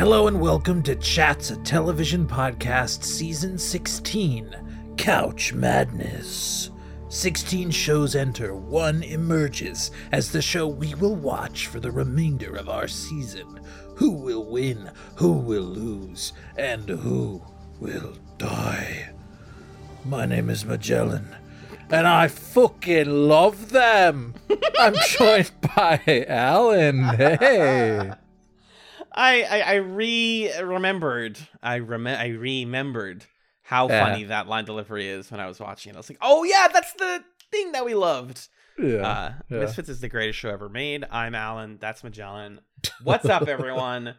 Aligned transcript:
Hello 0.00 0.28
and 0.28 0.40
welcome 0.40 0.82
to 0.84 0.94
Chatz, 0.96 1.50
a 1.50 1.58
television 1.58 2.26
podcast, 2.26 3.04
season 3.04 3.58
16 3.58 4.94
Couch 4.96 5.52
Madness. 5.52 6.70
16 7.10 7.70
shows 7.70 8.16
enter, 8.16 8.54
one 8.54 9.02
emerges 9.02 9.90
as 10.12 10.32
the 10.32 10.40
show 10.40 10.66
we 10.66 10.94
will 10.94 11.16
watch 11.16 11.66
for 11.66 11.80
the 11.80 11.90
remainder 11.90 12.56
of 12.56 12.70
our 12.70 12.88
season. 12.88 13.60
Who 13.96 14.12
will 14.12 14.50
win, 14.50 14.90
who 15.16 15.32
will 15.32 15.64
lose, 15.64 16.32
and 16.56 16.88
who 16.88 17.42
will 17.78 18.14
die? 18.38 19.10
My 20.06 20.24
name 20.24 20.48
is 20.48 20.64
Magellan, 20.64 21.36
and 21.90 22.06
I 22.06 22.28
fucking 22.28 23.28
love 23.28 23.68
them. 23.68 24.32
I'm 24.78 24.94
joined 25.10 25.50
by 25.76 26.24
Alan. 26.26 27.02
Hey. 27.02 28.12
I 29.20 29.42
I, 29.42 29.60
I 29.60 29.74
re 29.74 30.52
remembered. 30.62 31.38
I 31.62 31.78
rem- 31.78 32.06
I 32.06 32.28
remembered 32.28 33.26
how 33.62 33.88
Yeah. 33.88 34.04
funny 34.06 34.24
that 34.24 34.46
line 34.48 34.64
delivery 34.64 35.08
is 35.08 35.30
when 35.30 35.40
I 35.40 35.46
was 35.46 35.60
watching 35.60 35.90
it. 35.90 35.96
I 35.96 35.98
was 35.98 36.08
like, 36.08 36.18
oh 36.22 36.44
yeah, 36.44 36.68
that's 36.72 36.92
the 36.94 37.22
thing 37.50 37.72
that 37.72 37.84
we 37.84 37.94
loved. 37.94 38.48
Yeah. 38.78 39.06
Uh, 39.06 39.32
yeah. 39.50 39.58
Misfits 39.60 39.88
is 39.90 40.00
the 40.00 40.08
greatest 40.08 40.38
show 40.38 40.48
ever 40.50 40.68
made. 40.68 41.04
I'm 41.10 41.34
Alan. 41.34 41.76
That's 41.80 42.02
Magellan. 42.02 42.60
What's 43.02 43.26
up, 43.26 43.46
everyone? 43.56 44.14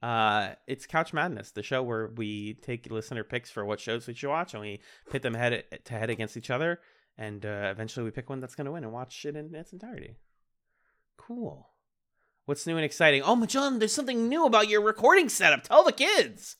Uh, 0.00 0.54
it's 0.68 0.86
Couch 0.86 1.12
Madness, 1.12 1.50
the 1.52 1.62
show 1.62 1.82
where 1.82 2.08
we 2.14 2.54
take 2.62 2.90
listener 2.90 3.24
picks 3.24 3.50
for 3.50 3.64
what 3.64 3.80
shows 3.80 4.06
we 4.06 4.14
should 4.14 4.28
watch, 4.28 4.52
and 4.54 4.60
we 4.60 4.80
pit 5.10 5.22
them 5.22 5.34
head 5.34 5.64
to 5.84 5.92
head 5.92 6.10
against 6.10 6.36
each 6.36 6.50
other, 6.50 6.78
and 7.18 7.44
uh, 7.44 7.68
eventually 7.72 8.04
we 8.04 8.10
pick 8.10 8.28
one 8.30 8.38
that's 8.40 8.54
going 8.54 8.66
to 8.66 8.70
win 8.72 8.84
and 8.84 8.92
watch 8.92 9.24
it 9.24 9.34
in 9.34 9.54
its 9.54 9.72
entirety. 9.72 10.14
Cool. 11.16 11.68
What's 12.46 12.66
new 12.66 12.76
and 12.76 12.84
exciting? 12.84 13.22
Oh, 13.22 13.36
Magellan, 13.36 13.78
there's 13.78 13.94
something 13.94 14.28
new 14.28 14.44
about 14.44 14.68
your 14.68 14.82
recording 14.82 15.30
setup. 15.30 15.62
Tell 15.62 15.82
the 15.82 15.92
kids. 15.92 16.56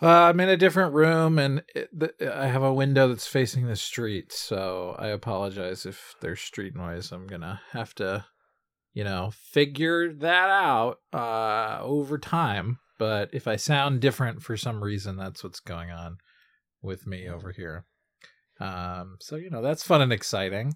Uh, 0.00 0.06
I'm 0.06 0.38
in 0.40 0.48
a 0.48 0.56
different 0.56 0.94
room, 0.94 1.38
and 1.38 1.62
it, 1.74 1.88
the, 1.98 2.12
I 2.38 2.46
have 2.46 2.62
a 2.62 2.72
window 2.72 3.08
that's 3.08 3.26
facing 3.26 3.66
the 3.66 3.76
street. 3.76 4.30
So 4.32 4.94
I 4.98 5.08
apologize 5.08 5.86
if 5.86 6.14
there's 6.20 6.40
street 6.40 6.76
noise. 6.76 7.10
I'm 7.10 7.26
gonna 7.26 7.62
have 7.72 7.94
to, 7.96 8.26
you 8.92 9.04
know, 9.04 9.32
figure 9.34 10.12
that 10.12 10.50
out 10.50 10.98
uh, 11.12 11.78
over 11.82 12.18
time. 12.18 12.78
But 12.98 13.30
if 13.32 13.48
I 13.48 13.56
sound 13.56 14.00
different 14.00 14.42
for 14.42 14.56
some 14.56 14.84
reason, 14.84 15.16
that's 15.16 15.42
what's 15.42 15.60
going 15.60 15.90
on 15.90 16.18
with 16.82 17.06
me 17.06 17.28
over 17.28 17.52
here. 17.52 17.86
Um, 18.60 19.16
so 19.20 19.36
you 19.36 19.50
know 19.50 19.62
that's 19.62 19.82
fun 19.82 20.02
and 20.02 20.12
exciting. 20.12 20.74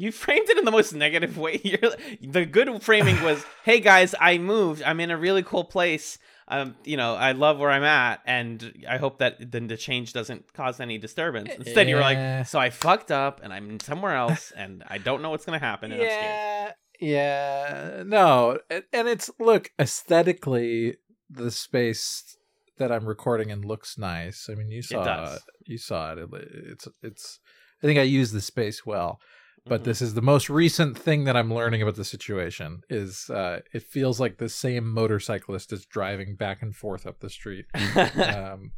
You 0.00 0.12
framed 0.12 0.48
it 0.48 0.56
in 0.58 0.64
the 0.64 0.70
most 0.70 0.92
negative 0.94 1.36
way. 1.38 1.60
You're, 1.64 1.92
the 2.22 2.46
good 2.46 2.82
framing 2.82 3.22
was, 3.22 3.44
"Hey 3.64 3.80
guys, 3.80 4.14
I 4.20 4.38
moved. 4.38 4.82
I'm 4.82 4.98
in 5.00 5.10
a 5.10 5.16
really 5.16 5.42
cool 5.42 5.64
place. 5.64 6.18
Um, 6.48 6.74
you 6.84 6.96
know, 6.96 7.14
I 7.14 7.30
love 7.32 7.58
where 7.60 7.70
I'm 7.70 7.84
at, 7.84 8.22
and 8.26 8.84
I 8.88 8.96
hope 8.96 9.18
that 9.18 9.52
then 9.52 9.68
the 9.68 9.76
change 9.76 10.12
doesn't 10.12 10.52
cause 10.52 10.80
any 10.80 10.98
disturbance." 10.98 11.50
Instead, 11.54 11.88
you 11.88 11.94
were 11.96 12.00
like, 12.00 12.46
"So 12.46 12.58
I 12.58 12.70
fucked 12.70 13.10
up, 13.12 13.40
and 13.42 13.52
I'm 13.52 13.78
somewhere 13.80 14.16
else, 14.16 14.52
and 14.56 14.82
I 14.88 14.98
don't 14.98 15.22
know 15.22 15.30
what's 15.30 15.44
gonna 15.44 15.58
happen, 15.58 15.92
and 15.92 16.00
I'm 16.00 16.06
yeah, 16.08 16.72
yeah. 17.00 18.02
No, 18.06 18.58
and 18.70 19.06
it's 19.08 19.30
look 19.38 19.70
aesthetically 19.78 20.96
the 21.28 21.50
space 21.50 22.36
that 22.78 22.90
I'm 22.90 23.06
recording 23.06 23.50
in 23.50 23.62
looks 23.62 23.96
nice. 23.98 24.48
I 24.50 24.54
mean, 24.54 24.70
you 24.70 24.82
saw 24.82 25.04
does. 25.04 25.40
you 25.66 25.78
saw 25.78 26.12
it. 26.12 26.18
It- 26.18 26.28
It's 26.72 26.88
it's. 27.02 27.38
I 27.82 27.86
think 27.86 27.98
I 27.98 28.02
use 28.02 28.32
the 28.32 28.40
space 28.42 28.84
well. 28.84 29.20
But 29.66 29.82
Mhm. 29.82 29.84
this 29.84 30.00
is 30.02 30.14
the 30.14 30.22
most 30.22 30.48
recent 30.50 30.98
thing 30.98 31.24
that 31.24 31.36
I'm 31.36 31.52
learning 31.52 31.82
about 31.82 31.96
the 31.96 32.04
situation. 32.04 32.82
Is 32.88 33.28
uh, 33.30 33.60
it 33.72 33.82
feels 33.82 34.18
like 34.20 34.38
the 34.38 34.48
same 34.48 34.90
motorcyclist 34.92 35.72
is 35.72 35.84
driving 35.86 36.34
back 36.36 36.62
and 36.62 36.74
forth 36.74 37.06
up 37.06 37.20
the 37.20 37.30
street. 37.30 37.66
um, 37.74 38.72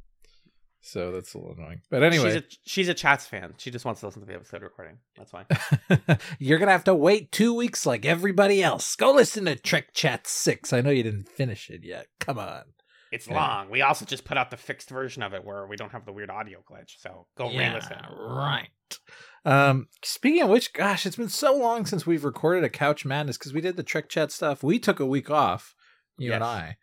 so 0.81 1.13
that's 1.13 1.33
a 1.35 1.39
little 1.39 1.55
annoying. 1.57 1.81
But 1.91 2.03
anyway, 2.03 2.25
she's 2.33 2.35
a, 2.37 2.43
she's 2.65 2.89
a 2.89 2.95
Chatz 2.95 3.27
fan. 3.27 3.55
She 3.59 3.71
just 3.71 3.85
wants 3.85 4.01
to 4.01 4.07
listen 4.07 4.23
to 4.23 4.27
the 4.27 4.35
episode 4.35 4.63
recording. 4.63 4.99
That's 5.17 5.31
fine. 5.31 5.47
You're 6.41 6.59
gonna 6.59 6.73
have 6.73 6.85
to 6.85 6.95
wait 6.95 7.31
two 7.31 7.55
weeks 7.55 7.87
like 7.87 8.05
everybody 8.05 8.63
else. 8.63 8.97
Go 8.97 9.13
listen 9.13 9.45
to 9.45 9.55
Trick 9.55 9.93
Chat 9.95 10.27
Six. 10.27 10.73
I 10.73 10.81
know 10.81 10.91
you 10.91 11.05
didn't 11.05 11.29
finish 11.29 11.71
it 11.71 11.85
yet. 11.85 12.07
Come 12.19 12.39
on. 12.39 12.63
It's 13.13 13.29
Yeah. 13.29 13.35
long. 13.35 13.71
We 13.71 13.83
also 13.83 14.05
just 14.07 14.25
put 14.25 14.37
out 14.39 14.51
the 14.51 14.57
fixed 14.57 14.89
version 14.89 15.23
of 15.23 15.35
it 15.35 15.45
where 15.45 15.67
we 15.67 15.77
don't 15.77 15.93
have 15.93 16.07
the 16.07 16.13
weird 16.13 16.31
audio 16.31 16.65
glitch. 16.69 16.95
So 16.99 17.27
go 17.37 17.49
re-listen. 17.49 17.99
right. 18.19 18.69
Um, 19.45 19.89
speaking 20.05 20.43
of 20.43 20.49
which, 20.51 20.73
gosh, 20.73 21.05
it's 21.05 21.17
been 21.17 21.29
so 21.29 21.57
long 21.57 21.85
since 21.87 22.07
we've 22.07 22.25
recorded 22.25 22.63
a 22.65 22.69
Couch 22.69 23.05
Madness 23.05 23.37
because 23.39 23.53
we 23.53 23.61
did 23.61 23.77
the 23.77 23.83
Trick 23.83 24.09
Chat 24.09 24.31
stuff. 24.31 24.63
We 24.63 24.79
took 24.79 25.01
a 25.01 25.07
week 25.07 25.31
off, 25.31 25.75
you 26.17 26.33
and 26.33 26.45
I. 26.45 26.77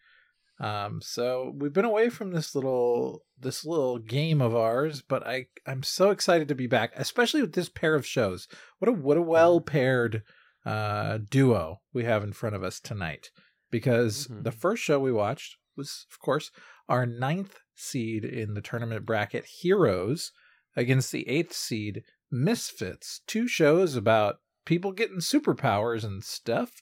Um, 0.60 1.00
so 1.02 1.54
we've 1.56 1.72
been 1.72 1.86
away 1.86 2.10
from 2.10 2.32
this 2.32 2.54
little 2.54 3.24
this 3.40 3.64
little 3.66 3.98
game 3.98 4.42
of 4.42 4.54
ours, 4.54 5.02
but 5.02 5.26
I 5.26 5.46
I'm 5.66 5.84
so 5.84 6.10
excited 6.10 6.50
to 6.50 6.56
be 6.56 6.68
back, 6.68 6.92
especially 6.98 7.42
with 7.42 7.54
this 7.54 7.70
pair 7.70 7.96
of 7.96 8.06
shows. 8.06 8.48
What 8.80 8.90
a 8.90 8.92
what 8.92 9.16
a 9.16 9.22
well 9.22 9.62
paired 9.62 10.24
uh 10.66 11.20
duo 11.30 11.80
we 11.94 12.04
have 12.04 12.24
in 12.26 12.34
front 12.34 12.58
of 12.58 12.64
us 12.64 12.82
tonight. 12.82 13.30
Because 13.72 14.28
Mhm. 14.28 14.44
the 14.44 14.52
first 14.52 14.84
show 14.84 15.00
we 15.00 15.14
watched 15.14 15.56
was, 15.78 16.06
of 16.12 16.20
course, 16.20 16.52
our 16.90 17.06
ninth 17.06 17.60
seed 17.76 18.26
in 18.26 18.54
the 18.54 18.62
tournament 18.62 19.06
bracket, 19.06 19.46
Heroes, 19.46 20.34
against 20.76 21.12
the 21.12 21.28
eighth 21.28 21.54
seed, 21.54 22.04
Misfits. 22.32 23.22
Two 23.28 23.48
shows 23.48 23.96
about 23.96 24.38
people 24.66 24.92
getting 24.92 25.18
superpowers 25.18 26.04
and 26.04 26.24
stuff. 26.24 26.82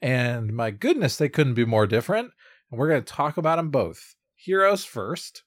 And 0.00 0.52
my 0.54 0.70
goodness, 0.70 1.16
they 1.16 1.28
couldn't 1.28 1.54
be 1.54 1.64
more 1.64 1.86
different. 1.86 2.30
And 2.70 2.78
we're 2.78 2.88
going 2.88 3.02
to 3.02 3.12
talk 3.12 3.36
about 3.36 3.56
them 3.56 3.70
both. 3.70 4.14
Heroes 4.36 4.84
first. 4.84 5.42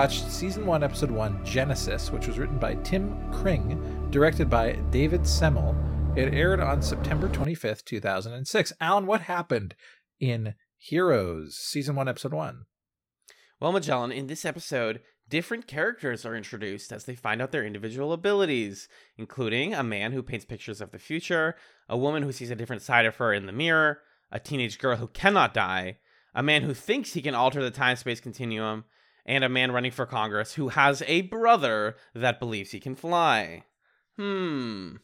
Watched 0.00 0.30
season 0.30 0.64
one, 0.64 0.82
episode 0.82 1.10
one, 1.10 1.44
Genesis, 1.44 2.10
which 2.10 2.26
was 2.26 2.38
written 2.38 2.58
by 2.58 2.74
Tim 2.76 3.20
Kring, 3.34 4.08
directed 4.10 4.48
by 4.48 4.72
David 4.90 5.26
Semel. 5.26 5.76
It 6.16 6.32
aired 6.32 6.58
on 6.58 6.80
September 6.80 7.28
25th, 7.28 7.84
2006. 7.84 8.72
Alan, 8.80 9.04
what 9.04 9.20
happened 9.20 9.74
in 10.18 10.54
Heroes, 10.78 11.58
season 11.58 11.96
one, 11.96 12.08
episode 12.08 12.32
one? 12.32 12.64
Well, 13.60 13.72
Magellan, 13.72 14.10
in 14.10 14.26
this 14.26 14.46
episode, 14.46 15.02
different 15.28 15.66
characters 15.66 16.24
are 16.24 16.34
introduced 16.34 16.92
as 16.92 17.04
they 17.04 17.14
find 17.14 17.42
out 17.42 17.52
their 17.52 17.66
individual 17.66 18.14
abilities, 18.14 18.88
including 19.18 19.74
a 19.74 19.82
man 19.82 20.12
who 20.12 20.22
paints 20.22 20.46
pictures 20.46 20.80
of 20.80 20.92
the 20.92 20.98
future, 20.98 21.56
a 21.90 21.98
woman 21.98 22.22
who 22.22 22.32
sees 22.32 22.50
a 22.50 22.56
different 22.56 22.80
side 22.80 23.04
of 23.04 23.16
her 23.16 23.34
in 23.34 23.44
the 23.44 23.52
mirror, 23.52 23.98
a 24.32 24.40
teenage 24.40 24.78
girl 24.78 24.96
who 24.96 25.08
cannot 25.08 25.52
die, 25.52 25.98
a 26.34 26.42
man 26.42 26.62
who 26.62 26.72
thinks 26.72 27.12
he 27.12 27.20
can 27.20 27.34
alter 27.34 27.62
the 27.62 27.70
time 27.70 27.96
space 27.96 28.18
continuum, 28.18 28.84
and 29.26 29.44
a 29.44 29.48
man 29.48 29.72
running 29.72 29.90
for 29.92 30.06
Congress 30.06 30.54
who 30.54 30.68
has 30.68 31.02
a 31.06 31.22
brother 31.22 31.96
that 32.14 32.38
believes 32.40 32.70
he 32.70 32.80
can 32.80 32.94
fly. 32.94 33.64
Hmm. 34.16 34.96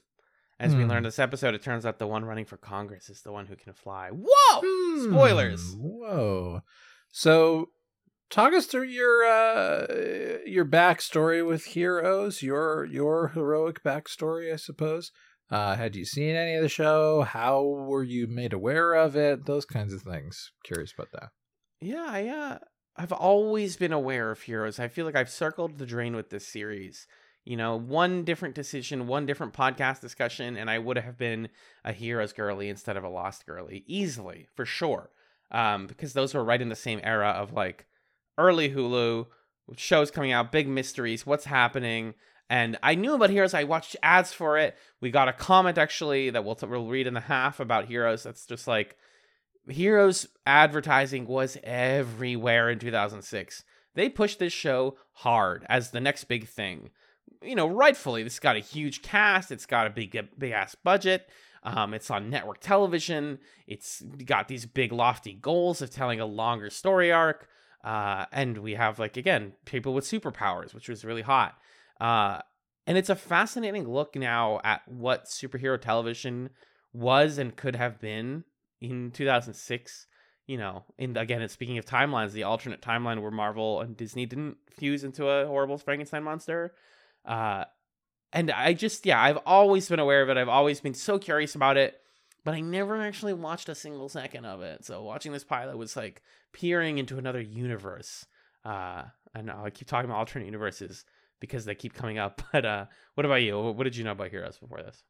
As 0.58 0.74
we 0.74 0.84
Hmm. 0.84 0.88
learn 0.90 1.02
this 1.02 1.18
episode, 1.18 1.54
it 1.54 1.62
turns 1.62 1.84
out 1.84 1.98
the 1.98 2.06
one 2.06 2.24
running 2.24 2.46
for 2.46 2.56
Congress 2.56 3.10
is 3.10 3.22
the 3.22 3.32
one 3.32 3.46
who 3.46 3.56
can 3.56 3.72
fly. 3.74 4.08
Whoa! 4.10 5.02
Spoilers. 5.10 5.74
Hmm, 5.74 5.80
Whoa. 5.82 6.60
So, 7.10 7.70
talk 8.30 8.52
us 8.54 8.66
through 8.66 8.84
your 8.88 9.24
uh, 9.24 9.86
your 10.46 10.64
backstory 10.64 11.46
with 11.46 11.64
Heroes, 11.66 12.42
your 12.42 12.84
your 12.86 13.28
heroic 13.28 13.82
backstory, 13.82 14.52
I 14.52 14.56
suppose. 14.56 15.12
Uh, 15.50 15.76
had 15.76 15.94
you 15.94 16.04
seen 16.04 16.34
any 16.34 16.54
of 16.56 16.62
the 16.62 16.68
show? 16.68 17.22
How 17.22 17.62
were 17.62 18.02
you 18.02 18.26
made 18.26 18.52
aware 18.52 18.94
of 18.94 19.14
it? 19.14 19.46
Those 19.46 19.64
kinds 19.64 19.92
of 19.92 20.02
things. 20.02 20.50
Curious 20.64 20.92
about 20.92 21.12
that. 21.12 21.28
Yeah, 21.80 22.04
I, 22.08 22.26
uh, 22.28 22.58
I've 22.98 23.12
always 23.12 23.76
been 23.76 23.92
aware 23.92 24.30
of 24.30 24.40
heroes. 24.40 24.78
I 24.78 24.88
feel 24.88 25.04
like 25.04 25.16
I've 25.16 25.30
circled 25.30 25.78
the 25.78 25.86
drain 25.86 26.16
with 26.16 26.30
this 26.30 26.46
series. 26.46 27.06
You 27.44 27.56
know, 27.56 27.76
one 27.76 28.24
different 28.24 28.54
decision, 28.54 29.06
one 29.06 29.26
different 29.26 29.52
podcast 29.52 30.00
discussion, 30.00 30.56
and 30.56 30.68
I 30.68 30.78
would 30.78 30.96
have 30.98 31.16
been 31.16 31.48
a 31.84 31.92
heroes 31.92 32.32
girly 32.32 32.68
instead 32.68 32.96
of 32.96 33.04
a 33.04 33.08
lost 33.08 33.46
girly 33.46 33.84
easily, 33.86 34.48
for 34.54 34.64
sure. 34.64 35.10
Um, 35.52 35.86
because 35.86 36.12
those 36.12 36.34
were 36.34 36.42
right 36.42 36.60
in 36.60 36.70
the 36.70 36.74
same 36.74 37.00
era 37.04 37.28
of 37.28 37.52
like 37.52 37.86
early 38.36 38.70
Hulu 38.70 39.26
shows 39.76 40.10
coming 40.10 40.32
out, 40.32 40.50
big 40.50 40.66
mysteries, 40.68 41.26
what's 41.26 41.44
happening. 41.44 42.14
And 42.48 42.78
I 42.82 42.94
knew 42.94 43.14
about 43.14 43.30
Heroes. 43.30 43.54
I 43.54 43.64
watched 43.64 43.96
ads 44.02 44.32
for 44.32 44.58
it. 44.58 44.76
We 45.00 45.10
got 45.10 45.28
a 45.28 45.32
comment 45.32 45.78
actually 45.78 46.30
that 46.30 46.44
we'll, 46.44 46.58
we'll 46.62 46.88
read 46.88 47.06
in 47.06 47.14
the 47.14 47.20
half 47.20 47.60
about 47.60 47.86
Heroes. 47.86 48.22
That's 48.22 48.46
just 48.46 48.66
like 48.66 48.96
Heroes 49.68 50.28
advertising 50.46 51.26
was 51.26 51.58
everywhere 51.64 52.70
in 52.70 52.78
2006. 52.78 53.64
They 53.94 54.08
pushed 54.08 54.38
this 54.38 54.52
show 54.52 54.96
hard 55.12 55.66
as 55.68 55.90
the 55.90 56.00
next 56.00 56.24
big 56.24 56.46
thing. 56.46 56.90
You 57.42 57.54
know, 57.54 57.66
rightfully, 57.66 58.22
this 58.22 58.38
got 58.38 58.56
a 58.56 58.60
huge 58.60 59.02
cast. 59.02 59.50
It's 59.50 59.66
got 59.66 59.86
a 59.86 59.90
big, 59.90 60.16
big 60.38 60.52
ass 60.52 60.74
budget. 60.74 61.28
Um, 61.62 61.94
it's 61.94 62.10
on 62.10 62.30
network 62.30 62.60
television. 62.60 63.38
It's 63.66 64.02
got 64.24 64.48
these 64.48 64.66
big, 64.66 64.92
lofty 64.92 65.32
goals 65.32 65.82
of 65.82 65.90
telling 65.90 66.20
a 66.20 66.26
longer 66.26 66.70
story 66.70 67.10
arc. 67.10 67.48
Uh, 67.82 68.26
and 68.32 68.58
we 68.58 68.74
have, 68.74 68.98
like, 68.98 69.16
again, 69.16 69.52
people 69.64 69.94
with 69.94 70.04
superpowers, 70.04 70.74
which 70.74 70.88
was 70.88 71.04
really 71.04 71.22
hot. 71.22 71.56
Uh, 72.00 72.40
and 72.86 72.96
it's 72.96 73.10
a 73.10 73.16
fascinating 73.16 73.88
look 73.88 74.14
now 74.14 74.60
at 74.62 74.86
what 74.86 75.24
superhero 75.24 75.80
television 75.80 76.50
was 76.92 77.38
and 77.38 77.56
could 77.56 77.76
have 77.76 78.00
been 78.00 78.44
in 78.80 79.10
2006 79.10 80.06
you 80.46 80.56
know 80.56 80.84
in 80.98 81.16
again 81.16 81.42
and 81.42 81.50
speaking 81.50 81.78
of 81.78 81.84
timelines 81.84 82.32
the 82.32 82.44
alternate 82.44 82.80
timeline 82.80 83.20
where 83.20 83.30
marvel 83.30 83.80
and 83.80 83.96
disney 83.96 84.26
didn't 84.26 84.56
fuse 84.70 85.04
into 85.04 85.28
a 85.28 85.46
horrible 85.46 85.78
frankenstein 85.78 86.22
monster. 86.22 86.74
Uh 87.24 87.64
and 88.32 88.50
i 88.50 88.72
just 88.72 89.06
yeah 89.06 89.20
i've 89.20 89.38
always 89.46 89.88
been 89.88 89.98
aware 89.98 90.22
of 90.22 90.28
it. 90.28 90.36
I've 90.36 90.48
always 90.48 90.80
been 90.80 90.94
so 90.94 91.18
curious 91.18 91.54
about 91.54 91.76
it 91.76 92.00
but 92.44 92.54
i 92.54 92.60
never 92.60 93.00
actually 93.02 93.34
watched 93.34 93.68
a 93.68 93.74
single 93.74 94.08
second 94.08 94.44
of 94.44 94.60
it. 94.62 94.84
So 94.84 95.02
watching 95.02 95.32
this 95.32 95.44
pilot 95.44 95.76
was 95.76 95.96
like 95.96 96.22
peering 96.52 96.98
into 96.98 97.18
another 97.18 97.40
universe. 97.40 98.26
Uh 98.64 99.04
and 99.34 99.50
i 99.50 99.70
keep 99.70 99.88
talking 99.88 100.08
about 100.08 100.18
alternate 100.18 100.46
universes 100.46 101.04
because 101.40 101.64
they 101.64 101.74
keep 101.74 101.92
coming 101.94 102.18
up 102.18 102.42
but 102.52 102.64
uh 102.64 102.86
what 103.14 103.26
about 103.26 103.42
you? 103.42 103.58
What 103.58 103.84
did 103.84 103.96
you 103.96 104.04
know 104.04 104.12
about 104.12 104.30
heroes 104.30 104.58
before 104.58 104.82
this 104.82 105.02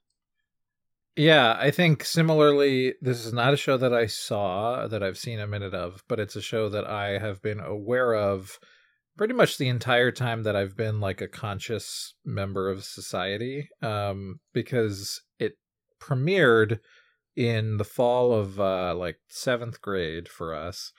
yeah, 1.17 1.57
I 1.59 1.71
think 1.71 2.05
similarly, 2.05 2.95
this 3.01 3.25
is 3.25 3.33
not 3.33 3.55
a 3.55 3.57
show 3.57 3.79
that 3.79 3.95
I 3.95 4.07
saw 4.07 4.87
that 4.87 5.03
I've 5.03 5.17
seen 5.17 5.41
a 5.41 5.47
minute 5.47 5.75
of, 5.75 6.03
but 6.09 6.21
it's 6.21 6.37
a 6.37 6.43
show 6.43 6.69
that 6.69 6.87
I 6.87 7.19
have 7.19 7.41
been 7.41 7.61
aware 7.61 8.15
of 8.15 8.59
pretty 9.17 9.33
much 9.33 9.57
the 9.57 9.69
entire 9.69 10.13
time 10.13 10.43
that 10.43 10.55
I've 10.55 10.77
been 10.77 11.01
like 11.01 11.23
a 11.23 11.29
conscious 11.29 12.15
member 12.25 12.71
of 12.71 12.85
society, 12.85 13.71
um, 13.81 14.41
because 14.53 15.23
it 15.39 15.55
premiered 16.01 16.81
in 17.35 17.79
the 17.79 17.85
fall 17.85 18.35
of 18.35 18.61
uh, 18.61 18.95
like 18.95 19.17
seventh 19.29 19.81
grade 19.81 20.29
for 20.29 20.55
us. 20.55 20.93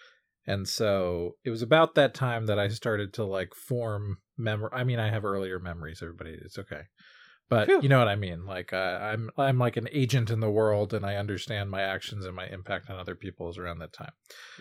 And 0.48 0.68
so 0.68 1.34
it 1.44 1.52
was 1.52 1.62
about 1.62 1.94
that 1.96 2.16
time 2.16 2.48
that 2.48 2.58
I 2.58 2.70
started 2.70 3.14
to 3.16 3.24
like 3.24 3.54
form 3.54 4.18
memory. 4.36 4.70
I 4.74 4.84
mean, 4.84 4.98
I 4.98 5.12
have 5.12 5.26
earlier 5.26 5.60
memories, 5.60 6.00
everybody. 6.02 6.38
It's 6.42 6.58
okay 6.58 6.84
but 7.50 7.68
Phew. 7.68 7.80
you 7.82 7.90
know 7.90 8.00
what 8.00 8.08
I 8.08 8.16
mean. 8.16 8.46
Like 8.46 8.74
uh, 8.74 9.00
I'm 9.02 9.30
I'm 9.38 9.58
like 9.58 9.78
an 9.78 9.88
agent 9.92 10.30
in 10.30 10.40
the 10.40 10.50
world, 10.50 10.94
and 10.94 11.06
I 11.06 11.16
understand 11.16 11.70
my 11.70 11.82
actions 11.82 12.26
and 12.26 12.36
my 12.36 12.48
impact 12.48 12.90
on 12.90 13.00
other 13.00 13.16
people 13.16 13.50
is 13.50 13.58
around 13.58 13.80
that 13.80 13.94
time. 13.94 14.12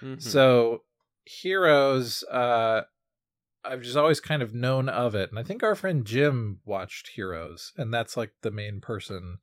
Mm-hmm. 0.00 0.20
So 0.20 0.82
heroes, 1.24 2.22
uh, 2.24 2.82
I've 3.64 3.82
just 3.82 3.96
always 3.96 4.20
kind 4.20 4.42
of 4.42 4.54
known 4.54 4.88
of 4.88 5.14
it, 5.14 5.30
and 5.30 5.38
I 5.38 5.42
think 5.42 5.62
our 5.62 5.74
friend 5.74 6.04
Jim 6.04 6.60
watched 6.64 7.10
Heroes, 7.14 7.72
and 7.76 7.92
that's 7.92 8.16
like 8.16 8.32
the 8.42 8.52
main 8.52 8.80
person 8.80 9.38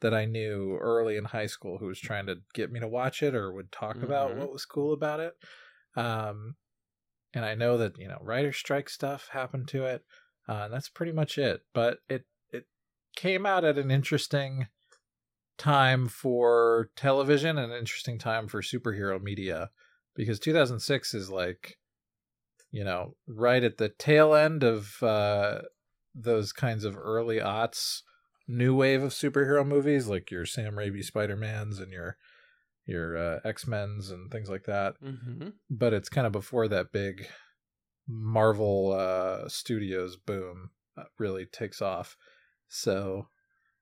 that 0.00 0.14
I 0.14 0.26
knew 0.26 0.78
early 0.80 1.16
in 1.16 1.24
high 1.24 1.46
school 1.46 1.78
who 1.78 1.86
was 1.86 1.98
trying 1.98 2.26
to 2.26 2.36
get 2.54 2.70
me 2.70 2.78
to 2.78 2.86
watch 2.86 3.22
it 3.22 3.34
or 3.34 3.52
would 3.52 3.72
talk 3.72 3.96
mm-hmm. 3.96 4.04
about 4.04 4.36
what 4.36 4.52
was 4.52 4.64
cool 4.64 4.92
about 4.92 5.18
it. 5.18 5.34
Um, 5.96 6.54
and 7.34 7.44
I 7.44 7.54
know 7.54 7.76
that 7.78 7.98
you 7.98 8.06
know 8.06 8.18
writer 8.22 8.52
strike 8.52 8.88
stuff 8.88 9.28
happened 9.32 9.68
to 9.68 9.84
it. 9.84 10.04
Uh, 10.48 10.62
and 10.64 10.72
that's 10.72 10.88
pretty 10.88 11.12
much 11.12 11.36
it. 11.36 11.60
But 11.74 11.98
it 12.08 12.24
came 13.18 13.44
out 13.44 13.64
at 13.64 13.76
an 13.76 13.90
interesting 13.90 14.68
time 15.56 16.06
for 16.06 16.88
television 16.94 17.58
and 17.58 17.72
an 17.72 17.78
interesting 17.78 18.16
time 18.16 18.46
for 18.46 18.62
superhero 18.62 19.20
media 19.20 19.70
because 20.14 20.38
2006 20.38 21.14
is 21.14 21.28
like 21.28 21.78
you 22.70 22.84
know 22.84 23.16
right 23.26 23.64
at 23.64 23.76
the 23.76 23.88
tail 23.88 24.34
end 24.34 24.62
of 24.62 25.02
uh 25.02 25.58
those 26.14 26.52
kinds 26.52 26.84
of 26.84 26.96
early 26.96 27.38
aughts 27.38 28.02
new 28.46 28.72
wave 28.72 29.02
of 29.02 29.10
superhero 29.10 29.66
movies 29.66 30.06
like 30.06 30.30
your 30.30 30.46
Sam 30.46 30.74
Raimi 30.74 31.04
Spider-Mans 31.04 31.80
and 31.80 31.90
your 31.90 32.16
your 32.86 33.16
uh, 33.16 33.40
X-Men's 33.44 34.10
and 34.10 34.30
things 34.30 34.48
like 34.48 34.64
that. 34.64 34.94
Mm-hmm. 35.02 35.48
But 35.68 35.92
it's 35.92 36.08
kind 36.08 36.26
of 36.26 36.32
before 36.32 36.68
that 36.68 36.92
big 36.92 37.28
Marvel 38.06 38.96
uh 38.98 39.48
Studios 39.48 40.16
boom 40.16 40.70
uh, 40.96 41.04
really 41.18 41.46
takes 41.46 41.82
off. 41.82 42.16
So 42.68 43.26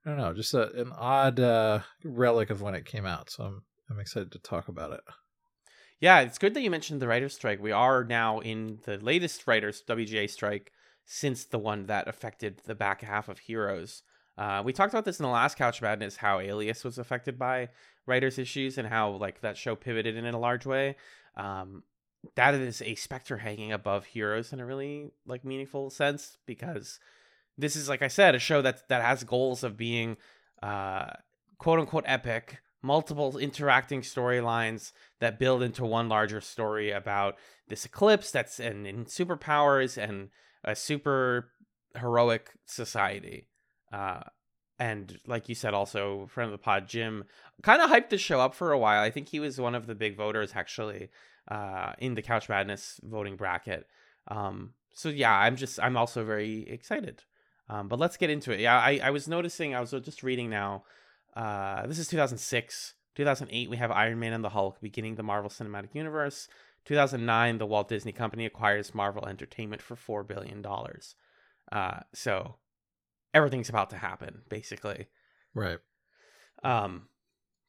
I 0.04 0.10
don't 0.10 0.18
know, 0.18 0.32
just 0.32 0.54
a, 0.54 0.70
an 0.80 0.92
odd 0.96 1.40
uh, 1.40 1.80
relic 2.04 2.50
of 2.50 2.62
when 2.62 2.74
it 2.74 2.84
came 2.84 3.06
out. 3.06 3.30
So 3.30 3.44
I'm 3.44 3.62
I'm 3.90 4.00
excited 4.00 4.32
to 4.32 4.38
talk 4.38 4.68
about 4.68 4.92
it. 4.92 5.00
Yeah, 6.00 6.20
it's 6.20 6.38
good 6.38 6.54
that 6.54 6.62
you 6.62 6.70
mentioned 6.70 7.00
the 7.00 7.08
writers' 7.08 7.34
strike. 7.34 7.62
We 7.62 7.72
are 7.72 8.04
now 8.04 8.40
in 8.40 8.80
the 8.84 8.98
latest 8.98 9.46
writers 9.46 9.82
WGA 9.88 10.28
strike 10.28 10.72
since 11.06 11.44
the 11.44 11.58
one 11.58 11.86
that 11.86 12.08
affected 12.08 12.60
the 12.66 12.74
back 12.74 13.00
half 13.00 13.28
of 13.28 13.38
Heroes. 13.38 14.02
Uh, 14.36 14.62
we 14.64 14.72
talked 14.72 14.92
about 14.92 15.06
this 15.06 15.18
in 15.18 15.22
the 15.22 15.30
last 15.30 15.56
Couch 15.56 15.80
Madness, 15.80 16.16
how 16.16 16.40
Alias 16.40 16.84
was 16.84 16.98
affected 16.98 17.38
by 17.38 17.70
writers' 18.04 18.38
issues 18.38 18.76
and 18.76 18.86
how 18.86 19.10
like 19.12 19.40
that 19.40 19.56
show 19.56 19.74
pivoted 19.74 20.16
in 20.16 20.26
a 20.26 20.38
large 20.38 20.66
way. 20.66 20.96
Um, 21.36 21.82
that 22.34 22.54
is 22.54 22.82
a 22.82 22.96
specter 22.96 23.38
hanging 23.38 23.72
above 23.72 24.04
Heroes 24.04 24.52
in 24.52 24.60
a 24.60 24.66
really 24.66 25.10
like 25.26 25.44
meaningful 25.44 25.90
sense 25.90 26.36
because 26.44 26.98
this 27.58 27.76
is 27.76 27.88
like 27.88 28.02
I 28.02 28.08
said, 28.08 28.34
a 28.34 28.38
show 28.38 28.62
that 28.62 28.88
that 28.88 29.02
has 29.02 29.24
goals 29.24 29.64
of 29.64 29.76
being 29.76 30.16
uh, 30.62 31.10
quote 31.58 31.78
unquote 31.78 32.04
epic, 32.06 32.60
multiple 32.82 33.38
interacting 33.38 34.02
storylines 34.02 34.92
that 35.20 35.38
build 35.38 35.62
into 35.62 35.84
one 35.84 36.08
larger 36.08 36.40
story 36.40 36.90
about 36.90 37.36
this 37.68 37.84
eclipse 37.84 38.30
that's 38.30 38.60
in, 38.60 38.86
in 38.86 39.04
superpowers 39.06 39.96
and 39.96 40.30
a 40.64 40.76
super 40.76 41.50
heroic 41.96 42.50
society. 42.64 43.48
Uh, 43.92 44.20
and 44.78 45.18
like 45.26 45.48
you 45.48 45.54
said, 45.54 45.72
also 45.72 46.26
friend 46.26 46.48
of 46.48 46.52
the 46.52 46.62
pod, 46.62 46.86
Jim, 46.86 47.24
kind 47.62 47.80
of 47.80 47.90
hyped 47.90 48.10
the 48.10 48.18
show 48.18 48.40
up 48.40 48.54
for 48.54 48.72
a 48.72 48.78
while. 48.78 49.02
I 49.02 49.10
think 49.10 49.28
he 49.28 49.40
was 49.40 49.58
one 49.58 49.74
of 49.74 49.86
the 49.86 49.94
big 49.94 50.16
voters 50.16 50.52
actually 50.54 51.08
uh, 51.48 51.92
in 51.98 52.14
the 52.14 52.22
Couch 52.22 52.48
Madness 52.48 53.00
voting 53.02 53.36
bracket. 53.36 53.86
Um, 54.28 54.74
so 54.92 55.08
yeah, 55.08 55.34
I'm 55.34 55.56
just 55.56 55.80
I'm 55.80 55.96
also 55.96 56.24
very 56.24 56.68
excited 56.68 57.22
um, 57.68 57.88
but 57.88 57.98
let's 57.98 58.16
get 58.16 58.30
into 58.30 58.52
it. 58.52 58.60
Yeah, 58.60 58.78
I, 58.78 59.00
I 59.02 59.10
was 59.10 59.28
noticing, 59.28 59.74
I 59.74 59.80
was 59.80 59.90
just 59.90 60.22
reading 60.22 60.50
now. 60.50 60.84
Uh, 61.34 61.86
this 61.86 61.98
is 61.98 62.08
2006. 62.08 62.94
2008, 63.14 63.70
we 63.70 63.76
have 63.78 63.90
Iron 63.90 64.18
Man 64.18 64.32
and 64.32 64.44
the 64.44 64.50
Hulk 64.50 64.80
beginning 64.80 65.14
the 65.14 65.22
Marvel 65.22 65.50
Cinematic 65.50 65.94
Universe. 65.94 66.48
2009, 66.84 67.58
the 67.58 67.66
Walt 67.66 67.88
Disney 67.88 68.12
Company 68.12 68.46
acquires 68.46 68.94
Marvel 68.94 69.26
Entertainment 69.26 69.82
for 69.82 69.96
$4 69.96 70.26
billion. 70.26 70.64
Uh, 71.72 72.00
so 72.14 72.56
everything's 73.34 73.68
about 73.68 73.90
to 73.90 73.96
happen, 73.96 74.42
basically. 74.48 75.06
Right. 75.54 75.78
Um, 76.62 77.08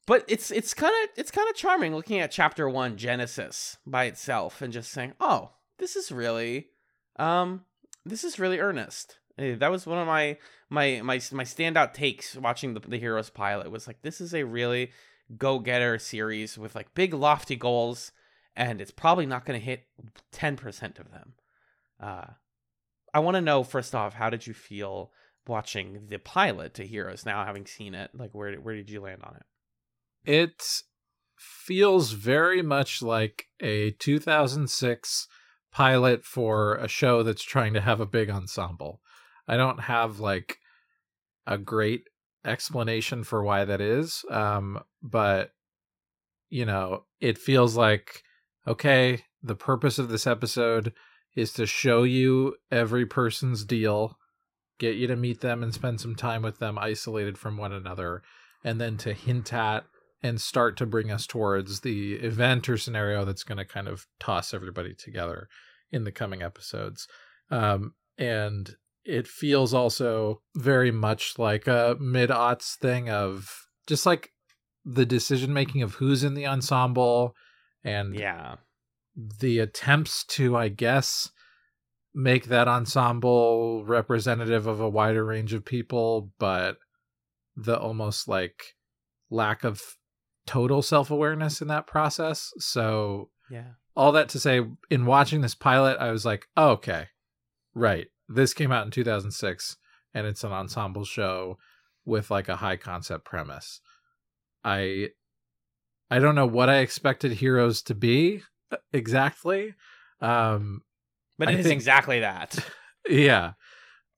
but 0.06 0.24
it's 0.28 0.52
it's 0.52 0.74
kind 0.74 0.94
of 1.04 1.10
it's 1.18 1.32
kind 1.32 1.50
of 1.50 1.56
charming 1.56 1.94
looking 1.94 2.20
at 2.20 2.32
chapter 2.32 2.70
one 2.70 2.96
Genesis 2.96 3.78
by 3.86 4.06
itself 4.06 4.62
and 4.62 4.72
just 4.72 4.90
saying, 4.92 5.14
oh, 5.20 5.52
this 5.78 5.96
is 5.96 6.12
really, 6.12 6.70
um, 7.18 7.66
this 8.06 8.24
is 8.24 8.40
really 8.40 8.60
earnest. 8.60 9.18
Eh, 9.38 9.56
that 9.56 9.72
was 9.72 9.86
one 9.86 10.00
of 10.00 10.08
my 10.08 10.38
my 10.70 11.02
my 11.04 11.22
my 11.32 11.44
standout 11.44 11.94
takes 11.94 12.36
watching 12.36 12.74
the, 12.74 12.80
the 12.80 12.98
Heroes 12.98 13.30
pilot 13.30 13.72
was 13.72 13.88
like 13.88 14.02
this 14.02 14.20
is 14.20 14.34
a 14.34 14.44
really 14.44 14.92
go 15.38 15.60
getter 15.60 16.00
series 16.00 16.58
with 16.58 16.76
like 16.76 16.94
big 16.96 17.14
lofty 17.14 17.56
goals, 17.56 18.12
and 18.56 18.82
it's 18.82 18.92
probably 18.92 19.26
not 19.26 19.46
going 19.46 19.60
to 19.60 19.66
hit 19.66 19.84
ten 20.32 20.58
percent 20.58 21.00
of 21.00 21.12
them. 21.12 21.34
Uh, 22.00 22.26
I 23.14 23.20
want 23.20 23.36
to 23.36 23.42
know 23.42 23.64
first 23.64 23.96
off, 23.96 24.14
how 24.14 24.30
did 24.30 24.48
you 24.48 24.54
feel 24.54 25.12
watching 25.48 26.08
the 26.10 26.20
pilot 26.20 26.74
to 26.76 26.86
Heroes 26.86 27.26
now, 27.26 27.46
having 27.46 27.66
seen 27.66 27.94
it? 27.94 28.12
Like, 28.14 28.34
where 28.34 28.56
where 28.56 28.76
did 28.76 28.90
you 28.90 29.02
land 29.02 29.22
on 29.24 29.36
it? 29.36 30.32
It 30.32 30.64
feels 31.38 32.12
very 32.12 32.62
much 32.62 33.02
like 33.02 33.46
a 33.62 33.92
2006 33.92 35.28
pilot 35.72 36.26
for 36.26 36.76
a 36.76 36.88
show 36.88 37.22
that's 37.24 37.44
trying 37.44 37.74
to 37.74 37.82
have 37.82 38.00
a 38.00 38.06
big 38.06 38.30
ensemble. 38.30 39.02
I 39.48 39.58
don't 39.58 39.82
have 39.82 40.20
like 40.20 40.60
a 41.46 41.58
great 41.58 42.04
explanation 42.46 43.24
for 43.24 43.44
why 43.44 43.66
that 43.66 43.82
is. 43.82 44.24
Um, 44.30 44.82
but 45.02 45.52
you 46.50 46.66
know, 46.66 47.06
it 47.20 47.38
feels 47.38 47.76
like 47.76 48.24
okay, 48.68 49.24
the 49.42 49.56
purpose 49.56 49.98
of 49.98 50.10
this 50.10 50.28
episode 50.28 50.94
is 51.36 51.54
to 51.54 51.66
show 51.66 52.04
you 52.04 52.56
every 52.72 53.06
person's 53.06 53.64
deal, 53.64 54.18
get 54.80 54.96
you 54.96 55.08
to 55.08 55.16
meet 55.16 55.42
them 55.42 55.64
and 55.64 55.74
spend 55.74 56.02
some 56.02 56.16
time 56.16 56.42
with 56.42 56.60
them 56.60 56.78
isolated 56.78 57.38
from 57.38 57.58
one 57.58 57.72
another, 57.72 58.24
and 58.64 58.82
then 58.82 58.98
to 58.98 59.14
hint 59.14 59.54
at 59.54 59.86
and 60.24 60.42
start 60.42 60.76
to 60.78 60.86
bring 60.86 61.12
us 61.12 61.28
towards 61.28 61.82
the 61.82 62.16
event 62.16 62.68
or 62.68 62.78
scenario 62.78 63.24
that's 63.24 63.44
going 63.44 63.58
to 63.58 63.66
kind 63.66 63.88
of 63.88 64.08
toss 64.20 64.54
everybody 64.54 64.94
together 64.94 65.48
in 65.92 66.04
the 66.04 66.12
coming 66.12 66.42
episodes. 66.42 67.08
Um, 67.52 67.94
and 68.18 68.76
it 69.08 69.28
feels 69.28 69.74
also 69.74 70.42
very 70.56 70.92
much 70.92 71.40
like 71.40 71.66
a 71.68 71.96
mid 72.00 72.30
aughts 72.30 72.76
thing 72.76 73.10
of 73.10 73.66
just 73.88 74.06
like 74.06 74.32
the 74.86 75.06
decision 75.06 75.54
making 75.54 75.82
of 75.82 75.96
who's 75.96 76.24
in 76.24 76.34
the 76.34 76.46
ensemble 76.46 77.34
and 77.84 78.14
Yeah. 78.16 78.58
the 79.16 79.60
attempts 79.60 80.24
to, 80.26 80.56
I 80.58 80.68
guess, 80.70 81.32
make 82.14 82.46
that 82.46 82.68
ensemble 82.68 83.84
representative 83.86 84.68
of 84.68 84.80
a 84.80 84.90
wider 84.90 85.24
range 85.26 85.54
of 85.54 85.64
people, 85.66 86.32
but 86.38 86.78
the 87.56 87.80
almost 87.80 88.28
like 88.28 88.76
lack 89.30 89.64
of 89.64 89.82
total 90.46 90.82
self 90.82 91.10
awareness 91.12 91.62
in 91.62 91.68
that 91.70 91.88
process. 91.88 92.52
So, 92.60 93.32
Yeah. 93.50 93.72
all 93.96 94.12
that 94.12 94.30
to 94.30 94.40
say, 94.40 94.66
in 94.90 95.06
watching 95.06 95.42
this 95.42 95.56
pilot, 95.56 95.98
I 96.00 96.12
was 96.12 96.26
like, 96.26 96.48
oh, 96.58 96.72
okay, 96.72 97.08
right. 97.74 98.08
This 98.30 98.54
came 98.54 98.72
out 98.72 98.86
in 98.86 98.92
2006 98.92 99.78
and 100.14 100.28
it's 100.28 100.44
an 100.44 100.52
ensemble 100.52 101.06
show 101.06 101.58
with 102.06 102.30
like 102.32 102.50
a 102.50 102.56
high 102.58 102.78
concept 102.78 103.26
premise. 103.26 103.82
I 104.64 105.10
I 106.10 106.20
don't 106.20 106.36
know 106.36 106.46
what 106.46 106.70
I 106.70 106.78
expected 106.78 107.34
heroes 107.34 107.82
to 107.84 107.96
be 107.96 108.44
uh, 108.72 108.78
exactly. 108.94 109.74
Um 110.22 110.82
But 111.38 111.50
I 111.50 111.52
it 111.54 111.60
is 111.60 111.66
think- 111.66 111.78
exactly 111.78 112.20
that. 112.22 112.58
yeah. 113.10 113.54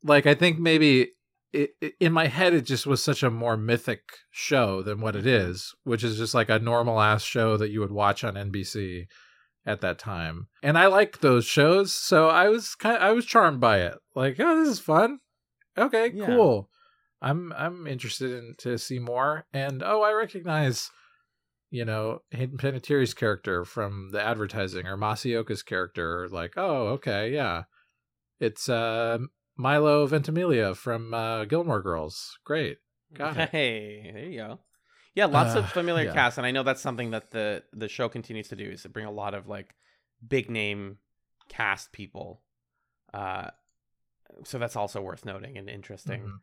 Like 0.04 0.26
I 0.26 0.34
think 0.36 0.60
maybe 0.60 1.12
it, 1.52 1.72
it- 1.82 1.94
in 2.00 2.14
my 2.14 2.28
head 2.28 2.54
it 2.54 2.62
just 2.62 2.86
was 2.88 3.04
such 3.04 3.24
a 3.24 3.30
more 3.30 3.58
mythic 3.58 4.02
show 4.32 4.82
than 4.84 5.02
what 5.02 5.16
it 5.16 5.26
is, 5.28 5.74
which 5.84 6.04
is 6.04 6.18
just 6.18 6.34
like 6.34 6.50
a 6.50 6.60
normal 6.60 7.02
ass 7.02 7.24
show 7.24 7.58
that 7.58 7.70
you 7.72 7.80
would 7.82 7.92
watch 7.92 8.24
on 8.24 8.36
NBC 8.36 9.08
at 9.66 9.82
that 9.82 10.00
time. 10.00 10.48
And 10.64 10.78
I 10.78 10.88
like 10.88 11.20
those 11.20 11.46
shows, 11.46 11.92
so 11.94 12.30
I 12.30 12.50
was 12.50 12.76
kind 12.76 12.98
I 13.02 13.12
was 13.12 13.26
charmed 13.26 13.60
by 13.60 13.80
it. 13.82 13.96
Like, 14.16 14.38
oh, 14.40 14.60
this 14.60 14.70
is 14.70 14.80
fun. 14.80 15.20
Okay, 15.78 16.12
Yeah. 16.14 16.26
cool. 16.26 16.70
I'm 17.22 17.54
I'm 17.58 17.86
interested 17.88 18.32
in 18.32 18.56
to 18.60 18.78
see 18.78 19.00
more. 19.00 19.46
And 19.54 19.84
oh, 19.84 20.02
I 20.04 20.14
recognize 20.14 20.90
you 21.72 21.86
know, 21.86 22.20
Hayden 22.32 22.58
Panettiere's 22.58 23.14
character 23.14 23.64
from 23.64 24.10
the 24.12 24.20
advertising 24.20 24.88
or 24.88 24.98
Masi 24.98 25.36
Oka's 25.38 25.62
character, 25.62 26.28
like, 26.32 26.54
oh, 26.58 26.88
okay, 26.88 27.32
yeah. 27.32 27.64
It's 28.40 28.68
uh 28.70 29.20
Milo 29.58 30.08
Ventimiglia 30.08 30.74
from 30.76 31.14
uh 31.14 31.46
Gilmore 31.46 31.82
Girls. 31.84 32.40
Great. 32.44 32.78
Got 33.14 33.38
it. 33.38 33.50
Hey, 33.50 34.10
there 34.14 34.26
you 34.26 34.38
go. 34.40 34.60
Yeah, 35.16 35.26
lots 35.26 35.56
Uh, 35.56 35.60
of 35.60 35.72
familiar 35.72 36.06
yeah. 36.06 36.14
cast, 36.14 36.38
and 36.38 36.46
I 36.48 36.52
know 36.52 36.64
that's 36.64 36.82
something 36.82 37.12
that 37.12 37.32
the 37.32 37.64
the 37.74 37.90
show 37.90 38.10
continues 38.10 38.48
to 38.50 38.56
do 38.56 38.70
is 38.70 38.84
to 38.84 38.90
bring 38.90 39.06
a 39.06 39.12
lot 39.12 39.34
of 39.34 39.48
like 39.48 39.76
big 40.26 40.50
name 40.50 40.98
cast 41.48 41.92
people. 41.92 42.42
Uh, 43.14 43.50
so 44.44 44.58
that's 44.60 44.76
also 44.76 45.02
worth 45.02 45.26
noting 45.26 45.58
and 45.58 45.70
interesting. 45.70 46.22
Mhm. 46.22 46.40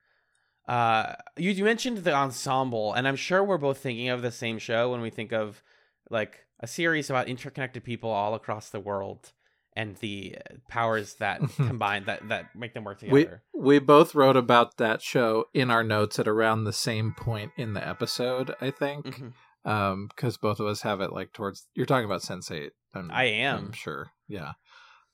Uh, 0.68 1.14
you, 1.36 1.52
you 1.52 1.64
mentioned 1.64 1.98
the 1.98 2.12
ensemble, 2.12 2.92
and 2.92 3.06
I'm 3.06 3.16
sure 3.16 3.44
we're 3.44 3.56
both 3.58 3.78
thinking 3.78 4.08
of 4.08 4.22
the 4.22 4.32
same 4.32 4.58
show 4.58 4.90
when 4.90 5.00
we 5.00 5.10
think 5.10 5.32
of 5.32 5.62
like 6.10 6.46
a 6.60 6.66
series 6.66 7.08
about 7.08 7.28
interconnected 7.28 7.84
people 7.84 8.10
all 8.10 8.34
across 8.34 8.70
the 8.70 8.80
world 8.80 9.32
and 9.76 9.96
the 9.96 10.36
powers 10.68 11.14
that 11.16 11.40
combine 11.56 12.04
that 12.06 12.28
that 12.28 12.56
make 12.56 12.74
them 12.74 12.84
work 12.84 12.98
together. 12.98 13.42
we 13.54 13.60
we 13.60 13.78
both 13.78 14.14
wrote 14.14 14.36
about 14.36 14.78
that 14.78 15.02
show 15.02 15.44
in 15.54 15.70
our 15.70 15.84
notes 15.84 16.18
at 16.18 16.26
around 16.26 16.64
the 16.64 16.72
same 16.72 17.12
point 17.16 17.52
in 17.56 17.74
the 17.74 17.86
episode, 17.86 18.54
I 18.60 18.70
think. 18.70 19.06
Mhm. 19.06 19.32
Um, 19.64 20.06
because 20.08 20.36
both 20.36 20.60
of 20.60 20.66
us 20.66 20.82
have 20.82 21.00
it 21.00 21.12
like 21.12 21.32
towards 21.32 21.66
you're 21.74 21.86
talking 21.86 22.04
about 22.04 22.22
Sense8. 22.22 22.70
I'm, 22.94 23.10
I 23.10 23.24
am. 23.24 23.58
I'm 23.66 23.72
sure. 23.72 24.10
Yeah. 24.28 24.52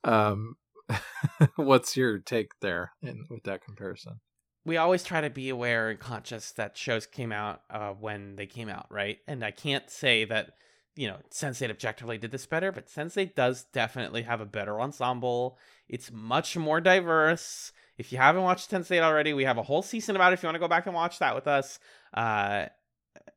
Um 0.04 0.56
what's 1.56 1.96
your 1.96 2.18
take 2.18 2.52
there 2.60 2.92
in 3.02 3.26
with 3.30 3.44
that 3.44 3.64
comparison? 3.64 4.20
we 4.64 4.76
always 4.76 5.02
try 5.02 5.20
to 5.20 5.30
be 5.30 5.48
aware 5.48 5.90
and 5.90 5.98
conscious 5.98 6.52
that 6.52 6.76
shows 6.76 7.04
came 7.04 7.32
out 7.32 7.62
uh, 7.68 7.90
when 7.90 8.36
they 8.36 8.46
came 8.46 8.68
out, 8.68 8.86
right? 8.90 9.18
And 9.26 9.44
I 9.44 9.50
can't 9.50 9.90
say 9.90 10.24
that 10.26 10.52
you 10.96 11.08
know 11.08 11.18
Sense8 11.30 11.70
objectively 11.70 12.18
did 12.18 12.30
this 12.30 12.46
better, 12.46 12.72
but 12.72 12.88
Sense8 12.88 13.34
does 13.34 13.64
definitely 13.64 14.22
have 14.22 14.40
a 14.40 14.46
better 14.46 14.80
ensemble. 14.80 15.58
It's 15.88 16.10
much 16.12 16.56
more 16.56 16.80
diverse. 16.80 17.72
If 17.98 18.12
you 18.12 18.18
haven't 18.18 18.42
watched 18.42 18.70
Sense8 18.70 19.02
already, 19.02 19.32
we 19.32 19.44
have 19.44 19.58
a 19.58 19.62
whole 19.62 19.82
season 19.82 20.16
about 20.16 20.32
it. 20.32 20.34
If 20.34 20.42
you 20.42 20.46
want 20.48 20.56
to 20.56 20.60
go 20.60 20.68
back 20.68 20.86
and 20.86 20.94
watch 20.94 21.18
that 21.18 21.34
with 21.34 21.46
us, 21.46 21.78
uh, 22.14 22.66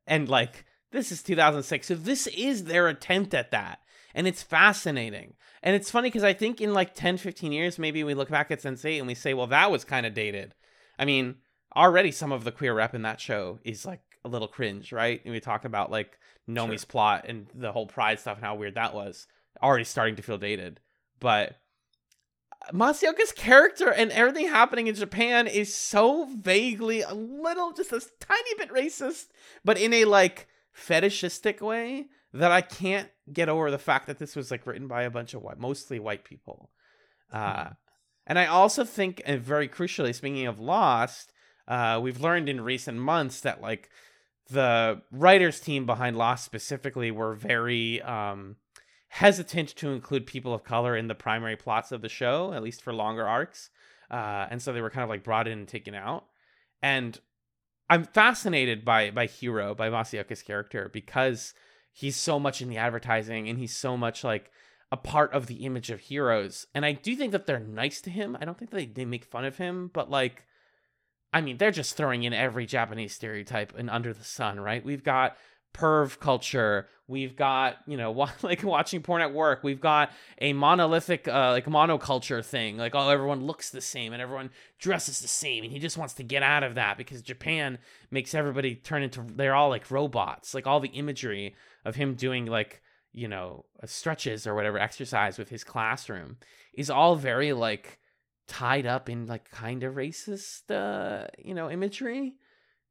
and 0.07 0.29
like 0.29 0.65
this 0.91 1.11
is 1.11 1.23
2006, 1.23 1.87
so 1.87 1.95
this 1.95 2.27
is 2.27 2.65
their 2.65 2.87
attempt 2.87 3.33
at 3.33 3.51
that, 3.51 3.79
and 4.13 4.27
it's 4.27 4.43
fascinating. 4.43 5.33
And 5.63 5.75
it's 5.75 5.91
funny 5.91 6.09
because 6.09 6.23
I 6.23 6.33
think 6.33 6.61
in 6.61 6.73
like 6.73 6.93
10, 6.93 7.17
15 7.17 7.51
years, 7.51 7.79
maybe 7.79 8.03
we 8.03 8.13
look 8.13 8.29
back 8.29 8.51
at 8.51 8.61
Sense8 8.61 8.99
and 8.99 9.07
we 9.07 9.15
say, 9.15 9.33
well, 9.33 9.47
that 9.47 9.71
was 9.71 9.83
kind 9.83 10.05
of 10.05 10.13
dated. 10.13 10.53
I 10.99 11.05
mean, 11.05 11.35
already 11.75 12.11
some 12.11 12.31
of 12.31 12.43
the 12.43 12.51
queer 12.51 12.73
rep 12.73 12.93
in 12.93 13.01
that 13.01 13.19
show 13.19 13.59
is 13.63 13.85
like 13.85 14.14
a 14.25 14.27
little 14.27 14.47
cringe, 14.47 14.91
right? 14.91 15.21
And 15.23 15.33
we 15.33 15.39
talk 15.39 15.65
about 15.65 15.91
like 15.91 16.17
Nomi's 16.47 16.85
plot 16.85 17.25
and 17.27 17.47
the 17.53 17.71
whole 17.71 17.87
pride 17.87 18.19
stuff 18.19 18.37
and 18.37 18.45
how 18.45 18.55
weird 18.55 18.75
that 18.75 18.93
was. 18.93 19.27
Already 19.61 19.85
starting 19.85 20.15
to 20.17 20.21
feel 20.21 20.37
dated. 20.37 20.81
But 21.19 21.55
Masi 22.73 23.07
Oka's 23.07 23.31
character 23.31 23.91
and 23.91 24.11
everything 24.11 24.47
happening 24.47 24.87
in 24.87 24.95
Japan 24.95 25.47
is 25.47 25.73
so 25.73 26.27
vaguely 26.37 27.01
a 27.01 27.13
little 27.13 27.71
just 27.71 27.93
a 27.93 28.01
tiny 28.19 28.55
bit 28.57 28.69
racist, 28.71 29.27
but 29.63 29.77
in 29.77 29.93
a 29.93 30.05
like 30.05 30.47
fetishistic 30.73 31.61
way 31.61 32.07
that 32.33 32.51
I 32.51 32.61
can't 32.61 33.09
get 33.31 33.47
over 33.47 33.71
the 33.71 33.77
fact 33.77 34.07
that 34.07 34.19
this 34.19 34.35
was 34.35 34.51
like 34.51 34.67
written 34.67 34.87
by 34.87 35.03
a 35.03 35.09
bunch 35.09 35.33
of 35.33 35.41
white 35.41 35.59
mostly 35.59 35.99
white 35.99 36.25
people. 36.25 36.69
Uh 37.31 37.69
and 38.27 38.39
I 38.39 38.47
also 38.47 38.83
think, 38.83 39.21
and 39.25 39.41
very 39.41 39.67
crucially, 39.67 40.13
speaking 40.13 40.47
of 40.47 40.59
Lost, 40.59 41.31
uh, 41.67 41.99
we've 42.01 42.21
learned 42.21 42.49
in 42.49 42.61
recent 42.61 42.97
months 42.97 43.41
that 43.41 43.61
like 43.61 43.89
the 44.49 45.01
writers 45.11 45.59
team 45.59 45.85
behind 45.85 46.17
Lost 46.17 46.45
specifically 46.45 47.11
were 47.11 47.33
very 47.33 48.01
um, 48.01 48.57
hesitant 49.09 49.69
to 49.77 49.89
include 49.89 50.25
people 50.25 50.53
of 50.53 50.63
color 50.63 50.95
in 50.95 51.07
the 51.07 51.15
primary 51.15 51.55
plots 51.55 51.91
of 51.91 52.01
the 52.01 52.09
show, 52.09 52.53
at 52.53 52.63
least 52.63 52.81
for 52.81 52.93
longer 52.93 53.27
arcs, 53.27 53.69
uh, 54.11 54.47
and 54.49 54.61
so 54.61 54.71
they 54.71 54.81
were 54.81 54.89
kind 54.89 55.03
of 55.03 55.09
like 55.09 55.23
brought 55.23 55.47
in 55.47 55.59
and 55.59 55.67
taken 55.67 55.95
out. 55.95 56.25
And 56.81 57.19
I'm 57.89 58.03
fascinated 58.03 58.85
by 58.85 59.11
by 59.11 59.25
Hiro, 59.25 59.73
by 59.73 59.89
Masi 59.89 60.19
Oka's 60.19 60.41
character, 60.41 60.89
because 60.93 61.53
he's 61.91 62.15
so 62.15 62.39
much 62.39 62.61
in 62.61 62.69
the 62.69 62.77
advertising 62.77 63.47
and 63.47 63.57
he's 63.57 63.75
so 63.75 63.95
much 63.95 64.23
like 64.23 64.51
a 64.91 64.97
part 64.97 65.31
of 65.33 65.47
the 65.47 65.65
image 65.65 65.89
of 65.89 65.99
heroes. 66.01 66.67
And 66.75 66.85
I 66.85 66.91
do 66.91 67.15
think 67.15 67.31
that 67.31 67.47
they're 67.47 67.59
nice 67.59 68.01
to 68.01 68.09
him. 68.09 68.37
I 68.39 68.45
don't 68.45 68.57
think 68.57 68.71
they, 68.71 68.85
they 68.85 69.05
make 69.05 69.25
fun 69.25 69.45
of 69.45 69.57
him, 69.57 69.89
but 69.93 70.09
like, 70.09 70.45
I 71.35 71.41
mean, 71.41 71.57
they're 71.57 71.69
just 71.69 71.97
throwing 71.97 72.23
in 72.23 72.31
every 72.31 72.65
Japanese 72.65 73.13
stereotype 73.13 73.73
and 73.77 73.89
under 73.89 74.13
the 74.13 74.23
sun, 74.23 74.57
right? 74.57 74.83
We've 74.83 75.03
got 75.03 75.35
perv 75.73 76.17
culture. 76.17 76.87
We've 77.09 77.35
got, 77.35 77.75
you 77.85 77.97
know, 77.97 78.11
like 78.41 78.63
watching 78.63 79.01
porn 79.01 79.21
at 79.21 79.33
work. 79.33 79.61
We've 79.61 79.81
got 79.81 80.11
a 80.39 80.53
monolithic, 80.53 81.27
uh, 81.27 81.51
like 81.51 81.65
monoculture 81.65 82.43
thing. 82.43 82.77
Like, 82.77 82.95
oh, 82.95 83.09
everyone 83.09 83.45
looks 83.45 83.69
the 83.69 83.81
same 83.81 84.13
and 84.13 84.21
everyone 84.21 84.49
dresses 84.79 85.19
the 85.19 85.27
same. 85.27 85.65
And 85.65 85.73
he 85.73 85.79
just 85.79 85.97
wants 85.97 86.13
to 86.13 86.23
get 86.23 86.41
out 86.41 86.63
of 86.63 86.75
that 86.75 86.97
because 86.97 87.21
Japan 87.21 87.79
makes 88.09 88.33
everybody 88.33 88.75
turn 88.75 89.03
into, 89.03 89.21
they're 89.35 89.55
all 89.55 89.67
like 89.67 89.91
robots. 89.91 90.53
Like, 90.53 90.65
all 90.65 90.79
the 90.79 90.87
imagery 90.87 91.53
of 91.83 91.97
him 91.97 92.15
doing 92.15 92.45
like, 92.45 92.81
you 93.11 93.29
know 93.29 93.63
stretches 93.85 94.45
or 94.45 94.53
whatever 94.53 94.77
exercise 94.77 95.37
with 95.37 95.47
his 95.47 95.63
classroom 95.63 96.35
is 96.73 96.89
all 96.89 97.15
very 97.15 97.53
like 97.53 97.97
tied 98.47 98.85
up 98.85 99.09
in 99.09 99.25
like 99.25 99.49
kind 99.51 99.83
of 99.83 99.95
racist 99.95 100.69
uh 100.69 101.27
you 101.37 101.53
know 101.53 101.69
imagery 101.69 102.35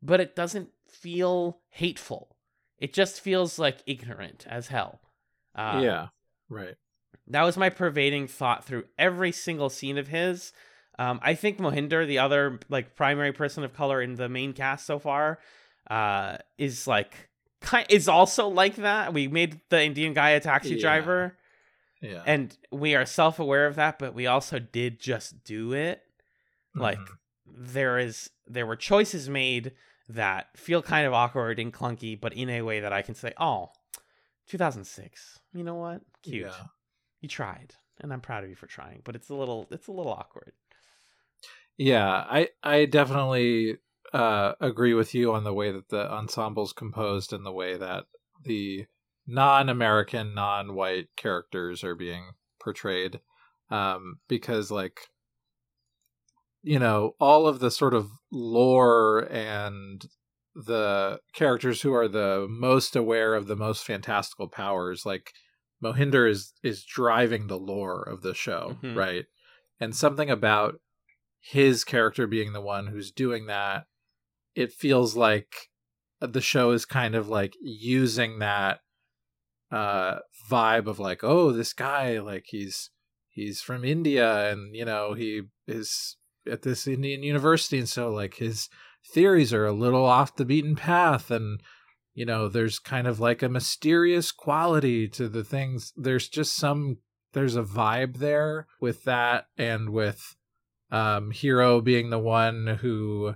but 0.02 0.20
it 0.20 0.34
doesn't 0.34 0.68
feel 0.88 1.60
hateful 1.70 2.36
it 2.78 2.92
just 2.92 3.20
feels 3.20 3.58
like 3.58 3.78
ignorant 3.86 4.44
as 4.48 4.68
hell 4.68 5.00
uh, 5.56 5.80
yeah. 5.82 6.06
Right. 6.48 6.74
that 7.28 7.42
was 7.44 7.56
my 7.56 7.70
pervading 7.70 8.26
thought 8.26 8.64
through 8.64 8.84
every 8.98 9.30
single 9.30 9.70
scene 9.70 9.96
of 9.98 10.08
his 10.08 10.52
um, 10.98 11.20
i 11.22 11.34
think 11.34 11.58
mohinder 11.58 12.04
the 12.06 12.18
other 12.18 12.58
like 12.68 12.96
primary 12.96 13.32
person 13.32 13.62
of 13.62 13.72
color 13.72 14.02
in 14.02 14.16
the 14.16 14.28
main 14.28 14.52
cast 14.52 14.84
so 14.86 14.98
far 14.98 15.38
uh, 15.88 16.38
is 16.58 16.86
like 16.88 17.28
kind 17.60 17.86
is 17.88 18.08
also 18.08 18.48
like 18.48 18.76
that 18.76 19.14
we 19.14 19.28
made 19.28 19.60
the 19.70 19.80
indian 19.82 20.12
guy 20.14 20.30
a 20.30 20.40
taxi 20.40 20.74
Yeah. 20.74 20.80
driver 20.80 21.36
Yeah. 22.04 22.22
and 22.26 22.56
we 22.70 22.94
are 22.94 23.06
self-aware 23.06 23.66
of 23.66 23.76
that 23.76 23.98
but 23.98 24.12
we 24.14 24.26
also 24.26 24.58
did 24.58 25.00
just 25.00 25.42
do 25.44 25.72
it 25.72 26.02
like 26.74 26.98
Mhm. 26.98 27.16
there 27.46 27.98
is 27.98 28.30
there 28.46 28.66
were 28.66 28.76
choices 28.76 29.28
made 29.28 29.72
that 30.08 30.56
feel 30.58 30.82
kind 30.82 31.06
of 31.06 31.12
awkward 31.14 31.58
and 31.58 31.72
clunky 31.72 32.20
but 32.20 32.32
in 32.34 32.50
a 32.50 32.60
way 32.62 32.80
that 32.80 32.92
i 32.92 33.00
can 33.02 33.14
say 33.14 33.32
oh 33.38 33.70
2006 34.48 35.38
you 35.54 35.64
know 35.64 35.74
what 35.76 36.02
cute 36.22 36.46
Yeah. 36.46 36.66
you 37.20 37.28
tried 37.28 37.74
and 38.00 38.12
i'm 38.12 38.20
proud 38.20 38.44
of 38.44 38.50
you 38.50 38.56
for 38.56 38.66
trying 38.66 39.00
but 39.04 39.16
it's 39.16 39.30
a 39.30 39.34
little 39.34 39.66
it's 39.70 39.88
a 39.88 39.92
little 39.92 40.12
awkward 40.12 40.52
Yeah, 41.76 42.06
I 42.08 42.50
I 42.62 42.84
definitely 42.86 43.78
uh, 44.12 44.52
agree 44.60 44.94
with 44.94 45.12
you 45.12 45.32
on 45.34 45.42
the 45.42 45.52
way 45.52 45.72
that 45.72 45.88
the 45.88 46.06
ensemble's 46.16 46.72
composed 46.72 47.32
and 47.32 47.44
the 47.44 47.50
way 47.52 47.76
that 47.76 48.04
the 48.44 48.86
non-American, 49.26 50.34
non-white 50.34 51.08
characters 51.16 51.82
are 51.84 51.94
being 51.94 52.32
portrayed. 52.60 53.20
Um, 53.70 54.20
because 54.28 54.70
like 54.70 55.00
you 56.62 56.78
know, 56.78 57.14
all 57.20 57.46
of 57.46 57.60
the 57.60 57.70
sort 57.70 57.92
of 57.94 58.10
lore 58.32 59.28
and 59.30 60.06
the 60.54 61.20
characters 61.34 61.82
who 61.82 61.92
are 61.92 62.08
the 62.08 62.46
most 62.48 62.96
aware 62.96 63.34
of 63.34 63.46
the 63.48 63.56
most 63.56 63.84
fantastical 63.84 64.48
powers 64.48 65.04
like 65.04 65.32
Mohinder 65.82 66.28
is 66.30 66.54
is 66.62 66.84
driving 66.84 67.46
the 67.48 67.58
lore 67.58 68.02
of 68.02 68.22
the 68.22 68.34
show, 68.34 68.78
Mhm. 68.82 68.96
right? 68.96 69.26
And 69.80 69.94
something 69.94 70.30
about 70.30 70.80
his 71.40 71.84
character 71.84 72.26
being 72.26 72.52
the 72.52 72.60
one 72.62 72.86
who's 72.86 73.10
doing 73.12 73.46
that, 73.46 73.86
it 74.54 74.72
feels 74.72 75.16
like 75.16 75.68
the 76.20 76.40
show 76.40 76.70
is 76.70 76.86
kind 76.86 77.14
of 77.14 77.28
like 77.28 77.54
using 77.60 78.38
that 78.38 78.80
uh 79.74 80.20
vibe 80.48 80.86
of 80.86 80.98
like, 80.98 81.24
oh, 81.24 81.50
this 81.50 81.72
guy 81.72 82.20
like 82.20 82.44
he's 82.48 82.90
he's 83.28 83.60
from 83.60 83.84
India 83.84 84.50
and 84.50 84.74
you 84.74 84.84
know, 84.84 85.14
he 85.14 85.42
is 85.66 86.16
at 86.50 86.62
this 86.62 86.86
Indian 86.86 87.22
university 87.22 87.78
and 87.78 87.88
so 87.88 88.10
like 88.10 88.34
his 88.34 88.68
theories 89.12 89.52
are 89.52 89.66
a 89.66 89.72
little 89.72 90.04
off 90.04 90.36
the 90.36 90.44
beaten 90.44 90.76
path 90.76 91.30
and 91.30 91.60
you 92.14 92.24
know 92.24 92.48
there's 92.48 92.78
kind 92.78 93.06
of 93.06 93.18
like 93.18 93.42
a 93.42 93.48
mysterious 93.48 94.30
quality 94.30 95.08
to 95.08 95.28
the 95.28 95.42
things. 95.42 95.92
There's 95.96 96.28
just 96.28 96.54
some 96.54 96.98
there's 97.32 97.56
a 97.56 97.62
vibe 97.62 98.18
there 98.18 98.68
with 98.80 99.02
that 99.04 99.46
and 99.58 99.90
with 99.90 100.36
um 100.92 101.32
hero 101.32 101.80
being 101.80 102.10
the 102.10 102.18
one 102.18 102.78
who 102.80 103.34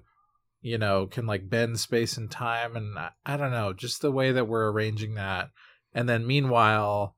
you 0.60 0.78
know 0.78 1.06
can 1.06 1.26
like 1.26 1.50
bend 1.50 1.80
space 1.80 2.16
and 2.16 2.30
time 2.30 2.76
and 2.76 2.96
I, 2.96 3.10
I 3.26 3.36
don't 3.36 3.50
know 3.50 3.72
just 3.72 4.02
the 4.02 4.12
way 4.12 4.30
that 4.30 4.46
we're 4.46 4.70
arranging 4.70 5.14
that 5.14 5.50
and 5.94 6.08
then 6.08 6.26
meanwhile 6.26 7.16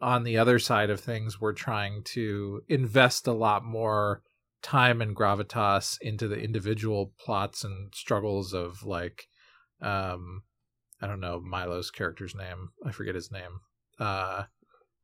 on 0.00 0.24
the 0.24 0.36
other 0.38 0.58
side 0.58 0.90
of 0.90 1.00
things 1.00 1.40
we're 1.40 1.52
trying 1.52 2.02
to 2.02 2.62
invest 2.68 3.26
a 3.26 3.32
lot 3.32 3.64
more 3.64 4.22
time 4.62 5.00
and 5.02 5.16
gravitas 5.16 5.98
into 6.00 6.28
the 6.28 6.38
individual 6.38 7.12
plots 7.18 7.64
and 7.64 7.92
struggles 7.94 8.52
of 8.52 8.84
like 8.84 9.26
um 9.80 10.42
I 11.00 11.08
don't 11.08 11.20
know 11.20 11.40
Milo's 11.40 11.90
character's 11.90 12.32
name. 12.34 12.68
I 12.86 12.92
forget 12.92 13.16
his 13.16 13.32
name. 13.32 13.60
Uh 13.98 14.44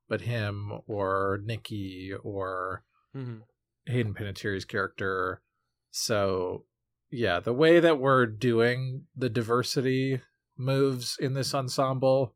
but 0.09 0.21
him 0.23 0.73
or 0.87 1.41
Nikki 1.45 2.13
or 2.23 2.85
Mhm. 3.17 3.43
Hayden 3.87 4.15
Panettiere's 4.15 4.65
character. 4.65 5.43
So 5.91 6.65
yeah, 7.11 7.41
the 7.41 7.53
way 7.53 7.81
that 7.81 7.99
we're 7.99 8.27
doing 8.27 9.07
the 9.17 9.29
diversity 9.31 10.21
moves 10.57 11.17
in 11.19 11.35
this 11.35 11.55
ensemble, 11.55 12.35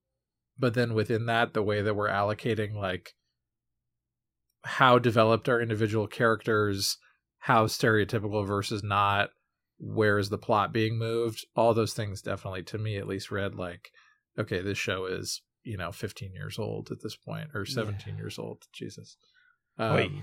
but 0.62 0.74
then 0.74 0.94
within 0.94 1.26
that, 1.26 1.54
the 1.54 1.62
way 1.62 1.82
that 1.82 1.96
we're 1.96 2.08
allocating 2.08 2.72
like 2.72 3.10
how 4.62 4.96
developed 4.96 5.48
our 5.48 5.60
individual 5.60 6.06
characters, 6.06 6.96
how 7.40 7.66
stereotypical 7.66 8.46
versus 8.46 8.80
not, 8.84 9.30
where 9.78 10.18
is 10.18 10.28
the 10.28 10.38
plot 10.38 10.72
being 10.72 10.96
moved, 10.96 11.44
all 11.56 11.74
those 11.74 11.94
things 11.94 12.22
definitely 12.22 12.62
to 12.62 12.78
me 12.78 12.96
at 12.96 13.08
least 13.08 13.32
read 13.32 13.56
like, 13.56 13.90
okay, 14.38 14.62
this 14.62 14.78
show 14.78 15.06
is, 15.06 15.42
you 15.64 15.76
know, 15.76 15.90
15 15.90 16.32
years 16.32 16.60
old 16.60 16.92
at 16.92 17.02
this 17.02 17.16
point, 17.16 17.48
or 17.54 17.66
17 17.66 18.14
Yeah. 18.14 18.20
years 18.20 18.38
old. 18.38 18.62
Jesus. 18.72 19.16
Um, 19.78 20.22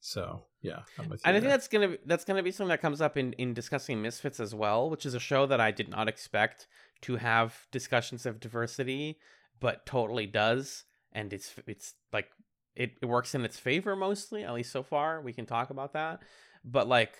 so 0.00 0.42
yeah, 0.60 0.80
I'm 0.98 1.08
with 1.08 1.20
you. 1.20 1.28
And 1.28 1.36
I 1.36 1.40
think 1.40 1.42
there. 1.44 1.50
that's 1.50 1.68
gonna 1.68 1.96
that's 2.04 2.24
gonna 2.24 2.42
be 2.42 2.50
something 2.50 2.70
that 2.70 2.82
comes 2.82 3.00
up 3.00 3.16
in 3.16 3.32
in 3.34 3.54
discussing 3.54 4.02
Misfits 4.02 4.40
as 4.40 4.54
well, 4.56 4.90
which 4.90 5.06
is 5.06 5.14
a 5.14 5.20
show 5.20 5.46
that 5.46 5.60
I 5.60 5.70
did 5.70 5.88
not 5.88 6.08
expect 6.08 6.66
to 7.04 7.16
have 7.16 7.66
discussions 7.70 8.26
of 8.26 8.40
diversity, 8.40 9.18
but 9.60 9.86
totally 9.86 10.26
does, 10.26 10.84
and 11.12 11.32
it's 11.32 11.54
it's 11.66 11.94
like 12.12 12.28
it, 12.74 12.92
it 13.00 13.06
works 13.06 13.34
in 13.34 13.44
its 13.44 13.58
favor 13.58 13.94
mostly, 13.94 14.44
at 14.44 14.52
least 14.54 14.72
so 14.72 14.82
far. 14.82 15.20
We 15.20 15.32
can 15.32 15.46
talk 15.46 15.70
about 15.70 15.92
that, 15.92 16.22
but 16.64 16.88
like. 16.88 17.14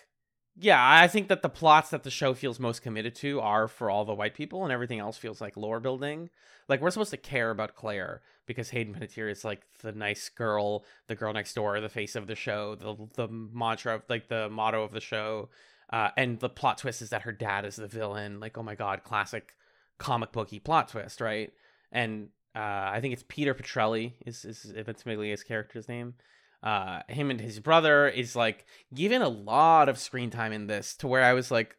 Yeah, 0.56 0.78
I 0.78 1.08
think 1.08 1.26
that 1.30 1.42
the 1.42 1.48
plots 1.48 1.90
that 1.90 2.04
the 2.04 2.12
show 2.12 2.32
feels 2.32 2.60
most 2.60 2.80
committed 2.80 3.16
to 3.16 3.40
are 3.40 3.66
for 3.66 3.90
all 3.90 4.04
the 4.04 4.14
white 4.14 4.34
people, 4.34 4.62
and 4.62 4.72
everything 4.72 5.00
else 5.00 5.16
feels 5.16 5.40
like 5.40 5.56
lore 5.56 5.80
building. 5.80 6.30
Like 6.68 6.80
we're 6.80 6.92
supposed 6.92 7.10
to 7.10 7.16
care 7.16 7.50
about 7.50 7.74
Claire 7.74 8.22
because 8.46 8.70
Hayden 8.70 8.94
Panettiere 8.94 9.32
is 9.32 9.44
like 9.44 9.62
the 9.82 9.90
nice 9.90 10.28
girl, 10.28 10.84
the 11.08 11.16
girl 11.16 11.32
next 11.32 11.54
door, 11.54 11.80
the 11.80 11.88
face 11.88 12.14
of 12.14 12.28
the 12.28 12.36
show, 12.36 12.76
the 12.76 12.94
the 13.14 13.28
mantra 13.28 13.96
of 13.96 14.02
like 14.08 14.28
the 14.28 14.48
motto 14.48 14.84
of 14.84 14.92
the 14.92 15.00
show. 15.00 15.48
Uh, 15.90 16.10
and 16.16 16.38
the 16.38 16.48
plot 16.48 16.78
twist 16.78 17.02
is 17.02 17.10
that 17.10 17.22
her 17.22 17.32
dad 17.32 17.64
is 17.64 17.76
the 17.76 17.88
villain. 17.88 18.40
Like, 18.40 18.56
oh 18.56 18.62
my 18.62 18.74
god, 18.74 19.02
classic 19.02 19.54
comic 19.98 20.32
booky 20.32 20.58
plot 20.58 20.88
twist, 20.88 21.20
right? 21.20 21.52
And 21.92 22.28
uh, 22.54 22.90
I 22.92 22.98
think 23.00 23.12
it's 23.12 23.24
Peter 23.26 23.54
Petrelli 23.54 24.12
is 24.24 24.44
is 24.44 24.72
Ventimiglia's 24.76 25.42
character's 25.42 25.88
name. 25.88 26.14
Uh, 26.62 27.00
him 27.08 27.30
and 27.30 27.40
his 27.40 27.60
brother 27.60 28.08
is 28.08 28.34
like 28.34 28.64
given 28.94 29.22
a 29.22 29.28
lot 29.28 29.88
of 29.88 29.98
screen 29.98 30.30
time 30.30 30.52
in 30.52 30.66
this 30.66 30.94
to 30.96 31.06
where 31.06 31.22
I 31.22 31.34
was 31.34 31.50
like, 31.50 31.76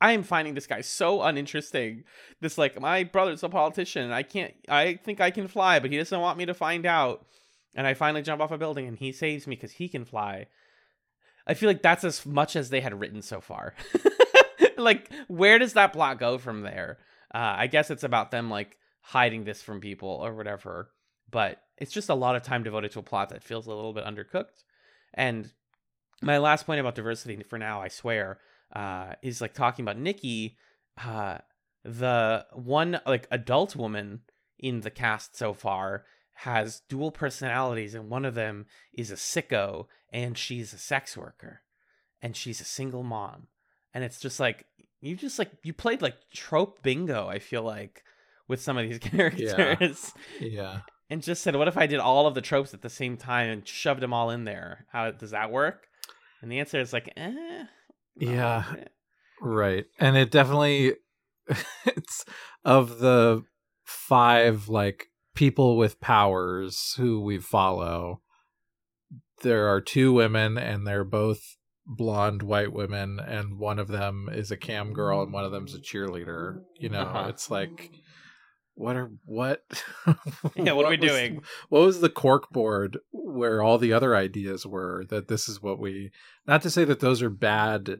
I 0.00 0.12
am 0.12 0.22
finding 0.22 0.54
this 0.54 0.66
guy 0.66 0.80
so 0.80 1.22
uninteresting. 1.22 2.04
This 2.40 2.56
like 2.56 2.80
my 2.80 3.04
brother's 3.04 3.42
a 3.42 3.48
politician 3.48 4.12
I 4.12 4.22
can't 4.22 4.54
I 4.68 4.94
think 5.04 5.20
I 5.20 5.30
can 5.30 5.48
fly, 5.48 5.78
but 5.80 5.90
he 5.90 5.96
doesn't 5.96 6.20
want 6.20 6.38
me 6.38 6.46
to 6.46 6.54
find 6.54 6.86
out. 6.86 7.26
And 7.74 7.86
I 7.86 7.94
finally 7.94 8.22
jump 8.22 8.42
off 8.42 8.50
a 8.50 8.58
building 8.58 8.86
and 8.86 8.98
he 8.98 9.12
saves 9.12 9.46
me 9.46 9.56
because 9.56 9.72
he 9.72 9.88
can 9.88 10.04
fly. 10.04 10.46
I 11.46 11.54
feel 11.54 11.68
like 11.68 11.82
that's 11.82 12.04
as 12.04 12.24
much 12.26 12.56
as 12.56 12.70
they 12.70 12.80
had 12.80 12.98
written 12.98 13.22
so 13.22 13.40
far. 13.40 13.74
like, 14.76 15.10
where 15.28 15.58
does 15.58 15.72
that 15.72 15.92
plot 15.92 16.18
go 16.18 16.38
from 16.38 16.62
there? 16.62 16.98
Uh, 17.32 17.54
I 17.58 17.66
guess 17.66 17.90
it's 17.90 18.04
about 18.04 18.30
them 18.30 18.50
like 18.50 18.76
hiding 19.00 19.44
this 19.44 19.62
from 19.62 19.80
people 19.80 20.08
or 20.08 20.34
whatever. 20.34 20.90
But 21.30 21.62
it's 21.78 21.92
just 21.92 22.08
a 22.08 22.14
lot 22.14 22.36
of 22.36 22.42
time 22.42 22.62
devoted 22.62 22.90
to 22.92 22.98
a 22.98 23.04
plot 23.04 23.28
that 23.30 23.44
feels 23.44 23.66
a 23.66 23.72
little 23.72 23.92
bit 23.92 24.04
undercooked. 24.04 24.64
And 25.14 25.50
my 26.22 26.38
last 26.38 26.66
point 26.66 26.80
about 26.80 26.94
diversity 26.94 27.42
for 27.42 27.58
now, 27.58 27.80
I 27.80 27.88
swear, 27.88 28.38
uh, 28.74 29.14
is 29.22 29.40
like 29.40 29.54
talking 29.54 29.84
about 29.84 29.98
Nikki, 29.98 30.56
uh, 31.02 31.38
the 31.84 32.46
one 32.52 33.00
like 33.06 33.26
adult 33.30 33.74
woman 33.74 34.20
in 34.58 34.80
the 34.80 34.90
cast 34.90 35.36
so 35.36 35.54
far 35.54 36.04
has 36.34 36.82
dual 36.88 37.10
personalities, 37.10 37.94
and 37.94 38.08
one 38.08 38.24
of 38.24 38.34
them 38.34 38.66
is 38.92 39.10
a 39.10 39.14
sicko, 39.14 39.86
and 40.12 40.36
she's 40.36 40.72
a 40.72 40.78
sex 40.78 41.16
worker, 41.16 41.62
and 42.22 42.36
she's 42.36 42.60
a 42.60 42.64
single 42.64 43.02
mom, 43.02 43.48
and 43.92 44.04
it's 44.04 44.20
just 44.20 44.40
like 44.40 44.66
you 45.00 45.16
just 45.16 45.38
like 45.38 45.50
you 45.62 45.72
played 45.72 46.02
like 46.02 46.16
trope 46.32 46.82
bingo. 46.82 47.28
I 47.28 47.38
feel 47.38 47.62
like 47.62 48.02
with 48.48 48.60
some 48.60 48.76
of 48.76 48.88
these 48.88 48.98
characters, 49.00 50.12
yeah. 50.40 50.80
and 51.08 51.22
just 51.22 51.42
said, 51.42 51.56
"What 51.56 51.68
if 51.68 51.76
I 51.76 51.86
did 51.86 52.00
all 52.00 52.26
of 52.26 52.34
the 52.34 52.40
tropes 52.40 52.74
at 52.74 52.82
the 52.82 52.90
same 52.90 53.16
time 53.16 53.50
and 53.50 53.66
shoved 53.66 54.00
them 54.00 54.12
all 54.12 54.30
in 54.30 54.44
there? 54.44 54.86
How 54.92 55.10
does 55.10 55.30
that 55.30 55.50
work?" 55.50 55.86
And 56.42 56.50
the 56.50 56.58
answer 56.58 56.80
is 56.80 56.92
like, 56.92 57.12
eh, 57.16 57.64
Yeah. 58.16 58.64
Right. 59.40 59.86
And 59.98 60.16
it 60.16 60.30
definitely 60.30 60.94
it's 61.86 62.24
of 62.64 62.98
the 62.98 63.42
five 63.84 64.68
like 64.68 65.06
people 65.34 65.76
with 65.76 66.00
powers 66.00 66.94
who 66.96 67.20
we 67.20 67.38
follow. 67.38 68.20
There 69.42 69.68
are 69.68 69.80
two 69.80 70.12
women 70.12 70.58
and 70.58 70.86
they're 70.86 71.04
both 71.04 71.56
blonde 71.96 72.42
white 72.42 72.72
women 72.72 73.18
and 73.18 73.58
one 73.58 73.78
of 73.80 73.88
them 73.88 74.28
is 74.32 74.50
a 74.52 74.56
cam 74.56 74.92
girl 74.92 75.22
and 75.22 75.32
one 75.32 75.44
of 75.44 75.50
them's 75.52 75.74
a 75.74 75.80
cheerleader. 75.80 76.60
You 76.78 76.88
know, 76.88 77.00
Uh-huh. 77.02 77.26
it's 77.28 77.50
like 77.50 77.90
what 78.74 78.96
are 78.96 79.10
what 79.24 79.64
Yeah, 80.56 80.72
what 80.72 80.86
are 80.86 80.90
we 80.90 80.96
was- 80.96 81.10
doing? 81.10 81.42
what 81.68 81.80
was 81.82 82.00
the 82.00 82.08
cork 82.08 82.48
board 82.50 82.98
where 83.12 83.60
all 83.62 83.76
the 83.76 83.92
other 83.92 84.14
ideas 84.16 84.64
were 84.64 85.04
that 85.10 85.28
this 85.28 85.48
is 85.48 85.60
what 85.60 85.78
we 85.80 86.10
not 86.46 86.62
to 86.62 86.70
say 86.70 86.84
that 86.84 87.00
those 87.00 87.20
are 87.22 87.28
bad 87.30 87.98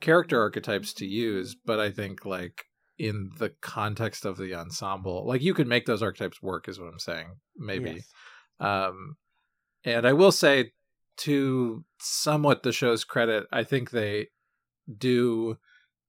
character 0.00 0.40
archetypes 0.40 0.92
to 0.94 1.06
use 1.06 1.54
but 1.66 1.78
i 1.80 1.90
think 1.90 2.24
like 2.24 2.64
in 2.98 3.30
the 3.38 3.50
context 3.60 4.24
of 4.24 4.36
the 4.36 4.54
ensemble 4.54 5.26
like 5.26 5.42
you 5.42 5.52
could 5.54 5.68
make 5.68 5.86
those 5.86 6.02
archetypes 6.02 6.40
work 6.42 6.68
is 6.68 6.78
what 6.80 6.88
i'm 6.88 6.98
saying 6.98 7.26
maybe 7.56 7.90
Yes. 7.90 8.08
um 8.60 9.16
and 9.84 10.06
i 10.06 10.12
will 10.12 10.32
say 10.32 10.72
to 11.18 11.84
somewhat 12.00 12.62
the 12.62 12.72
show's 12.72 13.04
credit 13.04 13.44
i 13.52 13.62
think 13.64 13.90
they 13.90 14.26
do 14.98 15.56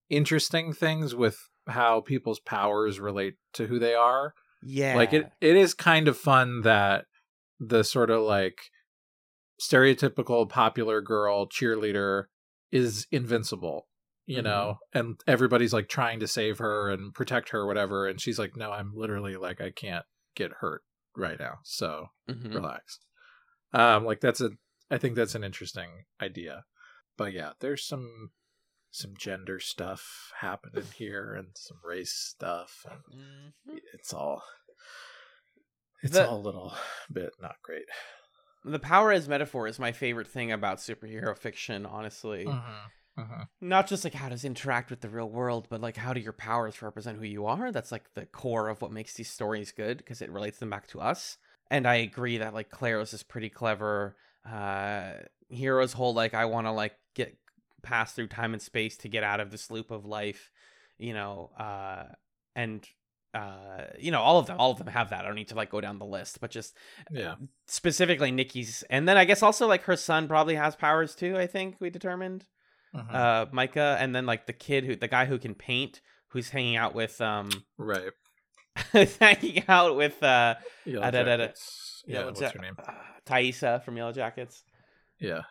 interesting 0.10 0.74
things 0.74 1.16
with 1.16 1.38
how 1.68 2.02
people's 2.02 2.40
powers 2.40 3.00
relate 3.00 3.36
to 3.54 3.68
who 3.68 3.80
they 3.80 3.94
are 3.94 4.34
Yeah. 4.62 4.96
like 4.96 5.14
it 5.14 5.30
it 5.42 5.56
is 5.56 5.74
kind 5.74 6.08
of 6.08 6.18
fun 6.18 6.62
that 6.62 7.06
the 7.60 7.84
sort 7.84 8.10
of 8.10 8.22
like 8.22 8.58
stereotypical 9.62 10.50
popular 10.50 11.02
girl 11.02 11.48
cheerleader 11.48 12.26
is 12.72 13.08
invincible 13.12 13.88
you 14.26 14.42
Mhm. 14.42 14.44
know 14.44 14.78
and 14.94 15.20
everybody's 15.28 15.74
like 15.74 15.88
trying 15.88 16.20
to 16.20 16.28
save 16.28 16.58
her 16.58 16.90
and 16.90 17.14
protect 17.14 17.50
her 17.50 17.60
or 17.62 17.68
whatever 17.68 18.08
and 18.08 18.20
she's 18.20 18.40
like 18.40 18.56
no 18.56 18.72
i'm 18.72 18.94
literally 18.96 19.36
like 19.36 19.62
i 19.62 19.70
can't 19.70 20.06
get 20.36 20.52
hurt 20.60 20.82
right 21.16 21.40
now 21.40 21.60
so 21.64 22.08
Mhm. 22.30 22.54
relax 22.56 23.00
um 23.74 24.06
like 24.06 24.20
that's 24.22 24.42
a 24.42 24.50
i 24.94 24.98
think 24.98 25.16
that's 25.16 25.36
an 25.36 25.44
interesting 25.44 25.90
idea 26.22 26.64
but 27.18 27.34
yeah 27.34 27.52
there's 27.60 27.86
some 27.86 28.30
some 28.92 29.14
gender 29.18 29.60
stuff 29.60 30.32
happening 30.40 30.84
here 30.96 31.34
and 31.34 31.48
some 31.56 31.78
race 31.84 32.14
stuff 32.14 32.86
and 32.90 33.00
Mhm. 33.76 33.80
it's 33.94 34.14
all 34.14 34.44
it's 36.02 36.14
The- 36.14 36.28
all 36.28 36.38
a 36.38 36.42
little 36.42 36.74
bit 37.12 37.32
not 37.42 37.56
great 37.64 37.86
The 38.66 38.80
power 38.80 39.12
as 39.12 39.28
metaphor 39.28 39.68
is 39.68 39.80
my 39.80 39.92
favorite 39.92 40.28
thing 40.30 40.52
about 40.52 40.78
superhero 40.78 41.38
fiction, 41.38 41.86
honestly. 41.86 42.46
Mm-hmm. 42.46 43.42
not 43.62 43.88
just 43.88 44.04
like 44.06 44.14
how 44.14 44.30
does 44.30 44.44
it 44.44 44.48
interact 44.48 44.90
with 44.90 45.02
the 45.02 45.10
real 45.10 45.30
world, 45.30 45.68
but 45.70 45.82
like 45.82 45.98
how 45.98 46.14
do 46.14 46.20
your 46.22 46.34
powers 46.34 46.82
represent 46.82 47.18
who 47.20 47.26
you 47.26 47.46
are? 47.46 47.72
That's 47.72 47.92
like 47.92 48.06
the 48.16 48.26
core 48.26 48.70
of 48.70 48.82
what 48.82 48.92
makes 48.92 49.14
these 49.16 49.30
stories 49.30 49.72
good 49.74 49.98
because 49.98 50.22
it 50.22 50.32
relates 50.32 50.60
them 50.60 50.70
back 50.70 50.88
to 50.88 51.02
us. 51.02 51.38
And 51.70 51.86
I 51.86 51.96
agree 51.96 52.38
that 52.38 52.54
like 52.54 52.70
Claire's 52.70 53.14
is 53.14 53.22
pretty 53.24 53.50
clever. 53.50 54.16
Uh 54.50 55.14
Hiro's 55.52 55.94
whole 55.94 56.14
like 56.14 56.34
I 56.34 56.46
want 56.46 56.68
to 56.68 56.72
like 56.72 56.96
get 57.16 57.38
pass 57.82 58.14
through 58.14 58.28
time 58.28 58.54
and 58.54 58.62
space 58.62 58.98
to 58.98 59.08
get 59.10 59.24
out 59.24 59.40
of 59.40 59.52
this 59.52 59.70
loop 59.70 59.92
of 59.92 60.06
life, 60.06 60.52
you 60.98 61.14
know, 61.14 61.52
uh 61.60 62.06
and 62.56 62.88
uh 63.34 63.86
you 64.00 64.12
know 64.12 64.22
all 64.22 64.38
of 64.40 64.46
them 64.46 64.58
all 64.60 64.70
of 64.72 64.78
them 64.78 64.86
have 64.86 65.10
that 65.10 65.22
i 65.24 65.28
don't 65.28 65.34
need 65.34 65.48
to 65.48 65.56
like 65.56 65.72
go 65.72 65.82
down 65.82 65.98
the 65.98 66.06
list 66.06 66.40
but 66.40 66.52
just 66.52 66.78
Yeah. 67.10 67.34
specifically 67.66 68.30
nikki's 68.30 68.84
and 68.92 69.10
then 69.10 69.18
i 69.18 69.26
guess 69.26 69.42
also 69.42 69.66
like 69.68 69.82
her 69.86 69.96
son 69.96 70.28
probably 70.28 70.54
has 70.54 70.76
powers 70.76 71.16
too 71.16 71.36
i 71.36 71.48
think 71.48 71.78
we 71.80 71.90
determined 71.90 72.46
Mhm. 72.96 73.12
uh 73.12 73.48
micah 73.52 73.98
and 74.00 74.14
then 74.16 74.28
like 74.28 74.46
the 74.46 74.54
kid 74.54 74.86
who 74.86 74.96
the 74.96 75.08
guy 75.08 75.26
who 75.26 75.40
can 75.40 75.56
paint 75.56 76.00
who's 76.28 76.50
hanging 76.52 76.76
out 76.76 76.94
with 76.94 77.20
um 77.22 77.50
right. 77.80 78.12
hanging 79.20 79.64
out 79.68 79.96
with 79.96 80.22
uh 80.22 80.54
Yellow 80.86 81.04
uh, 81.08 81.10
da- 81.12 81.24
da- 81.24 81.38
da-. 81.38 81.44
Yeah. 82.06 82.14
Yellow 82.20 82.26
what's 82.28 82.42
Ja- 82.42 82.52
her 82.52 82.60
name? 82.60 82.76
uh, 82.88 82.92
Taissa 83.26 83.84
from 83.84 83.98
Yellow 83.98 84.12
Jackets. 84.12 84.64
Yeah. 85.20 85.42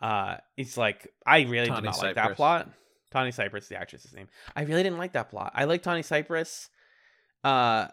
Uh, 0.00 0.36
it's 0.56 0.76
like 0.76 1.12
I 1.26 1.42
really 1.42 1.68
Tawny 1.68 1.82
did 1.82 1.86
not 1.86 2.02
like 2.02 2.14
that 2.14 2.36
plot. 2.36 2.68
Tawny 3.10 3.32
Cypress, 3.32 3.68
the 3.68 3.76
actress's 3.76 4.14
name. 4.14 4.28
I 4.54 4.62
really 4.62 4.82
didn't 4.82 4.98
like 4.98 5.12
that 5.12 5.30
plot. 5.30 5.52
I 5.54 5.64
like 5.64 5.82
Tawny 5.82 6.02
Cypress. 6.02 6.68
Uh, 7.44 7.88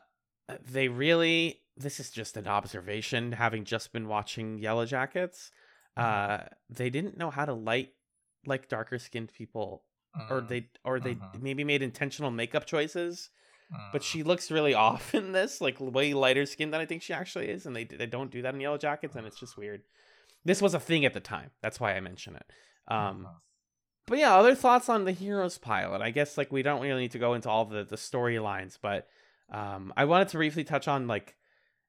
they 0.72 0.88
really. 0.88 1.62
This 1.76 2.00
is 2.00 2.10
just 2.10 2.38
an 2.38 2.48
observation, 2.48 3.34
having 3.34 3.64
just 3.64 3.94
been 3.94 4.08
watching 4.08 4.58
Yellow 4.58 4.86
Jackets. 4.86 5.52
Uh, 5.96 6.40
they 6.70 6.90
didn't 6.90 7.18
know 7.18 7.30
how 7.30 7.46
to 7.46 7.54
light 7.54 7.90
like 8.46 8.70
darker 8.70 8.98
skinned 8.98 9.32
people, 9.34 9.84
or 10.30 10.42
Mm, 10.42 10.48
they, 10.48 10.70
or 10.84 11.00
they 11.00 11.16
Mhm. 11.16 11.42
maybe 11.42 11.64
made 11.64 11.82
intentional 11.82 12.32
makeup 12.32 12.66
choices 12.66 13.30
but 13.70 14.02
mm. 14.02 14.06
she 14.06 14.24
looks 14.24 14.52
really 14.52 14.74
off 14.88 15.14
in 15.14 15.32
this, 15.32 15.62
like 15.62 15.78
way 15.80 16.14
lighter 16.14 16.46
skinned 16.46 16.74
than 16.74 16.82
I 16.82 16.86
think 16.86 17.02
she 17.02 17.14
actually 17.14 17.50
is, 17.50 17.66
and 17.66 17.76
they 17.76 17.84
they 17.84 18.06
don't 18.06 18.32
do 18.32 18.42
that 18.42 18.54
in 18.54 18.62
Yellow 18.62 18.78
Jackets, 18.78 19.16
and 19.16 19.28
it's 19.28 19.40
just 19.40 19.58
weird. 19.58 19.82
This 20.46 20.62
was 20.62 20.74
a 20.74 20.80
thing 20.80 21.06
at 21.06 21.14
the 21.14 21.20
time. 21.20 21.52
That's 21.62 21.80
why 21.80 21.94
I 21.96 22.00
mention 22.00 22.36
it. 22.36 22.46
Um, 22.88 23.24
Mhm. 23.26 23.36
but 24.06 24.18
yeah, 24.18 24.36
other 24.36 24.56
thoughts 24.56 24.88
on 24.88 25.04
the 25.04 25.12
heroes 25.12 25.58
pilot. 25.58 26.02
I 26.02 26.12
guess 26.12 26.38
like 26.38 26.52
we 26.52 26.62
don't 26.62 26.82
really 26.82 27.02
need 27.02 27.12
to 27.12 27.20
go 27.20 27.34
into 27.34 27.50
all 27.50 27.66
the 27.66 27.84
the 27.84 27.98
storylines, 27.98 28.78
but 28.82 29.08
um, 29.50 29.94
I 29.98 30.06
wanted 30.06 30.30
to 30.30 30.38
briefly 30.38 30.64
touch 30.64 30.88
on 30.88 31.08
like 31.08 31.36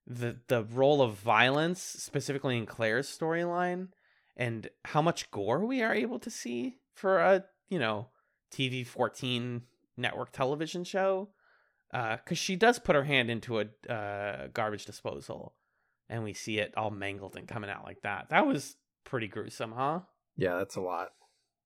the 0.06 0.40
the 0.48 0.64
role 0.64 1.02
of 1.02 1.14
violence 1.14 1.82
specifically 1.82 2.56
in 2.56 2.66
Claire's 2.66 3.08
storyline 3.08 3.88
and 4.36 4.68
how 4.86 5.02
much 5.02 5.30
gore 5.30 5.64
we 5.64 5.82
are 5.82 5.94
able 5.94 6.18
to 6.20 6.30
see 6.30 6.78
for 6.94 7.18
a 7.18 7.44
you 7.68 7.78
know 7.78 8.08
TV 8.50 8.86
fourteen 8.86 9.62
network 9.96 10.32
television 10.32 10.82
show 10.84 11.28
because 11.90 12.38
she 12.38 12.56
does 12.56 12.78
put 12.78 12.96
her 12.96 13.04
hand 13.04 13.30
into 13.30 13.60
a 13.60 13.92
uh, 13.92 14.48
garbage 14.52 14.84
disposal, 14.84 15.54
and 16.08 16.24
we 16.24 16.34
see 16.34 16.58
it 16.58 16.74
all 16.76 16.90
mangled 16.90 17.36
and 17.36 17.48
coming 17.48 17.70
out 17.70 17.84
like 17.84 18.02
that. 18.02 18.28
That 18.30 18.46
was 18.46 18.76
pretty 19.04 19.28
gruesome, 19.28 19.72
huh? 19.72 20.00
Yeah, 20.36 20.56
that's 20.56 20.76
a 20.76 20.80
lot. 20.80 21.08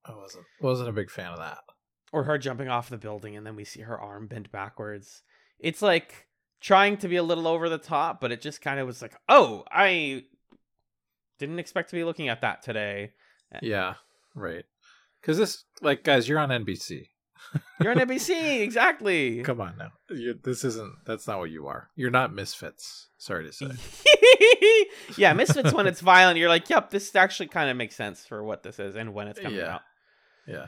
I 0.05 0.15
wasn't 0.15 0.45
wasn't 0.61 0.89
a 0.89 0.93
big 0.93 1.11
fan 1.11 1.33
of 1.33 1.39
that. 1.39 1.59
Or 2.13 2.25
her 2.25 2.39
jumping 2.39 2.69
off 2.69 2.91
the 2.91 2.99
building, 2.99 3.37
and 3.37 3.47
then 3.47 3.57
we 3.57 3.65
see 3.65 3.83
her 3.83 3.99
arm 3.99 4.27
bent 4.27 4.53
backwards. 4.53 5.23
It's 5.59 5.81
like 5.81 6.27
trying 6.61 6.97
to 6.99 7.09
be 7.09 7.17
a 7.17 7.23
little 7.23 7.49
over 7.49 7.69
the 7.69 7.79
top, 7.79 8.21
but 8.21 8.33
it 8.33 8.41
just 8.41 8.61
kind 8.61 8.79
of 8.79 8.87
was 8.87 9.03
like, 9.03 9.15
oh, 9.29 9.65
I 9.71 10.25
didn't 11.39 11.59
expect 11.59 11.91
to 11.91 11.97
be 11.97 12.05
looking 12.05 12.29
at 12.29 12.41
that 12.43 12.63
today. 12.63 13.13
Yeah, 13.61 13.95
right. 14.35 14.65
Because 15.21 15.39
this, 15.39 15.65
like, 15.81 16.05
guys, 16.05 16.29
you're 16.29 16.39
on 16.39 16.51
NBC. 16.51 17.09
You're 17.81 17.93
on 17.93 17.99
NBC, 17.99 18.61
exactly. 18.63 19.43
Come 19.43 19.61
on 19.61 19.75
now. 19.79 19.91
You, 20.11 20.39
this 20.43 20.65
isn't. 20.65 20.93
That's 21.07 21.27
not 21.27 21.39
what 21.39 21.51
you 21.51 21.67
are. 21.67 21.89
You're 21.97 22.11
not 22.11 22.33
misfits. 22.35 23.09
Sorry 23.19 23.45
to 23.47 23.53
say. 23.53 23.67
yeah, 25.17 25.33
Misfits 25.33 25.73
when 25.73 25.87
it's 25.87 26.01
violent, 26.01 26.39
you're 26.39 26.49
like, 26.49 26.69
yep, 26.71 26.91
this 26.91 27.15
actually 27.15 27.49
kind 27.49 27.71
of 27.71 27.77
makes 27.77 27.95
sense 27.97 28.25
for 28.27 28.43
what 28.43 28.63
this 28.63 28.79
is 28.79 28.97
and 28.97 29.15
when 29.15 29.29
it's 29.29 29.39
coming 29.41 29.59
Yeah. 29.59 29.75
out. 29.75 29.81
Yeah. 30.47 30.67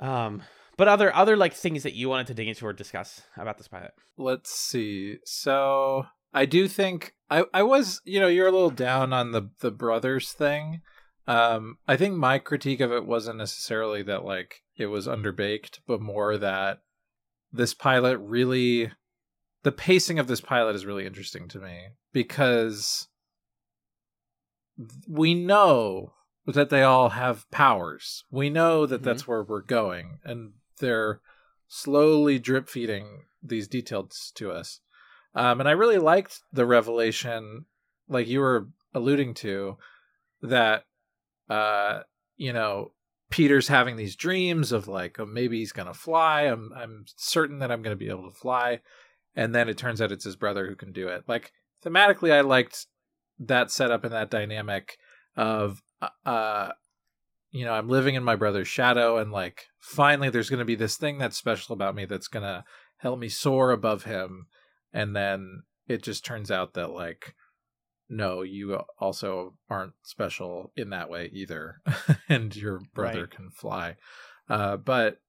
Um, 0.00 0.42
but 0.76 0.88
other 0.88 1.14
other 1.14 1.36
like 1.36 1.54
things 1.54 1.84
that 1.84 1.94
you 1.94 2.08
wanted 2.08 2.26
to 2.26 2.34
dig 2.34 2.48
into 2.48 2.66
or 2.66 2.72
discuss 2.74 3.22
about 3.36 3.56
this 3.56 3.68
pilot. 3.68 3.92
Let's 4.18 4.50
see. 4.50 5.16
So 5.24 6.04
I 6.34 6.44
do 6.44 6.68
think 6.68 7.14
I 7.30 7.44
I 7.54 7.62
was 7.62 8.02
you 8.04 8.20
know 8.20 8.26
you're 8.28 8.48
a 8.48 8.52
little 8.52 8.68
down 8.70 9.14
on 9.14 9.32
the 9.32 9.48
the 9.60 9.70
brothers 9.70 10.32
thing. 10.32 10.82
Um, 11.26 11.78
I 11.88 11.96
think 11.96 12.14
my 12.16 12.38
critique 12.38 12.80
of 12.80 12.92
it 12.92 13.06
wasn't 13.06 13.38
necessarily 13.38 14.02
that 14.02 14.24
like 14.24 14.60
it 14.76 14.86
was 14.86 15.06
underbaked, 15.06 15.80
but 15.86 16.00
more 16.00 16.36
that 16.38 16.82
this 17.52 17.74
pilot 17.74 18.18
really 18.18 18.92
the 19.62 19.72
pacing 19.72 20.18
of 20.18 20.28
this 20.28 20.40
pilot 20.40 20.76
is 20.76 20.86
really 20.86 21.06
interesting 21.06 21.48
to 21.48 21.58
me 21.58 21.88
because 22.12 23.08
we 25.08 25.34
know 25.34 26.12
that 26.46 26.70
they 26.70 26.82
all 26.82 27.08
have 27.10 27.50
powers. 27.50 28.24
We 28.30 28.48
know 28.50 28.86
that 28.86 29.00
Mhm. 29.00 29.04
that's 29.04 29.26
where 29.26 29.42
we're 29.42 29.62
going, 29.62 30.20
and 30.22 30.52
they're 30.78 31.20
slowly 31.66 32.38
drip 32.38 32.68
feeding 32.68 33.26
these 33.42 33.66
details 33.66 34.30
to 34.36 34.52
us. 34.52 34.80
Um, 35.34 35.58
and 35.60 35.68
I 35.68 35.72
really 35.72 35.98
liked 35.98 36.42
the 36.52 36.66
revelation, 36.66 37.66
like 38.08 38.28
you 38.28 38.40
were 38.40 38.68
alluding 38.94 39.34
to, 39.34 39.78
that 40.42 40.86
uh, 41.48 42.02
you 42.36 42.52
know 42.52 42.92
Peter's 43.30 43.68
having 43.68 43.96
these 43.96 44.16
dreams 44.16 44.72
of 44.72 44.88
like, 44.88 45.18
oh, 45.18 45.26
maybe 45.26 45.58
he's 45.58 45.72
gonna 45.72 45.94
fly. 45.94 46.42
I'm 46.42 46.72
I'm 46.76 47.04
certain 47.16 47.58
that 47.58 47.70
I'm 47.70 47.82
gonna 47.82 47.96
be 47.96 48.08
able 48.08 48.30
to 48.30 48.36
fly, 48.36 48.80
and 49.34 49.54
then 49.54 49.68
it 49.68 49.78
turns 49.78 50.00
out 50.00 50.12
it's 50.12 50.24
his 50.24 50.36
brother 50.36 50.66
who 50.66 50.76
can 50.76 50.92
do 50.92 51.08
it. 51.08 51.24
Like 51.26 51.52
thematically, 51.84 52.32
I 52.32 52.42
liked 52.42 52.86
that 53.38 53.70
setup 53.70 54.04
and 54.04 54.12
that 54.12 54.30
dynamic 54.30 54.96
of 55.36 55.82
uh, 56.00 56.08
uh 56.24 56.72
you 57.50 57.64
know 57.64 57.72
i'm 57.72 57.88
living 57.88 58.14
in 58.14 58.24
my 58.24 58.36
brother's 58.36 58.68
shadow 58.68 59.18
and 59.18 59.30
like 59.30 59.66
finally 59.78 60.30
there's 60.30 60.48
to 60.58 60.64
be 60.64 60.74
this 60.74 60.96
thing 60.96 61.18
that's 61.18 61.36
special 61.36 61.74
about 61.74 61.94
me 61.94 62.04
that's 62.04 62.28
to 62.42 62.64
help 62.98 63.18
me 63.18 63.28
soar 63.28 63.70
above 63.70 64.04
him 64.04 64.46
and 64.92 65.14
then 65.14 65.62
it 65.86 66.02
just 66.02 66.24
turns 66.24 66.50
out 66.50 66.74
that 66.74 66.90
like 66.90 67.34
no 68.08 68.42
you 68.42 68.78
also 68.98 69.54
aren't 69.68 69.92
special 70.02 70.72
in 70.76 70.90
that 70.90 71.10
way 71.10 71.30
either 71.32 71.80
and 72.28 72.54
your 72.56 72.80
brother 72.94 73.20
Right. 73.22 73.30
can 73.30 73.50
fly 73.50 73.96
uh 74.48 74.76
but 74.76 75.20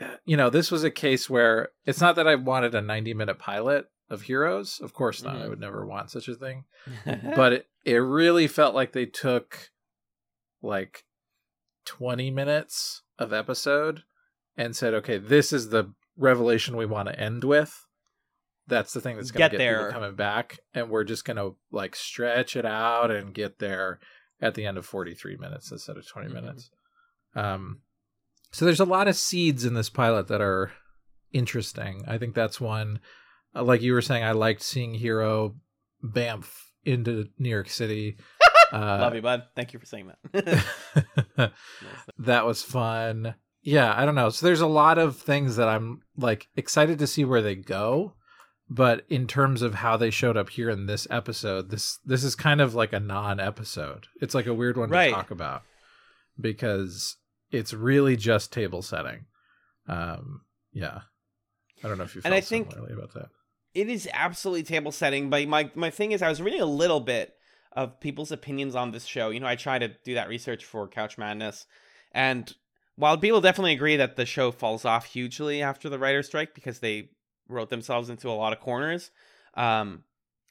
uh, 0.00 0.16
you 0.24 0.36
know 0.36 0.50
this 0.50 0.70
was 0.70 0.84
a 0.84 0.90
case 0.90 1.30
where 1.30 1.68
it's 1.84 2.00
not 2.00 2.16
that 2.16 2.26
i 2.28 2.34
wanted 2.34 2.74
a 2.74 2.82
90 2.82 3.14
minute 3.14 3.38
pilot 3.38 3.86
of 4.10 4.22
heroes 4.22 4.80
of 4.82 4.92
course 4.92 5.22
not 5.22 5.36
i 5.36 5.44
Mhm. 5.44 5.48
would 5.50 5.60
never 5.60 5.86
want 5.86 6.10
such 6.10 6.28
a 6.28 6.34
thing 6.34 6.64
but 7.36 7.52
it, 7.52 7.66
it 7.84 7.96
really 7.96 8.46
felt 8.46 8.74
like 8.74 8.92
they 8.92 9.06
took 9.06 9.70
like 10.62 11.04
20 11.84 12.30
minutes 12.30 13.02
of 13.18 13.32
episode 13.32 14.02
and 14.56 14.74
said 14.76 14.94
okay 14.94 15.18
this 15.18 15.52
is 15.52 15.68
the 15.70 15.92
revelation 16.16 16.76
we 16.76 16.86
want 16.86 17.08
to 17.08 17.18
end 17.20 17.44
with 17.44 17.85
that's 18.68 18.92
the 18.92 19.00
thing 19.00 19.16
that's 19.16 19.30
going 19.30 19.50
to 19.50 19.56
get, 19.56 19.58
there. 19.58 19.86
people 19.86 19.92
coming 20.00 20.16
back 20.16 20.58
and 20.74 20.90
we're 20.90 21.04
just 21.04 21.24
going 21.24 21.36
to 21.36 21.54
like 21.70 21.94
stretch 21.96 22.56
it 22.56 22.64
out 22.66 23.10
and 23.10 23.32
get 23.34 23.58
there 23.58 24.00
at 24.40 24.54
the 24.54 24.66
end 24.66 24.76
of 24.78 24.84
43 24.86 25.36
minutes 25.36 25.70
instead 25.70 25.96
of 25.96 26.06
20 26.06 26.28
Mhm. 26.28 26.32
minutes 26.34 26.70
um 27.34 27.80
so 28.52 28.64
there's 28.64 28.80
a 28.80 28.84
lot 28.84 29.08
of 29.08 29.16
seeds 29.16 29.64
in 29.64 29.74
this 29.74 29.88
pilot 29.90 30.28
that 30.28 30.40
are 30.40 30.72
interesting 31.32 32.04
i 32.08 32.18
think 32.18 32.34
that's 32.34 32.60
one 32.60 33.00
uh, 33.54 33.62
like 33.62 33.82
you 33.82 33.92
were 33.92 34.02
saying 34.02 34.24
i 34.24 34.32
liked 34.32 34.62
seeing 34.62 34.94
hero 34.94 35.54
bamf 36.04 36.46
into 36.84 37.26
new 37.38 37.48
york 37.50 37.68
city 37.68 38.16
uh, 38.72 38.78
Love 39.00 39.14
you, 39.14 39.22
bud. 39.22 39.44
Thank 39.54 39.72
you 39.72 39.78
for 39.78 39.86
saying 39.86 40.10
that. 40.34 40.64
that 42.18 42.44
was 42.46 42.62
fun. 42.64 43.34
Yeah, 43.62 43.94
I 43.96 44.04
don't 44.04 44.16
know. 44.16 44.30
So 44.30 44.44
there's 44.44 44.60
a 44.60 44.66
lot 44.66 44.98
of 44.98 45.16
things 45.16 45.54
that 45.56 45.68
I'm 45.68 46.02
like 46.16 46.48
excited 46.56 46.98
to 46.98 47.06
see 47.06 47.24
where 47.24 47.42
they 47.42 47.54
go, 47.54 48.14
but 48.68 49.04
in 49.08 49.26
terms 49.26 49.62
of 49.62 49.74
how 49.76 49.96
they 49.96 50.10
showed 50.10 50.36
up 50.36 50.50
here 50.50 50.68
in 50.70 50.86
this 50.86 51.06
episode, 51.10 51.70
this 51.70 51.98
this 52.04 52.24
is 52.24 52.34
kind 52.34 52.60
of 52.60 52.74
like 52.74 52.92
a 52.92 53.00
non-episode. 53.00 54.06
It's 54.20 54.34
like 54.34 54.46
a 54.46 54.54
weird 54.54 54.76
one 54.76 54.90
Right. 54.90 55.08
to 55.10 55.14
talk 55.14 55.30
about 55.30 55.62
because 56.40 57.16
it's 57.50 57.72
really 57.72 58.16
just 58.16 58.52
table 58.52 58.82
setting. 58.82 59.26
Um, 59.88 60.42
yeah. 60.72 61.00
I 61.84 61.88
don't 61.88 61.98
know 61.98 62.04
if 62.04 62.14
you 62.14 62.20
felt 62.22 62.26
And 62.32 62.34
I 62.34 62.40
think- 62.40 62.70
similarly 62.70 62.94
about 62.94 63.14
that. 63.14 63.28
it 63.74 63.88
is 63.88 64.08
absolutely 64.12 64.62
table 64.62 64.90
setting 64.90 65.28
but 65.28 65.46
my 65.46 65.70
my 65.74 65.90
thing 65.90 66.12
is 66.12 66.22
i 66.22 66.28
was 66.30 66.40
reading 66.40 66.62
a 66.62 66.64
little 66.82 66.98
bit 67.00 67.34
of 67.72 68.00
people's 68.00 68.32
opinions 68.32 68.74
on 68.74 68.90
this 68.90 69.04
show 69.04 69.28
you 69.28 69.38
know 69.38 69.46
i 69.46 69.54
try 69.54 69.78
to 69.78 69.88
do 70.02 70.14
that 70.14 70.28
research 70.30 70.64
for 70.64 70.88
couch 70.88 71.18
madness 71.18 71.66
and 72.12 72.54
while 72.94 73.18
people 73.18 73.42
definitely 73.42 73.74
agree 73.74 73.96
that 73.96 74.16
the 74.16 74.24
show 74.24 74.50
falls 74.50 74.86
off 74.86 75.04
hugely 75.04 75.60
after 75.60 75.90
the 75.90 75.98
writer's 75.98 76.26
strike 76.26 76.54
because 76.54 76.78
they 76.78 77.10
wrote 77.48 77.70
themselves 77.70 78.08
into 78.08 78.28
a 78.28 78.32
lot 78.32 78.52
of 78.52 78.60
corners 78.60 79.10
um 79.54 80.02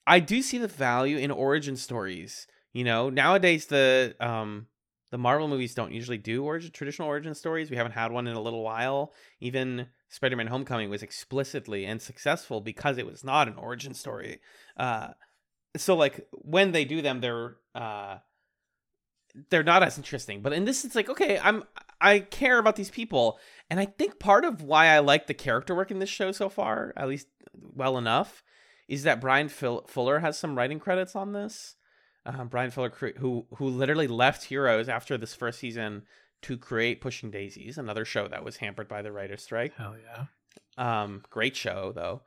i 0.08 0.20
do 0.20 0.42
see 0.42 0.58
the 0.58 0.68
value 0.68 1.18
in 1.18 1.32
origin 1.32 1.76
stories 1.76 2.48
you 2.74 2.84
know 2.84 3.10
nowadays 3.10 3.68
the 3.68 4.16
um 4.20 4.68
the 5.16 5.20
Marvel 5.20 5.48
movies 5.48 5.74
don't 5.74 5.94
usually 5.94 6.18
do 6.18 6.44
origin, 6.44 6.72
traditional 6.72 7.08
origin 7.08 7.34
stories. 7.34 7.70
We 7.70 7.78
haven't 7.78 7.94
had 7.94 8.12
one 8.12 8.28
in 8.28 8.36
a 8.36 8.42
little 8.42 8.64
while. 8.64 9.14
Even 9.40 9.88
Spider-Man: 10.10 10.48
Homecoming 10.48 10.90
was 10.90 11.04
explicitly 11.04 11.86
and 11.86 12.02
successful 12.02 12.60
because 12.60 12.98
it 12.98 13.06
was 13.06 13.24
not 13.24 13.48
an 13.48 13.56
origin 13.56 13.94
story. 13.94 14.40
Uh, 14.76 15.10
so 15.78 15.96
like 15.96 16.28
when 16.32 16.74
they 16.74 16.86
do 16.86 17.02
them, 17.02 17.22
they're 17.22 17.56
uh, 17.76 18.18
they're 19.50 19.64
not 19.64 19.84
as 19.84 19.98
interesting. 19.98 20.42
But 20.42 20.52
in 20.52 20.66
this, 20.66 20.84
it's 20.84 20.96
like 20.96 21.10
okay, 21.10 21.40
I'm 21.40 21.64
I 22.02 22.20
care 22.20 22.60
about 22.60 22.76
these 22.76 22.90
people, 22.90 23.40
and 23.70 23.80
I 23.80 23.86
think 23.86 24.20
part 24.20 24.46
of 24.46 24.62
why 24.62 24.88
I 24.88 25.00
like 25.00 25.28
the 25.28 25.34
character 25.34 25.76
work 25.76 25.92
in 25.92 26.00
this 26.00 26.10
show 26.10 26.32
so 26.32 26.50
far, 26.50 26.94
at 26.98 27.08
least 27.08 27.28
well 27.54 27.98
enough, 27.98 28.44
is 28.88 29.04
that 29.04 29.22
Bryan 29.22 29.50
Fuller 29.50 30.20
has 30.20 30.38
some 30.38 30.58
writing 30.58 30.80
credits 30.80 31.16
on 31.16 31.34
this. 31.34 31.76
Um, 32.26 32.48
Bryan 32.48 32.72
Fuller, 32.72 32.92
who 33.18 33.46
who 33.56 33.68
literally 33.68 34.08
left 34.08 34.46
Heroes 34.46 34.90
after 34.90 35.18
this 35.18 35.34
first 35.34 35.60
season 35.60 36.04
to 36.42 36.58
create 36.58 37.02
Pushing 37.02 37.32
Daisies, 37.32 37.78
another 37.78 38.06
show 38.06 38.28
that 38.28 38.44
was 38.44 38.58
hampered 38.58 38.88
by 38.88 39.02
the 39.02 39.12
writer's 39.12 39.44
strike. 39.44 39.74
Hell 39.76 39.96
yeah! 40.04 40.26
Um, 40.78 41.24
great 41.30 41.56
show 41.56 41.92
though. 41.94 42.24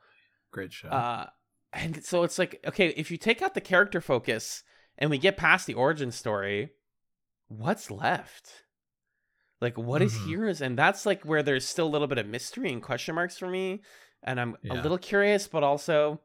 Great 0.51 0.73
show. 0.73 0.89
Uh, 0.89 1.27
and 1.73 2.03
so 2.03 2.23
it's 2.23 2.39
like 2.39 2.59
okay, 2.65 2.89
if 2.89 3.11
you 3.11 3.17
take 3.17 3.41
out 3.41 3.53
the 3.53 3.61
character 3.61 4.01
focus 4.01 4.63
and 4.97 5.09
we 5.09 5.17
get 5.17 5.37
past 5.37 5.67
the 5.67 5.73
origin 5.73 6.11
story, 6.11 6.71
what's 7.47 7.91
left? 7.91 8.63
Like, 9.61 9.77
what 9.77 10.01
is 10.01 10.13
Mhm. 10.17 10.25
Heroes? 10.27 10.61
And 10.61 10.77
that's 10.77 11.05
like 11.05 11.23
where 11.23 11.43
there's 11.43 11.67
still 11.67 11.87
a 11.87 11.89
little 11.89 12.07
bit 12.07 12.17
of 12.17 12.25
mystery 12.27 12.71
and 12.71 12.81
question 12.81 13.15
marks 13.15 13.37
for 13.37 13.47
me. 13.49 13.81
And 14.23 14.39
I'm 14.39 14.57
a 14.69 14.75
little 14.75 14.97
curious, 14.97 15.47
but 15.47 15.63
also 15.63 16.19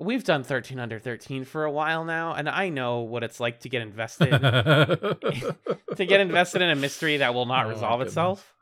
we've 0.00 0.24
done 0.24 0.42
13 0.44 0.78
under 0.78 0.98
13 0.98 1.44
for 1.44 1.64
a 1.64 1.70
while 1.70 2.04
now, 2.04 2.32
and 2.34 2.48
I 2.48 2.70
know 2.70 3.00
what 3.00 3.22
it's 3.22 3.38
like 3.40 3.60
to 3.60 3.68
get 3.68 3.82
invested 3.82 4.30
to 5.96 6.04
get 6.06 6.20
invested 6.20 6.62
in 6.62 6.70
a 6.70 6.76
mystery 6.76 7.18
that 7.18 7.34
will 7.34 7.46
not 7.46 7.66
Oh 7.66 7.68
resolve 7.70 7.98
goodness. 8.00 8.12
itself. 8.12 8.54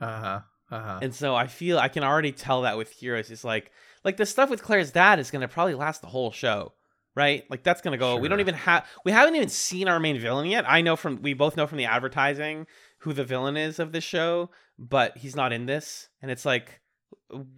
uh 0.00 0.20
huh. 0.20 0.40
Uh 0.70 0.80
huh. 0.82 0.98
And 1.02 1.14
so 1.14 1.34
I 1.34 1.46
feel 1.46 1.78
I 1.78 1.88
can 1.88 2.04
already 2.04 2.32
tell 2.32 2.62
that 2.62 2.76
with 2.76 2.90
Heroes. 2.92 3.30
It's 3.30 3.44
like 3.44 3.70
like 4.04 4.16
the 4.18 4.26
stuff 4.26 4.50
with 4.50 4.62
Claire's 4.62 4.90
dad 4.90 5.18
is 5.18 5.30
gonna 5.30 5.48
probably 5.48 5.74
last 5.74 6.00
the 6.02 6.08
whole 6.08 6.30
show. 6.30 6.72
Right? 7.14 7.44
Like 7.50 7.62
that's 7.64 7.80
gonna 7.80 7.96
go. 7.98 8.16
We 8.16 8.28
don't 8.28 8.40
even 8.40 8.54
have 8.54 8.86
we 9.04 9.10
haven't 9.12 9.34
even 9.34 9.48
seen 9.48 9.88
our 9.88 9.98
main 9.98 10.18
villain 10.20 10.46
yet. 10.46 10.64
I 10.70 10.82
know 10.82 10.94
from 10.94 11.20
we 11.22 11.34
both 11.34 11.56
know 11.56 11.66
from 11.66 11.78
the 11.78 11.86
advertising 11.86 12.66
who 12.98 13.12
the 13.12 13.24
villain 13.24 13.56
is 13.56 13.78
of 13.78 13.92
this 13.92 14.04
show, 14.04 14.50
but 14.78 15.16
he's 15.18 15.36
not 15.36 15.52
in 15.52 15.66
this. 15.66 16.08
And 16.22 16.30
it's 16.30 16.44
like 16.44 16.80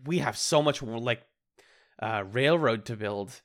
we 0.04 0.18
have 0.18 0.36
so 0.36 0.62
much 0.62 0.82
more 0.82 0.98
like 0.98 1.22
uh 2.02 2.24
railroad 2.30 2.84
to 2.86 2.96
build, 2.96 3.40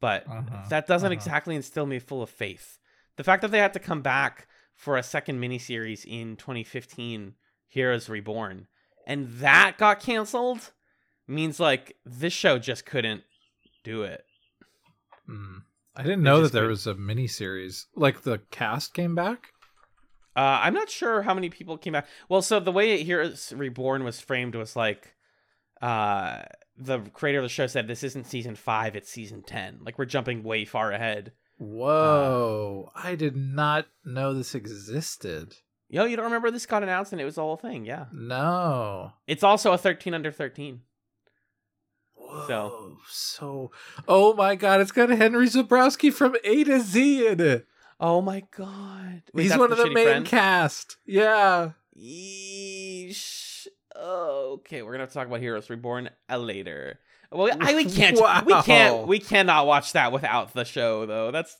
but 0.00 0.26
Uh-huh, 0.28 0.64
that 0.68 0.86
doesn't 0.86 1.06
uh-huh. 1.06 1.12
exactly 1.14 1.54
instill 1.56 1.86
me 1.86 1.98
full 1.98 2.22
of 2.22 2.30
faith. 2.30 2.78
The 3.16 3.24
fact 3.24 3.42
that 3.42 3.50
they 3.50 3.58
had 3.58 3.72
to 3.74 3.80
come 3.80 4.02
back 4.02 4.46
for 4.74 4.96
a 4.96 5.02
second 5.02 5.40
miniseries 5.40 6.04
in 6.06 6.36
2015, 6.36 7.34
Heroes 7.68 8.08
Reborn, 8.08 8.66
and 9.06 9.28
that 9.40 9.76
got 9.78 10.00
canceled 10.00 10.72
means 11.28 11.60
like 11.60 11.96
this 12.04 12.32
show 12.32 12.58
just 12.58 12.86
couldn't 12.86 13.22
do 13.84 14.02
it. 14.02 14.24
Mm. 15.28 15.62
I 15.96 16.02
didn't 16.02 16.22
know 16.22 16.40
that 16.42 16.52
there 16.52 16.62
could- 16.62 16.70
was 16.70 16.86
a 16.86 16.94
mini 16.94 17.26
series. 17.26 17.86
Like 17.94 18.22
the 18.22 18.38
cast 18.50 18.94
came 18.94 19.14
back. 19.14 19.52
Uh, 20.40 20.60
I'm 20.62 20.72
not 20.74 20.88
sure 20.88 21.20
how 21.22 21.34
many 21.34 21.50
people 21.50 21.76
came 21.76 21.92
back. 21.92 22.06
Well, 22.30 22.40
so 22.40 22.60
the 22.60 22.72
way 22.72 23.02
Heroes 23.02 23.52
Reborn 23.54 24.04
was 24.04 24.20
framed 24.20 24.54
was 24.54 24.74
like, 24.74 25.14
uh, 25.82 26.42
the 26.78 27.00
creator 27.12 27.40
of 27.40 27.44
the 27.44 27.48
show 27.50 27.66
said 27.66 27.86
this 27.86 28.02
isn't 28.02 28.26
season 28.26 28.54
five, 28.54 28.96
it's 28.96 29.10
season 29.10 29.42
ten. 29.42 29.80
Like 29.84 29.98
we're 29.98 30.06
jumping 30.06 30.42
way 30.42 30.64
far 30.64 30.92
ahead. 30.92 31.32
Whoa! 31.58 32.90
I 32.94 33.16
did 33.16 33.36
not 33.36 33.86
know 34.02 34.32
this 34.32 34.54
existed. 34.54 35.56
Yo, 35.90 36.04
you 36.06 36.16
don't 36.16 36.24
remember 36.24 36.50
this 36.50 36.64
got 36.64 36.82
announced 36.82 37.12
and 37.12 37.20
it 37.20 37.24
was 37.26 37.34
the 37.34 37.42
whole 37.42 37.56
thing? 37.58 37.84
Yeah, 37.84 38.06
No. 38.12 39.12
it's 39.26 39.42
also 39.42 39.72
a 39.72 39.78
13 39.78 40.14
under 40.14 40.30
13. 40.32 40.80
Whoa. 42.14 42.46
So- 42.46 42.96
So, 43.08 43.70
oh 44.08 44.32
my 44.34 44.54
god, 44.54 44.80
it's 44.80 44.92
got 44.92 45.10
Henry 45.10 45.46
Zebrowski 45.48 46.12
from 46.12 46.36
A 46.44 46.64
to 46.64 46.80
Z 46.80 47.26
in 47.26 47.40
it. 47.40 47.66
Oh 48.00 48.22
my 48.22 48.42
god. 48.56 49.22
Wait, 49.34 49.42
He's 49.42 49.56
one 49.56 49.70
of 49.70 49.78
the 49.78 49.90
main 49.90 50.06
friend? 50.06 50.26
cast. 50.26 50.96
Yeah. 51.06 51.72
Yeesh. 51.96 53.66
Okay, 53.94 54.82
we're 54.82 54.92
gonna 54.92 55.02
have 55.02 55.10
to 55.10 55.14
talk 55.14 55.26
about 55.26 55.40
Heroes 55.40 55.68
Reborn 55.68 56.08
uh, 56.30 56.38
later. 56.38 56.98
Well, 57.30 57.54
I, 57.60 57.74
we 57.74 57.84
can't. 57.90 58.18
We 58.46 58.62
can't. 58.62 59.06
We 59.06 59.18
cannot 59.18 59.66
watch 59.66 59.92
that 59.92 60.12
without 60.12 60.54
the 60.54 60.64
show, 60.64 61.04
though. 61.04 61.30
That's. 61.30 61.56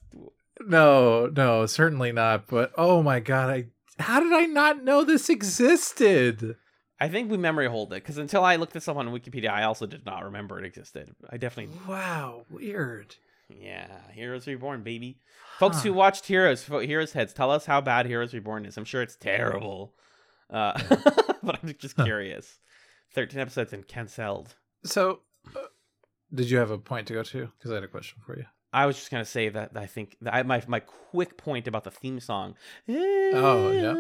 No, 0.67 1.27
no, 1.27 1.67
certainly 1.67 2.13
not. 2.13 2.47
But 2.47 2.73
oh 2.79 3.03
my 3.03 3.21
god, 3.21 3.51
I 3.51 3.67
how 4.03 4.21
did 4.21 4.33
I 4.33 4.47
not 4.47 4.83
know 4.83 5.05
this 5.05 5.29
existed? 5.29 6.57
I 6.99 7.09
think 7.09 7.31
we 7.31 7.37
memory 7.37 7.67
hold 7.69 7.93
it 7.93 7.97
because 7.97 8.19
until 8.19 8.45
I 8.45 8.57
looked 8.57 8.73
this 8.75 8.89
up 8.89 8.97
on 8.97 9.09
Wikipedia, 9.09 9.51
I 9.51 9.65
also 9.65 9.87
did 9.87 10.05
not 10.05 10.25
remember 10.25 10.59
it 10.59 10.65
existed. 10.67 11.15
I 11.29 11.37
definitely. 11.37 11.79
Wow, 11.89 12.45
weird. 12.51 13.17
Yeah, 13.59 13.89
Heroes 14.13 14.47
Reborn, 14.47 14.83
baby. 14.83 15.19
Folks 15.59 15.79
Huh. 15.79 15.83
who 15.85 15.93
watched 15.93 16.27
Heroes, 16.27 16.65
Heroes 16.65 17.13
Heads, 17.13 17.33
tell 17.33 17.51
us 17.51 17.67
how 17.67 17.81
bad 17.81 18.07
Heroes 18.07 18.33
Reborn 18.35 18.65
is. 18.67 18.77
I'm 18.77 18.85
sure 18.85 19.03
it's 19.03 19.17
terrible. 19.17 19.95
Uh, 20.49 20.73
but 21.43 21.59
I'm 21.63 21.75
just 21.79 21.97
curious. 21.97 22.59
13 23.15 23.41
episodes 23.41 23.73
and 23.73 23.87
canceled. 23.87 24.55
So, 24.85 25.21
uh, 25.55 25.61
did 26.35 26.49
you 26.51 26.59
have 26.59 26.71
a 26.71 26.79
point 26.79 27.07
to 27.09 27.15
go 27.15 27.23
to? 27.23 27.51
Because 27.59 27.71
I 27.71 27.75
had 27.75 27.85
a 27.85 27.89
question 27.89 28.21
for 28.25 28.37
you. 28.39 28.45
I 28.73 28.87
was 28.87 28.97
just 28.97 29.11
gonna 29.11 29.25
say 29.25 29.49
that 29.49 29.73
I 29.77 29.87
think 29.87 30.17
that 30.23 30.33
I, 30.33 30.43
my 30.45 30.63
my 30.69 30.79
quick 30.81 31.37
point 31.37 31.67
about 31.67 31.83
the 31.83 31.91
theme 31.91 32.21
song. 32.21 32.55
Oh, 32.89 33.73
yeah. 33.73 33.95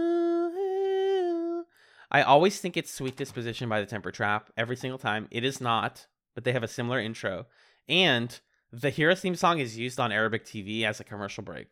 I 2.12 2.22
always 2.22 2.60
think 2.60 2.76
it's 2.76 2.92
"Sweet 2.92 3.16
Disposition" 3.16 3.68
by 3.68 3.80
the 3.80 3.86
Temper 3.86 4.10
Trap 4.10 4.50
every 4.56 4.76
single 4.76 4.98
time. 4.98 5.28
It 5.30 5.44
is 5.44 5.60
not, 5.60 6.06
but 6.34 6.44
they 6.44 6.52
have 6.52 6.62
a 6.62 6.68
similar 6.68 7.00
intro, 7.00 7.46
and 7.88 8.38
the 8.72 8.90
Hero 8.90 9.14
theme 9.14 9.34
song 9.36 9.58
is 9.58 9.76
used 9.76 9.98
on 10.00 10.12
Arabic 10.12 10.44
TV 10.44 10.84
as 10.84 11.00
a 11.00 11.04
commercial 11.04 11.42
break. 11.42 11.68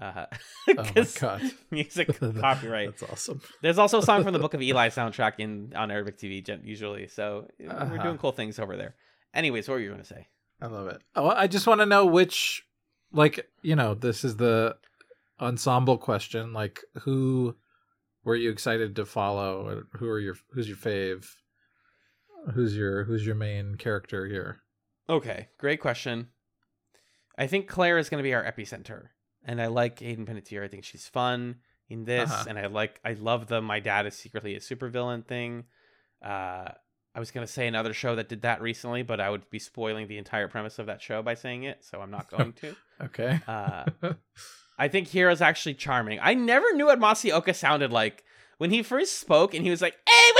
Uh, 0.00 0.26
Oh 0.68 0.74
my 0.96 1.06
god, 1.20 1.42
music 1.70 2.18
copyright. 2.40 2.96
That's 2.98 3.12
awesome. 3.12 3.40
There's 3.60 3.78
also 3.78 3.98
a 3.98 4.02
song 4.02 4.22
from 4.24 4.32
the 4.32 4.38
Book 4.38 4.54
of 4.54 4.62
Eli 4.62 4.88
soundtrack 4.88 5.34
in 5.38 5.72
on 5.76 5.90
Arabic 5.90 6.18
TV 6.18 6.42
usually, 6.64 7.06
so 7.08 7.46
we're 7.58 7.70
Uh-huh. 7.70 8.02
doing 8.02 8.18
cool 8.18 8.32
things 8.32 8.58
over 8.58 8.76
there. 8.76 8.94
Anyways, 9.34 9.68
what 9.68 9.74
were 9.74 9.80
you 9.80 9.88
going 9.90 10.00
to 10.00 10.06
say? 10.06 10.28
I 10.62 10.66
love 10.66 10.88
it. 10.88 11.02
Oh, 11.16 11.28
I 11.28 11.46
just 11.46 11.66
want 11.66 11.80
to 11.80 11.86
know 11.86 12.04
which, 12.06 12.64
like, 13.12 13.48
you 13.62 13.76
know, 13.76 13.94
this 13.94 14.24
is 14.24 14.36
the 14.36 14.76
ensemble 15.40 15.96
question. 15.98 16.52
Like, 16.52 16.80
who 17.02 17.56
were 18.24 18.36
you 18.36 18.50
excited 18.50 18.96
to 18.96 19.06
follow? 19.06 19.66
Or 19.66 19.98
Who 19.98 20.08
are 20.08 20.18
your 20.20 20.36
who's 20.52 20.68
your 20.68 20.76
fave? 20.76 21.26
Who's 22.54 22.76
your 22.76 23.04
who's 23.04 23.24
your 23.26 23.34
main 23.34 23.74
character 23.76 24.26
here? 24.26 24.60
Okay, 25.10 25.48
great 25.58 25.80
question. 25.80 26.28
I 27.36 27.46
think 27.46 27.66
Claire 27.68 27.98
is 27.98 28.08
going 28.08 28.20
to 28.22 28.28
be 28.28 28.32
our 28.34 28.44
epicenter, 28.44 29.08
and 29.44 29.60
I 29.60 29.66
like 29.66 29.98
Hayden 29.98 30.24
Panettiere. 30.26 30.64
I 30.64 30.68
think 30.68 30.84
she's 30.84 31.08
fun 31.08 31.56
in 31.88 32.04
this, 32.04 32.30
Uh-huh. 32.30 32.44
and 32.48 32.58
I 32.58 32.66
like 32.66 33.00
I 33.04 33.14
love 33.14 33.48
the 33.48 33.60
my 33.60 33.80
dad 33.80 34.06
is 34.06 34.14
secretly 34.14 34.54
a 34.54 34.60
supervillain 34.60 35.26
thing. 35.26 35.64
Uh, 36.24 36.68
I 37.12 37.18
was 37.18 37.32
going 37.32 37.44
to 37.44 37.52
say 37.52 37.66
another 37.66 37.92
show 37.92 38.14
that 38.14 38.28
did 38.28 38.42
that 38.42 38.62
recently, 38.62 39.02
but 39.02 39.20
I 39.20 39.30
would 39.30 39.50
be 39.50 39.58
spoiling 39.58 40.06
the 40.06 40.18
entire 40.18 40.46
premise 40.46 40.78
of 40.78 40.86
that 40.86 41.02
show 41.02 41.22
by 41.22 41.34
saying 41.34 41.64
it, 41.64 41.84
so 41.84 42.00
I'm 42.00 42.12
not 42.12 42.30
going 42.36 42.52
to. 42.54 42.76
Okay. 43.02 43.40
Uh, 43.48 43.86
I 44.78 44.86
think 44.88 45.08
Hero's 45.08 45.40
actually 45.42 45.74
charming. 45.74 46.20
I 46.22 46.34
never 46.34 46.72
knew 46.72 46.86
what 46.86 47.00
Masi 47.00 47.32
Oka 47.32 47.52
sounded 47.54 47.90
like 47.90 48.22
when 48.58 48.70
he 48.70 48.82
first 48.84 49.18
spoke, 49.18 49.54
and 49.54 49.64
he 49.64 49.70
was 49.70 49.82
like, 49.82 49.96
"Hey, 50.08 50.30
what's 50.34 50.39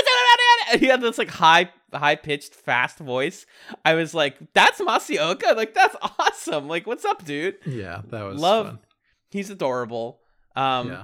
And 0.71 0.79
he 0.81 0.87
had 0.87 1.01
this 1.01 1.17
like 1.17 1.29
high, 1.29 1.69
high 1.93 2.15
pitched, 2.15 2.53
fast 2.55 2.97
voice. 2.99 3.45
I 3.85 3.93
was 3.95 4.13
like, 4.13 4.37
"That's 4.53 4.79
Masi 4.81 5.17
Oka! 5.19 5.53
Like 5.55 5.73
that's 5.73 5.95
awesome! 6.19 6.67
Like 6.67 6.87
what's 6.87 7.05
up, 7.05 7.25
dude?" 7.25 7.57
yeah, 7.65 8.01
that 8.09 8.23
was 8.23 8.39
Love- 8.41 8.65
fun. 8.67 8.79
He's 9.29 9.49
adorable. 9.49 10.19
Um, 10.57 10.89
yeah. 10.89 11.03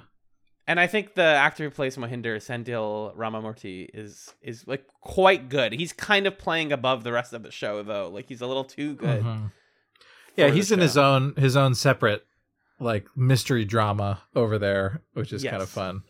and 0.68 0.80
I 0.82 0.88
think 0.88 1.16
the 1.16 1.24
actor 1.24 1.64
who 1.64 1.70
plays 1.70 1.96
Mohinder, 1.96 2.42
Sendhil 2.42 3.14
Ramamurthy, 3.18 3.88
is 3.94 4.34
is 4.42 4.68
like 4.68 4.86
quite 5.02 5.48
good. 5.50 5.72
He's 5.74 5.94
kind 5.94 6.28
of 6.28 6.38
playing 6.38 6.74
above 6.74 7.04
the 7.06 7.14
rest 7.14 7.32
of 7.34 7.44
the 7.44 7.52
show, 7.52 7.84
though. 7.84 8.10
Like 8.10 8.28
he's 8.28 8.42
a 8.42 8.48
little 8.48 8.66
too 8.66 8.96
good. 8.96 9.24
Mhm. 9.24 9.52
Yeah, 10.36 10.50
he's 10.52 10.72
in 10.72 10.80
his 10.80 10.98
own 10.98 11.34
his 11.38 11.56
own 11.56 11.74
separate 11.74 12.26
like 12.80 13.08
mystery 13.16 13.64
drama 13.66 14.22
over 14.36 14.60
there, 14.60 15.02
which 15.14 15.32
is 15.34 15.44
kind 15.44 15.64
of 15.64 15.70
fun. 15.70 16.04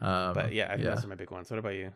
Um, 0.00 0.34
But 0.34 0.52
yeah, 0.52 0.66
I 0.66 0.76
think 0.76 0.84
yeah. 0.84 0.94
those 0.94 1.04
are 1.04 1.08
my 1.08 1.14
big 1.16 1.30
ones. 1.30 1.50
What 1.50 1.58
about 1.58 1.74
you? 1.74 1.92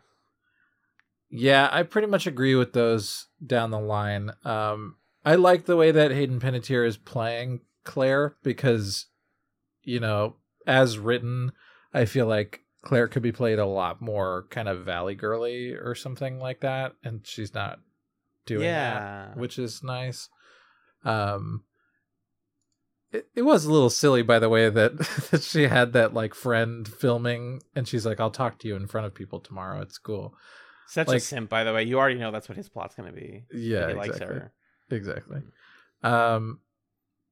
Yeah, 1.29 1.69
I 1.71 1.83
pretty 1.83 2.07
much 2.07 2.27
agree 2.27 2.55
with 2.55 2.73
those 2.73 3.27
down 3.45 3.71
the 3.71 3.79
line. 3.79 4.31
Um, 4.43 4.95
I 5.25 5.35
like 5.35 5.65
the 5.65 5.75
way 5.75 5.91
that 5.91 6.11
Hayden 6.11 6.39
Panettiere 6.39 6.87
is 6.87 6.97
playing 6.97 7.61
Claire 7.83 8.35
because, 8.43 9.07
you 9.83 9.99
know, 9.99 10.35
as 10.67 10.99
written, 10.99 11.51
I 11.93 12.05
feel 12.05 12.27
like 12.27 12.61
Claire 12.83 13.07
could 13.07 13.23
be 13.23 13.31
played 13.31 13.59
a 13.59 13.65
lot 13.65 14.01
more 14.01 14.45
kind 14.51 14.69
of 14.69 14.85
valley 14.85 15.15
girly 15.15 15.73
or 15.73 15.95
something 15.95 16.39
like 16.39 16.61
that, 16.61 16.93
and 17.03 17.25
she's 17.25 17.53
not 17.53 17.79
doing 18.45 18.65
yeah. 18.65 18.93
that, 19.29 19.37
which 19.37 19.57
is 19.57 19.83
nice. 19.83 20.29
Um, 21.03 21.63
It, 23.11 23.27
it 23.35 23.41
was 23.41 23.65
a 23.65 23.71
little 23.71 23.89
silly, 23.89 24.21
by 24.21 24.39
the 24.39 24.49
way, 24.49 24.69
that, 24.69 24.97
that 25.31 25.41
she 25.41 25.63
had 25.63 25.93
that 25.93 26.13
like 26.13 26.35
friend 26.35 26.87
filming, 26.87 27.61
and 27.75 27.87
she's 27.87 28.05
like, 28.05 28.19
"I'll 28.19 28.31
talk 28.31 28.59
to 28.59 28.67
you 28.67 28.75
in 28.75 28.87
front 28.87 29.07
of 29.07 29.15
people 29.15 29.39
tomorrow 29.39 29.81
at 29.81 29.91
school." 29.91 30.35
Such 30.87 31.09
a 31.11 31.19
simp, 31.19 31.49
by 31.49 31.63
the 31.63 31.73
way. 31.73 31.83
You 31.83 31.97
already 31.99 32.19
know 32.19 32.31
that's 32.31 32.47
what 32.47 32.57
his 32.57 32.69
plot's 32.69 32.95
gonna 32.95 33.11
be. 33.11 33.45
Yeah, 33.53 33.87
he 33.89 33.93
likes 33.93 34.15
exactly. 34.15 34.35
her. 34.37 34.53
Exactly. 34.91 35.41
Um, 36.03 36.59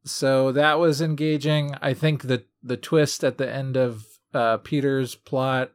so 0.05 0.51
that 0.51 0.79
was 0.79 1.01
engaging. 1.01 1.75
I 1.81 1.93
think 1.93 2.23
that 2.23 2.47
the 2.61 2.77
twist 2.77 3.23
at 3.23 3.37
the 3.37 3.49
end 3.49 3.77
of 3.77 4.03
uh, 4.33 4.57
Peter's 4.57 5.15
plot 5.15 5.71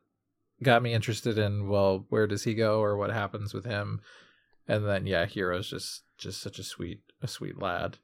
got 0.63 0.83
me 0.83 0.93
interested 0.93 1.39
in 1.39 1.69
well, 1.69 2.05
where 2.09 2.27
does 2.27 2.45
he 2.45 2.55
go 2.55 2.81
or 2.81 2.97
what 2.97 3.11
happens 3.11 3.55
with 3.55 3.65
him? 3.65 4.01
And 4.67 4.87
then 4.87 5.07
yeah, 5.07 5.27
Hiro's 5.27 5.71
just 5.71 6.03
just 6.19 6.43
such 6.43 6.59
a 6.59 6.65
sweet 6.65 7.01
a 7.23 7.29
sweet 7.29 7.61
lad 7.61 7.99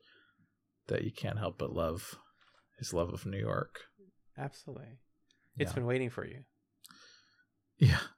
that 0.87 1.03
you 1.05 1.11
can't 1.11 1.39
help 1.39 1.59
but 1.59 1.73
love 1.73 2.15
his 2.79 2.95
love 2.95 3.13
of 3.13 3.27
New 3.27 3.39
York. 3.39 3.81
Absolutely. 4.39 4.99
It's 5.59 5.71
Yeah. 5.71 5.75
been 5.75 5.87
waiting 5.87 6.11
for 6.11 6.25
you. 6.27 6.45
Yeah. 7.79 7.99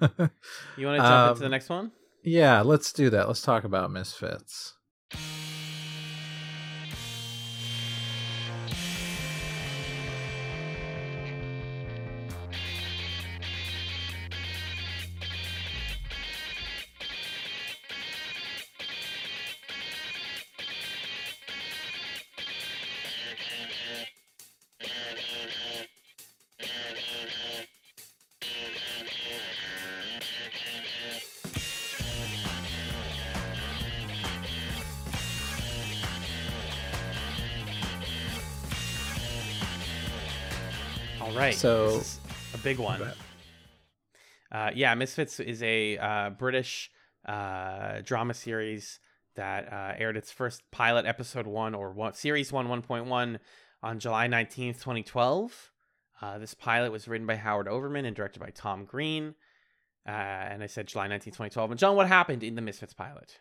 You 0.76 0.86
want 0.86 1.00
to 1.02 1.08
jump 1.08 1.28
into 1.30 1.40
the 1.40 1.46
Um, 1.46 1.50
next 1.50 1.68
one? 1.68 1.92
yeah, 2.22 2.60
let's 2.62 2.92
do 2.92 3.10
that. 3.10 3.26
Let's 3.28 3.42
talk 3.42 3.64
about 3.64 3.90
Misfits. 3.90 4.74
So- 41.58 42.00
a 42.54 42.58
big 42.58 42.78
one. 42.78 43.02
Uh, 44.50 44.70
yeah, 44.74 44.94
Misfits 44.94 45.40
is 45.40 45.62
a 45.62 45.98
uh, 45.98 46.30
British 46.30 46.90
uh, 47.26 48.00
drama 48.02 48.32
series 48.34 49.00
that 49.34 49.72
uh, 49.72 49.94
aired 49.98 50.16
its 50.16 50.30
first 50.32 50.62
pilot 50.70 51.04
episode 51.04 51.46
one 51.46 51.74
or 51.74 51.92
one, 51.92 52.14
series 52.14 52.52
one 52.52 52.66
1.1 52.68 53.38
on 53.82 53.98
July 53.98 54.26
19th, 54.28 54.76
2012. 54.76 55.70
Uh, 56.20 56.38
this 56.38 56.54
pilot 56.54 56.90
was 56.90 57.06
written 57.06 57.26
by 57.26 57.36
Howard 57.36 57.68
Overman 57.68 58.04
and 58.04 58.16
directed 58.16 58.40
by 58.40 58.50
Tom 58.50 58.84
Green. 58.84 59.34
Uh, 60.06 60.10
and 60.10 60.62
I 60.62 60.66
said 60.66 60.86
July 60.86 61.06
19th, 61.08 61.24
2012. 61.24 61.70
And 61.72 61.78
John, 61.78 61.94
what 61.94 62.08
happened 62.08 62.42
in 62.42 62.54
the 62.54 62.62
Misfits 62.62 62.94
pilot? 62.94 63.38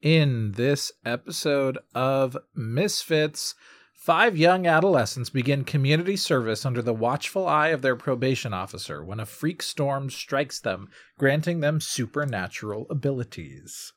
In 0.00 0.52
this 0.52 0.92
episode 1.04 1.78
of 1.94 2.36
Misfits, 2.54 3.54
five 3.98 4.36
young 4.38 4.66
adolescents 4.66 5.28
begin 5.28 5.64
community 5.64 6.16
service 6.16 6.64
under 6.64 6.80
the 6.80 6.94
watchful 6.94 7.46
eye 7.46 7.68
of 7.68 7.82
their 7.82 7.96
probation 7.96 8.54
officer 8.54 9.04
when 9.04 9.18
a 9.20 9.26
freak 9.26 9.60
storm 9.62 10.08
strikes 10.08 10.60
them, 10.60 10.88
granting 11.18 11.60
them 11.60 11.80
supernatural 11.80 12.86
abilities. 12.88 13.92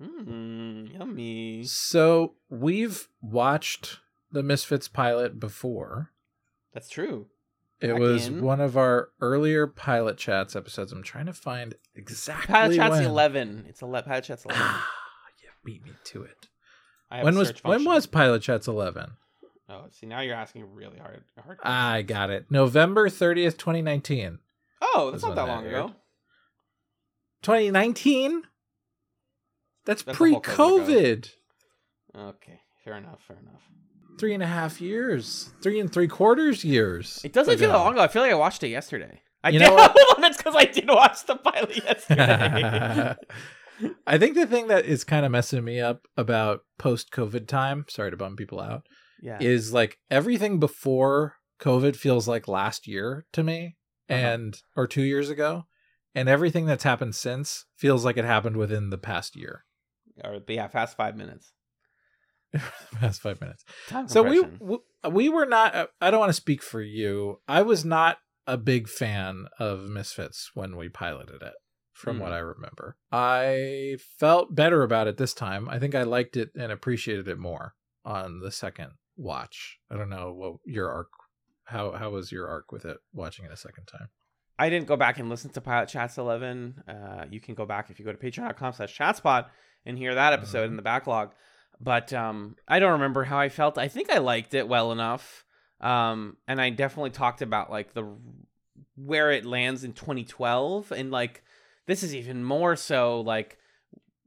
Mm, 0.00 0.92
yummy. 0.92 1.64
So, 1.64 2.34
we've 2.50 3.08
watched 3.22 3.98
the 4.30 4.42
Misfits 4.42 4.88
pilot 4.88 5.40
before. 5.40 6.12
That's 6.74 6.90
true. 6.90 7.28
It 7.80 7.88
Back 7.92 7.98
was 7.98 8.26
in- 8.26 8.42
one 8.42 8.60
of 8.60 8.76
our 8.76 9.08
earlier 9.20 9.66
pilot 9.66 10.18
chats 10.18 10.54
episodes. 10.54 10.92
I'm 10.92 11.02
trying 11.02 11.26
to 11.26 11.32
find 11.32 11.74
exactly 11.94 12.46
Pilot 12.52 12.76
Chat's 12.76 12.90
when. 12.96 13.04
11. 13.04 13.64
It's 13.68 13.80
11. 13.82 14.08
Pilot 14.10 14.24
Chat's 14.24 14.44
11. 14.44 14.62
Ah, 14.62 14.90
you 15.42 15.48
beat 15.64 15.82
me 15.82 15.92
to 16.04 16.22
it. 16.22 16.48
I 17.10 17.16
have 17.16 17.24
When 17.24 17.36
was 17.38 17.52
when 17.64 17.84
was 17.84 18.06
Pilot 18.06 18.42
Chats 18.42 18.66
11? 18.68 19.12
Oh, 19.68 19.86
see, 19.90 20.06
now 20.06 20.20
you're 20.20 20.34
asking 20.36 20.72
really 20.74 20.98
hard. 20.98 21.24
hard 21.42 21.58
I 21.62 22.02
got 22.02 22.30
it. 22.30 22.46
November 22.50 23.08
30th, 23.08 23.56
2019. 23.58 24.38
Oh, 24.80 25.10
that's 25.10 25.24
not 25.24 25.34
that 25.34 25.48
long 25.48 25.66
ago. 25.66 25.92
2019? 27.42 28.42
That's, 29.84 30.02
That's 30.02 30.16
pre 30.16 30.34
COVID. 30.34 31.30
Okay, 32.16 32.60
fair 32.84 32.96
enough, 32.96 33.20
fair 33.26 33.36
enough. 33.38 33.62
Three 34.18 34.34
and 34.34 34.42
a 34.42 34.46
half 34.46 34.80
years. 34.80 35.50
Three 35.62 35.78
and 35.78 35.92
three 35.92 36.08
quarters 36.08 36.64
years. 36.64 37.20
It 37.24 37.32
doesn't 37.32 37.58
feel 37.58 37.70
that 37.70 37.76
long 37.76 37.92
ago. 37.92 38.02
I 38.02 38.08
feel 38.08 38.22
like 38.22 38.32
I 38.32 38.36
watched 38.36 38.62
it 38.62 38.68
yesterday. 38.68 39.20
I 39.44 39.50
You 39.50 39.58
did. 39.58 39.66
know 39.68 39.74
what? 39.74 39.94
That's 40.20 40.38
because 40.38 40.56
I 40.56 40.64
did 40.64 40.88
watch 40.88 41.26
the 41.26 41.36
pilot 41.36 41.76
yesterday. 41.84 43.14
I 44.06 44.16
think 44.18 44.34
the 44.34 44.46
thing 44.46 44.68
that 44.68 44.86
is 44.86 45.04
kind 45.04 45.26
of 45.26 45.32
messing 45.32 45.62
me 45.62 45.80
up 45.80 46.06
about 46.16 46.60
post 46.78 47.10
COVID 47.12 47.46
time, 47.46 47.84
sorry 47.88 48.10
to 48.10 48.16
bum 48.16 48.34
people 48.36 48.58
out, 48.58 48.84
yeah. 49.20 49.38
is 49.40 49.72
like 49.72 49.98
everything 50.10 50.58
before 50.60 51.36
COVID 51.60 51.96
feels 51.96 52.26
like 52.28 52.48
last 52.48 52.86
year 52.86 53.26
to 53.32 53.42
me 53.42 53.76
Uh-huh. 54.10 54.18
and 54.20 54.60
or 54.76 54.86
2 54.86 55.02
years 55.02 55.30
ago 55.30 55.64
and 56.14 56.28
everything 56.28 56.66
that's 56.66 56.84
happened 56.84 57.14
since 57.14 57.64
feels 57.76 58.04
like 58.04 58.16
it 58.16 58.24
happened 58.24 58.56
within 58.56 58.90
the 58.90 58.98
past 58.98 59.36
year. 59.36 59.64
or 60.24 60.40
yeah, 60.48 60.68
fast 60.68 60.96
five 60.96 61.16
minutes. 61.16 61.52
past 62.94 63.20
5 63.20 63.40
minutes. 63.40 63.64
Time 63.88 64.08
So 64.08 64.22
we, 64.22 64.40
we 64.60 64.78
we 65.10 65.28
were 65.28 65.46
not 65.46 65.74
uh, 65.74 65.86
I 66.00 66.10
don't 66.10 66.20
want 66.20 66.30
to 66.30 66.42
speak 66.44 66.62
for 66.62 66.80
you. 66.80 67.40
I 67.48 67.62
was 67.62 67.84
not 67.84 68.18
a 68.46 68.56
big 68.56 68.88
fan 68.88 69.46
of 69.58 69.88
Misfits 69.88 70.50
when 70.54 70.76
we 70.76 70.88
piloted 70.88 71.42
it 71.42 71.54
from 71.92 72.16
Hmm. 72.16 72.22
what 72.22 72.32
I 72.32 72.38
remember. 72.38 72.96
I 73.12 73.96
felt 74.18 74.54
better 74.54 74.82
about 74.82 75.06
it 75.08 75.16
this 75.16 75.34
time. 75.34 75.68
I 75.68 75.78
think 75.78 75.94
I 75.94 76.02
liked 76.04 76.36
it 76.36 76.50
and 76.58 76.70
appreciated 76.70 77.26
it 77.28 77.38
more 77.38 77.74
on 78.04 78.40
the 78.40 78.52
second 78.52 78.92
watch. 79.16 79.78
I 79.90 79.96
don't 79.96 80.08
know 80.10 80.32
what 80.32 80.54
your 80.64 80.90
arc 80.90 81.08
how 81.64 81.92
how 81.92 82.10
was 82.10 82.30
your 82.30 82.46
arc 82.48 82.70
with 82.72 82.84
it 82.84 82.98
watching 83.12 83.44
it 83.44 83.50
a 83.52 83.56
second 83.56 83.86
time? 83.86 84.08
I 84.58 84.70
didn't 84.70 84.86
go 84.86 84.96
back 84.96 85.18
and 85.18 85.28
listen 85.28 85.50
to 85.50 85.60
Pilot 85.60 85.88
Chats 85.88 86.16
11. 86.16 86.82
Uh, 86.88 87.24
you 87.30 87.40
can 87.40 87.54
go 87.54 87.66
back 87.66 87.90
if 87.90 87.98
you 87.98 88.04
go 88.04 88.12
to 88.12 88.18
patreon.com 88.18 88.72
slash 88.72 88.96
chatzpod 88.96 89.46
and 89.84 89.98
hear 89.98 90.14
that 90.14 90.32
episode 90.32 90.64
Mhm. 90.66 90.70
in 90.70 90.76
the 90.76 90.82
backlog. 90.82 91.32
But 91.80 92.12
um, 92.12 92.56
I 92.66 92.78
don't 92.78 92.92
remember 92.92 93.24
how 93.24 93.38
I 93.38 93.48
felt. 93.50 93.76
I 93.76 93.88
think 93.88 94.10
I 94.10 94.18
liked 94.18 94.54
it 94.54 94.66
well 94.66 94.92
enough. 94.92 95.44
Um, 95.80 96.38
and 96.48 96.58
I 96.60 96.70
definitely 96.70 97.10
talked 97.10 97.42
about 97.42 97.70
like 97.70 97.92
the 97.92 98.16
where 98.96 99.30
it 99.30 99.44
lands 99.44 99.84
in 99.84 99.92
2012 99.92 100.90
and 100.92 101.10
like 101.10 101.42
this 101.86 102.02
is 102.02 102.14
even 102.14 102.42
more 102.42 102.76
so 102.76 103.20
like 103.20 103.58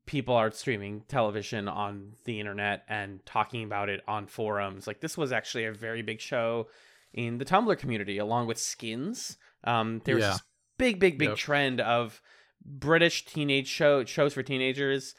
people 0.10 0.34
are 0.34 0.50
streaming 0.50 1.04
television 1.08 1.68
on 1.68 2.14
the 2.26 2.40
internet 2.40 2.84
and 2.90 3.24
talking 3.28 3.64
about 3.64 3.90
it 3.90 4.02
on 4.08 4.26
forums 4.26 4.88
like 4.88 5.02
this 5.02 5.16
was 5.16 5.32
actually 5.32 5.66
a 5.66 5.72
very 5.72 6.02
big 6.02 6.20
show 6.20 6.68
in 7.14 7.38
the 7.38 7.46
tumblr 7.46 7.78
community 7.78 8.18
along 8.18 8.48
with 8.48 8.58
skins 8.58 9.38
um 9.66 10.02
there 10.06 10.16
was 10.16 10.24
Yeah. 10.24 10.32
this 10.32 10.42
big 10.80 11.00
big 11.00 11.20
big 11.20 11.30
Yep. 11.30 11.38
trend 11.38 11.80
of 11.80 12.24
british 12.66 13.24
teenage 13.26 13.68
show 13.68 14.04
shows 14.04 14.34
for 14.34 14.42
teenagers 14.42 15.14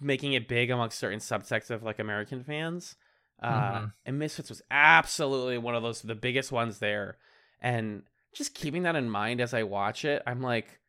making 0.00 0.32
it 0.32 0.48
big 0.48 0.70
amongst 0.70 0.98
certain 0.98 1.20
subsects 1.20 1.70
of 1.70 1.84
like 1.84 2.00
american 2.00 2.42
fans 2.42 2.96
uh 3.40 3.78
Mhm. 3.78 3.92
and 4.06 4.18
misfits 4.18 4.48
was 4.48 4.62
absolutely 4.72 5.56
one 5.56 5.76
of 5.76 5.84
those 5.84 6.02
the 6.02 6.16
biggest 6.16 6.50
ones 6.50 6.80
there 6.80 7.16
and 7.60 8.02
just 8.34 8.54
keeping 8.54 8.82
that 8.82 8.96
in 8.96 9.08
mind 9.08 9.40
as 9.40 9.54
i 9.54 9.62
watch 9.62 10.04
it 10.04 10.20
i'm 10.26 10.42
like 10.42 10.80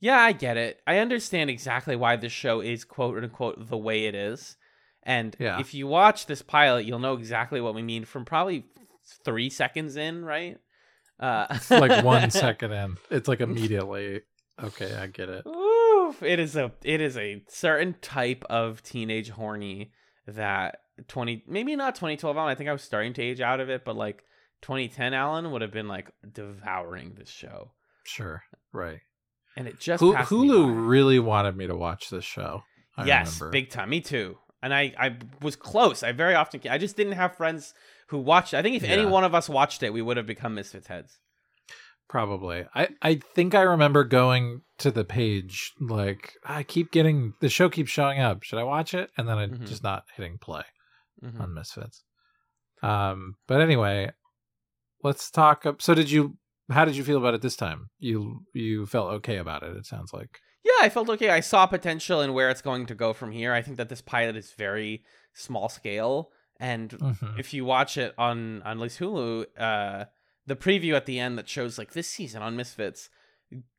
yeah 0.00 0.18
i 0.18 0.32
get 0.32 0.56
it 0.56 0.80
i 0.86 0.98
understand 0.98 1.50
exactly 1.50 1.96
why 1.96 2.16
this 2.16 2.32
show 2.32 2.60
is 2.60 2.84
quote 2.84 3.22
unquote 3.22 3.68
the 3.68 3.76
way 3.76 4.06
it 4.06 4.14
is 4.14 4.56
and 5.02 5.34
Yeah. 5.38 5.58
if 5.60 5.74
you 5.74 5.86
watch 5.86 6.26
this 6.26 6.42
pilot 6.42 6.84
you'll 6.86 6.98
know 6.98 7.14
exactly 7.14 7.60
what 7.60 7.74
we 7.74 7.82
mean 7.82 8.04
from 8.04 8.24
probably 8.24 8.66
three 9.24 9.50
seconds 9.50 9.96
in 9.96 10.24
right 10.24 10.58
uh 11.20 11.46
It's 11.50 11.70
like 11.70 12.04
1 12.04 12.30
second 12.30 12.72
in. 12.72 12.96
It's 13.10 13.26
like 13.28 13.40
immediately 13.40 14.20
okay, 14.62 14.94
I 14.94 15.06
get 15.06 15.28
it. 15.28 15.46
Oof, 15.46 16.22
it 16.22 16.38
is 16.40 16.56
a 16.56 16.72
it 16.84 17.00
is 17.00 17.16
a 17.16 17.42
certain 17.48 17.94
type 18.00 18.44
of 18.50 18.82
teenage 18.82 19.30
horny 19.30 19.92
that 20.26 20.80
20 21.08 21.44
maybe 21.48 21.74
not 21.76 21.94
2012 21.94 22.36
Alan 22.36 22.50
I 22.50 22.54
think 22.54 22.68
I 22.68 22.72
was 22.72 22.82
starting 22.82 23.14
to 23.14 23.22
age 23.22 23.40
out 23.40 23.60
of 23.60 23.68
it 23.70 23.84
but 23.84 23.96
like 23.96 24.22
2010 24.62 25.14
Alan 25.14 25.50
would 25.52 25.62
have 25.62 25.72
been 25.72 25.88
like 25.88 26.10
devouring 26.32 27.14
this 27.16 27.30
show 27.30 27.72
Sure. 28.04 28.42
Right. 28.72 29.00
And 29.58 29.68
it 29.68 29.78
just 29.78 30.00
Hu- 30.00 30.14
passed 30.14 30.32
me 30.32 30.48
Hulu 30.48 30.88
really 30.88 31.18
wanted 31.18 31.56
me 31.56 31.66
to 31.66 31.76
watch 31.76 32.08
this 32.08 32.24
show. 32.24 32.62
I 32.96 33.04
yes 33.06 33.38
remember. 33.40 33.52
big 33.52 33.68
time 33.70 33.90
me 33.90 34.00
too 34.00 34.38
and 34.62 34.72
I 34.72 34.94
I 34.98 35.16
was 35.42 35.54
close 35.56 36.02
I 36.02 36.12
very 36.12 36.34
often 36.34 36.60
I 36.70 36.78
just 36.78 36.96
didn't 36.96 37.12
have 37.12 37.36
friends 37.36 37.74
who 38.08 38.18
watched 38.18 38.54
I 38.54 38.62
think 38.62 38.76
if 38.76 38.84
any 38.84 39.04
one 39.04 39.24
of 39.24 39.34
us 39.34 39.48
watched 39.48 39.82
it 39.82 39.92
we 39.92 40.00
would 40.02 40.16
have 40.16 40.26
become 40.26 40.54
misfits 40.54 40.86
heads 40.88 41.18
Probably. 42.08 42.64
I, 42.74 42.88
I 43.02 43.16
think 43.34 43.54
I 43.54 43.60
remember 43.60 44.02
going 44.02 44.62
to 44.78 44.90
the 44.90 45.04
page 45.04 45.72
like 45.78 46.32
I 46.42 46.62
keep 46.62 46.90
getting 46.90 47.34
the 47.40 47.50
show 47.50 47.68
keeps 47.68 47.90
showing 47.90 48.18
up. 48.18 48.42
Should 48.44 48.58
I 48.58 48.62
watch 48.62 48.94
it? 48.94 49.10
And 49.18 49.28
then 49.28 49.36
I 49.36 49.46
Mhm. 49.48 49.66
just 49.66 49.82
not 49.82 50.04
hitting 50.16 50.38
play 50.38 50.62
Mhm. 51.22 51.38
on 51.38 51.52
Misfits. 51.52 52.02
Um, 52.82 53.34
but 53.46 53.60
anyway, 53.60 54.10
let's 55.02 55.30
talk. 55.30 55.66
Up, 55.66 55.82
so, 55.82 55.92
did 55.94 56.10
you? 56.10 56.38
How 56.70 56.84
did 56.84 56.96
you 56.96 57.04
feel 57.04 57.18
about 57.18 57.34
it 57.34 57.42
this 57.42 57.56
time? 57.56 57.88
You 57.98 58.44
you 58.54 58.86
felt 58.86 59.10
okay 59.14 59.36
about 59.38 59.62
it. 59.62 59.76
It 59.76 59.86
sounds 59.86 60.12
like. 60.12 60.38
Yeah, 60.64 60.72
I 60.86 60.88
felt 60.90 61.08
okay. 61.08 61.30
I 61.30 61.40
saw 61.40 61.66
potential 61.66 62.20
in 62.20 62.32
where 62.34 62.50
it's 62.50 62.60
going 62.62 62.86
to 62.86 62.94
go 62.94 63.12
from 63.12 63.32
here. 63.32 63.52
I 63.54 63.62
think 63.62 63.76
that 63.78 63.88
this 63.88 64.02
pilot 64.02 64.36
is 64.36 64.52
very 64.52 65.02
small 65.32 65.68
scale, 65.68 66.30
and 66.60 66.90
Mhm. 66.90 67.38
if 67.38 67.54
you 67.54 67.64
watch 67.64 67.96
it 67.96 68.14
on 68.18 68.62
on 68.62 68.76
at 68.76 68.82
least 68.82 68.98
Hulu, 69.00 69.46
uh, 69.58 70.04
the 70.46 70.56
preview 70.56 70.94
at 70.94 71.06
the 71.06 71.18
end 71.18 71.38
that 71.38 71.48
shows 71.48 71.78
like 71.78 71.92
this 71.92 72.08
season 72.08 72.42
on 72.42 72.56
Misfits 72.56 73.08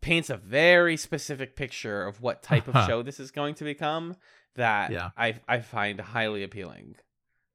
paints 0.02 0.32
a 0.32 0.38
very 0.38 0.98
specific 0.98 1.56
picture 1.56 2.04
of 2.08 2.22
what 2.22 2.42
type 2.42 2.68
of 2.68 2.74
show 2.88 3.04
this 3.04 3.20
is 3.20 3.30
going 3.30 3.54
to 3.56 3.64
become 3.64 4.16
that 4.56 4.92
Yeah. 4.92 5.12
I 5.16 5.40
I 5.48 5.60
find 5.62 6.00
highly 6.02 6.44
appealing. 6.44 6.96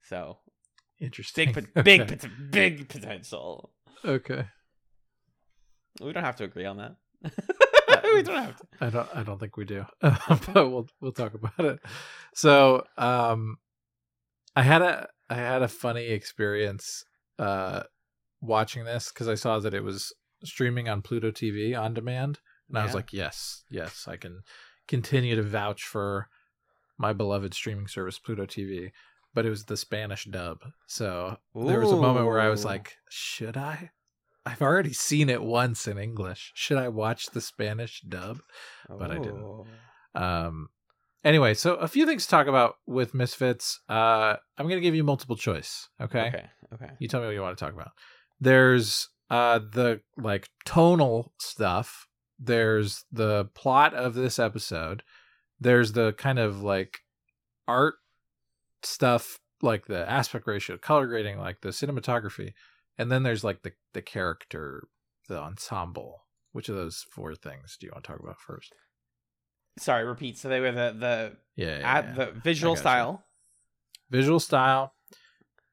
So 0.03 0.39
Interesting. 1.01 1.53
big 1.53 1.75
big 1.85 2.01
Okay. 2.03 2.29
big 2.51 2.89
potential. 2.89 3.73
okay. 4.05 4.47
We 6.01 6.13
don't 6.13 6.25
have 6.25 6.37
to 6.37 6.45
agree 6.45 6.67
on 6.67 6.79
that. 6.79 6.97
We 8.15 8.23
don't 8.23 8.45
have 8.45 8.57
to. 8.57 8.67
I 8.81 8.91
don't. 8.91 9.09
I 9.15 9.23
don't 9.23 9.39
think 9.39 9.57
we 9.57 9.65
do. 9.65 9.85
but 10.01 10.55
we'll 10.55 10.87
we'll 11.01 11.13
talk 11.13 11.35
about 11.35 11.59
it. 11.59 11.81
So, 12.35 12.85
um, 12.97 13.59
I 14.55 14.63
had 14.63 14.83
a 14.83 15.09
I 15.29 15.35
had 15.35 15.63
a 15.63 15.69
funny 15.69 16.07
experience 16.07 17.05
uh 17.39 17.83
watching 18.41 18.85
this 18.85 19.11
because 19.11 19.29
I 19.29 19.35
saw 19.35 19.59
that 19.59 19.75
it 19.75 19.83
was 19.83 20.13
streaming 20.45 20.89
on 20.89 21.03
Pluto 21.03 21.31
TV 21.31 21.79
on 21.79 21.95
demand, 21.95 22.39
and 22.69 22.79
I 22.79 22.85
was 22.85 22.95
like, 22.95 23.13
yes, 23.13 23.65
yes, 23.71 24.07
I 24.07 24.17
can 24.17 24.43
continue 24.87 25.35
to 25.35 25.43
vouch 25.43 25.85
for 25.85 26.29
my 26.99 27.13
beloved 27.13 27.55
streaming 27.55 27.89
service 27.89 28.19
Pluto 28.19 28.47
TV. 28.47 28.93
But 29.33 29.45
it 29.45 29.51
was 29.51 29.65
the 29.65 29.77
Spanish 29.77 30.27
dub, 30.27 30.59
so 30.87 31.39
there 31.55 31.81
was 31.81 31.91
a 31.91 31.97
moment 31.97 32.27
where 32.27 32.41
I 32.41 32.49
was 32.49 32.65
like, 32.65 32.99
should 33.09 33.57
I? 33.57 33.91
I've 34.47 34.63
already 34.63 34.93
seen 34.93 35.29
it 35.31 35.43
once 35.43 35.87
in 35.89 35.99
English. 35.99 36.53
Should 36.55 36.77
I 36.79 36.89
watch 36.89 37.27
the 37.27 37.41
Spanish 37.41 38.03
dub? 38.03 38.41
but 38.89 39.11
I 39.11 39.19
didn't. 39.19 39.65
Um 40.15 40.69
anyway, 41.25 41.55
so 41.55 41.75
a 41.77 41.89
few 41.89 42.07
things 42.07 42.25
to 42.25 42.31
talk 42.31 42.47
about 42.47 42.77
with 42.87 43.15
Misfits. 43.15 43.81
Uh 43.89 44.37
I'm 44.59 44.67
going 44.67 44.77
to 44.77 44.83
give 44.83 44.95
you 44.95 45.05
multiple 45.05 45.37
choice, 45.37 45.89
okay? 46.01 46.27
Okay. 46.29 46.45
Okay. 46.75 46.91
You 46.99 47.09
tell 47.09 47.21
me 47.21 47.27
what 47.27 47.35
you 47.35 47.41
want 47.41 47.57
to 47.57 47.65
talk 47.65 47.75
about. 47.75 47.93
There's 48.41 49.09
uh 49.31 49.59
the 49.59 50.01
like 50.19 50.49
tonal 50.65 51.33
stuff. 51.39 52.07
There's 52.39 53.05
the 53.11 53.47
plot 53.55 53.95
of 53.95 54.15
this 54.15 54.39
episode. 54.39 55.03
There's 55.61 55.93
the 55.93 56.13
kind 56.13 56.39
of 56.39 56.63
like 56.63 56.99
art 57.67 57.95
stuff 58.83 59.39
like 59.63 59.87
the 59.87 60.09
aspect 60.11 60.47
ratio, 60.47 60.77
color 60.77 61.07
grading, 61.07 61.39
like 61.39 61.61
the 61.63 61.71
cinematography. 61.71 62.53
And 62.99 63.11
then 63.11 63.23
there's 63.23 63.45
like 63.45 63.63
the 63.63 63.73
the 63.93 64.03
character, 64.03 64.89
the 65.29 65.39
ensemble. 65.41 66.23
Which 66.53 66.69
of 66.69 66.77
those 66.77 67.05
four 67.11 67.35
things 67.35 67.77
do 67.79 67.87
you 67.87 67.93
want 67.93 68.05
to 68.05 68.13
talk 68.13 68.21
about 68.21 68.41
first? 68.41 68.73
Sorry, 69.79 70.05
repeat. 70.05 70.39
So 70.39 70.49
they 70.49 70.61
were 70.61 70.71
the 70.73 70.95
the 70.99 71.37
Yeah, 71.57 71.79
yeah, 71.79 71.97
at 71.99 72.05
yeah. 72.05 72.13
the 72.15 72.33
visual 72.41 72.77
style. 72.77 73.25
visual 74.11 74.39
style 74.41 74.93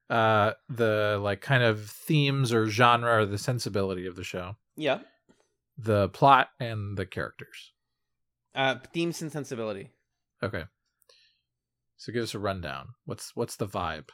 uh 0.09 0.53
the 0.69 1.19
like 1.22 1.39
kind 1.41 1.63
of 1.63 1.89
themes 1.89 2.51
or 2.51 2.67
genre 2.67 3.22
or 3.22 3.26
the 3.26 3.38
sensibility 3.38 4.05
of 4.07 4.15
the 4.15 4.24
show 4.24 4.55
Yeah. 4.76 4.99
the 5.78 6.09
plot 6.09 6.49
and 6.59 6.97
the 6.97 7.05
characters 7.05 7.72
Uh, 8.55 8.76
themes 8.93 9.22
and 9.22 9.32
sensibility. 9.32 9.91
okay 10.43 10.65
so 11.97 12.11
give 12.11 12.24
us 12.24 12.34
a 12.34 12.39
rundown 12.39 12.89
what's 13.05 13.36
what's 13.36 13.55
the 13.55 13.67
vibe 13.67 14.09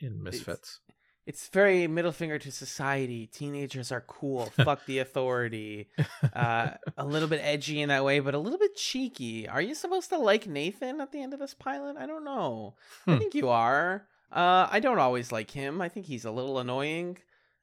in 0.00 0.22
misfits 0.22 0.80
It's 1.26 1.48
very 1.48 1.86
middle 1.86 2.12
finger 2.12 2.38
to 2.38 2.52
society. 2.52 3.26
Teenagers 3.26 3.90
are 3.90 4.02
cool. 4.02 4.46
Fuck 4.64 4.84
the 4.86 4.98
authority. 4.98 5.88
Uh, 6.34 6.70
a 6.98 7.04
little 7.06 7.28
bit 7.28 7.40
edgy 7.42 7.80
in 7.80 7.88
that 7.88 8.04
way, 8.04 8.20
but 8.20 8.34
a 8.34 8.38
little 8.38 8.58
bit 8.58 8.76
cheeky. 8.76 9.48
Are 9.48 9.62
you 9.62 9.74
supposed 9.74 10.10
to 10.10 10.18
like 10.18 10.46
Nathan 10.46 11.00
at 11.00 11.12
the 11.12 11.22
end 11.22 11.32
of 11.32 11.40
this 11.40 11.54
pilot? 11.54 11.96
I 11.98 12.06
don't 12.06 12.24
know. 12.24 12.74
I 13.06 13.12
Hmm. 13.12 13.18
think 13.18 13.34
you 13.34 13.48
are. 13.48 14.06
Uh, 14.30 14.68
I 14.70 14.80
don't 14.80 14.98
always 14.98 15.32
like 15.32 15.50
him. 15.50 15.80
I 15.80 15.88
think 15.88 16.06
he's 16.06 16.24
a 16.26 16.30
little 16.30 16.58
annoying. 16.58 17.18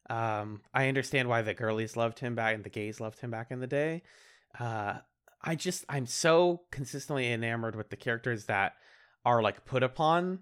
Um, 0.10 0.62
I 0.74 0.88
understand 0.88 1.30
why 1.30 1.42
the 1.44 1.54
girlies 1.54 1.96
loved 1.96 2.20
him 2.20 2.34
back 2.36 2.56
and 2.56 2.64
the 2.64 2.70
gays 2.70 3.00
loved 3.00 3.20
him 3.20 3.30
back 3.30 3.52
in 3.52 3.60
the 3.60 3.68
day. 3.68 4.02
Uh, 4.60 4.96
I 5.44 5.56
just 5.56 5.86
I'm 5.88 6.06
so 6.08 6.62
consistently 6.72 7.32
enamored 7.32 7.76
with 7.76 7.90
the 7.90 7.96
characters 7.96 8.46
that 8.46 8.74
are 9.24 9.42
like 9.42 9.66
put 9.66 9.84
upon. 9.84 10.40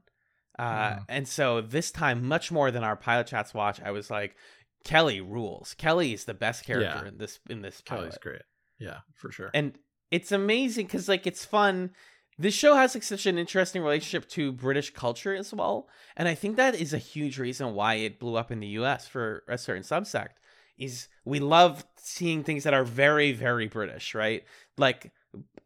Uh, 0.58 0.91
Mhm. 0.95 1.06
and 1.10 1.28
so 1.28 1.62
this 1.62 1.91
time, 1.91 2.26
much 2.28 2.52
more 2.52 2.72
than 2.72 2.84
our 2.84 2.95
pilot 2.95 3.28
chats 3.28 3.54
watch, 3.54 3.80
I 3.82 3.91
was 3.91 4.10
like, 4.10 4.36
Kelly 4.84 5.22
rules. 5.22 5.74
Kelly 5.76 6.14
is 6.14 6.26
the 6.26 6.34
best 6.34 6.66
character 6.66 7.02
Yeah. 7.04 7.08
in 7.10 7.18
this 7.18 7.39
in 7.50 7.62
this 7.62 7.82
pilot 7.82 8.02
kelly's 8.02 8.18
great 8.18 8.41
yeah 8.80 9.00
for 9.14 9.30
sure 9.30 9.52
and 9.54 9.78
it's 10.10 10.32
amazing 10.32 10.86
because 10.86 11.10
like 11.10 11.28
it's 11.28 11.43
fun 11.43 11.91
this 12.38 12.54
show 12.54 12.76
has 12.76 12.95
like 12.95 13.04
such 13.04 13.26
an 13.26 13.38
interesting 13.38 13.82
relationship 13.84 14.30
to 14.30 14.54
british 14.54 14.91
culture 14.93 15.36
as 15.36 15.54
well 15.54 15.89
and 16.16 16.30
i 16.30 16.34
think 16.34 16.56
that 16.56 16.76
is 16.76 16.93
a 16.93 16.97
huge 16.97 17.38
reason 17.38 17.74
why 17.74 17.95
it 17.95 18.20
blew 18.20 18.38
up 18.38 18.52
in 18.52 18.62
the 18.62 18.68
us 18.70 19.06
for 19.06 19.43
a 19.50 19.58
certain 19.58 19.84
subsect 19.84 20.36
is 20.78 21.10
we 21.26 21.39
love 21.39 21.86
seeing 21.97 22.41
things 22.41 22.64
that 22.64 22.74
are 22.74 22.86
very 22.86 23.34
very 23.34 23.68
british 23.68 24.16
right 24.16 24.45
like 24.78 25.12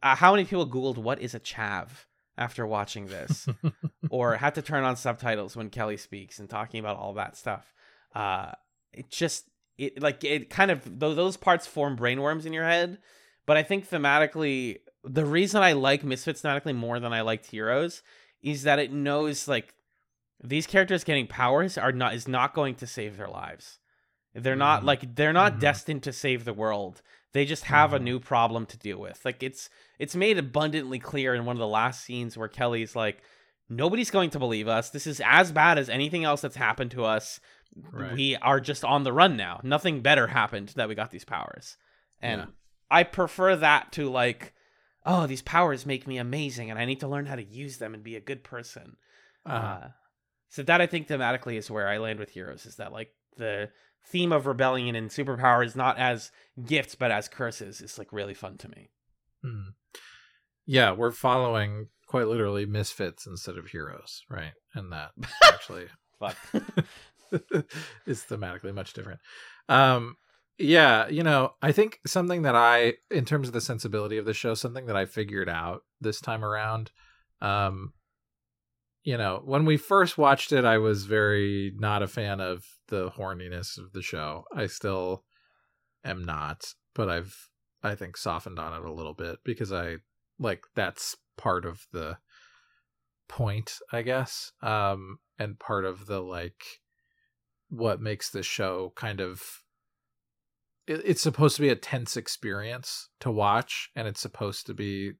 uh, 0.02 0.16
how 0.16 0.32
many 0.32 0.44
people 0.44 0.66
googled 0.68 0.98
what 0.98 1.22
is 1.22 1.36
a 1.36 1.40
chav 1.40 1.90
after 2.38 2.66
watching 2.66 3.08
this 3.08 3.48
or 4.10 4.36
had 4.36 4.56
to 4.56 4.62
turn 4.62 4.84
on 4.84 4.96
subtitles 4.96 5.56
when 5.56 5.70
Kelly 5.70 5.98
speaks 5.98 6.40
and 6.40 6.50
talking 6.50 6.80
about 6.80 6.98
all 6.98 7.14
that 7.14 7.38
stuff. 7.38 7.74
Uh, 8.16 8.52
it 8.92 9.10
just 9.10 9.50
it 9.78 10.02
like 10.02 10.24
it 10.24 10.50
kind 10.50 10.72
of 10.72 11.00
tho- 11.00 11.14
those 11.16 11.38
parts 11.38 11.66
form 11.68 11.98
brainworms 11.98 12.46
in 12.46 12.54
your 12.54 12.66
head. 12.66 13.00
But 13.46 13.58
I 13.58 13.64
think 13.64 13.90
thematically, 13.90 14.78
the 15.04 15.26
reason 15.26 15.62
I 15.62 15.74
like 15.74 16.04
Misfits 16.04 16.42
thematically 16.42 16.76
more 16.76 17.00
than 17.00 17.12
I 17.14 17.22
liked 17.22 17.48
Heroes 17.48 18.02
is 18.42 18.64
that 18.64 18.80
it 18.80 18.92
knows 18.92 19.48
like 19.48 19.74
these 20.44 20.68
characters 20.68 21.04
getting 21.04 21.28
powers 21.28 21.78
are 21.78 21.92
not 21.92 22.14
is 22.14 22.28
not 22.28 22.54
going 22.54 22.76
to 22.76 22.88
save 22.88 23.18
their 23.18 23.28
lives. 23.30 23.80
They're 24.36 24.56
not 24.56 24.82
Mhm. 24.82 24.86
like 24.86 25.16
they're 25.16 25.34
not 25.34 25.54
Mhm. 25.56 25.60
destined 25.60 26.04
to 26.04 26.14
save 26.14 26.46
the 26.46 26.54
world. 26.54 27.02
They 27.34 27.46
just 27.46 27.66
have 27.66 27.94
a 27.94 28.00
Mhm. 28.00 28.04
new 28.04 28.20
problem 28.20 28.66
to 28.68 28.78
deal 28.78 28.98
with. 29.00 29.24
Like 29.26 29.42
it's 29.44 29.70
it's 30.00 30.16
made 30.16 30.38
abundantly 30.38 31.00
clear 31.00 31.34
in 31.36 31.46
one 31.46 31.56
of 31.56 31.60
the 31.60 31.68
last 31.68 32.04
scenes 32.04 32.38
where 32.38 32.48
Kelly's 32.48 32.96
like, 32.96 33.24
nobody's 33.70 34.12
going 34.12 34.30
to 34.32 34.40
believe 34.40 34.68
us. 34.68 34.90
This 34.92 35.08
is 35.08 35.22
as 35.26 35.52
bad 35.52 35.78
as 35.78 35.90
anything 35.90 36.24
else 36.24 36.42
that's 36.42 36.56
happened 36.56 36.92
to 36.92 37.06
us. 37.06 37.40
Right. 37.76 38.14
We 38.14 38.36
are 38.36 38.60
just 38.60 38.84
on 38.86 39.04
the 39.04 39.14
run 39.14 39.36
now. 39.36 39.60
Nothing 39.64 40.02
better 40.02 40.28
happened 40.28 40.70
that 40.76 40.88
we 40.88 40.96
got 40.96 41.10
these 41.12 41.26
powers. 41.26 41.78
And 42.22 42.42
Yeah. 42.42 42.48
I 42.92 43.04
prefer 43.04 43.56
that 43.56 43.92
to 43.94 44.10
like, 44.12 44.54
oh, 45.06 45.26
these 45.26 45.42
powers 45.42 45.86
make 45.86 46.06
me 46.06 46.18
amazing 46.20 46.70
and 46.70 46.78
I 46.80 46.86
need 46.86 47.00
to 47.00 47.08
learn 47.08 47.26
how 47.26 47.36
to 47.36 47.44
use 47.44 47.80
them 47.80 47.94
and 47.96 48.04
be 48.04 48.16
a 48.16 48.22
good 48.22 48.44
person. 48.44 48.98
uh 49.46 49.50
Uh, 49.50 49.90
so 50.50 50.62
that 50.64 50.82
I 50.82 50.86
think 50.88 51.08
thematically 51.08 51.56
is 51.58 51.72
where 51.72 51.88
I 51.90 51.98
land 51.98 52.20
with 52.20 52.30
heroes 52.30 52.66
is 52.68 52.76
that 52.76 52.94
like 52.94 53.12
the 53.38 53.72
theme 54.06 54.32
of 54.32 54.46
rebellion 54.46 54.96
and 54.96 55.10
superpowers 55.10 55.76
not 55.76 55.98
as 55.98 56.32
gifts 56.66 56.96
but 56.96 57.12
as 57.12 57.28
curses 57.28 57.82
is 57.82 57.98
like 57.98 58.12
really 58.12 58.34
fun 58.34 58.58
to 58.58 58.70
me. 58.70 58.90
hmm. 59.42 59.70
yeah 60.66 60.92
we're 60.92 61.12
following 61.12 61.88
quite 62.06 62.28
literally 62.28 62.66
misfits 62.66 63.26
instead 63.26 63.58
of 63.58 63.68
heroes 63.68 64.24
right 64.30 64.54
and 64.76 64.92
that 64.92 65.12
actually 65.46 65.88
is 68.06 68.24
thematically 68.24 68.74
much 68.74 68.94
different. 68.94 69.20
Um, 69.70 70.18
yeah, 70.58 71.08
you 71.08 71.24
know, 71.24 71.54
I 71.62 71.72
think 71.72 72.00
something 72.06 72.44
that 72.44 72.56
I, 72.56 72.94
in 73.10 73.26
terms 73.26 73.48
of 73.48 73.54
the 73.54 73.62
sensibility 73.62 74.18
of 74.18 74.26
the 74.26 74.34
show, 74.34 74.54
something 74.54 74.86
that 74.86 74.96
I 74.96 75.06
figured 75.06 75.50
out 75.50 75.82
this 76.00 76.22
time 76.22 76.46
around. 76.46 76.92
Um, 77.42 77.94
you 79.04 79.18
know, 79.18 79.42
when 79.44 79.66
we 79.66 79.78
first 79.78 80.18
watched 80.18 80.52
it, 80.52 80.66
I 80.66 80.78
was 80.78 81.06
very 81.06 81.74
not 81.76 82.02
a 82.02 82.08
fan 82.08 82.40
of 82.40 82.66
the 82.88 83.10
horniness 83.12 83.78
of 83.78 83.92
the 83.92 84.02
show. 84.02 84.46
I 84.56 84.68
still 84.68 85.26
am 86.06 86.24
not, 86.24 86.74
but 86.96 87.10
I've, 87.10 87.50
I 87.82 87.96
think, 87.96 88.16
softened 88.16 88.60
on 88.60 88.74
it 88.74 88.88
a 88.88 88.94
little 88.94 89.14
bit 89.14 89.40
because 89.44 89.74
I 89.74 89.98
like 90.40 90.64
that's 90.76 91.18
part 91.38 91.66
of 91.66 91.86
the 91.92 92.18
point, 93.28 93.80
I 93.92 94.04
guess. 94.04 94.52
Um, 94.62 95.20
and 95.38 95.60
part 95.60 95.86
of 95.86 96.06
the 96.06 96.22
like 96.22 96.64
what 97.70 98.00
makes 98.00 98.30
the 98.30 98.44
show 98.44 98.94
kind 98.96 99.20
of 99.20 99.42
it, 100.88 101.02
it's 101.04 101.22
supposed 101.22 101.56
to 101.56 101.62
be 101.62 101.70
a 101.70 101.76
tense 101.76 102.16
experience 102.16 103.10
to 103.20 103.32
watch 103.32 103.90
and 103.96 104.08
it's 104.08 104.22
supposed 104.22 104.68
to 104.68 104.74
be 104.74 105.14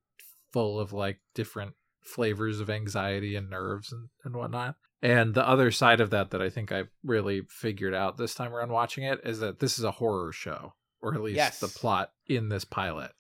full 0.52 0.80
of 0.80 0.94
like 0.94 1.20
different 1.34 1.74
flavors 2.04 2.60
of 2.60 2.70
anxiety 2.70 3.36
and 3.36 3.50
nerves 3.50 3.92
and, 3.92 4.10
and 4.24 4.36
whatnot 4.36 4.76
and 5.02 5.34
the 5.34 5.48
other 5.48 5.72
side 5.72 6.00
of 6.02 6.10
that 6.12 6.32
that 6.32 6.42
i 6.42 6.50
think 6.50 6.72
i 6.72 6.84
really 7.04 7.42
figured 7.50 7.94
out 7.94 8.18
this 8.18 8.36
time 8.36 8.54
around 8.54 8.70
watching 8.72 9.04
it 9.04 9.20
is 9.24 9.40
that 9.40 9.60
this 9.60 9.78
is 9.78 9.84
a 9.86 9.92
horror 9.92 10.32
show 10.32 10.74
or 11.02 11.14
at 11.14 11.22
least 11.22 11.36
Yes. 11.38 11.60
the 11.60 11.68
plot 11.68 12.12
in 12.28 12.50
this 12.50 12.66
pilot 12.66 13.12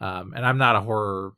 um, 0.00 0.32
and 0.34 0.44
i'm 0.46 0.58
not 0.58 0.76
a 0.76 0.80
horror 0.80 1.32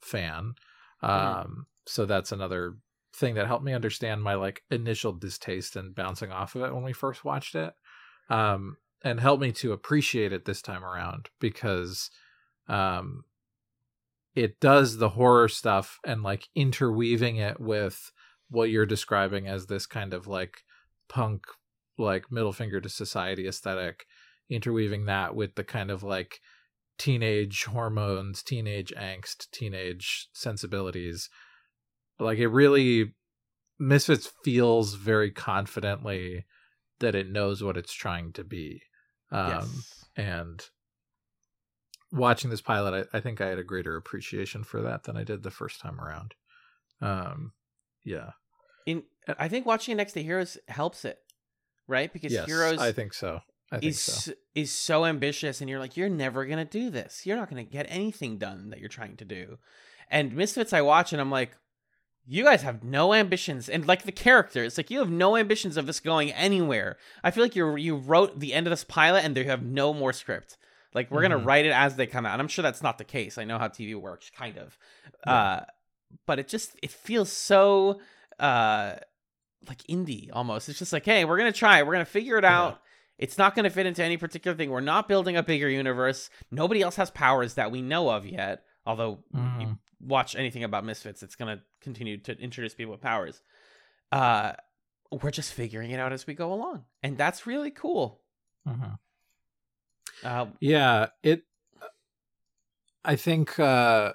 fan 0.00 0.54
um, 1.02 1.10
Mhm. 1.10 1.64
so 1.86 2.06
that's 2.06 2.32
another 2.32 2.76
thing 3.16 3.34
that 3.34 3.46
helped 3.46 3.64
me 3.64 3.72
understand 3.72 4.22
my 4.22 4.34
like 4.34 4.62
initial 4.70 5.12
distaste 5.12 5.76
and 5.76 5.94
bouncing 5.94 6.32
off 6.32 6.54
of 6.56 6.62
it 6.62 6.74
when 6.74 6.82
we 6.82 6.92
first 6.92 7.24
watched 7.24 7.54
it 7.54 7.72
um 8.28 8.76
and 9.02 9.20
helped 9.20 9.42
me 9.42 9.52
to 9.52 9.72
appreciate 9.72 10.32
it 10.32 10.44
this 10.46 10.62
time 10.62 10.84
around 10.84 11.28
because 11.40 12.10
um 12.68 13.22
it 14.34 14.58
does 14.60 14.96
the 14.96 15.10
horror 15.10 15.48
stuff 15.48 15.98
and 16.04 16.22
like 16.22 16.48
interweaving 16.54 17.36
it 17.36 17.60
with 17.60 18.12
what 18.50 18.70
you're 18.70 18.86
describing 18.86 19.46
as 19.46 19.66
this 19.66 19.86
kind 19.86 20.12
of 20.12 20.26
like 20.26 20.62
punk 21.08 21.44
like 21.98 22.30
middle 22.30 22.52
finger 22.52 22.80
to 22.80 22.88
society 22.88 23.46
aesthetic 23.46 24.06
interweaving 24.50 25.06
that 25.06 25.34
with 25.34 25.54
the 25.54 25.64
kind 25.64 25.90
of 25.90 26.02
like 26.02 26.40
teenage 26.98 27.64
hormones 27.64 28.42
teenage 28.42 28.92
angst 28.96 29.50
teenage 29.50 30.28
sensibilities 30.32 31.28
like 32.18 32.38
it 32.38 32.48
really 32.48 33.14
misfits 33.78 34.30
feels 34.44 34.94
very 34.94 35.30
confidently 35.30 36.44
that 37.00 37.14
it 37.14 37.28
knows 37.28 37.62
what 37.62 37.76
it's 37.76 37.92
trying 37.92 38.32
to 38.32 38.44
be 38.44 38.82
um 39.32 39.48
yes. 39.48 40.04
and 40.16 40.64
watching 42.14 42.50
this 42.50 42.62
pilot 42.62 43.08
I, 43.12 43.16
I 43.18 43.20
think 43.20 43.40
i 43.40 43.48
had 43.48 43.58
a 43.58 43.64
greater 43.64 43.96
appreciation 43.96 44.64
for 44.64 44.80
that 44.82 45.04
than 45.04 45.16
i 45.16 45.24
did 45.24 45.42
the 45.42 45.50
first 45.50 45.80
time 45.80 46.00
around 46.00 46.34
um 47.00 47.52
yeah 48.04 48.30
In 48.86 49.02
I 49.38 49.48
think 49.48 49.64
watching 49.64 49.96
Next 49.96 50.12
to 50.12 50.22
Heroes 50.22 50.58
helps 50.68 51.04
it, 51.06 51.18
right? 51.88 52.12
Because 52.12 52.32
yes 52.32 52.46
Heroes 52.46 52.78
i 52.78 52.92
think 52.92 53.14
so 53.14 53.40
i 53.72 53.78
think 53.78 53.90
is 53.90 54.00
so 54.00 54.32
is 54.54 54.70
so 54.70 55.04
ambitious, 55.04 55.60
and 55.60 55.68
you're 55.68 55.80
like, 55.80 55.96
you're 55.96 56.08
never 56.08 56.46
gonna 56.46 56.64
do 56.64 56.90
this. 56.90 57.24
You're 57.24 57.36
not 57.36 57.50
gonna 57.50 57.64
get 57.64 57.86
anything 57.88 58.38
done 58.38 58.70
that 58.70 58.78
you're 58.80 58.88
trying 58.88 59.16
to 59.16 59.24
do. 59.24 59.58
And 60.10 60.34
Misfits, 60.34 60.72
I 60.72 60.82
watch, 60.82 61.12
and 61.12 61.20
I'm 61.20 61.30
like, 61.30 61.56
you 62.26 62.44
guys 62.44 62.62
have 62.62 62.84
no 62.84 63.12
ambitions, 63.14 63.68
and 63.68 63.86
like 63.86 64.04
the 64.04 64.12
characters, 64.12 64.76
like 64.76 64.90
you 64.90 64.98
have 64.98 65.10
no 65.10 65.36
ambitions 65.36 65.76
of 65.76 65.86
this 65.86 66.00
going 66.00 66.30
anywhere. 66.32 66.96
I 67.22 67.30
feel 67.30 67.42
like 67.42 67.56
you 67.56 67.76
you 67.76 67.96
wrote 67.96 68.38
the 68.38 68.52
end 68.52 68.66
of 68.66 68.70
this 68.70 68.84
pilot, 68.84 69.24
and 69.24 69.34
they 69.34 69.44
have 69.44 69.62
no 69.62 69.92
more 69.92 70.12
script. 70.12 70.56
Like 70.94 71.10
we're 71.10 71.22
gonna 71.22 71.38
Mhm. 71.40 71.46
write 71.46 71.66
it 71.66 71.72
as 71.72 71.96
they 71.96 72.06
come 72.06 72.24
out, 72.24 72.32
and 72.34 72.40
I'm 72.42 72.48
sure 72.48 72.62
that's 72.62 72.82
not 72.82 72.98
the 72.98 73.04
case. 73.04 73.36
I 73.36 73.44
know 73.44 73.58
how 73.58 73.68
TV 73.68 73.94
works, 73.94 74.30
kind 74.30 74.56
of, 74.58 74.78
Yeah. 75.26 75.32
uh, 75.32 75.64
but 76.26 76.38
it 76.38 76.48
just 76.48 76.76
it 76.82 76.90
feels 76.90 77.30
so 77.32 78.00
uh 78.38 78.96
like 79.68 79.78
indie 79.90 80.28
almost. 80.32 80.68
It's 80.68 80.78
just 80.78 80.92
like, 80.92 81.04
hey, 81.04 81.24
we're 81.24 81.38
gonna 81.38 81.52
try, 81.52 81.82
we're 81.82 81.92
gonna 81.92 82.04
figure 82.04 82.38
it 82.38 82.44
Yeah. 82.44 82.58
out. 82.60 82.82
It's 83.18 83.38
not 83.38 83.54
gonna 83.54 83.70
fit 83.70 83.86
into 83.86 84.02
any 84.04 84.16
particular 84.16 84.56
thing. 84.56 84.70
We're 84.70 84.80
not 84.80 85.08
building 85.08 85.36
a 85.36 85.42
bigger 85.42 85.68
universe. 85.68 86.30
Nobody 86.50 86.82
else 86.82 86.96
has 86.96 87.10
powers 87.10 87.54
that 87.54 87.70
we 87.70 87.80
know 87.82 88.10
of 88.10 88.26
yet. 88.26 88.64
Although 88.86 89.24
you 89.32 89.40
Mhm. 89.40 89.78
watch 90.00 90.36
anything 90.36 90.62
about 90.64 90.84
Misfits, 90.84 91.22
it's 91.22 91.34
gonna 91.36 91.62
continue 91.80 92.18
to 92.18 92.38
introduce 92.38 92.74
people 92.74 92.92
with 92.92 93.00
powers. 93.00 93.42
Uh 94.12 94.52
we're 95.10 95.30
just 95.30 95.52
figuring 95.54 95.90
it 95.92 96.00
out 96.00 96.12
as 96.12 96.26
we 96.26 96.34
go 96.34 96.52
along. 96.52 96.84
And 97.02 97.16
that's 97.16 97.46
really 97.46 97.70
cool. 97.70 98.20
Mhm. 98.66 98.98
Uh 100.22 100.46
Yeah, 100.60 101.08
it 101.22 101.42
I 103.04 103.16
think 103.16 103.58
uh 103.58 104.14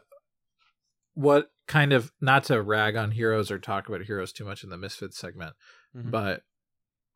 what 1.13 1.51
kind 1.67 1.93
of 1.93 2.11
not 2.21 2.45
to 2.45 2.61
rag 2.61 2.95
on 2.95 3.11
heroes 3.11 3.51
or 3.51 3.59
talk 3.59 3.87
about 3.87 4.01
heroes 4.01 4.31
too 4.31 4.45
much 4.45 4.63
in 4.63 4.69
the 4.69 4.77
misfits 4.77 5.17
segment, 5.17 5.53
mhm. 5.95 6.09
but 6.09 6.43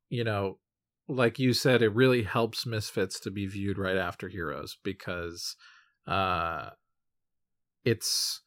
you 0.09 0.23
know, 0.23 0.59
like 1.07 1.39
you 1.39 1.53
said 1.53 1.81
it 1.81 1.93
really 1.93 2.23
helps 2.23 2.65
misfits 2.65 3.19
to 3.21 3.31
be 3.31 3.47
viewed 3.47 3.77
right 3.77 3.97
after 3.97 4.29
heroes 4.29 4.77
because 4.83 5.55
uh 6.07 6.69
it's 7.83 8.41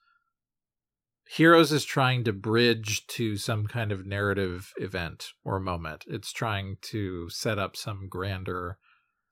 Heroes 1.29 1.72
is 1.72 1.85
trying 1.85 2.22
to 2.24 2.33
bridge 2.33 3.05
to 3.09 3.37
some 3.37 3.66
kind 3.66 3.91
of 3.91 4.07
narrative 4.07 4.72
event 4.77 5.33
or 5.45 5.59
moment. 5.59 6.05
It's 6.07 6.33
trying 6.33 6.77
to 6.83 7.29
set 7.31 7.59
up 7.59 7.77
some 7.77 8.09
grander 8.09 8.79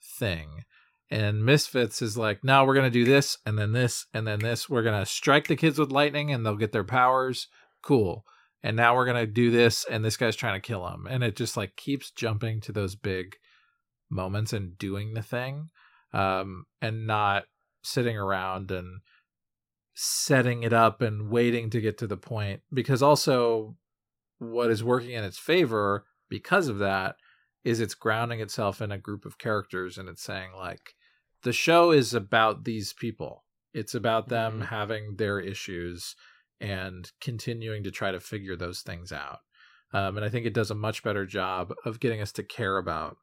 thing. 0.02 0.64
And 1.10 1.44
Misfits 1.44 2.00
is 2.02 2.16
like, 2.16 2.42
no, 2.42 2.64
we're 2.64 2.74
to 2.90 2.90
do 2.90 3.04
this 3.04 3.38
and 3.44 3.58
then 3.58 3.72
this 3.72 4.06
and 4.14 4.26
then 4.26 4.40
this. 4.40 4.68
We're 4.68 4.82
to 4.98 5.06
strike 5.06 5.48
the 5.48 5.56
kids 5.56 5.78
with 5.78 5.92
lightning 5.92 6.32
and 6.32 6.44
they'll 6.44 6.56
get 6.56 6.72
their 6.72 6.84
powers. 6.84 7.48
Cool. 7.82 8.24
And 8.62 8.76
now 8.76 8.96
we're 8.96 9.04
to 9.26 9.30
do 9.30 9.50
this 9.50 9.84
and 9.90 10.04
this 10.04 10.16
guy's 10.16 10.36
trying 10.36 10.60
to 10.60 10.66
kill 10.66 10.88
him. 10.88 11.06
And 11.08 11.22
it 11.22 11.36
just 11.36 11.56
like 11.56 11.76
keeps 11.76 12.10
jumping 12.10 12.60
to 12.62 12.72
those 12.72 12.94
big 12.94 13.36
moments 14.10 14.52
and 14.52 14.78
doing 14.78 15.14
the 15.14 15.22
thing 15.22 15.68
um, 16.12 16.64
and 16.80 17.06
not 17.06 17.44
sitting 17.82 18.16
around 18.16 18.70
and 18.70 19.00
setting 19.94 20.62
it 20.62 20.72
up 20.72 21.02
and 21.02 21.30
waiting 21.30 21.70
to 21.70 21.80
get 21.80 21.98
to 21.98 22.06
the 22.06 22.16
point 22.16 22.62
because 22.72 23.02
also 23.02 23.76
what 24.38 24.70
is 24.70 24.82
working 24.82 25.12
in 25.12 25.22
its 25.22 25.38
favor 25.38 26.04
because 26.28 26.68
of 26.68 26.78
that 26.78 27.16
is 27.64 27.80
it's 27.80 27.94
grounding 27.94 28.40
itself 28.40 28.80
in 28.82 28.92
a 28.92 28.98
group 28.98 29.24
of 29.24 29.38
characters 29.38 29.96
and 29.98 30.08
it's 30.08 30.22
saying 30.22 30.50
like 30.56 30.94
the 31.42 31.52
show 31.52 31.90
is 31.90 32.14
about 32.14 32.64
these 32.64 32.92
people 32.92 33.44
it's 33.72 33.94
about 33.94 34.28
them 34.28 34.60
Mhm. 34.60 34.66
having 34.66 35.16
their 35.16 35.40
issues 35.40 36.14
and 36.60 37.10
continuing 37.20 37.82
to 37.84 37.90
try 37.90 38.12
to 38.12 38.20
figure 38.20 38.54
those 38.56 38.82
things 38.82 39.12
out 39.12 39.40
um, 39.92 40.16
and 40.16 40.24
i 40.24 40.28
think 40.28 40.46
it 40.46 40.54
does 40.54 40.70
a 40.70 40.74
much 40.74 41.02
better 41.02 41.26
job 41.26 41.72
of 41.84 42.00
getting 42.00 42.20
us 42.20 42.32
to 42.32 42.42
care 42.42 42.76
about 42.78 43.16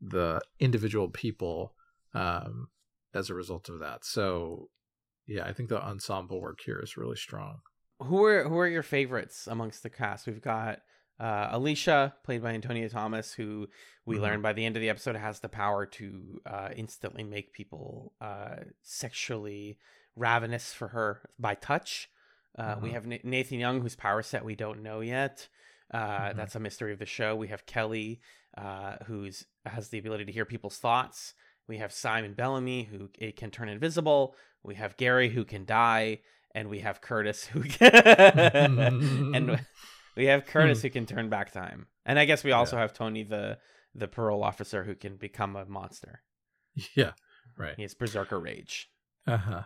the 0.00 0.40
individual 0.60 1.08
people 1.08 1.74
um, 2.14 2.68
as 3.12 3.28
a 3.30 3.34
result 3.34 3.68
of 3.68 3.78
that 3.80 4.04
so 4.04 4.68
yeah, 5.26 5.46
I 5.46 5.54
think 5.54 5.70
the 5.70 5.82
ensemble 5.82 6.38
work 6.38 6.58
here 6.66 6.78
is 6.80 6.98
really 6.98 7.16
strong. 7.16 7.60
who 7.98 8.22
are 8.26 8.44
who 8.46 8.58
are 8.58 8.68
your 8.68 8.82
favorites 8.82 9.46
amongst 9.46 9.82
the 9.82 9.88
cast? 9.88 10.26
We've 10.26 10.42
got 10.42 10.80
uh, 11.20 11.48
Alicia, 11.52 12.14
played 12.24 12.42
by 12.42 12.52
Antonia 12.52 12.88
Thomas, 12.88 13.32
who 13.34 13.68
we 14.06 14.16
Mhm. 14.16 14.20
learn 14.20 14.42
by 14.42 14.52
the 14.52 14.64
end 14.64 14.76
of 14.76 14.80
the 14.80 14.88
episode 14.90 15.16
has 15.16 15.40
the 15.40 15.48
power 15.48 15.86
to 15.86 16.40
uh, 16.46 16.70
instantly 16.76 17.22
make 17.24 17.52
people 17.52 18.12
uh, 18.20 18.56
sexually 18.82 19.78
ravenous 20.16 20.72
for 20.72 20.88
her 20.88 21.28
by 21.38 21.54
touch. 21.54 22.08
Uh, 22.58 22.76
We 22.80 22.90
Mhm. 22.90 22.92
have 22.92 23.06
Nathan 23.24 23.58
Young, 23.58 23.80
whose 23.80 23.96
power 23.96 24.22
set 24.22 24.44
we 24.44 24.54
don't 24.54 24.82
know 24.82 25.00
yet. 25.00 25.48
Uh, 25.92 26.30
Mhm. 26.30 26.36
That's 26.36 26.54
a 26.56 26.60
mystery 26.60 26.92
of 26.92 26.98
the 26.98 27.06
show. 27.06 27.34
We 27.36 27.48
have 27.48 27.66
Kelly, 27.66 28.20
uh, 28.56 28.96
who's 29.06 29.46
has 29.66 29.88
the 29.88 29.98
ability 29.98 30.24
to 30.26 30.32
hear 30.32 30.44
people's 30.44 30.78
thoughts. 30.78 31.34
We 31.66 31.78
have 31.78 31.92
Simon 31.92 32.34
Bellamy, 32.34 32.84
who 32.84 33.10
it 33.18 33.36
can 33.36 33.50
turn 33.50 33.68
invisible. 33.68 34.36
We 34.62 34.74
have 34.76 34.96
Gary, 34.96 35.30
who 35.30 35.44
can 35.44 35.64
die, 35.64 36.20
and 36.54 36.68
we 36.68 36.80
have 36.80 37.00
Curtis, 37.00 37.46
who 37.46 37.62
can 37.62 37.90
and 39.34 39.66
we 40.16 40.26
have 40.26 40.46
Curtis, 40.46 40.82
who 40.82 40.90
can 40.90 41.06
turn 41.06 41.28
back 41.28 41.52
time. 41.52 41.86
And 42.06 42.18
I 42.18 42.24
guess 42.24 42.44
we 42.44 42.52
also 42.52 42.76
Hmm. 42.76 42.78
Yeah. 42.78 42.82
have 42.82 42.92
Tony, 42.92 43.22
the 43.22 43.58
the 43.94 44.08
parole 44.08 44.42
officer, 44.42 44.84
who 44.84 44.94
can 44.94 45.16
become 45.16 45.54
a 45.56 45.64
monster. 45.66 46.22
yeah, 46.96 47.12
right. 47.56 47.74
He 47.76 47.82
has 47.82 47.94
berserker 47.94 48.38
rage. 48.40 48.90
Uh 49.26 49.36
huh. 49.36 49.62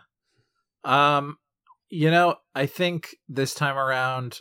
Um, 0.83 1.37
you 1.89 2.11
know, 2.11 2.35
I 2.55 2.65
think 2.67 3.15
this 3.27 3.53
time 3.53 3.77
around, 3.77 4.39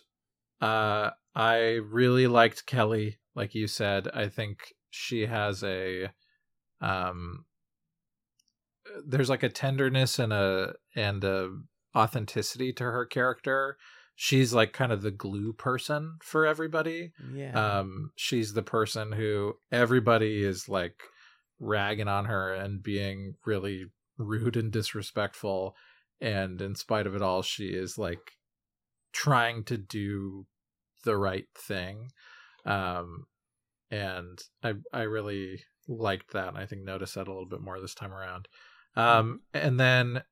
uh, 0.60 1.10
I 1.34 1.78
really 1.90 2.26
liked 2.26 2.66
Kelly. 2.66 3.18
Like 3.34 3.54
you 3.54 3.66
said, 3.66 4.08
I 4.12 4.28
think 4.28 4.74
she 4.90 5.26
has 5.26 5.62
a, 5.64 6.10
um, 6.80 7.44
there's 9.06 9.30
like 9.30 9.42
a 9.42 9.48
tenderness 9.48 10.18
and 10.18 10.32
a 10.32 10.74
and 10.94 11.22
a 11.24 11.50
authenticity 11.96 12.72
to 12.74 12.84
her 12.84 13.06
character. 13.06 13.76
She's 14.20 14.52
like 14.52 14.72
kind 14.72 14.90
of 14.90 15.00
the 15.02 15.12
glue 15.12 15.52
person 15.52 16.18
for 16.22 16.44
everybody. 16.44 17.12
Yeah. 17.32 17.78
um 17.78 18.10
she's 18.16 18.52
the 18.52 18.64
person 18.64 19.12
who 19.12 19.54
everybody 19.70 20.42
is 20.42 20.68
like 20.68 21.00
ragging 21.60 22.08
on 22.08 22.24
her 22.24 22.52
and 22.52 22.82
being 22.82 23.34
really 23.46 23.86
rude 24.16 24.56
and 24.56 24.72
disrespectful 24.72 25.76
and 26.20 26.60
in 26.60 26.74
spite 26.74 27.06
of 27.06 27.14
it 27.14 27.22
all 27.22 27.42
she 27.42 27.68
is 27.68 27.96
like 27.96 28.32
trying 29.12 29.62
to 29.64 29.76
do 29.76 30.46
the 31.04 31.16
right 31.16 31.46
thing 31.56 32.10
um 32.66 33.24
and 33.92 34.42
i 34.64 34.72
i 34.92 35.02
really 35.02 35.62
liked 35.86 36.32
that 36.32 36.48
and 36.48 36.58
i 36.58 36.66
think 36.66 36.82
noticed 36.82 37.14
that 37.14 37.28
a 37.28 37.30
little 37.30 37.46
bit 37.48 37.60
more 37.60 37.80
this 37.80 37.94
time 37.94 38.12
around 38.12 38.48
um 38.96 39.40
and 39.54 39.78
then 39.78 40.22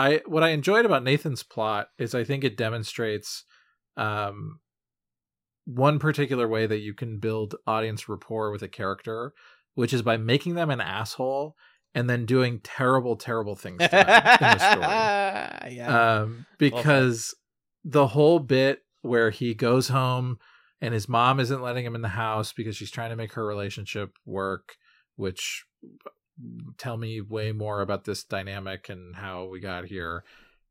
i 0.00 0.20
what 0.26 0.42
i 0.42 0.50
enjoyed 0.50 0.84
about 0.84 1.04
nathan's 1.04 1.42
plot 1.42 1.88
is 1.98 2.14
i 2.14 2.24
think 2.24 2.44
it 2.44 2.56
demonstrates 2.56 3.44
um 3.96 4.60
one 5.74 5.98
particular 5.98 6.48
way 6.48 6.66
that 6.66 6.78
you 6.78 6.94
can 6.94 7.18
build 7.18 7.54
audience 7.66 8.08
rapport 8.08 8.50
with 8.50 8.62
a 8.62 8.68
character, 8.68 9.32
which 9.74 9.92
is 9.92 10.02
by 10.02 10.16
making 10.16 10.54
them 10.54 10.70
an 10.70 10.80
asshole 10.80 11.56
and 11.94 12.08
then 12.08 12.26
doing 12.26 12.60
terrible, 12.62 13.16
terrible 13.16 13.56
things 13.56 13.78
to 13.78 13.88
them 13.88 14.06
in 14.08 14.38
the 14.40 14.58
story. 14.58 15.74
yeah. 15.76 16.20
Um, 16.20 16.46
because 16.58 17.34
the 17.84 18.08
whole 18.08 18.38
bit 18.38 18.80
where 19.02 19.30
he 19.30 19.54
goes 19.54 19.88
home 19.88 20.38
and 20.80 20.94
his 20.94 21.08
mom 21.08 21.40
isn't 21.40 21.62
letting 21.62 21.84
him 21.84 21.94
in 21.94 22.02
the 22.02 22.08
house 22.08 22.52
because 22.52 22.76
she's 22.76 22.90
trying 22.90 23.10
to 23.10 23.16
make 23.16 23.32
her 23.34 23.46
relationship 23.46 24.16
work, 24.24 24.76
which 25.16 25.64
tell 26.78 26.96
me 26.96 27.20
way 27.20 27.52
more 27.52 27.80
about 27.80 28.04
this 28.04 28.24
dynamic 28.24 28.88
and 28.88 29.16
how 29.16 29.46
we 29.46 29.60
got 29.60 29.86
here. 29.86 30.24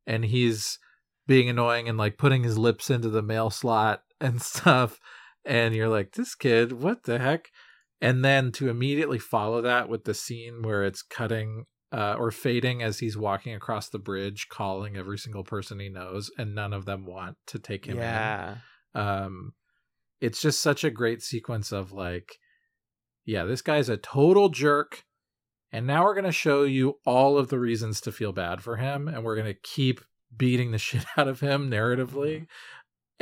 And 0.08 0.26
he's 0.26 0.80
being 1.28 1.50
annoying 1.50 1.88
and 1.88 1.98
like 1.98 2.18
putting 2.18 2.44
his 2.44 2.58
lips 2.58 2.90
into 2.90 3.10
the 3.10 3.22
mail 3.22 3.50
slot 3.50 4.04
and 4.22 4.42
stuff. 4.42 5.00
And 5.46 5.74
you're 5.74 5.90
like, 5.90 6.14
this 6.14 6.36
kid, 6.36 6.74
what 6.74 7.04
the 7.04 7.20
heck? 7.20 7.50
And 8.02 8.24
then 8.24 8.52
to 8.54 8.70
immediately 8.70 9.20
follow 9.20 9.62
that 9.62 9.90
with 9.90 10.06
the 10.06 10.14
scene 10.14 10.62
where 10.62 10.84
it's 10.84 11.02
cutting 11.02 11.66
uh, 11.92 12.16
or 12.18 12.32
fading 12.32 12.84
as 12.84 13.00
he's 13.00 13.18
walking 13.18 13.54
across 13.54 13.90
the 13.90 14.00
bridge, 14.00 14.48
calling 14.50 14.96
every 14.96 15.18
single 15.18 15.44
person 15.44 15.80
he 15.80 15.90
knows, 15.90 16.32
and 16.38 16.54
none 16.56 16.72
of 16.72 16.86
them 16.86 17.06
want 17.06 17.38
to 17.48 17.60
take 17.60 17.86
him 17.86 17.98
yeah. 17.98 18.56
in. 18.96 19.02
Um, 19.02 19.54
it's 20.22 20.42
just 20.42 20.62
such 20.62 20.84
a 20.84 20.92
great 20.92 21.22
sequence 21.22 21.72
of 21.72 21.92
like, 21.92 22.38
yeah, 23.26 23.46
this 23.46 23.62
guy's 23.62 23.90
a 23.90 23.98
total 23.98 24.50
jerk. 24.50 25.04
And 25.72 25.86
now 25.86 26.04
we're 26.04 26.16
going 26.16 26.26
to 26.26 26.32
show 26.32 26.64
you 26.64 27.00
all 27.06 27.38
of 27.38 27.50
the 27.50 27.60
reasons 27.60 28.02
to 28.02 28.12
feel 28.12 28.32
bad 28.32 28.62
for 28.62 28.78
him. 28.78 29.08
And 29.08 29.24
we're 29.24 29.36
going 29.36 29.54
to 29.54 29.60
keep 29.62 30.02
beating 30.36 30.72
the 30.72 30.78
shit 30.80 31.06
out 31.18 31.28
of 31.28 31.40
him 31.40 31.70
narratively. 31.70 32.36
Mm-hmm. 32.36 32.44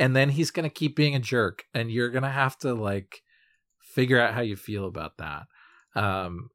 And 0.00 0.14
then 0.14 0.30
he's 0.30 0.50
going 0.50 0.68
to 0.68 0.74
keep 0.74 0.96
being 0.96 1.14
a 1.14 1.20
jerk. 1.20 1.64
And 1.74 1.90
you're 1.90 2.10
going 2.10 2.22
to 2.22 2.28
have 2.28 2.56
to 2.58 2.72
like 2.74 3.22
figure 3.80 4.20
out 4.20 4.34
how 4.34 4.40
you 4.40 4.56
feel 4.56 4.86
about 4.86 5.18
that. 5.18 5.46
Um, 5.94 6.50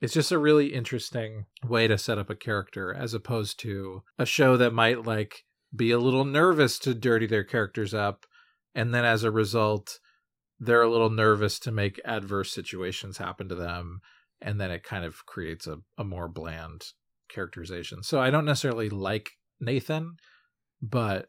it's 0.00 0.14
just 0.14 0.32
a 0.32 0.38
really 0.38 0.68
interesting 0.68 1.46
way 1.66 1.86
to 1.86 1.98
set 1.98 2.18
up 2.18 2.30
a 2.30 2.34
character 2.34 2.92
as 2.92 3.12
opposed 3.12 3.58
to 3.60 4.02
a 4.18 4.24
show 4.24 4.56
that 4.56 4.72
might 4.72 5.04
like 5.04 5.44
be 5.74 5.90
a 5.90 5.98
little 5.98 6.24
nervous 6.24 6.78
to 6.80 6.94
dirty 6.94 7.26
their 7.26 7.44
characters 7.44 7.92
up. 7.94 8.26
And 8.74 8.94
then 8.94 9.04
as 9.04 9.24
a 9.24 9.30
result, 9.30 9.98
they're 10.58 10.82
a 10.82 10.90
little 10.90 11.10
nervous 11.10 11.58
to 11.60 11.70
make 11.70 12.00
adverse 12.04 12.52
situations 12.52 13.18
happen 13.18 13.48
to 13.48 13.54
them 13.54 14.00
and 14.42 14.60
then 14.60 14.70
it 14.70 14.82
kind 14.82 15.04
of 15.04 15.26
creates 15.26 15.66
a, 15.66 15.78
a 15.98 16.04
more 16.04 16.28
bland 16.28 16.82
characterization 17.28 18.02
so 18.02 18.20
i 18.20 18.30
don't 18.30 18.44
necessarily 18.44 18.88
like 18.88 19.30
nathan 19.60 20.16
but 20.82 21.26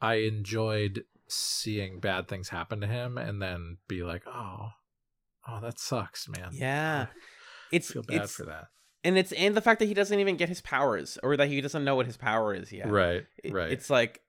i 0.00 0.14
enjoyed 0.16 1.04
seeing 1.28 1.98
bad 2.00 2.28
things 2.28 2.50
happen 2.50 2.80
to 2.80 2.86
him 2.86 3.16
and 3.18 3.40
then 3.42 3.78
be 3.88 4.02
like 4.02 4.22
oh 4.26 4.68
oh 5.48 5.60
that 5.60 5.78
sucks 5.78 6.28
man 6.28 6.50
Yeah. 6.52 7.06
It's 7.72 7.90
i 7.90 7.94
feel 7.94 8.02
bad 8.02 8.22
it's, 8.22 8.32
for 8.34 8.44
that 8.44 8.66
and 9.02 9.16
it's 9.16 9.32
and 9.32 9.56
the 9.56 9.60
fact 9.60 9.78
that 9.80 9.86
he 9.86 9.94
doesn't 9.94 10.18
even 10.18 10.36
get 10.36 10.48
his 10.48 10.60
powers 10.60 11.18
or 11.22 11.36
that 11.36 11.48
he 11.48 11.60
doesn't 11.60 11.84
know 11.84 11.94
what 11.96 12.06
his 12.06 12.16
power 12.16 12.54
is 12.54 12.72
yet. 12.72 12.90
right 12.90 13.24
It- 13.42 13.52
right 13.52 13.70
It's 13.70 13.88
like 13.90 14.20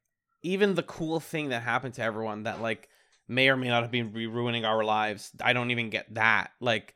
even 0.44 0.76
the 0.76 0.84
cool 0.84 1.20
thing 1.20 1.50
that 1.50 1.64
happened 1.64 1.96
to 1.96 2.04
everyone 2.04 2.44
that 2.44 2.62
like 2.62 2.88
may 3.28 3.50
or 3.50 3.58
may 3.58 3.68
not 3.68 3.82
have 3.82 3.92
been 3.92 4.14
ruining 4.14 4.64
our 4.66 4.84
lives. 4.84 5.32
I 5.42 5.54
don't 5.54 5.72
even 5.72 5.90
get 5.90 6.14
that. 6.14 6.52
Like 6.62 6.94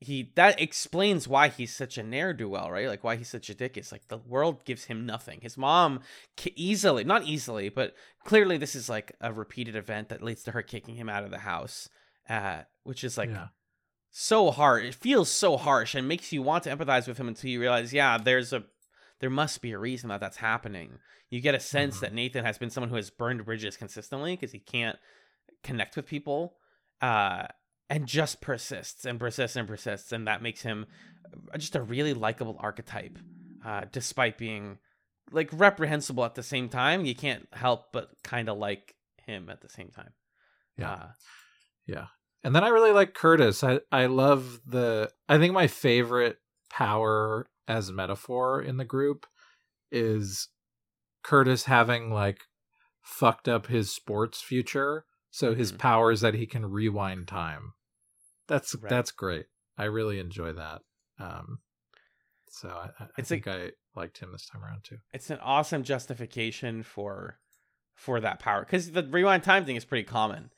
he 0.00 0.32
that 0.34 0.60
explains 0.60 1.26
why 1.28 1.48
he's 1.48 1.74
such 1.74 1.96
a 1.98 2.02
ne'er 2.02 2.32
do 2.32 2.48
well, 2.48 2.70
right? 2.70 2.88
Like 2.88 3.04
why 3.04 3.16
he's 3.16 3.28
such 3.28 3.48
a 3.50 3.54
dick. 3.54 3.76
It's 3.76 3.92
like 3.92 4.08
the 4.08 4.18
world 4.18 4.64
gives 4.64 4.84
him 4.84 5.06
nothing. 5.06 5.40
His 5.40 5.56
mom 5.56 6.00
easily, 6.56 7.04
not 7.04 7.24
easily, 7.24 7.68
but 7.68 7.94
clearly 8.24 8.56
this 8.56 8.74
is 8.74 8.88
like 8.88 9.12
a 9.20 9.32
repeated 9.32 9.76
event 9.76 10.08
that 10.10 10.22
leads 10.22 10.42
to 10.44 10.50
her 10.52 10.62
kicking 10.62 10.96
him 10.96 11.08
out 11.08 11.24
of 11.24 11.30
the 11.30 11.38
house, 11.38 11.88
uh, 12.28 12.62
which 12.82 13.04
is 13.04 13.16
like 13.18 13.30
yeah 13.30 13.48
so 14.16 14.52
hard. 14.52 14.84
It 14.84 14.94
feels 14.94 15.28
so 15.28 15.56
harsh 15.56 15.96
and 15.96 16.06
makes 16.06 16.30
you 16.32 16.40
want 16.40 16.62
to 16.64 16.76
empathize 16.76 17.08
with 17.08 17.18
him 17.18 17.26
until 17.26 17.50
you 17.50 17.60
realize, 17.60 17.92
yeah, 17.92 18.16
there's 18.16 18.52
a 18.52 18.62
there 19.18 19.30
must 19.30 19.60
be 19.60 19.72
a 19.72 19.78
reason 19.78 20.08
that 20.10 20.20
that's 20.20 20.36
happening. 20.36 20.98
You 21.30 21.40
get 21.40 21.54
a 21.56 21.60
sense 21.60 21.96
Mhm. 21.96 22.00
that 22.00 22.14
Nathan 22.14 22.44
has 22.44 22.56
been 22.56 22.70
someone 22.70 22.90
who 22.90 22.96
has 22.96 23.10
burned 23.10 23.44
bridges 23.44 23.76
consistently 23.76 24.34
because 24.36 24.52
he 24.52 24.60
can't 24.60 24.98
connect 25.64 25.96
with 25.96 26.06
people, 26.06 26.56
uh, 27.00 27.46
and 27.90 28.06
just 28.06 28.40
persists 28.40 29.04
and 29.04 29.20
persists 29.20 29.56
and 29.56 29.68
persists, 29.68 30.12
and 30.12 30.26
that 30.26 30.42
makes 30.42 30.62
him 30.62 30.86
just 31.58 31.76
a 31.76 31.82
really 31.82 32.14
likable 32.14 32.56
archetype, 32.60 33.18
uh, 33.64 33.82
despite 33.92 34.38
being 34.38 34.78
like 35.32 35.48
reprehensible 35.52 36.24
at 36.24 36.34
the 36.34 36.42
same 36.42 36.68
time. 36.68 37.04
You 37.04 37.14
can't 37.14 37.46
help 37.52 37.92
but 37.92 38.10
kind 38.22 38.48
of 38.48 38.58
like 38.58 38.94
him 39.26 39.48
at 39.50 39.60
the 39.60 39.68
same 39.68 39.88
time. 39.88 40.12
Yeah. 40.76 40.92
Uh, 40.92 41.08
Yeah. 41.86 42.06
And 42.42 42.54
then 42.54 42.62
I 42.62 42.68
really 42.68 42.92
like 42.92 43.14
Curtis. 43.14 43.64
I, 43.64 43.80
I 43.90 44.06
love 44.06 44.60
the 44.66 45.10
I 45.28 45.38
think 45.38 45.54
my 45.54 45.66
favorite 45.66 46.38
power 46.70 47.46
as 47.66 47.90
metaphor 47.90 48.60
in 48.60 48.76
the 48.76 48.84
group 48.84 49.26
is 49.90 50.48
Curtis 51.22 51.64
having 51.64 52.10
like 52.10 52.40
fucked 53.02 53.48
up 53.48 53.66
his 53.66 53.90
sports 53.90 54.42
future. 54.42 55.06
So 55.34 55.52
his 55.52 55.72
Mhm. 55.72 55.78
power 55.78 56.12
is 56.12 56.20
that 56.20 56.34
he 56.34 56.46
can 56.46 56.64
rewind 56.64 57.26
time. 57.26 57.72
That's 58.46 58.76
Right. 58.76 58.88
that's 58.88 59.10
great. 59.10 59.46
I 59.76 59.84
really 59.86 60.20
enjoy 60.20 60.52
that. 60.52 60.82
Um 61.18 61.58
so 62.48 62.68
I, 62.68 62.90
I 63.02 63.08
It's 63.18 63.28
think 63.28 63.48
I 63.48 63.72
liked 63.96 64.18
him 64.18 64.30
this 64.30 64.46
time 64.46 64.62
around 64.62 64.84
too. 64.84 64.98
it's 65.12 65.30
an 65.30 65.40
awesome 65.40 65.82
justification 65.82 66.84
for 66.84 67.40
for 67.96 68.20
that 68.20 68.38
power 68.38 68.60
because 68.60 68.92
the 68.92 69.02
rewind 69.02 69.42
time 69.42 69.64
thing 69.64 69.74
is 69.74 69.84
pretty 69.84 70.04
common 70.04 70.52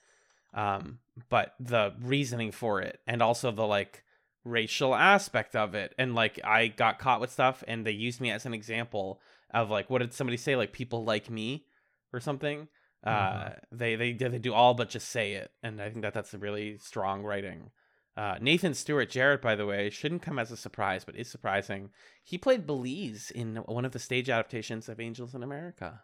um 0.52 0.98
but 1.30 1.54
the 1.58 1.94
reasoning 2.00 2.50
for 2.52 2.82
it 2.82 3.00
and 3.06 3.22
also 3.22 3.50
the 3.50 3.66
like 3.66 4.04
racial 4.44 4.94
aspect 4.94 5.56
of 5.56 5.74
it 5.74 5.94
and 5.98 6.14
like 6.14 6.38
i 6.44 6.66
got 6.68 6.98
caught 6.98 7.20
with 7.20 7.32
stuff 7.32 7.64
and 7.66 7.86
they 7.86 7.90
used 7.90 8.20
me 8.20 8.30
as 8.30 8.44
an 8.46 8.52
example 8.54 9.20
of 9.52 9.70
like 9.70 9.88
what 9.90 9.98
did 10.00 10.12
somebody 10.14 10.36
say 10.36 10.54
like 10.56 10.72
people 10.72 11.02
like 11.04 11.30
me 11.30 11.64
or 12.12 12.20
something 12.20 12.68
uh 13.06 13.10
Mhm. 13.50 13.58
they 13.72 13.96
they 13.96 14.12
they 14.12 14.38
do 14.38 14.52
all 14.52 14.74
but 14.74 14.88
just 14.88 15.08
say 15.08 15.32
it 15.34 15.50
and 15.62 15.80
i 15.80 15.88
think 15.90 16.02
that 16.02 16.12
that's 16.14 16.34
a 16.34 16.38
really 16.38 16.76
strong 16.78 17.22
writing 17.22 17.70
uh, 18.18 18.38
Nathan 18.40 18.72
Stewart 18.72 19.10
Jarrett, 19.10 19.42
by 19.42 19.54
the 19.54 19.66
way, 19.66 19.90
shouldn't 19.90 20.22
come 20.22 20.38
as 20.38 20.50
a 20.50 20.56
surprise, 20.56 21.04
but 21.04 21.16
is 21.16 21.30
surprising. 21.30 21.90
He 22.24 22.38
played 22.38 22.66
Belize 22.66 23.30
in 23.30 23.56
one 23.66 23.84
of 23.84 23.92
the 23.92 23.98
stage 23.98 24.30
adaptations 24.30 24.88
of 24.88 24.98
Angels 25.00 25.34
in 25.34 25.42
America. 25.42 26.00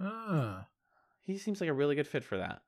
Ah. 0.00 0.68
He 1.20 1.36
seems 1.36 1.60
like 1.60 1.68
a 1.68 1.74
really 1.74 1.94
good 1.94 2.06
fit 2.06 2.24
for 2.24 2.38
that. 2.38 2.62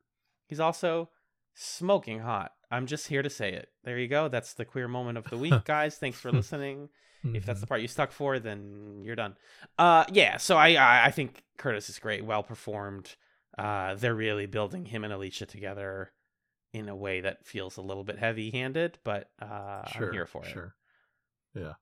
He's 0.46 0.60
also 0.60 1.08
smoking 1.54 2.20
hot. 2.20 2.52
I'm 2.70 2.84
just 2.86 3.08
here 3.08 3.22
to 3.22 3.30
say 3.30 3.54
it. 3.54 3.70
There 3.82 3.98
you 3.98 4.08
go. 4.08 4.28
That's 4.28 4.52
the 4.52 4.66
queer 4.66 4.88
moment 4.88 5.16
of 5.16 5.24
the 5.30 5.38
week, 5.38 5.54
guys. 5.64 5.96
Thanks 5.96 6.20
for 6.20 6.30
listening. 6.30 6.90
If 7.24 7.46
that's 7.46 7.58
Mhm. 7.58 7.62
the 7.62 7.66
part 7.68 7.80
you 7.80 7.88
stuck 7.88 8.12
for, 8.12 8.38
then 8.40 9.00
you're 9.04 9.16
done. 9.16 9.36
Uh, 9.78 10.04
yeah. 10.12 10.36
So 10.36 10.58
I, 10.58 10.74
I, 10.74 11.06
I 11.06 11.10
think 11.12 11.44
Curtis 11.56 11.88
is 11.88 11.98
great, 11.98 12.26
well 12.26 12.42
performed. 12.42 13.16
Uh, 13.58 13.94
they're 13.94 14.14
really 14.14 14.46
building 14.46 14.86
him 14.86 15.04
and 15.04 15.12
Alicia 15.12 15.46
together 15.46 16.12
in 16.72 16.88
a 16.88 16.96
way 16.96 17.20
that 17.20 17.44
feels 17.46 17.76
a 17.76 17.82
little 17.82 18.04
bit 18.04 18.18
heavy-handed, 18.18 18.98
but 19.04 19.28
uh, 19.40 19.84
sure, 19.90 20.06
I'm 20.06 20.12
here 20.12 20.26
for 20.26 20.42
it. 20.42 20.48
Sure. 20.50 20.74
Yeah. 21.54 21.74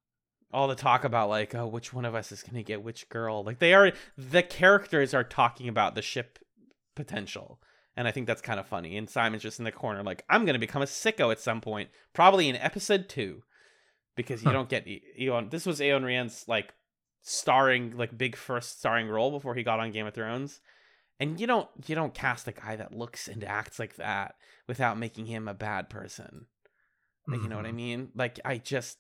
All 0.52 0.66
the 0.66 0.74
talk 0.74 1.04
about 1.04 1.28
like, 1.28 1.54
oh, 1.54 1.68
which 1.68 1.92
one 1.92 2.04
of 2.04 2.16
us 2.16 2.32
is 2.32 2.42
gonna 2.42 2.64
get 2.64 2.82
which 2.82 3.08
girl? 3.08 3.44
Like 3.44 3.60
they 3.60 3.72
are, 3.72 3.92
the 4.18 4.42
characters 4.42 5.14
are 5.14 5.22
talking 5.22 5.68
about 5.68 5.94
the 5.94 6.02
ship 6.02 6.40
potential, 6.96 7.60
and 7.96 8.08
I 8.08 8.10
think 8.10 8.26
that's 8.26 8.42
kind 8.42 8.58
of 8.58 8.66
funny. 8.66 8.96
And 8.96 9.08
Simon's 9.08 9.44
just 9.44 9.60
in 9.60 9.64
the 9.64 9.70
corner, 9.70 10.02
like, 10.02 10.24
I'm 10.28 10.44
gonna 10.44 10.58
become 10.58 10.82
a 10.82 10.86
sicko 10.86 11.30
at 11.30 11.38
some 11.38 11.60
point, 11.60 11.90
probably 12.12 12.48
in 12.48 12.56
episode 12.56 13.08
two, 13.08 13.42
because 14.16 14.42
you 14.42 14.48
Huh. 14.48 14.54
don't 14.54 14.68
get 14.68 14.88
Iwan. 15.20 15.50
This 15.50 15.66
was 15.66 15.80
Iwan 15.80 16.02
Rheon's 16.02 16.46
like 16.48 16.74
starring, 17.22 17.96
like 17.96 18.18
big 18.18 18.34
first 18.34 18.80
starring 18.80 19.06
role 19.06 19.30
before 19.30 19.54
he 19.54 19.62
got 19.62 19.78
on 19.78 19.92
Game 19.92 20.08
of 20.08 20.14
Thrones. 20.14 20.60
And 21.20 21.38
you 21.38 21.46
don't 21.46 21.68
you 21.86 21.94
don't 21.94 22.14
cast 22.14 22.48
a 22.48 22.52
guy 22.52 22.76
that 22.76 22.92
looks 22.96 23.28
and 23.28 23.44
acts 23.44 23.78
like 23.78 23.96
that 23.96 24.34
without 24.66 24.98
making 24.98 25.26
him 25.26 25.46
a 25.46 25.54
bad 25.54 25.90
person. 25.90 26.46
Like, 27.28 27.42
you 27.42 27.48
know 27.48 27.56
what 27.56 27.66
I 27.66 27.70
Mhm. 27.72 27.74
mean? 27.74 28.08
Like 28.14 28.40
I 28.44 28.56
just 28.56 28.98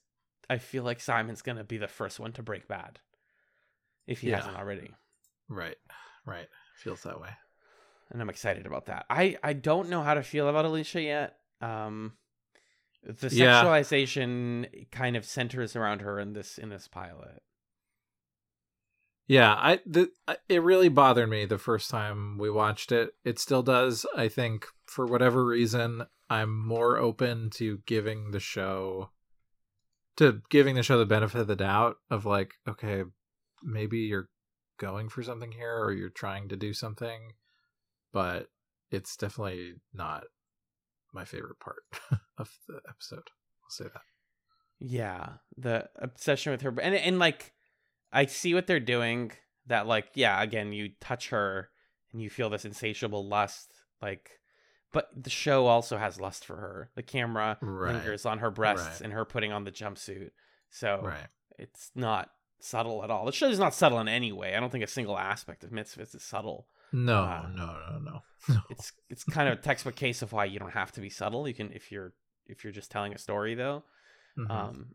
I 0.48 0.58
feel 0.58 0.82
like 0.84 1.00
Simon's 1.00 1.42
gonna 1.42 1.64
be 1.64 1.78
the 1.78 1.88
first 1.88 2.20
one 2.20 2.32
to 2.34 2.42
break 2.42 2.68
bad. 2.68 3.00
If 4.06 4.20
he 4.20 4.28
Yeah. 4.28 4.36
hasn't 4.36 4.56
already. 4.56 4.94
Right. 5.48 5.76
Right. 6.26 6.48
Feels 6.76 7.02
that 7.04 7.20
way. 7.20 7.30
And 8.10 8.20
I'm 8.20 8.28
excited 8.30 8.66
about 8.66 8.86
that. 8.86 9.06
I, 9.08 9.38
I 9.42 9.52
don't 9.52 9.88
know 9.88 10.02
how 10.02 10.14
to 10.14 10.22
feel 10.22 10.48
about 10.48 10.64
Alicia 10.64 11.00
yet. 11.00 11.38
Um 11.62 12.16
the 13.02 13.30
Yeah. 13.30 13.62
sexualization 13.64 14.90
kind 14.90 15.16
of 15.16 15.24
centers 15.24 15.74
around 15.74 16.02
her 16.02 16.20
in 16.20 16.34
this 16.34 16.58
in 16.58 16.68
this 16.68 16.86
pilot. 16.86 17.42
Yeah, 19.30 19.54
I 19.54 19.78
the, 19.86 20.10
it 20.48 20.60
really 20.60 20.88
bothered 20.88 21.30
me 21.30 21.44
the 21.44 21.56
first 21.56 21.88
time 21.88 22.36
we 22.36 22.50
watched 22.50 22.90
it. 22.90 23.12
It 23.24 23.38
still 23.38 23.62
does. 23.62 24.04
I 24.16 24.26
think 24.26 24.66
for 24.86 25.06
whatever 25.06 25.46
reason, 25.46 26.02
I'm 26.28 26.66
more 26.66 26.96
open 26.96 27.50
to 27.50 27.78
giving 27.86 28.32
the 28.32 28.40
show 28.40 29.10
to 30.16 30.42
giving 30.50 30.74
the 30.74 30.82
show 30.82 30.98
the 30.98 31.06
benefit 31.06 31.42
of 31.42 31.46
the 31.46 31.54
doubt 31.54 31.98
of 32.10 32.26
like, 32.26 32.54
okay, 32.68 33.04
maybe 33.62 33.98
you're 33.98 34.30
going 34.80 35.08
for 35.08 35.22
something 35.22 35.52
here 35.52 35.78
or 35.78 35.92
you're 35.92 36.08
trying 36.08 36.48
to 36.48 36.56
do 36.56 36.74
something, 36.74 37.34
but 38.12 38.48
it's 38.90 39.16
definitely 39.16 39.74
not 39.94 40.24
my 41.14 41.24
favorite 41.24 41.60
part 41.60 41.84
of 42.36 42.50
the 42.66 42.80
episode. 42.88 43.30
I'll 43.62 43.70
say 43.70 43.84
that. 43.84 44.02
Yeah, 44.80 45.34
the 45.56 45.88
obsession 45.94 46.50
with 46.50 46.62
her, 46.62 46.74
and 46.80 46.96
and 46.96 47.20
like, 47.20 47.52
I 48.12 48.26
see 48.26 48.54
what 48.54 48.66
they're 48.66 48.80
doing. 48.80 49.32
That 49.66 49.86
like, 49.86 50.08
yeah, 50.14 50.42
again, 50.42 50.72
you 50.72 50.90
touch 51.00 51.28
her 51.30 51.70
and 52.12 52.20
you 52.20 52.28
feel 52.30 52.50
this 52.50 52.64
insatiable 52.64 53.26
lust, 53.28 53.72
like, 54.02 54.30
but 54.92 55.08
the 55.16 55.30
show 55.30 55.66
also 55.66 55.96
has 55.96 56.20
lust 56.20 56.44
for 56.44 56.56
her. 56.56 56.90
The 56.96 57.02
camera 57.04 57.56
Right. 57.60 57.92
lingers 57.94 58.26
on 58.26 58.38
her 58.40 58.50
breasts 58.50 58.86
Right. 58.86 59.00
and 59.02 59.12
her 59.12 59.24
putting 59.24 59.52
on 59.52 59.62
the 59.64 59.70
jumpsuit, 59.70 60.30
so 60.70 61.02
Right. 61.04 61.28
it's 61.58 61.92
not 61.94 62.30
subtle 62.58 63.04
at 63.04 63.10
all. 63.10 63.26
The 63.26 63.32
show 63.32 63.48
is 63.48 63.60
not 63.60 63.74
subtle 63.74 64.00
in 64.00 64.08
any 64.08 64.32
way. 64.32 64.56
I 64.56 64.60
don't 64.60 64.70
think 64.70 64.82
a 64.82 64.88
single 64.88 65.16
aspect 65.16 65.62
of 65.62 65.70
Misfits 65.70 66.14
is 66.14 66.24
subtle. 66.24 66.66
No, 66.92 67.22
Uh, 67.22 67.48
no, 67.54 67.66
no, 67.66 67.98
no. 68.48 68.60
It's 68.70 68.92
it's 69.08 69.22
kind 69.22 69.48
of 69.48 69.58
a 69.58 69.62
textbook 69.62 69.94
case 69.94 70.22
of 70.22 70.32
why 70.32 70.46
you 70.46 70.58
don't 70.58 70.72
have 70.72 70.90
to 70.92 71.00
be 71.00 71.10
subtle. 71.10 71.46
You 71.46 71.54
can 71.54 71.72
if 71.72 71.92
you're 71.92 72.12
if 72.46 72.64
you're 72.64 72.72
just 72.72 72.90
telling 72.90 73.14
a 73.14 73.18
story 73.18 73.54
though. 73.54 73.84
Mhm. 74.36 74.50
Um, 74.50 74.94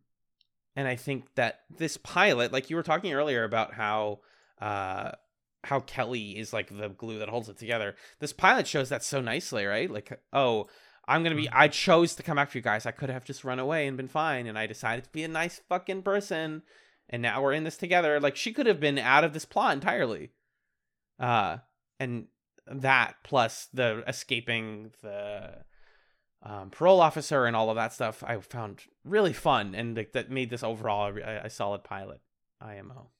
and 0.76 0.88
I 0.88 0.96
think 0.96 1.26
that 1.36 1.62
this 1.76 1.98
pilot, 1.98 2.52
like 2.52 2.70
you 2.70 2.76
were 2.76 2.84
talking 2.84 3.14
earlier 3.14 3.44
about 3.44 3.74
how 3.74 4.20
uh, 4.60 5.12
how 5.64 5.80
Kelly 5.82 6.38
is 6.38 6.54
like 6.54 6.76
the 6.76 6.90
glue 6.90 7.20
that 7.20 7.30
holds 7.30 7.50
it 7.50 7.58
together. 7.58 7.96
This 8.20 8.34
pilot 8.34 8.68
shows 8.68 8.90
that 8.90 9.04
so 9.04 9.22
nicely, 9.22 9.66
right? 9.66 9.90
Like, 9.90 10.20
oh, 10.34 10.68
I'm 11.08 11.24
gonna 11.24 11.36
be. 11.36 11.50
I 11.50 11.68
chose 11.68 12.16
to 12.16 12.24
come 12.24 12.38
after 12.38 12.58
you 12.58 12.62
guys. 12.62 12.86
I 12.86 12.92
could 12.92 13.10
have 13.10 13.26
just 13.26 13.44
run 13.44 13.60
away 13.60 13.88
and 13.88 13.98
been 13.98 14.08
fine, 14.08 14.48
and 14.48 14.58
I 14.58 14.68
decided 14.68 15.06
to 15.06 15.12
be 15.12 15.24
a 15.24 15.30
nice 15.30 15.62
fucking 15.70 16.04
person. 16.04 16.64
And 17.08 17.22
now 17.22 17.42
we're 17.42 17.54
in 17.54 17.64
this 17.64 17.78
together. 17.78 18.20
Like 18.20 18.36
she 18.36 18.52
could 18.52 18.66
have 18.66 18.80
been 18.80 18.98
out 18.98 19.24
of 19.24 19.34
this 19.34 19.46
plot 19.46 19.74
entirely. 19.74 20.32
Uh, 21.20 21.58
and 22.00 22.28
that 22.68 23.16
plus 23.24 23.68
the 23.74 24.04
escaping 24.08 24.92
the 25.02 25.64
um, 26.44 26.70
parole 26.72 27.00
officer 27.00 27.46
and 27.46 27.56
all 27.56 27.70
of 27.70 27.76
that 27.76 27.94
stuff 27.94 28.24
I 28.26 28.38
found 28.40 28.82
really 29.06 29.34
fun 29.34 29.76
and 29.76 29.96
like, 29.96 30.12
that 30.14 30.30
made 30.30 30.50
this 30.50 30.64
overall 30.64 31.16
a, 31.16 31.46
a 31.46 31.50
solid 31.50 31.84
pilot 31.84 32.20
IMO. 32.60 33.12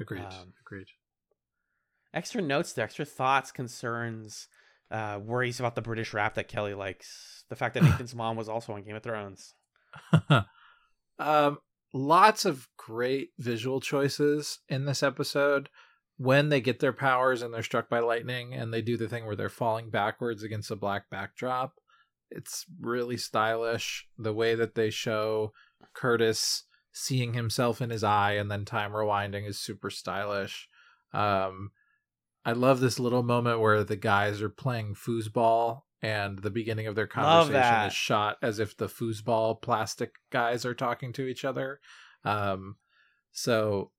Agreed. 0.00 0.20
um, 0.20 0.52
Agreed. 0.66 0.88
Extra 2.12 2.42
notes, 2.42 2.72
there, 2.72 2.84
extra 2.84 3.04
thoughts, 3.04 3.52
concerns, 3.52 4.48
uh, 4.90 5.18
worries 5.22 5.60
about 5.60 5.74
the 5.74 5.80
British 5.82 6.12
rap 6.12 6.34
that 6.34 6.48
Kelly 6.48 6.74
likes. 6.74 7.44
The 7.48 7.56
fact 7.56 7.74
that 7.74 7.82
Nathan's 7.84 8.14
mom 8.14 8.36
was 8.36 8.48
also 8.48 8.74
on 8.74 8.82
Game 8.82 8.96
of 8.96 9.02
Thrones. 9.02 9.54
um, 11.18 11.58
lots 11.94 12.44
of 12.44 12.68
great 12.76 13.30
visual 13.38 13.80
choices 13.80 14.58
in 14.68 14.84
this 14.84 15.02
episode. 15.02 15.70
When 16.18 16.50
they 16.50 16.60
get 16.60 16.78
their 16.80 16.92
powers 16.92 17.42
and 17.42 17.52
they're 17.52 17.62
struck 17.62 17.88
by 17.88 18.00
lightning, 18.00 18.52
and 18.52 18.72
they 18.72 18.82
do 18.82 18.96
the 18.96 19.08
thing 19.08 19.24
where 19.24 19.34
they're 19.34 19.48
falling 19.48 19.90
backwards 19.90 20.42
against 20.42 20.70
a 20.70 20.76
black 20.76 21.08
backdrop, 21.10 21.80
it's 22.34 22.66
really 22.80 23.16
stylish. 23.16 24.08
The 24.18 24.32
way 24.32 24.54
that 24.54 24.74
they 24.74 24.90
show 24.90 25.52
Curtis 25.94 26.64
seeing 26.92 27.34
himself 27.34 27.80
in 27.80 27.90
his 27.90 28.04
eye 28.04 28.32
and 28.32 28.50
then 28.50 28.64
time 28.64 28.92
rewinding 28.92 29.46
is 29.46 29.58
super 29.58 29.90
stylish. 29.90 30.68
Um, 31.12 31.70
I 32.44 32.52
love 32.52 32.80
this 32.80 32.98
little 32.98 33.22
moment 33.22 33.60
where 33.60 33.84
the 33.84 33.96
guys 33.96 34.42
are 34.42 34.48
playing 34.48 34.94
foosball 34.94 35.82
and 36.02 36.40
the 36.40 36.50
beginning 36.50 36.88
of 36.88 36.96
their 36.96 37.06
conversation 37.06 37.86
is 37.86 37.92
shot 37.92 38.36
as 38.42 38.58
if 38.58 38.76
the 38.76 38.88
foosball 38.88 39.62
plastic 39.62 40.16
guys 40.30 40.66
are 40.66 40.74
talking 40.74 41.12
to 41.14 41.26
each 41.26 41.44
other. 41.44 41.80
Um, 42.24 42.76
so 43.30 43.92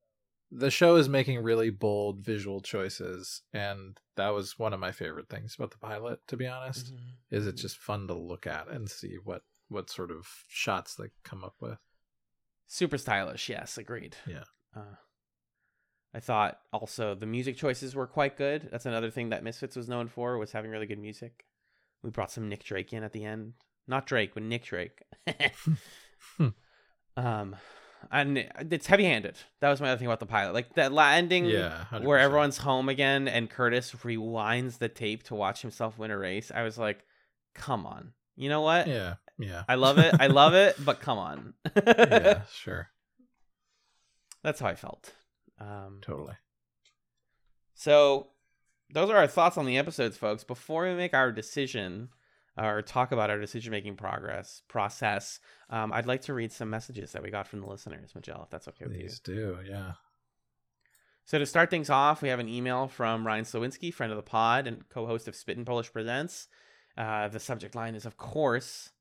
the 0.55 0.69
show 0.69 0.95
is 0.95 1.09
making 1.09 1.41
really 1.41 1.69
bold 1.69 2.23
visual 2.23 2.61
choices, 2.61 3.41
and 3.53 3.99
that 4.15 4.29
was 4.29 4.59
one 4.59 4.73
of 4.73 4.79
my 4.79 4.91
favorite 4.91 5.29
things 5.29 5.55
about 5.55 5.71
the 5.71 5.77
pilot. 5.77 6.19
To 6.27 6.37
be 6.37 6.47
honest, 6.47 6.93
is 7.31 7.47
it's 7.47 7.61
just 7.61 7.77
fun 7.77 8.07
to 8.07 8.13
look 8.13 8.45
at 8.45 8.67
and 8.69 8.89
see 8.89 9.17
what 9.23 9.41
what 9.69 9.89
sort 9.89 10.11
of 10.11 10.27
shots 10.47 10.95
they 10.95 11.09
come 11.23 11.43
up 11.43 11.55
with. 11.59 11.79
Super 12.67 12.97
stylish, 12.97 13.49
yes, 13.49 13.77
agreed. 13.77 14.15
Yeah. 14.27 14.43
Uh, 14.75 14.95
I 16.13 16.19
thought 16.19 16.59
also 16.71 17.15
the 17.15 17.25
music 17.25 17.57
choices 17.57 17.95
were 17.95 18.07
quite 18.07 18.37
good. 18.37 18.69
That's 18.71 18.85
another 18.85 19.09
thing 19.09 19.29
that 19.29 19.43
Misfits 19.43 19.75
was 19.75 19.89
known 19.89 20.07
for 20.07 20.37
was 20.37 20.51
having 20.51 20.69
really 20.69 20.85
good 20.85 20.99
music. 20.99 21.45
We 22.03 22.11
brought 22.11 22.31
some 22.31 22.49
Nick 22.49 22.63
Drake 22.63 22.93
in 22.93 23.03
at 23.03 23.13
the 23.13 23.25
end. 23.25 23.53
Not 23.87 24.05
Drake, 24.05 24.33
but 24.35 24.43
Nick 24.43 24.65
Drake. 24.65 25.01
um 27.17 27.55
and 28.11 28.37
it's 28.71 28.87
heavy-handed. 28.87 29.35
That 29.61 29.69
was 29.69 29.79
my 29.81 29.89
other 29.89 29.97
thing 29.97 30.07
about 30.07 30.19
the 30.19 30.25
pilot. 30.25 30.53
Like 30.53 30.73
that 30.75 30.91
ending 30.91 31.45
Yeah, 31.45 31.85
where 32.01 32.19
100%. 32.19 32.21
everyone's 32.23 32.57
home 32.57 32.89
again 32.89 33.27
and 33.27 33.49
Curtis 33.49 33.91
rewinds 34.03 34.77
the 34.77 34.89
tape 34.89 35.23
to 35.23 35.35
watch 35.35 35.61
himself 35.61 35.97
win 35.97 36.11
a 36.11 36.17
race. 36.17 36.51
I 36.53 36.63
was 36.63 36.77
like, 36.77 37.03
"Come 37.55 37.85
on." 37.85 38.13
You 38.35 38.49
know 38.49 38.61
what? 38.61 38.87
Yeah, 38.87 39.15
yeah, 39.37 39.63
I 39.69 39.75
love 39.75 39.97
it. 39.99 40.15
I 40.19 40.27
love 40.27 40.53
it, 40.53 40.75
but 40.83 40.99
come 41.01 41.17
on. 41.19 41.53
yeah, 41.87 42.41
sure, 42.51 42.89
That's 44.43 44.59
how 44.59 44.67
I 44.67 44.75
felt. 44.75 45.13
Um, 45.59 45.99
totally. 46.01 46.33
so, 47.75 48.27
those 48.91 49.09
are 49.09 49.17
our 49.17 49.27
thoughts 49.27 49.57
on 49.57 49.65
the 49.65 49.77
episodes, 49.77 50.17
folks. 50.17 50.43
Before 50.43 50.83
we 50.83 50.93
make 50.95 51.13
our 51.13 51.31
decision 51.31 52.09
or 52.57 52.81
talk 52.81 53.11
about 53.11 53.29
our 53.29 53.39
decision 53.39 53.71
making 53.71 53.95
progress 53.95 54.61
process, 54.67 55.39
um, 55.69 55.91
I'd 55.91 56.05
like 56.05 56.21
to 56.23 56.33
read 56.33 56.51
some 56.51 56.69
messages 56.69 57.11
that 57.13 57.23
we 57.23 57.31
got 57.31 57.47
from 57.47 57.61
the 57.61 57.67
listeners, 57.67 58.13
Majel, 58.13 58.43
if 58.43 58.49
that's 58.49 58.67
okay 58.67 58.85
with 58.85 58.95
you. 58.95 59.01
Please 59.01 59.19
do, 59.19 59.57
yeah. 59.67 59.93
So, 61.25 61.39
to 61.39 61.45
start 61.45 61.69
things 61.69 61.89
off, 61.89 62.21
we 62.21 62.29
have 62.29 62.39
an 62.39 62.49
email 62.49 62.87
from 62.87 63.25
Ryan 63.25 63.45
Slowinski, 63.45 63.93
friend 63.93 64.11
of 64.11 64.17
the 64.17 64.23
pod 64.23 64.67
and 64.67 64.87
co 64.89 65.05
host 65.07 65.27
of 65.27 65.35
Spit 65.35 65.57
and 65.57 65.65
Polish 65.65 65.91
Presents. 65.91 66.47
Uh, 66.97 67.27
the 67.29 67.39
subject 67.39 67.75
line 67.75 67.95
is, 67.95 68.05
of 68.05 68.17
course, 68.17 68.91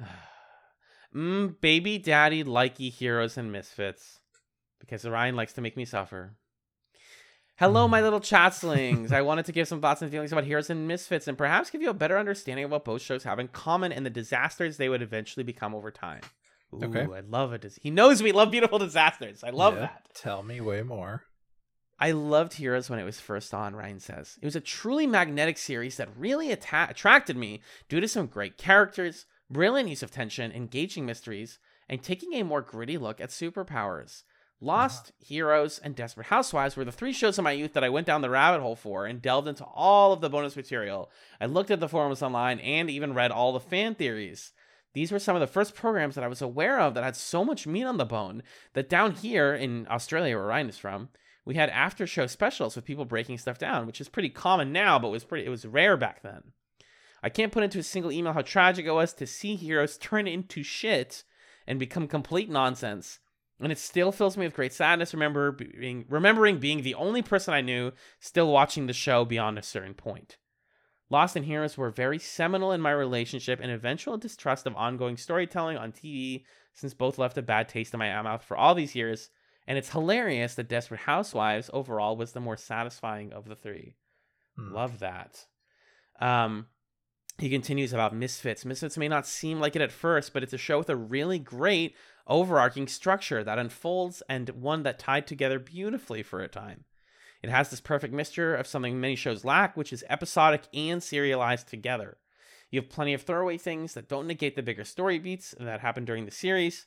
mm, 1.14 1.60
baby 1.60 1.98
daddy 1.98 2.42
likey 2.42 2.90
heroes 2.90 3.36
and 3.36 3.52
misfits. 3.52 4.20
Because 4.80 5.04
Ryan 5.04 5.36
likes 5.36 5.52
to 5.54 5.60
make 5.60 5.76
me 5.76 5.84
suffer. 5.84 6.36
Hello, 7.58 7.86
mm. 7.86 7.90
my 7.90 8.02
little 8.02 8.20
chatslings. 8.20 9.12
I 9.12 9.22
wanted 9.22 9.46
to 9.46 9.52
give 9.52 9.66
some 9.66 9.80
thoughts 9.80 10.02
and 10.02 10.10
feelings 10.10 10.30
about 10.30 10.44
Heroes 10.44 10.68
and 10.68 10.86
Misfits 10.86 11.26
and 11.26 11.38
perhaps 11.38 11.70
give 11.70 11.80
you 11.80 11.88
a 11.88 11.94
better 11.94 12.18
understanding 12.18 12.66
of 12.66 12.70
what 12.70 12.84
both 12.84 13.00
shows 13.00 13.24
have 13.24 13.38
in 13.38 13.48
common 13.48 13.92
and 13.92 14.04
the 14.04 14.10
disasters 14.10 14.76
they 14.76 14.90
would 14.90 15.00
eventually 15.02 15.42
become 15.42 15.74
over 15.74 15.90
time. 15.90 16.20
Ooh, 16.74 16.84
Okay. 16.84 17.06
I 17.10 17.20
love 17.20 17.54
it. 17.54 17.64
He 17.80 17.90
knows 17.90 18.22
we 18.22 18.32
love 18.32 18.50
beautiful 18.50 18.78
disasters. 18.78 19.42
I 19.42 19.50
love 19.50 19.74
Yeah, 19.74 19.80
that. 19.80 20.08
Tell 20.14 20.42
me 20.42 20.60
way 20.60 20.82
more. 20.82 21.24
I 21.98 22.10
loved 22.12 22.52
Heroes 22.54 22.90
when 22.90 22.98
it 22.98 23.04
was 23.04 23.20
first 23.20 23.54
on, 23.54 23.74
Ryan 23.74 24.00
says. 24.00 24.38
It 24.42 24.44
was 24.44 24.56
a 24.56 24.60
truly 24.60 25.06
magnetic 25.06 25.56
series 25.56 25.96
that 25.96 26.14
really 26.14 26.52
atta- 26.52 26.88
attracted 26.90 27.38
me 27.38 27.62
due 27.88 28.00
to 28.00 28.08
some 28.08 28.26
great 28.26 28.58
characters, 28.58 29.24
brilliant 29.50 29.88
use 29.88 30.02
of 30.02 30.10
tension, 30.10 30.52
engaging 30.52 31.06
mysteries, 31.06 31.58
and 31.88 32.02
taking 32.02 32.34
a 32.34 32.42
more 32.42 32.60
gritty 32.60 32.98
look 32.98 33.18
at 33.18 33.30
superpowers. 33.30 34.24
Lost, 34.60 35.08
uh-huh. 35.08 35.24
Heroes, 35.26 35.78
and 35.78 35.94
Desperate 35.94 36.28
Housewives 36.28 36.76
were 36.76 36.84
the 36.84 36.92
three 36.92 37.12
shows 37.12 37.36
in 37.38 37.44
my 37.44 37.52
youth 37.52 37.74
that 37.74 37.84
I 37.84 37.90
went 37.90 38.06
down 38.06 38.22
the 38.22 38.30
rabbit 38.30 38.62
hole 38.62 38.76
for 38.76 39.04
and 39.04 39.20
delved 39.20 39.48
into 39.48 39.64
all 39.64 40.12
of 40.12 40.20
the 40.20 40.30
bonus 40.30 40.56
material. 40.56 41.10
I 41.40 41.46
looked 41.46 41.70
at 41.70 41.80
the 41.80 41.88
forums 41.88 42.22
online 42.22 42.58
and 42.60 42.88
even 42.88 43.12
read 43.12 43.30
all 43.30 43.52
the 43.52 43.60
fan 43.60 43.94
theories. 43.94 44.52
These 44.94 45.12
were 45.12 45.18
some 45.18 45.36
of 45.36 45.40
the 45.40 45.46
first 45.46 45.74
programs 45.74 46.14
that 46.14 46.24
I 46.24 46.28
was 46.28 46.40
aware 46.40 46.80
of 46.80 46.94
that 46.94 47.04
had 47.04 47.16
so 47.16 47.44
much 47.44 47.66
meat 47.66 47.84
on 47.84 47.98
the 47.98 48.06
bone 48.06 48.42
that 48.72 48.88
down 48.88 49.12
here 49.12 49.54
in 49.54 49.86
Australia, 49.90 50.36
where 50.36 50.46
Ryan 50.46 50.70
is 50.70 50.78
from, 50.78 51.10
we 51.44 51.54
had 51.54 51.68
after 51.68 52.06
show 52.06 52.26
specials 52.26 52.74
with 52.74 52.86
people 52.86 53.04
breaking 53.04 53.36
stuff 53.36 53.58
down, 53.58 53.86
which 53.86 54.00
is 54.00 54.08
pretty 54.08 54.30
common 54.30 54.72
now, 54.72 54.98
but 54.98 55.10
was 55.10 55.22
pretty 55.22 55.44
it 55.44 55.50
was 55.50 55.66
rare 55.66 55.98
back 55.98 56.22
then. 56.22 56.52
I 57.22 57.28
can't 57.28 57.52
put 57.52 57.62
into 57.62 57.78
a 57.78 57.82
single 57.82 58.10
email 58.10 58.32
how 58.32 58.40
tragic 58.42 58.86
it 58.86 58.92
was 58.92 59.12
to 59.14 59.26
see 59.26 59.54
heroes 59.54 59.98
turn 59.98 60.26
into 60.26 60.62
shit 60.62 61.24
and 61.66 61.78
become 61.78 62.08
complete 62.08 62.48
nonsense. 62.48 63.18
And 63.60 63.72
it 63.72 63.78
still 63.78 64.12
fills 64.12 64.36
me 64.36 64.44
with 64.44 64.54
great 64.54 64.72
sadness 64.72 65.14
remember 65.14 65.50
being 65.50 66.04
remembering 66.08 66.58
being 66.58 66.82
the 66.82 66.94
only 66.94 67.22
person 67.22 67.54
I 67.54 67.62
knew 67.62 67.92
still 68.20 68.52
watching 68.52 68.86
the 68.86 68.92
show 68.92 69.24
beyond 69.24 69.58
a 69.58 69.62
certain 69.62 69.94
point. 69.94 70.36
Lost 71.08 71.36
and 71.36 71.44
Heroes 71.44 71.78
were 71.78 71.90
very 71.90 72.18
seminal 72.18 72.72
in 72.72 72.80
my 72.80 72.90
relationship 72.90 73.60
and 73.62 73.70
eventual 73.70 74.18
distrust 74.18 74.66
of 74.66 74.76
ongoing 74.76 75.16
storytelling 75.16 75.78
on 75.78 75.92
TV 75.92 76.44
since 76.74 76.92
both 76.92 77.16
left 77.16 77.38
a 77.38 77.42
bad 77.42 77.68
taste 77.68 77.94
in 77.94 77.98
my 77.98 78.20
mouth 78.22 78.42
for 78.42 78.56
all 78.56 78.74
these 78.74 78.94
years 78.94 79.30
and 79.66 79.76
it's 79.76 79.90
hilarious 79.90 80.54
that 80.54 80.68
Desperate 80.68 81.00
Housewives 81.00 81.70
overall 81.72 82.16
was 82.16 82.32
the 82.32 82.40
more 82.40 82.56
satisfying 82.56 83.32
of 83.32 83.48
the 83.48 83.56
three. 83.56 83.96
Hmm. 84.56 84.72
Love 84.72 85.00
that. 85.00 85.46
Um, 86.20 86.66
he 87.38 87.50
continues 87.50 87.92
about 87.92 88.14
Misfits. 88.14 88.64
Misfits 88.64 88.96
may 88.96 89.08
not 89.08 89.26
seem 89.26 89.60
like 89.60 89.76
it 89.76 89.82
at 89.82 89.92
first, 89.92 90.32
but 90.32 90.42
it's 90.42 90.52
a 90.52 90.58
show 90.58 90.78
with 90.78 90.88
a 90.88 90.96
really 90.96 91.38
great 91.38 91.94
overarching 92.26 92.88
structure 92.88 93.44
that 93.44 93.58
unfolds 93.58 94.22
and 94.28 94.48
one 94.50 94.82
that 94.82 94.98
tied 94.98 95.26
together 95.26 95.58
beautifully 95.58 96.22
for 96.22 96.40
a 96.40 96.48
time. 96.48 96.84
It 97.42 97.50
has 97.50 97.70
this 97.70 97.80
perfect 97.80 98.12
mixture 98.12 98.54
of 98.54 98.66
something 98.66 99.00
many 99.00 99.16
shows 99.16 99.44
lack, 99.44 99.76
which 99.76 99.92
is 99.92 100.04
episodic 100.08 100.64
and 100.74 101.02
serialized 101.02 101.68
together. 101.68 102.18
You 102.70 102.80
have 102.80 102.90
plenty 102.90 103.14
of 103.14 103.22
throwaway 103.22 103.58
things 103.58 103.94
that 103.94 104.08
don't 104.08 104.26
negate 104.26 104.56
the 104.56 104.62
bigger 104.62 104.84
story 104.84 105.18
beats 105.18 105.54
that 105.60 105.80
happen 105.80 106.04
during 106.04 106.24
the 106.24 106.30
series. 106.32 106.86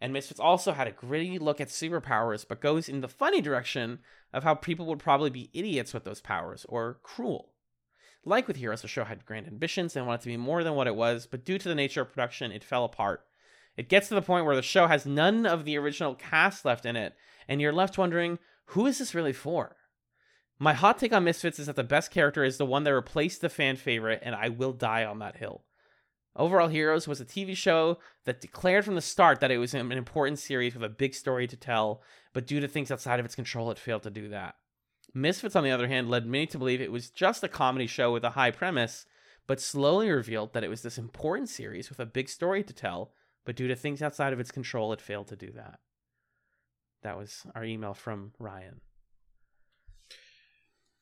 And 0.00 0.12
Misfits 0.12 0.40
also 0.40 0.72
had 0.72 0.88
a 0.88 0.92
gritty 0.92 1.38
look 1.38 1.60
at 1.60 1.68
superpowers, 1.68 2.46
but 2.48 2.60
goes 2.60 2.88
in 2.88 3.02
the 3.02 3.08
funny 3.08 3.40
direction 3.40 4.00
of 4.32 4.44
how 4.44 4.54
people 4.54 4.86
would 4.86 4.98
probably 4.98 5.30
be 5.30 5.50
idiots 5.52 5.92
with 5.92 6.04
those 6.04 6.20
powers 6.20 6.64
or 6.68 6.98
cruel. 7.02 7.52
Like 8.24 8.48
with 8.48 8.56
Heroes, 8.56 8.82
the 8.82 8.88
show 8.88 9.04
had 9.04 9.24
grand 9.24 9.46
ambitions 9.46 9.96
and 9.96 10.06
wanted 10.06 10.22
to 10.22 10.28
be 10.28 10.36
more 10.36 10.64
than 10.64 10.74
what 10.74 10.86
it 10.86 10.96
was, 10.96 11.26
but 11.26 11.44
due 11.44 11.58
to 11.58 11.68
the 11.68 11.74
nature 11.74 12.02
of 12.02 12.10
production, 12.10 12.50
it 12.50 12.64
fell 12.64 12.84
apart. 12.84 13.24
It 13.80 13.88
gets 13.88 14.08
to 14.08 14.14
the 14.14 14.20
point 14.20 14.44
where 14.44 14.56
the 14.56 14.60
show 14.60 14.88
has 14.88 15.06
none 15.06 15.46
of 15.46 15.64
the 15.64 15.78
original 15.78 16.14
cast 16.14 16.66
left 16.66 16.84
in 16.84 16.96
it, 16.96 17.14
and 17.48 17.62
you're 17.62 17.72
left 17.72 17.96
wondering, 17.96 18.38
who 18.66 18.84
is 18.84 18.98
this 18.98 19.14
really 19.14 19.32
for? 19.32 19.74
My 20.58 20.74
hot 20.74 20.98
take 20.98 21.14
on 21.14 21.24
Misfits 21.24 21.58
is 21.58 21.64
that 21.64 21.76
the 21.76 21.82
best 21.82 22.10
character 22.10 22.44
is 22.44 22.58
the 22.58 22.66
one 22.66 22.84
that 22.84 22.92
replaced 22.92 23.40
the 23.40 23.48
fan 23.48 23.76
favorite, 23.76 24.20
and 24.22 24.34
I 24.34 24.50
will 24.50 24.74
die 24.74 25.06
on 25.06 25.20
that 25.20 25.38
hill. 25.38 25.64
Overall 26.36 26.68
Heroes 26.68 27.08
was 27.08 27.22
a 27.22 27.24
TV 27.24 27.56
show 27.56 27.96
that 28.26 28.42
declared 28.42 28.84
from 28.84 28.96
the 28.96 29.00
start 29.00 29.40
that 29.40 29.50
it 29.50 29.56
was 29.56 29.72
an 29.72 29.92
important 29.92 30.38
series 30.38 30.74
with 30.74 30.84
a 30.84 30.90
big 30.90 31.14
story 31.14 31.46
to 31.46 31.56
tell, 31.56 32.02
but 32.34 32.46
due 32.46 32.60
to 32.60 32.68
things 32.68 32.90
outside 32.90 33.18
of 33.18 33.24
its 33.24 33.34
control, 33.34 33.70
it 33.70 33.78
failed 33.78 34.02
to 34.02 34.10
do 34.10 34.28
that. 34.28 34.56
Misfits, 35.14 35.56
on 35.56 35.64
the 35.64 35.70
other 35.70 35.88
hand, 35.88 36.10
led 36.10 36.26
many 36.26 36.44
to 36.48 36.58
believe 36.58 36.82
it 36.82 36.92
was 36.92 37.08
just 37.08 37.42
a 37.42 37.48
comedy 37.48 37.86
show 37.86 38.12
with 38.12 38.24
a 38.24 38.30
high 38.32 38.50
premise, 38.50 39.06
but 39.46 39.58
slowly 39.58 40.10
revealed 40.10 40.52
that 40.52 40.64
it 40.64 40.68
was 40.68 40.82
this 40.82 40.98
important 40.98 41.48
series 41.48 41.88
with 41.88 41.98
a 41.98 42.04
big 42.04 42.28
story 42.28 42.62
to 42.62 42.74
tell, 42.74 43.14
but 43.50 43.56
due 43.56 43.66
to 43.66 43.74
things 43.74 44.00
outside 44.00 44.32
of 44.32 44.38
its 44.38 44.52
control, 44.52 44.92
it 44.92 45.00
failed 45.00 45.26
to 45.26 45.34
do 45.34 45.50
that. 45.50 45.80
That 47.02 47.18
was 47.18 47.44
our 47.56 47.64
email 47.64 47.94
from 47.94 48.30
Ryan. 48.38 48.80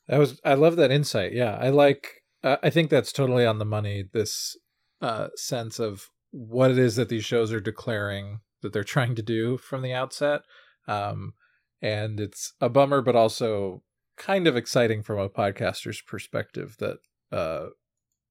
That 0.09 0.17
was 0.17 0.41
I 0.47 0.55
love 0.55 0.77
that 0.77 0.91
insight. 0.91 1.35
Yeah, 1.35 1.59
I 1.61 1.69
like. 1.69 2.23
Uh, 2.43 2.57
I 2.63 2.71
think 2.71 2.89
that's 2.89 3.13
totally 3.13 3.45
on 3.45 3.59
the 3.59 3.67
money. 3.67 4.03
This 4.15 4.57
uh, 5.03 5.29
sense 5.37 5.79
of 5.79 6.07
what 6.31 6.71
it 6.71 6.79
is 6.79 6.97
that 6.97 7.11
these 7.11 7.27
shows 7.27 7.53
are 7.53 7.61
declaring 7.61 8.41
that 8.63 8.73
they're 8.73 8.83
trying 8.83 9.15
to 9.17 9.23
do 9.23 9.59
from 9.59 9.83
the 9.83 9.93
outset, 9.93 10.41
um, 10.87 11.35
and 11.83 12.19
it's 12.19 12.55
a 12.63 12.71
bummer, 12.71 13.03
but 13.03 13.15
also 13.15 13.83
kind 14.17 14.47
of 14.47 14.57
exciting 14.57 15.03
from 15.03 15.19
a 15.19 15.29
podcaster's 15.29 16.01
perspective 16.01 16.77
that 16.79 16.97
uh, 17.31 17.67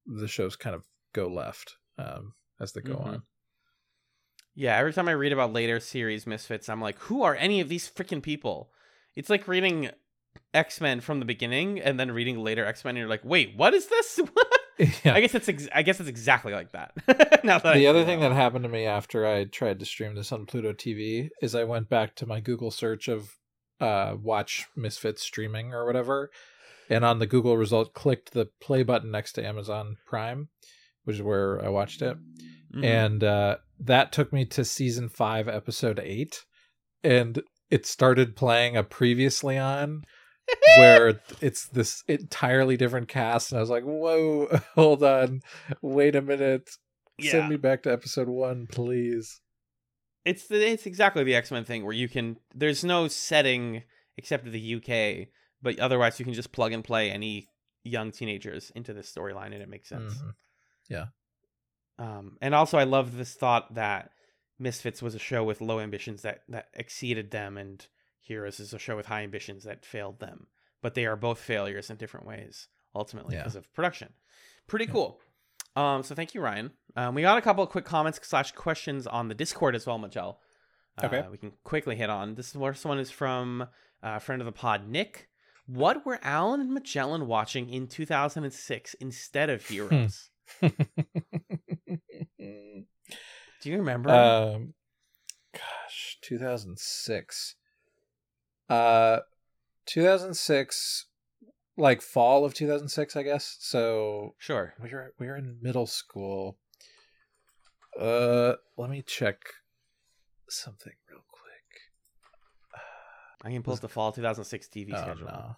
the 0.07 0.27
shows 0.27 0.55
kind 0.55 0.75
of 0.75 0.85
go 1.13 1.27
left 1.27 1.75
um, 1.99 2.33
as 2.59 2.71
they 2.71 2.81
go 2.81 2.95
Mhm. 2.95 3.05
on. 3.05 3.21
Yeah, 4.59 4.75
every 4.75 4.91
time 4.91 5.07
I 5.07 5.11
read 5.11 5.33
about 5.33 5.53
later 5.53 5.79
series 5.79 6.25
Misfits, 6.25 6.67
I'm 6.67 6.81
like, 6.81 6.97
who 6.97 7.21
are 7.21 7.35
any 7.35 7.61
of 7.61 7.69
these 7.69 7.87
freaking 7.87 8.23
people? 8.23 8.71
It's 9.15 9.29
like 9.29 9.47
reading 9.47 9.91
X 10.51 10.81
Men 10.81 10.99
from 10.99 11.19
the 11.19 11.25
beginning 11.25 11.79
and 11.79 11.99
then 11.99 12.09
reading 12.09 12.39
later 12.39 12.65
X 12.65 12.83
Men, 12.83 12.95
and 12.95 12.97
you're 12.97 13.07
like, 13.07 13.23
wait, 13.23 13.55
what 13.55 13.75
is 13.75 13.85
this? 13.85 14.19
yeah. 15.03 15.13
I 15.13 15.21
guess 15.21 15.35
it's 15.35 15.47
ex- 15.47 15.69
I 15.75 15.83
guess 15.83 15.99
it's 15.99 16.09
exactly 16.09 16.53
like 16.53 16.71
that. 16.71 16.91
now 17.43 17.59
that 17.59 17.75
the 17.75 17.81
think 17.81 17.87
other 17.87 18.03
thing 18.03 18.19
that 18.21 18.31
happened 18.31 18.63
to 18.63 18.69
me 18.69 18.85
after 18.85 19.27
I 19.27 19.43
tried 19.43 19.77
to 19.77 19.85
stream 19.85 20.15
this 20.15 20.31
on 20.31 20.47
Pluto 20.47 20.73
TV 20.73 21.29
is 21.39 21.53
I 21.53 21.63
went 21.63 21.87
back 21.87 22.15
to 22.15 22.25
my 22.25 22.39
Google 22.39 22.71
search 22.71 23.07
of 23.07 23.37
uh, 23.79 24.15
watch 24.19 24.65
Misfits 24.75 25.21
streaming 25.21 25.71
or 25.71 25.85
whatever, 25.85 26.31
and 26.89 27.05
on 27.05 27.19
the 27.19 27.27
Google 27.27 27.57
result 27.57 27.93
clicked 27.93 28.33
the 28.33 28.49
play 28.59 28.81
button 28.81 29.11
next 29.11 29.33
to 29.33 29.45
Amazon 29.45 29.97
Prime, 30.07 30.49
which 31.03 31.17
is 31.17 31.21
where 31.21 31.63
I 31.63 31.69
watched 31.69 32.01
it, 32.01 32.17
Mhm. 32.75 32.83
and 32.83 33.23
uh, 33.23 33.57
that 33.79 34.11
took 34.11 34.33
me 34.33 34.45
to 34.45 34.65
season 34.65 35.09
five, 35.09 35.47
episode 35.47 35.99
eight, 36.03 36.43
and 37.03 37.41
it 37.69 37.85
started 37.85 38.35
playing 38.35 38.75
a 38.77 38.83
previously 38.83 39.57
on 39.57 40.03
where 40.77 41.21
it's 41.41 41.67
this 41.69 42.03
entirely 42.07 42.77
different 42.77 43.09
cast 43.09 43.51
and 43.51 43.57
i 43.57 43.61
was 43.61 43.69
like 43.69 43.83
whoa 43.83 44.47
hold 44.75 45.03
on 45.03 45.41
wait 45.81 46.15
a 46.15 46.21
minute 46.21 46.69
yeah, 47.19 47.31
Send 47.31 47.49
me 47.49 47.57
back 47.57 47.81
to 47.83 47.91
episode 47.91 48.27
one, 48.29 48.67
please. 48.71 49.41
it's 50.23 50.47
the, 50.47 50.63
it's 50.69 50.85
exactly 50.85 51.23
the 51.23 51.33
X 51.35 51.49
Men 51.49 51.63
thing 51.65 51.83
where 51.83 51.93
you 51.93 52.07
can 52.07 52.37
there's 52.53 52.83
no 52.83 53.07
setting 53.07 53.81
except 54.17 54.45
the 54.45 54.75
UK, 54.75 55.27
but 55.61 55.79
otherwise 55.79 56.19
you 56.19 56.25
can 56.25 56.35
just 56.35 56.51
plug 56.51 56.73
and 56.73 56.83
play 56.83 57.09
any 57.09 57.47
young 57.83 58.11
teenagers 58.11 58.71
into 58.75 58.93
this 58.93 59.11
storyline 59.11 59.47
and 59.53 59.63
it 59.63 59.67
makes 59.69 59.89
sense. 59.89 60.13
Mhm. 60.13 61.01
Um, 61.99 62.37
and 62.41 62.53
also, 62.53 62.77
I 62.77 62.83
love 62.83 63.15
this 63.17 63.33
thought 63.33 63.73
that 63.75 64.11
Misfits 64.59 65.01
was 65.01 65.15
a 65.15 65.19
show 65.19 65.43
with 65.43 65.61
low 65.61 65.79
ambitions 65.79 66.21
that 66.23 66.41
that 66.49 66.67
exceeded 66.73 67.31
them, 67.31 67.57
and 67.57 67.85
Heroes 68.19 68.59
is 68.59 68.73
a 68.73 68.79
show 68.79 68.95
with 68.95 69.05
high 69.07 69.23
ambitions 69.23 69.63
that 69.63 69.85
failed 69.85 70.19
them. 70.19 70.47
But 70.81 70.93
they 70.93 71.05
are 71.05 71.15
both 71.15 71.39
failures 71.39 71.89
in 71.89 71.97
different 71.97 72.25
ways, 72.27 72.67
ultimately 72.95 73.35
Yeah. 73.35 73.41
because 73.43 73.55
of 73.55 73.71
production. 73.73 74.13
Pretty 74.67 74.85
Yeah. 74.85 74.91
cool. 74.91 75.19
Um, 75.75 76.01
so 76.03 76.15
thank 76.15 76.33
you, 76.33 76.41
Ryan. 76.41 76.71
Um, 76.95 77.13
we 77.15 77.21
got 77.21 77.37
a 77.37 77.41
couple 77.41 77.63
of 77.63 77.69
quick 77.69 77.85
comments 77.85 78.19
slash 78.27 78.51
questions 78.53 79.05
on 79.07 79.27
the 79.27 79.35
Discord 79.35 79.75
as 79.75 79.85
well, 79.85 79.97
Michelle. 79.99 80.39
Uh, 81.01 81.05
Okay. 81.05 81.27
we 81.29 81.37
can 81.37 81.51
quickly 81.63 81.95
hit 81.95 82.09
on. 82.09 82.33
This 82.35 82.53
first 82.53 82.83
one 82.85 82.97
is 82.99 83.11
from 83.11 83.61
uh, 83.61 83.67
a 84.01 84.19
friend 84.19 84.41
of 84.41 84.45
the 84.47 84.51
pod, 84.51 84.87
Nick. 84.87 85.29
What 85.67 86.05
were 86.05 86.19
Alan 86.23 86.61
and 86.61 86.71
Magellan 86.73 87.27
watching 87.27 87.69
in 87.69 87.87
2006 87.87 88.93
instead 88.95 89.49
of 89.51 89.65
Heroes? 89.67 90.29
Do 93.61 93.69
you 93.69 93.77
remember? 93.77 94.09
um, 94.09 94.73
gosh, 95.53 96.17
2006. 96.21 97.55
Uh, 98.69 99.19
2006, 99.85 101.05
like 101.77 102.01
fall 102.01 102.45
of 102.45 102.53
2006, 102.53 103.15
I 103.15 103.23
guess. 103.23 103.57
So 103.59 104.35
sure. 104.37 104.73
we 104.81 104.89
were 104.89 105.13
we 105.19 105.27
were 105.27 105.37
in 105.37 105.57
middle 105.61 105.87
school. 105.87 106.57
Uh, 107.99 108.53
let 108.77 108.89
me 108.89 109.01
check 109.05 109.37
something 110.49 110.93
real 111.09 111.23
quick. 111.31 112.81
I 113.43 113.51
can 113.51 113.63
pull 113.63 113.73
up 113.73 113.79
the 113.79 113.89
fall 113.89 114.11
2006 114.11 114.67
TV 114.67 114.91
Oh 114.93 115.01
schedule. 115.01 115.27
no. 115.27 115.55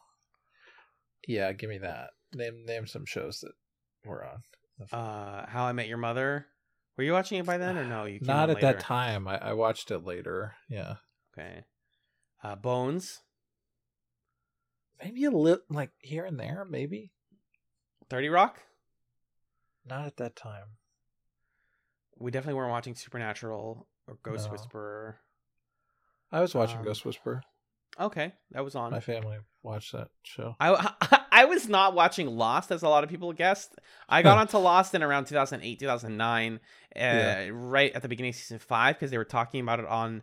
Yeah, 1.28 1.52
give 1.52 1.70
me 1.70 1.80
that. 1.80 2.12
Name 2.34 2.64
name 2.66 2.88
some 2.88 3.06
shows 3.06 3.40
that 3.42 3.52
we're 4.06 4.24
on. 4.24 4.44
Uh, 4.92 5.46
How 5.48 5.66
I 5.66 5.74
Met 5.74 5.88
Your 5.88 5.98
Mother. 5.98 6.46
Were 7.00 7.04
you 7.04 7.14
watching 7.14 7.40
it 7.40 7.46
by 7.46 7.58
then 7.58 7.78
or 7.78 7.86
no? 7.86 8.04
You 8.04 8.20
Not 8.22 8.50
at 8.50 8.60
that 8.60 8.82
time. 8.82 9.26
I, 9.26 9.38
I 9.38 9.54
watched 9.54 9.90
it 9.90 10.00
later. 10.00 10.56
Yeah, 10.68 10.96
Okay. 11.34 11.64
Uh, 12.44 12.56
Bones. 12.58 13.22
maybe 15.02 15.24
a 15.24 15.32
little 15.32 15.64
like 15.70 15.92
here 16.00 16.26
and 16.26 16.38
there. 16.38 16.66
Maybe 16.70 17.14
30 18.10 18.28
Rock. 18.28 18.60
not 19.86 20.08
at 20.08 20.18
that 20.18 20.36
time. 20.36 20.66
We 22.18 22.32
definitely 22.32 22.56
weren't 22.56 22.72
watching 22.72 22.96
Supernatural 22.96 23.88
or 24.06 24.18
Ghost 24.22 24.48
No. 24.48 24.52
Whisperer. 24.52 25.20
I 26.34 26.42
was 26.42 26.54
watching 26.54 26.80
Um, 26.80 26.84
Ghost 26.84 27.06
Whisperer. 27.06 27.44
Okay, 28.00 28.32
that 28.52 28.64
was 28.64 28.76
on. 28.76 28.92
My 28.92 29.00
family 29.02 29.38
watched 29.62 29.92
that 29.92 30.08
show. 30.24 30.56
I, 30.60 30.94
I 31.32 31.46
was 31.46 31.68
not 31.68 31.94
watching 31.94 32.28
Lost 32.28 32.72
as 32.72 32.82
a 32.82 32.88
lot 32.90 33.04
of 33.04 33.10
people 33.10 33.34
guessed. 33.34 33.76
I 34.08 34.22
got 34.22 34.38
onto 34.38 34.58
Lost 34.58 34.96
in 34.96 35.04
around 35.04 35.26
2008, 35.26 35.80
2009, 35.80 36.54
uh, 36.56 36.60
Yeah. 36.96 37.50
right 37.52 37.92
at 37.94 38.02
the 38.02 38.08
beginning 38.08 38.30
of 38.30 38.36
season 38.36 38.60
five 38.60 38.96
because 38.96 39.12
they 39.12 39.18
were 39.18 39.26
talking 39.26 39.60
about 39.62 39.80
it 39.80 39.86
on 39.86 40.22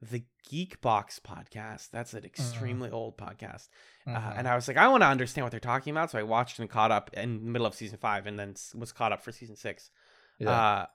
the 0.00 0.24
Geek 0.50 0.80
Box 0.80 1.20
podcast. 1.24 1.90
That's 1.92 2.12
an 2.12 2.24
extremely 2.24 2.90
old 2.90 3.16
podcast. 3.16 3.68
Uh, 4.04 4.10
Mhm. 4.10 4.38
and 4.38 4.48
I 4.48 4.56
was 4.56 4.66
like, 4.66 4.76
I 4.76 4.88
want 4.88 5.02
to 5.04 5.06
understand 5.06 5.44
what 5.44 5.52
they're 5.52 5.60
talking 5.60 5.92
about. 5.92 6.10
So 6.10 6.18
I 6.18 6.24
watched 6.24 6.58
and 6.58 6.68
caught 6.68 6.90
up 6.90 7.10
in 7.14 7.44
the 7.44 7.50
middle 7.52 7.66
of 7.68 7.74
season 7.76 7.98
five 7.98 8.26
and 8.26 8.36
then 8.36 8.56
was 8.74 8.90
caught 8.90 9.12
up 9.12 9.22
for 9.22 9.30
season 9.30 9.54
six. 9.54 9.90
yeah. 10.40 10.50
Uh, 10.50 10.86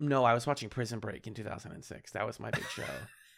no, 0.00 0.24
I 0.24 0.34
was 0.34 0.44
watching 0.46 0.70
Prison 0.70 0.98
Break 0.98 1.26
in 1.28 1.34
2006. 1.34 2.10
That 2.12 2.26
was 2.26 2.40
my 2.40 2.50
big 2.50 2.64
show. 2.70 2.82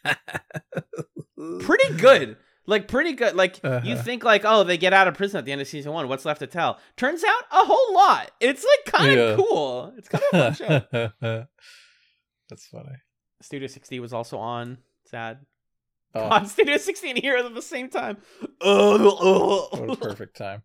pretty 1.61 1.93
good. 1.97 2.37
Like 2.65 2.87
pretty 2.87 3.13
good. 3.13 3.35
Like 3.35 3.61
you 3.63 3.69
Uh-huh. 3.69 4.01
think 4.03 4.23
like, 4.23 4.43
oh, 4.45 4.63
they 4.63 4.77
get 4.77 4.93
out 4.93 5.07
of 5.07 5.15
prison 5.15 5.37
at 5.39 5.45
the 5.45 5.51
end 5.51 5.59
of 5.61 5.67
season 5.67 5.91
one. 5.91 6.07
What's 6.07 6.23
left 6.25 6.39
to 6.39 6.47
tell? 6.47 6.79
Turns 6.95 7.23
out 7.23 7.43
a 7.51 7.65
whole 7.65 7.93
lot. 7.93 8.31
It's 8.39 8.63
like 8.65 8.93
kind 8.93 9.11
of 9.19 9.29
Yeah. 9.29 9.35
cool. 9.45 9.93
It's 9.97 10.07
kind 10.09 10.23
of 10.31 10.39
a 10.39 10.53
fun 10.53 10.81
show. 11.21 11.45
That's 12.49 12.65
funny. 12.67 12.95
Studio 13.41 13.67
60 13.67 13.99
was 13.99 14.13
also 14.13 14.37
on. 14.37 14.77
Sad. 15.05 15.39
Oh, 16.15 16.29
God, 16.29 16.47
Studio 16.47 16.77
60 16.77 17.09
and 17.09 17.19
Heroes 17.19 17.45
at 17.45 17.55
the 17.55 17.61
same 17.61 17.89
time. 17.89 18.17
Oh, 18.61 19.67
what 19.71 19.89
a 19.89 19.95
perfect 20.01 20.37
time. 20.37 20.61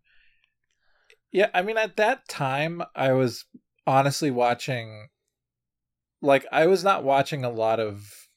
Yeah, 1.32 1.48
I 1.54 1.62
mean, 1.62 1.76
at 1.78 1.96
that 1.96 2.28
time, 2.28 2.82
I 2.94 3.12
was 3.12 3.44
honestly 3.86 4.30
watching. 4.30 5.08
Like, 6.20 6.46
I 6.52 6.66
was 6.66 6.84
not 6.84 7.02
watching 7.04 7.44
a 7.44 7.50
lot 7.50 7.80
of 7.80 8.28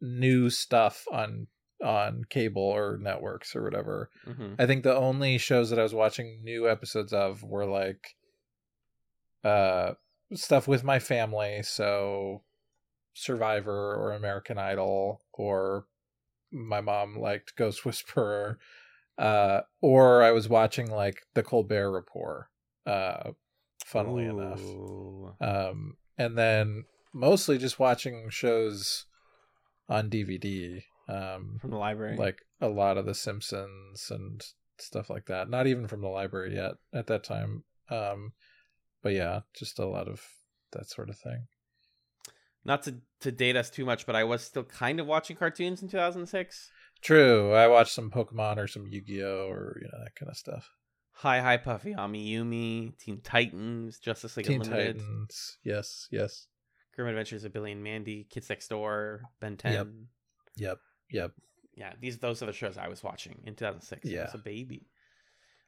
new 0.00 0.48
stuff 0.50 1.04
on 1.12 1.48
on 1.82 2.24
cable 2.28 2.62
or 2.62 2.98
networks 3.00 3.54
or 3.54 3.62
whatever. 3.62 4.10
Mhm. 4.26 4.56
I 4.58 4.66
think 4.66 4.82
the 4.82 4.96
only 4.96 5.38
shows 5.38 5.70
that 5.70 5.78
I 5.78 5.82
was 5.82 5.94
watching 5.94 6.42
new 6.42 6.68
episodes 6.68 7.12
of 7.12 7.42
were 7.42 7.66
like 7.66 8.16
uh 9.44 9.94
stuff 10.34 10.66
with 10.68 10.84
my 10.84 10.98
family, 10.98 11.62
so 11.62 12.42
Survivor 13.14 13.94
or 13.94 14.12
American 14.12 14.58
Idol 14.58 15.22
or 15.32 15.86
my 16.50 16.80
mom 16.80 17.16
liked 17.18 17.56
Ghost 17.56 17.84
Whisperer 17.84 18.58
uh 19.16 19.62
or 19.80 20.22
I 20.22 20.30
was 20.32 20.48
watching 20.48 20.90
like 20.90 21.22
the 21.34 21.42
Colbert 21.42 21.90
Report 21.92 22.46
uh 22.86 23.30
funnily 23.84 24.24
enough. 24.26 24.60
Um 25.40 25.96
and 26.16 26.36
then 26.36 26.84
mostly 27.12 27.58
just 27.58 27.78
watching 27.78 28.28
shows 28.30 29.06
on 29.88 30.10
DVD. 30.10 30.82
Um 31.08 31.56
From 31.60 31.70
the 31.70 31.76
library. 31.78 32.16
like 32.16 32.42
a 32.60 32.68
lot 32.68 32.98
of 32.98 33.06
the 33.06 33.14
simpsons 33.14 34.10
and 34.10 34.42
stuff 34.78 35.10
like 35.10 35.26
that 35.26 35.50
not 35.50 35.66
even 35.66 35.86
from 35.88 36.02
the 36.02 36.08
library 36.08 36.54
yet 36.54 36.72
at 36.94 37.08
that 37.08 37.24
time 37.24 37.64
um 37.90 38.32
but 39.02 39.12
yeah 39.12 39.40
just 39.54 39.78
a 39.78 39.86
lot 39.86 40.06
of 40.06 40.22
that 40.72 40.88
sort 40.88 41.08
of 41.10 41.18
thing 41.18 41.46
Not 42.64 42.82
to, 42.84 42.96
to 43.20 43.32
date 43.32 43.56
us 43.56 43.70
too 43.70 43.84
much, 43.84 44.04
but 44.06 44.14
I 44.14 44.24
was 44.24 44.42
still 44.42 44.64
kind 44.64 45.00
of 45.00 45.06
watching 45.06 45.36
cartoons 45.36 45.82
in 45.82 45.88
2006. 45.88 46.70
true 47.00 47.52
i 47.52 47.66
watched 47.66 47.92
some 47.92 48.10
pokemon 48.10 48.58
or 48.58 48.66
some 48.66 48.86
yu-gi-oh 48.86 49.48
or 49.48 49.78
you 49.80 49.88
know 49.90 50.04
that 50.04 50.14
kind 50.14 50.30
of 50.30 50.36
stuff 50.36 50.70
Hi 51.22 51.40
Hi 51.40 51.56
Puffy 51.56 51.94
Amiyumi, 51.94 52.96
Teen 52.96 53.20
Titans, 53.22 53.98
Justice 53.98 54.36
League 54.36 54.46
Teen 54.46 54.60
Unlimited, 54.62 54.98
Titans. 55.00 55.58
Yes, 55.64 56.06
yes. 56.12 56.46
Grim 56.94 57.08
Adventures 57.08 57.42
of 57.42 57.52
Billy 57.52 57.72
and 57.72 57.82
Mandy, 57.82 58.28
Kids 58.30 58.48
Next 58.48 58.68
Door, 58.68 59.22
Ben 59.40 59.56
10. 59.56 59.72
Yep. 59.72 59.86
Yep. 60.58 60.78
Yep. 61.10 61.32
Yeah, 61.76 61.92
these 62.00 62.18
those 62.18 62.42
are 62.42 62.46
the 62.46 62.52
shows 62.52 62.76
I 62.76 62.88
was 62.88 63.02
watching 63.02 63.40
in 63.44 63.54
2006. 63.54 64.06
I 64.06 64.10
Yeah. 64.10 64.24
was 64.24 64.34
a 64.34 64.38
baby. 64.38 64.88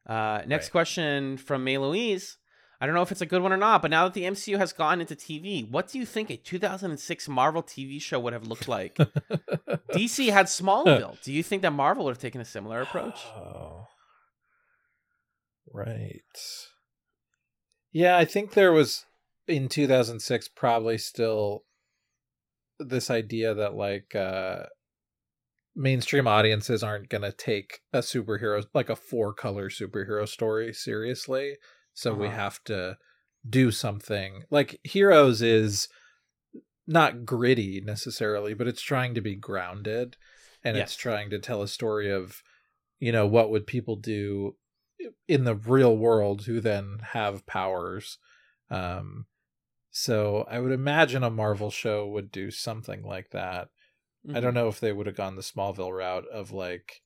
Uh, 0.07 0.43
next 0.47 0.67
Right. 0.67 0.73
question 0.73 1.37
from 1.37 1.63
May 1.65 1.79
Louise. 1.79 2.37
I 2.81 2.87
don't 2.87 2.95
know 2.95 3.03
if 3.03 3.13
it's 3.13 3.21
a 3.21 3.27
good 3.27 3.43
one 3.43 3.53
or 3.53 3.59
not, 3.59 3.83
but 3.83 3.91
now 3.91 4.05
that 4.05 4.15
the 4.15 4.25
MCU 4.25 4.57
has 4.57 4.73
gone 4.73 5.03
into 5.03 5.15
TV, 5.15 5.69
what 5.71 5.89
do 5.89 5.99
you 5.99 6.07
think 6.07 6.31
a 6.31 6.37
2006 6.39 7.29
Marvel 7.29 7.63
TV 7.63 8.01
show 8.01 8.19
would 8.19 8.33
have 8.33 8.47
looked 8.47 8.69
like? 8.69 8.95
DC 9.93 10.31
had 10.33 10.47
Smallville. 10.47 11.21
Do 11.23 11.31
you 11.33 11.43
think 11.43 11.61
that 11.63 11.73
Marvel 11.73 12.05
would 12.07 12.13
have 12.13 12.19
taken 12.23 12.41
a 12.41 12.45
similar 12.47 12.81
approach? 12.81 13.21
Oh. 13.37 13.87
Right. 15.73 16.23
Yeah, 17.93 18.17
I 18.17 18.25
think 18.25 18.53
there 18.55 18.73
was 18.73 19.05
in 19.47 19.69
2006 19.69 20.49
probably 20.49 20.97
still 20.99 21.65
this 22.79 23.11
idea 23.11 23.53
that 23.55 23.75
like 23.75 24.15
uh 24.15 24.65
mainstream 25.75 26.27
audiences 26.27 26.83
aren't 26.83 27.09
going 27.09 27.23
to 27.23 27.33
take 27.33 27.81
a 27.93 27.99
superhero 27.99 28.65
like 28.75 28.91
a 28.91 28.97
four 28.97 29.33
color 29.33 29.69
superhero 29.71 30.29
story 30.29 30.73
seriously. 30.73 31.57
So 31.95 32.15
we 32.15 32.27
Uh-huh. 32.29 32.37
have 32.37 32.65
to 32.65 32.99
do 33.49 33.71
something. 33.71 34.45
Like 34.51 34.81
Heroes 34.85 35.43
is 35.43 35.89
not 36.87 37.25
gritty 37.25 37.81
necessarily, 37.81 38.55
but 38.55 38.67
it's 38.67 38.83
trying 38.83 39.15
to 39.15 39.21
be 39.21 39.35
grounded 39.37 40.17
and 40.65 40.77
it's 40.77 40.97
trying 40.97 41.31
to 41.31 41.39
tell 41.39 41.63
a 41.63 41.69
story 41.69 42.11
of 42.11 42.43
you 42.99 43.13
know 43.13 43.27
what 43.27 43.51
would 43.51 43.67
people 43.67 43.97
do 43.97 44.57
in 45.29 45.45
the 45.45 45.55
real 45.55 45.97
world 45.97 46.45
who 46.45 46.61
then 46.61 46.99
have 47.13 47.47
powers 47.47 48.19
um 48.71 49.25
so 49.91 50.45
i 50.51 50.59
would 50.61 50.73
imagine 50.73 51.23
a 51.25 51.31
marvel 51.31 51.71
show 51.71 52.07
would 52.07 52.31
do 52.31 52.51
something 52.51 53.03
like 53.03 53.31
that 53.31 53.69
i 54.29 54.33
Mm-hmm. 54.33 54.41
don't 54.41 54.55
know 54.55 54.69
if 54.69 54.81
they 54.81 54.93
would 54.93 55.07
have 55.07 55.17
gone 55.17 55.37
the 55.37 55.43
smallville 55.43 55.97
route 55.97 56.27
of 56.33 56.53
like 56.53 57.01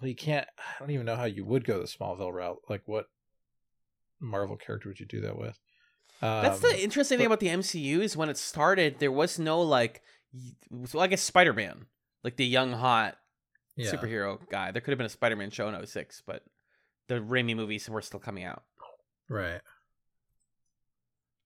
well 0.00 0.08
you 0.08 0.16
can't 0.16 0.46
i 0.58 0.78
don't 0.80 0.90
even 0.90 1.04
know 1.06 1.16
how 1.16 1.24
you 1.24 1.44
would 1.44 1.64
go 1.64 1.78
the 1.78 1.86
smallville 1.86 2.32
route 2.32 2.58
like 2.68 2.82
what 2.86 3.06
marvel 4.20 4.56
character 4.56 4.88
would 4.88 5.00
you 5.00 5.06
do 5.06 5.20
that 5.20 5.38
with 5.38 5.58
That's 6.20 6.62
Um, 6.64 6.70
the 6.70 6.82
interesting 6.82 7.18
thing 7.18 7.26
about 7.26 7.40
the 7.40 7.48
MCU 7.48 8.00
is 8.00 8.16
when 8.16 8.30
it 8.30 8.38
started, 8.38 8.98
there 9.00 9.12
was 9.12 9.38
no 9.38 9.60
like, 9.60 10.00
well, 10.70 11.02
I 11.02 11.08
guess 11.08 11.20
Spider 11.20 11.52
Man, 11.52 11.86
like 12.22 12.36
the 12.36 12.46
young 12.46 12.72
hot 12.72 13.18
yeah. 13.76 13.90
superhero 13.90 14.38
guy. 14.48 14.70
There 14.70 14.80
could 14.80 14.92
have 14.92 14.98
been 14.98 15.06
a 15.06 15.10
Spider 15.10 15.36
Man 15.36 15.50
show 15.50 15.68
in 15.68 15.86
06, 15.86 16.22
but 16.26 16.42
the 17.08 17.16
Raimi 17.16 17.54
movies 17.54 17.90
were 17.90 18.00
still 18.00 18.20
coming 18.20 18.44
out. 18.44 18.62
right 19.28 19.60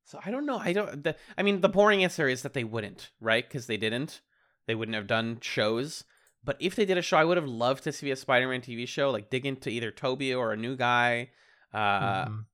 So 0.08 0.18
I 0.24 0.30
don't 0.30 0.46
know. 0.46 0.58
I 0.58 0.72
don't. 0.72 1.04
The, 1.04 1.14
I 1.36 1.42
mean, 1.42 1.60
the 1.60 1.68
boring 1.68 2.02
answer 2.02 2.28
is 2.28 2.40
that 2.42 2.54
they 2.54 2.64
wouldn't, 2.64 3.10
right? 3.20 3.46
Because 3.46 3.66
they 3.66 3.76
didn't. 3.76 4.22
They 4.66 4.74
wouldn't 4.74 4.94
have 4.96 5.06
done 5.06 5.38
shows. 5.42 6.04
But 6.42 6.56
if 6.60 6.74
they 6.76 6.86
did 6.86 6.96
a 6.96 7.02
show, 7.02 7.18
I 7.18 7.24
would 7.24 7.36
have 7.36 7.46
loved 7.48 7.84
to 7.84 7.92
see 7.92 8.10
a 8.10 8.16
Spider-Man 8.16 8.62
TV 8.62 8.88
show, 8.88 9.10
like 9.10 9.28
dig 9.28 9.44
into 9.44 9.68
either 9.68 9.90
Tobey 9.90 10.32
or 10.32 10.52
a 10.52 10.56
new 10.56 10.76
guy. 10.76 11.30
Uh, 11.74 12.24
Mhm. 12.24 12.44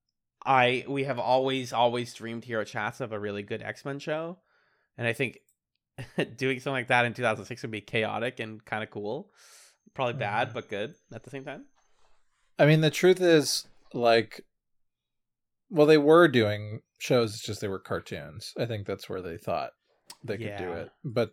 I 0.44 0.84
we 0.88 1.04
have 1.04 1.18
always 1.20 1.72
always 1.72 2.12
dreamed 2.12 2.44
here 2.44 2.60
at 2.60 2.66
Chatz 2.66 3.00
of 3.00 3.12
a 3.12 3.18
really 3.20 3.42
good 3.44 3.62
X 3.62 3.84
Men 3.84 3.98
show, 4.00 4.38
and 4.98 5.06
I 5.06 5.12
think 5.12 5.38
doing 6.36 6.58
something 6.58 6.72
like 6.80 6.88
that 6.88 7.04
in 7.04 7.14
2006 7.14 7.62
would 7.62 7.70
be 7.70 7.80
chaotic 7.80 8.40
and 8.40 8.64
kind 8.64 8.82
of 8.82 8.90
cool. 8.90 9.30
Probably 9.94 10.14
bad, 10.14 10.50
Mhm. 10.50 10.54
but 10.54 10.68
good 10.68 10.94
at 11.14 11.22
the 11.22 11.30
same 11.30 11.44
time. 11.44 11.66
I 12.58 12.66
mean, 12.66 12.80
the 12.80 12.90
truth 12.90 13.20
is, 13.20 13.66
like, 13.92 14.40
well, 15.74 15.86
they 15.86 15.98
were 15.98 16.28
doing 16.28 16.80
shows. 16.98 17.34
It's 17.34 17.44
just 17.44 17.60
they 17.60 17.68
were 17.68 17.80
cartoons. 17.80 18.54
I 18.56 18.64
think 18.64 18.86
that's 18.86 19.08
where 19.08 19.20
they 19.20 19.36
thought 19.36 19.70
they 20.22 20.38
could 20.38 20.56
do 20.56 20.72
it. 20.72 20.90
But 21.04 21.32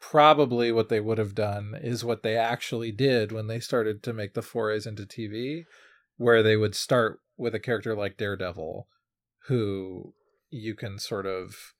probably 0.00 0.72
what 0.72 0.88
they 0.88 0.98
would 0.98 1.18
have 1.18 1.34
done 1.34 1.74
is 1.80 2.02
what 2.02 2.22
they 2.22 2.34
actually 2.34 2.90
did 2.90 3.32
when 3.32 3.48
they 3.48 3.60
started 3.60 4.02
to 4.02 4.14
make 4.14 4.32
the 4.32 4.40
forays 4.40 4.86
into 4.86 5.02
TV, 5.02 5.64
where 6.16 6.42
they 6.42 6.56
would 6.56 6.74
start 6.74 7.20
with 7.36 7.54
a 7.54 7.60
character 7.60 7.94
like 7.94 8.16
Daredevil, 8.16 8.88
who 9.48 10.14
you 10.48 10.74
can 10.74 10.98
sort 10.98 11.26
of 11.26 11.74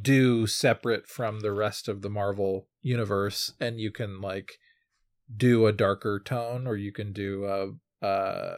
do 0.00 0.46
separate 0.46 1.06
from 1.06 1.40
the 1.40 1.52
rest 1.52 1.88
of 1.88 2.00
the 2.00 2.10
Marvel 2.10 2.68
universe, 2.80 3.52
and 3.60 3.78
you 3.78 3.90
can 3.90 4.22
like 4.22 4.52
do 5.34 5.66
a 5.66 5.72
darker 5.74 6.18
tone, 6.24 6.66
or 6.66 6.76
you 6.76 6.90
can 6.90 7.12
do 7.12 7.44
a 7.44 8.04
uh, 8.04 8.56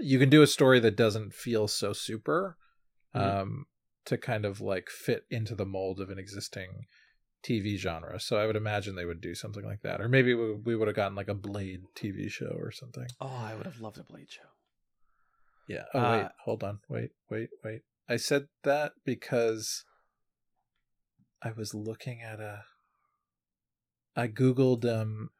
you 0.00 0.18
can 0.18 0.30
do 0.30 0.42
a 0.42 0.46
story 0.46 0.80
that 0.80 0.96
doesn't 0.96 1.34
feel 1.34 1.68
so 1.68 1.92
super, 1.92 2.56
Mhm. 3.14 3.20
um, 3.20 3.66
to 4.06 4.18
kind 4.18 4.44
of 4.44 4.60
like 4.60 4.90
fit 4.90 5.24
into 5.30 5.54
the 5.54 5.64
mold 5.64 6.00
of 6.00 6.10
an 6.10 6.18
existing 6.18 6.86
TV 7.42 7.76
genre. 7.76 8.18
So 8.20 8.36
I 8.36 8.46
would 8.46 8.56
imagine 8.56 8.94
they 8.96 9.04
would 9.04 9.20
do 9.20 9.34
something 9.34 9.64
like 9.64 9.82
that, 9.82 10.00
or 10.00 10.08
maybe 10.08 10.34
we, 10.34 10.52
we 10.54 10.76
would 10.76 10.88
have 10.88 10.96
gotten 10.96 11.14
like 11.14 11.28
a 11.28 11.34
Blade 11.34 11.82
TV 11.94 12.30
show 12.30 12.56
or 12.58 12.70
something. 12.70 13.06
Oh, 13.20 13.26
I 13.28 13.54
would 13.54 13.66
have 13.66 13.80
loved 13.80 13.98
a 13.98 14.02
Blade 14.04 14.30
show. 14.30 14.48
Yeah. 15.66 15.84
Oh 15.94 16.00
Uh, 16.00 16.10
wait, 16.10 16.28
hold 16.44 16.64
on. 16.64 16.80
Wait, 16.88 17.10
wait, 17.30 17.50
wait. 17.62 17.82
I 18.08 18.16
said 18.16 18.48
that 18.64 18.92
because 19.04 19.84
I 21.42 21.52
was 21.52 21.74
looking 21.74 22.20
at 22.22 22.40
a. 22.40 22.64
I 24.16 24.28
googled 24.28 24.84
um, 24.84 25.30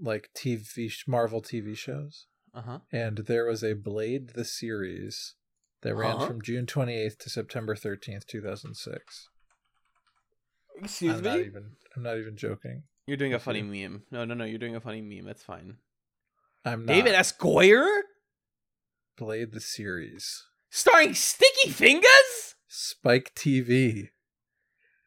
like 0.00 0.30
TV 0.34 0.90
Marvel 1.06 1.40
TV 1.42 1.76
shows, 1.76 2.26
Uh 2.56 2.62
huh. 2.62 2.78
and 2.90 3.18
there 3.18 3.44
was 3.44 3.62
a 3.62 3.74
Blade 3.74 4.30
the 4.30 4.44
series 4.44 5.34
that 5.82 5.94
ran 5.94 6.16
Huh? 6.16 6.26
from 6.26 6.40
June 6.42 6.64
twenty 6.66 6.96
eighth 6.96 7.18
to 7.18 7.30
September 7.30 7.76
thirteenth, 7.76 8.26
two 8.26 8.40
thousand 8.40 8.74
six. 8.76 9.28
Excuse 10.82 11.16
I'm 11.16 11.22
not 11.22 11.38
even. 11.38 11.72
I'm 11.94 12.02
not 12.02 12.18
even 12.18 12.36
joking. 12.36 12.84
You're 13.06 13.16
doing 13.16 13.34
a 13.34 13.38
funny 13.38 13.60
you- 13.60 13.64
meme. 13.88 14.02
No, 14.10 14.24
no, 14.24 14.34
no. 14.34 14.44
You're 14.44 14.58
doing 14.58 14.74
a 14.76 14.80
funny 14.80 15.00
meme. 15.02 15.24
That's 15.26 15.42
fine. 15.42 15.76
I'm 16.64 16.84
not. 16.84 16.92
David 16.92 17.14
S. 17.14 17.32
Goyer 17.32 18.00
Blade 19.16 19.52
the 19.52 19.60
series. 19.60 20.44
starring 20.70 21.14
Sticky 21.14 21.70
Fingaz. 21.70 22.54
Spike 22.68 23.32
TV. 23.34 24.08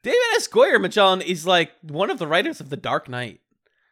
David 0.01 0.17
S. 0.35 0.47
Goyer, 0.47 0.79
Magellan, 0.81 1.21
is 1.21 1.45
like 1.45 1.71
one 1.81 2.09
of 2.09 2.17
the 2.19 2.25
writers 2.27 2.59
of 2.61 2.69
The 2.69 2.77
Dark 2.77 3.09
Knight. 3.09 3.41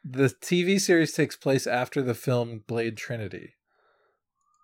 The 0.10 0.30
TV 0.30 0.80
series 0.80 1.14
takes 1.14 1.36
place 1.36 1.68
after 1.68 2.02
the 2.02 2.14
film 2.14 2.64
Blade 2.68 2.96
Trinity. 2.98 3.54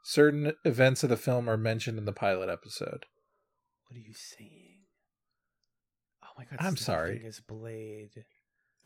Certain 0.04 0.54
events 0.64 1.04
of 1.04 1.10
the 1.10 1.18
film 1.18 1.50
are 1.50 1.58
mentioned 1.58 1.98
in 1.98 2.06
the 2.06 2.14
pilot 2.14 2.50
episode. 2.50 3.06
What 3.88 3.98
are 3.98 4.00
you 4.00 4.14
saying? 4.14 4.80
Oh 6.24 6.28
my 6.38 6.46
god! 6.46 6.58
I'm 6.66 6.78
sorry. 6.78 7.20
Fingaz 7.20 7.42
Blade. 7.46 8.24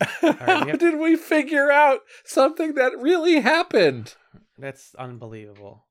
How 0.00 0.64
we 0.64 0.70
have- 0.70 0.78
did 0.78 0.98
we 0.98 1.16
figure 1.16 1.70
out 1.70 2.00
something 2.24 2.74
that 2.74 2.92
really 2.98 3.40
happened? 3.40 4.14
That's 4.58 4.94
unbelievable. 4.96 5.84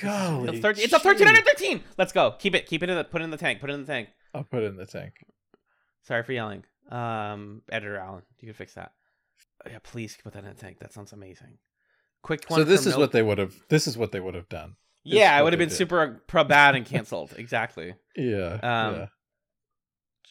Golly, 0.00 0.48
It's, 0.50 0.60
13, 0.60 0.84
it's 0.84 0.92
a 0.92 0.98
gee. 0.98 1.02
thirteen 1.02 1.28
out 1.28 1.38
of 1.38 1.44
thirteen. 1.44 1.82
Let's 1.96 2.12
go. 2.12 2.32
Keep 2.38 2.54
it. 2.56 2.66
Keep 2.66 2.82
it 2.82 2.90
in 2.90 2.96
the. 2.96 3.04
Put 3.04 3.20
it 3.20 3.24
in 3.24 3.30
the 3.30 3.36
tank. 3.36 3.60
Put 3.60 3.70
it 3.70 3.74
in 3.74 3.80
the 3.80 3.86
tank. 3.92 4.08
I'll 4.34 4.44
put 4.44 4.62
it 4.62 4.66
in 4.66 4.76
the 4.76 4.86
tank. 4.86 5.14
Sorry 6.02 6.22
for 6.22 6.32
yelling. 6.32 6.64
Um, 6.90 7.62
editor 7.70 7.96
Alan, 7.96 8.22
you 8.40 8.46
can 8.46 8.54
fix 8.54 8.74
that. 8.74 8.92
Yeah, 9.70 9.78
please 9.82 10.16
put 10.22 10.32
that 10.34 10.44
in 10.44 10.48
the 10.50 10.54
tank. 10.54 10.78
That 10.80 10.92
sounds 10.92 11.12
amazing. 11.12 11.58
Quick 12.22 12.44
one. 12.48 12.60
So 12.60 12.64
this 12.64 12.80
is 12.86 12.94
Mil- 12.94 13.00
what 13.00 13.12
they 13.12 13.22
would 13.22 13.38
have. 13.38 13.54
This 13.68 13.86
is 13.86 13.96
what 13.98 14.12
they 14.12 14.20
would 14.20 14.34
have 14.34 14.48
done. 14.48 14.74
Yeah, 15.04 15.38
it 15.38 15.44
would 15.44 15.52
have 15.52 15.58
been 15.58 15.68
did. 15.68 15.76
super 15.76 16.20
pro 16.26 16.42
bad 16.44 16.74
and 16.74 16.84
canceled. 16.84 17.32
exactly. 17.38 17.94
Yeah. 18.16 18.58
Um, 18.62 19.08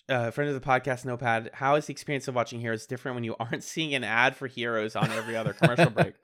Uh, 0.07 0.29
friend 0.29 0.49
of 0.49 0.53
the 0.53 0.61
podcast, 0.67 1.03
Notepad. 1.05 1.49
How 1.53 1.75
is 1.75 1.87
the 1.87 1.91
experience 1.91 2.27
of 2.27 2.35
watching 2.35 2.59
Heroes 2.59 2.85
different 2.85 3.15
when 3.15 3.23
you 3.23 3.35
aren't 3.39 3.63
seeing 3.73 3.95
an 3.95 4.03
ad 4.03 4.35
for 4.35 4.45
Heroes 4.47 4.95
on 4.95 5.09
every 5.11 5.35
other 5.35 5.53
commercial 5.53 5.89
break? 5.89 6.13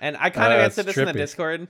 And 0.00 0.16
I 0.16 0.30
kind 0.30 0.52
of 0.52 0.60
Uh, 0.60 0.64
answered 0.64 0.86
this 0.86 0.96
in 0.96 1.06
the. 1.06 1.12
Discord. 1.12 1.68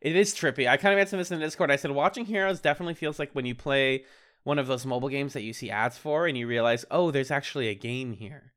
It 0.00 0.16
is 0.16 0.34
trippy. 0.34 0.68
I 0.68 0.76
kind 0.76 0.92
of 0.92 0.98
answered 1.00 1.18
this 1.18 1.30
in 1.30 1.38
the 1.38 1.44
Discord. 1.44 1.70
I 1.70 1.76
said 1.76 1.90
watching 1.90 2.24
Heroes 2.26 2.60
definitely 2.60 2.94
feels 2.94 3.18
like 3.18 3.32
when 3.32 3.46
you 3.46 3.54
play 3.54 4.04
one 4.44 4.58
of 4.58 4.66
those 4.66 4.84
mobile 4.84 5.08
games 5.08 5.32
that 5.32 5.42
you 5.42 5.52
see 5.52 5.70
ads 5.70 5.96
for, 5.96 6.26
and 6.26 6.36
you 6.36 6.46
realize, 6.46 6.84
oh, 6.90 7.10
there's 7.10 7.30
actually 7.30 7.68
a 7.68 7.74
game 7.74 8.12
here, 8.12 8.52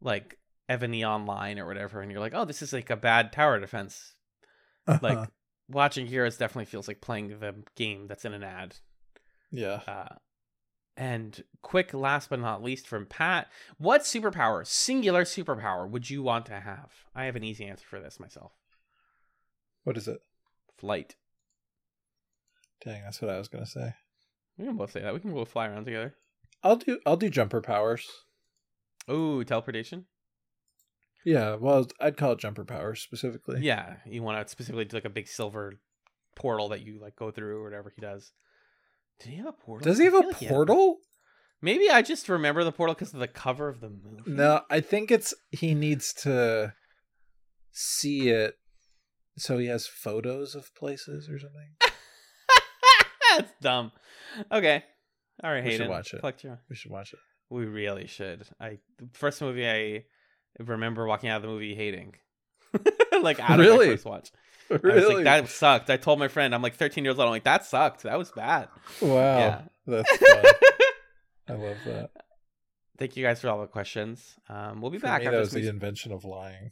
like 0.00 0.38
Evony 0.68 1.04
Online 1.04 1.58
or 1.58 1.66
whatever, 1.66 2.00
and 2.00 2.10
you're 2.10 2.20
like, 2.20 2.34
oh, 2.34 2.44
this 2.44 2.62
is 2.62 2.72
like 2.72 2.90
a 2.90 2.96
bad 2.96 3.32
tower 3.32 3.58
defense. 3.58 4.14
Like 5.00 5.28
watching 5.68 6.06
Heroes 6.06 6.36
definitely 6.36 6.66
feels 6.66 6.88
like 6.88 7.00
playing 7.00 7.28
the 7.28 7.54
game 7.74 8.06
that's 8.06 8.24
in 8.24 8.34
an 8.34 8.42
ad. 8.42 8.76
yeah. 9.50 9.80
Uh, 9.86 10.14
and 10.96 11.42
quick, 11.60 11.92
last 11.92 12.30
but 12.30 12.38
not 12.38 12.62
least, 12.62 12.86
from 12.86 13.06
Pat, 13.06 13.48
what 13.78 14.02
superpower, 14.02 14.64
singular 14.64 15.24
superpower, 15.24 15.88
would 15.90 16.08
you 16.08 16.22
want 16.22 16.46
to 16.46 16.60
have? 16.60 16.92
I 17.16 17.24
have 17.24 17.34
an 17.34 17.42
easy 17.42 17.64
answer 17.64 17.84
for 17.84 17.98
this 17.98 18.20
myself. 18.20 18.52
What 19.82 19.96
is 19.96 20.06
it? 20.06 20.20
Flight. 20.76 21.16
Dang, 22.84 23.02
that's 23.02 23.20
what 23.20 23.30
I 23.30 23.38
was 23.38 23.48
gonna 23.48 23.66
say. 23.66 23.94
We 24.56 24.66
can 24.66 24.76
both 24.76 24.92
say 24.92 25.00
that. 25.00 25.12
We 25.14 25.20
can 25.20 25.32
both 25.32 25.48
fly 25.48 25.66
around 25.66 25.86
together. 25.86 26.14
I'll 26.62 26.76
do. 26.76 27.00
I'll 27.04 27.16
do 27.16 27.28
jumper 27.28 27.60
powers. 27.60 28.06
Ooh, 29.10 29.44
teleportation. 29.44 30.06
Yeah, 31.24 31.54
well, 31.56 31.86
I'd 32.00 32.16
call 32.16 32.32
it 32.32 32.38
jumper 32.38 32.64
power 32.64 32.94
specifically. 32.94 33.60
Yeah, 33.62 33.96
you 34.06 34.22
want 34.22 34.46
to 34.46 34.50
specifically 34.50 34.84
do 34.84 34.96
like 34.96 35.04
a 35.06 35.10
big 35.10 35.26
silver 35.28 35.74
portal 36.36 36.68
that 36.70 36.82
you 36.82 36.98
like 37.00 37.16
go 37.16 37.30
through 37.30 37.60
or 37.60 37.64
whatever 37.64 37.92
he 37.94 38.00
does. 38.00 38.32
Did 39.20 39.30
he 39.30 39.36
have 39.36 39.46
a 39.46 39.52
portal? 39.52 39.84
Does 39.84 39.98
he 39.98 40.04
have 40.04 40.14
a 40.14 40.18
like 40.18 40.36
had- 40.36 40.48
portal? 40.50 40.98
Maybe 41.62 41.88
I 41.88 42.02
just 42.02 42.28
remember 42.28 42.62
the 42.62 42.72
portal 42.72 42.94
because 42.94 43.14
of 43.14 43.20
the 43.20 43.28
cover 43.28 43.68
of 43.70 43.80
the 43.80 43.88
movie. 43.88 44.22
No, 44.26 44.60
I 44.68 44.80
think 44.80 45.10
it's 45.10 45.32
he 45.50 45.72
needs 45.74 46.12
to 46.24 46.74
see 47.72 48.28
it 48.28 48.54
so 49.38 49.56
he 49.58 49.66
has 49.66 49.86
photos 49.86 50.54
of 50.54 50.74
places 50.74 51.28
or 51.30 51.38
something. 51.38 51.70
That's 53.36 53.52
dumb. 53.62 53.92
Okay. 54.52 54.84
All 55.42 55.50
right, 55.50 55.64
We 55.64 55.76
should 55.76 55.88
watch 55.88 56.12
it. 56.12 56.20
Collect 56.20 56.44
your- 56.44 56.60
We 56.68 56.76
should 56.76 56.90
watch 56.90 57.12
it. 57.14 57.18
We 57.50 57.66
really 57.66 58.06
should. 58.06 58.46
I 58.60 58.78
the 58.98 59.08
first 59.12 59.40
movie 59.40 59.68
I 59.68 60.04
remember 60.58 61.06
walking 61.06 61.28
out 61.30 61.36
of 61.36 61.42
the 61.42 61.48
movie 61.48 61.74
hating. 61.74 62.14
like 63.22 63.38
out 63.40 63.60
of 63.60 63.66
Really? 63.66 63.86
my 63.88 63.92
first 63.94 64.04
watch. 64.04 64.30
I 64.70 64.74
was 64.82 65.06
like, 65.08 65.24
that 65.24 65.48
sucked. 65.48 65.90
I 65.90 65.96
told 65.98 66.18
my 66.18 66.28
friend, 66.28 66.54
I'm 66.54 66.62
like 66.62 66.74
13 66.76 67.04
years 67.04 67.18
old. 67.18 67.26
I'm 67.26 67.30
like, 67.30 67.44
that 67.44 67.64
sucked. 67.66 68.02
That 68.04 68.16
was 68.18 68.30
bad. 68.32 68.68
wow, 69.00 69.38
Yeah. 69.38 69.62
that's 69.86 70.16
fun. 70.16 70.44
I 71.48 71.52
love 71.52 71.76
that. 71.86 72.10
Thank 72.98 73.16
you 73.16 73.24
guys 73.24 73.40
for 73.40 73.48
all 73.50 73.60
the 73.60 73.66
questions. 73.66 74.34
Um, 74.48 74.80
we'll 74.80 74.90
be 74.90 74.98
For 74.98 75.06
back 75.06 75.20
me, 75.20 75.26
after 75.26 75.36
that 75.36 75.40
was 75.40 75.50
the 75.50 75.68
invention 75.68 76.12
of 76.12 76.24
lying. 76.24 76.70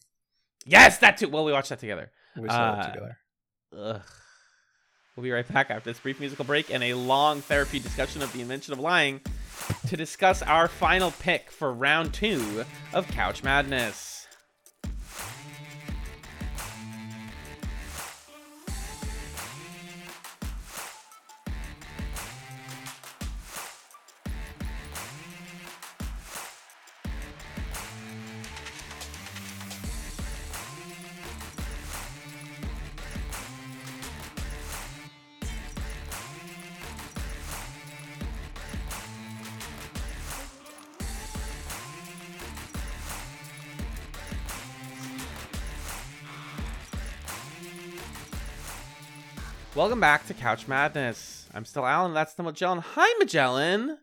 Yes, 0.65 0.99
that 0.99 1.19
too. 1.19 1.29
Well, 1.29 1.45
we 1.45 1.53
watched 1.53 1.69
that 1.69 1.81
together. 1.81 2.11
We 2.37 2.49
saw 2.49 2.55
Uh, 2.55 2.81
it 2.81 2.87
together. 2.93 3.19
Ugh. 3.77 4.03
We'll 5.17 5.25
be 5.25 5.31
right 5.31 5.47
back 5.47 5.71
after 5.71 5.91
this 5.91 5.99
brief 6.01 6.19
musical 6.21 6.45
break 6.47 6.73
and 6.73 6.83
a 6.83 6.95
long 6.95 7.43
therapy 7.43 7.79
discussion 7.79 8.23
of 8.23 8.33
the 8.33 8.41
invention 8.41 8.73
of 8.73 8.79
lying 8.79 9.21
to 9.89 9.97
discuss 9.97 10.43
our 10.43 10.69
final 10.69 11.11
pick 11.13 11.51
for 11.51 11.73
round 11.73 12.13
two 12.15 12.65
of 12.93 13.09
Couch 13.09 13.43
Madness. 13.43 14.12
Back 50.03 50.27
to 50.27 50.35
Couch 50.35 50.67
Madness. 50.67 51.47
I'm 51.55 51.65
still 51.65 51.87
Alan. 51.87 52.13
That's 52.13 52.35
the 52.35 52.43
Magellan. 52.43 52.81
Hi, 52.81 53.15
Magellan. 53.21 53.99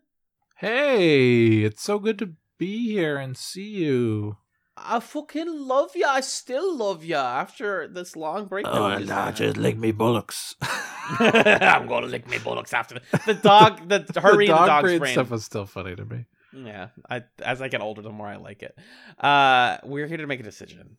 Hey, 0.56 1.58
it's 1.58 1.82
so 1.82 1.98
good 1.98 2.18
to 2.20 2.30
be 2.58 2.90
here 2.90 3.18
and 3.18 3.36
see 3.36 3.68
you. 3.68 4.38
I 4.78 5.00
fucking 5.00 5.46
love 5.46 5.90
you. 5.94 6.06
I 6.06 6.22
still 6.22 6.74
love 6.74 7.04
you 7.04 7.16
after 7.16 7.86
this 7.86 8.16
long 8.16 8.46
break. 8.46 8.64
Oh, 8.66 8.86
and 8.86 9.02
we 9.02 9.06
just 9.08 9.38
had. 9.40 9.58
lick 9.58 9.76
me 9.76 9.92
bullocks. 9.92 10.54
I'm 10.62 11.86
gonna 11.86 12.06
lick 12.06 12.26
me 12.30 12.38
bullocks 12.38 12.72
after 12.72 12.94
the, 12.94 13.20
the 13.26 13.34
dog. 13.34 13.86
The 13.86 13.98
hurry, 14.22 14.46
the 14.46 14.52
dog 14.54 14.62
the 14.62 14.66
dog's 14.68 14.82
brain 14.84 14.98
brain. 15.00 15.12
stuff 15.12 15.28
was 15.28 15.44
still 15.44 15.66
funny 15.66 15.96
to 15.96 16.06
me. 16.06 16.24
Yeah, 16.54 16.88
I 17.10 17.24
as 17.44 17.60
I 17.60 17.68
get 17.68 17.82
older, 17.82 18.00
the 18.00 18.08
more 18.08 18.26
I 18.26 18.36
like 18.36 18.62
it. 18.62 18.74
Uh, 19.22 19.76
we're 19.84 20.06
here 20.06 20.16
to 20.16 20.26
make 20.26 20.40
a 20.40 20.44
decision. 20.44 20.96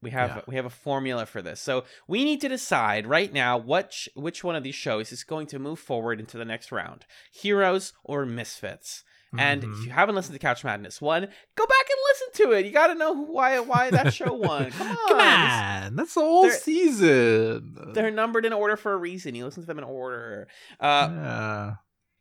We 0.00 0.10
have 0.10 0.30
Yeah. 0.30 0.42
we 0.46 0.54
have 0.54 0.64
a 0.64 0.70
formula 0.70 1.26
for 1.26 1.42
this, 1.42 1.60
so 1.60 1.84
we 2.06 2.24
need 2.24 2.40
to 2.42 2.48
decide 2.48 3.06
right 3.06 3.32
now 3.32 3.58
which 3.58 4.08
which 4.14 4.44
one 4.44 4.54
of 4.54 4.62
these 4.62 4.76
shows 4.76 5.10
is 5.10 5.24
going 5.24 5.46
to 5.48 5.58
move 5.58 5.78
forward 5.80 6.20
into 6.20 6.38
the 6.38 6.44
next 6.44 6.70
round: 6.70 7.04
Heroes 7.32 7.92
or 8.04 8.24
Misfits. 8.24 9.02
And 9.36 9.62
Mhm. 9.62 9.78
if 9.80 9.84
you 9.84 9.90
haven't 9.92 10.14
listened 10.14 10.32
to 10.34 10.38
Couch 10.38 10.64
Madness 10.64 11.02
one, 11.02 11.20
go 11.54 11.66
back 11.66 11.86
and 11.90 11.98
listen 12.08 12.46
to 12.46 12.52
it. 12.56 12.64
You 12.64 12.72
got 12.72 12.86
to 12.86 12.94
know 12.94 13.12
why 13.12 13.58
why 13.58 13.90
that 13.90 14.14
show 14.14 14.32
won. 14.32 14.70
Come 14.78 14.88
on, 14.88 14.96
Come 15.08 15.18
on, 15.20 15.96
that's 15.96 16.14
the 16.14 16.20
whole 16.20 16.44
they're- 16.44 16.52
season. 16.52 17.76
they're 17.92 18.10
numbered 18.10 18.46
in 18.46 18.52
order 18.52 18.76
for 18.76 18.92
a 18.92 18.96
reason. 18.96 19.34
You 19.34 19.44
listen 19.44 19.64
to 19.64 19.66
them 19.66 19.78
in 19.78 19.84
order. 19.84 20.48
Uh, 20.80 21.08
yeah. 21.12 21.74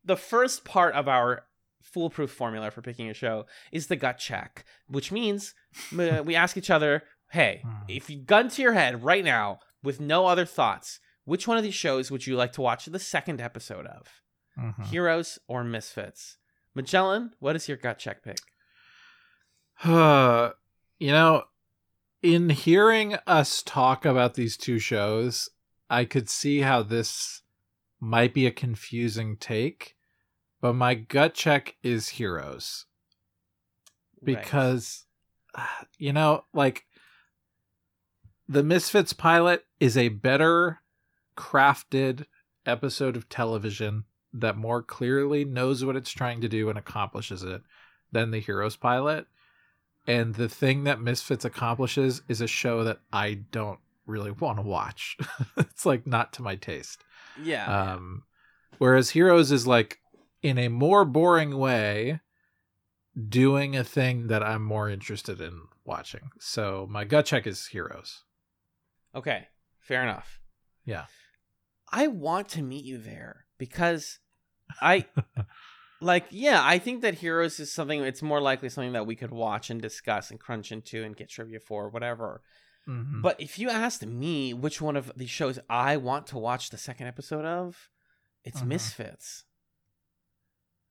the 0.04 0.18
first 0.18 0.66
part 0.66 0.96
of 0.96 1.08
our 1.08 1.44
foolproof 1.82 2.30
formula 2.32 2.70
for 2.72 2.82
picking 2.82 3.10
a 3.10 3.14
show 3.14 3.46
is 3.72 3.88
the 3.88 3.96
gut 3.96 4.18
check, 4.18 4.66
which 4.88 5.10
means 5.12 5.54
uh, 5.98 6.22
we 6.26 6.36
ask 6.36 6.58
each 6.58 6.70
other, 6.70 7.04
"Hey, 7.32 7.62
Hmm. 7.64 7.84
if 7.88 8.10
you 8.10 8.20
gun 8.20 8.50
to 8.50 8.62
your 8.62 8.74
head 8.74 9.04
right 9.04 9.24
now 9.24 9.60
with 9.84 10.00
no 10.00 10.26
other 10.28 10.46
thoughts, 10.46 11.00
which 11.26 11.48
one 11.48 11.58
of 11.58 11.64
these 11.64 11.74
shows 11.76 12.10
would 12.10 12.26
you 12.26 12.36
like 12.36 12.54
to 12.54 12.62
watch 12.62 12.86
the 12.86 13.00
second 13.00 13.42
episode 13.42 13.86
of? 13.86 14.22
Mhm. 14.58 14.86
Heroes 14.86 15.40
or 15.48 15.64
Misfits?" 15.64 16.38
Magellan, 16.74 17.34
what 17.40 17.56
is 17.56 17.68
your 17.68 17.78
gut 17.78 18.00
check 18.00 18.24
pick? 18.24 18.40
Uh, 19.84 20.52
you 21.00 21.12
know, 21.12 21.46
in 22.24 22.50
hearing 22.50 23.16
us 23.28 23.62
talk 23.62 24.06
about 24.06 24.34
these 24.34 24.58
two 24.58 24.80
shows, 24.80 25.50
I 25.90 26.06
could 26.06 26.30
see 26.30 26.62
how 26.62 26.82
this 26.84 27.44
might 28.00 28.34
be 28.34 28.46
a 28.48 28.52
confusing 28.52 29.38
take, 29.38 29.96
but 30.62 30.74
my 30.74 30.96
gut 30.96 31.34
check 31.36 31.78
is 31.84 32.10
Heroes 32.10 32.86
because 34.24 35.06
uh, 35.56 35.66
you 35.98 36.12
know, 36.14 36.46
like 36.54 36.86
the 38.48 38.64
Misfits 38.64 39.14
pilot 39.14 39.66
is 39.80 39.98
a 39.98 40.10
better 40.10 40.80
crafted 41.36 42.26
episode 42.66 43.16
of 43.16 43.30
television 43.30 44.06
that 44.34 44.58
more 44.58 44.82
clearly 44.82 45.46
knows 45.46 45.84
what 45.84 45.96
it's 45.96 46.12
trying 46.12 46.42
to 46.42 46.50
do 46.50 46.70
and 46.70 46.78
accomplishes 46.78 47.44
it 47.44 47.62
than 48.12 48.32
the 48.32 48.40
Heroes 48.40 48.76
pilot. 48.76 49.28
And 50.06 50.36
the 50.36 50.50
thing 50.50 50.86
that 50.86 51.02
Misfits 51.02 51.44
accomplishes 51.44 52.22
is 52.28 52.40
a 52.40 52.48
show 52.48 52.84
that 52.84 53.00
I 53.12 53.34
don't 53.52 53.80
really 54.06 54.32
want 54.32 54.58
to 54.58 54.64
watch. 54.64 55.18
it's 55.58 55.86
like 55.86 56.08
not 56.08 56.34
to 56.34 56.42
my 56.42 56.56
taste. 56.56 57.04
yeah, 57.42 57.94
Um, 57.94 58.24
whereas 58.78 59.10
Heroes 59.10 59.52
is 59.52 59.68
like 59.68 60.00
in 60.42 60.58
a 60.58 60.70
more 60.70 61.04
boring 61.04 61.58
way 61.58 62.22
doing 63.28 63.76
a 63.76 63.84
thing 63.84 64.28
that 64.28 64.44
I'm 64.44 64.64
more 64.64 64.90
interested 64.90 65.42
in 65.42 65.64
watching. 65.84 66.30
So 66.40 66.88
my 66.90 67.04
gut 67.04 67.26
check 67.26 67.48
is 67.48 67.68
Heroes. 67.68 68.24
Okay, 69.18 69.48
fair 69.80 70.04
enough. 70.04 70.40
Yeah. 70.86 71.06
I 71.92 72.08
want 72.08 72.50
to 72.50 72.62
meet 72.62 72.86
you 72.86 72.98
there 73.00 73.46
because 73.58 74.20
I 74.82 75.06
like 76.02 76.26
yeah, 76.30 76.62
I 76.64 76.78
think 76.80 77.02
that 77.02 77.16
Heroes 77.16 77.60
is 77.60 77.74
something 77.74 78.04
it's 78.04 78.22
more 78.22 78.40
likely 78.42 78.70
something 78.70 78.94
that 78.94 79.08
we 79.08 79.16
could 79.16 79.32
watch 79.32 79.70
and 79.70 79.82
discuss 79.82 80.30
and 80.30 80.40
crunch 80.40 80.72
into 80.72 81.04
and 81.04 81.16
get 81.16 81.30
trivia 81.30 81.60
for 81.60 81.90
whatever. 81.90 82.42
Mhm. 82.88 83.22
But 83.22 83.42
if 83.42 83.58
you 83.58 83.70
asked 83.70 84.06
me 84.06 84.54
which 84.54 84.82
one 84.82 84.96
of 84.96 85.12
these 85.16 85.30
shows 85.30 85.58
I 85.70 85.98
want 85.98 86.28
to 86.28 86.38
watch 86.38 86.70
the 86.70 86.78
second 86.78 87.08
episode 87.08 87.44
of, 87.46 87.90
it's 88.44 88.62
Mhm. 88.62 88.68
Misfits. 88.68 89.46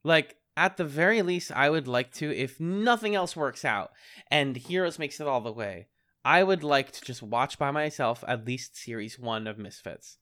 Like 0.02 0.36
at 0.56 0.78
the 0.78 0.84
very 0.84 1.22
least 1.22 1.52
I 1.52 1.68
would 1.70 1.86
like 1.86 2.12
to 2.14 2.34
if 2.34 2.58
nothing 2.58 3.14
else 3.14 3.36
works 3.36 3.64
out 3.64 3.92
and 4.30 4.56
Heroes 4.56 4.98
makes 4.98 5.20
it 5.20 5.26
all 5.26 5.40
the 5.42 5.52
way. 5.52 5.88
I 6.26 6.42
would 6.42 6.64
like 6.64 6.90
to 6.92 7.00
just 7.02 7.22
watch 7.22 7.56
by 7.58 7.70
myself 7.70 8.24
at 8.26 8.44
least 8.46 8.76
series 8.76 9.16
1 9.18 9.46
of 9.46 9.58
Misfits 9.58 10.18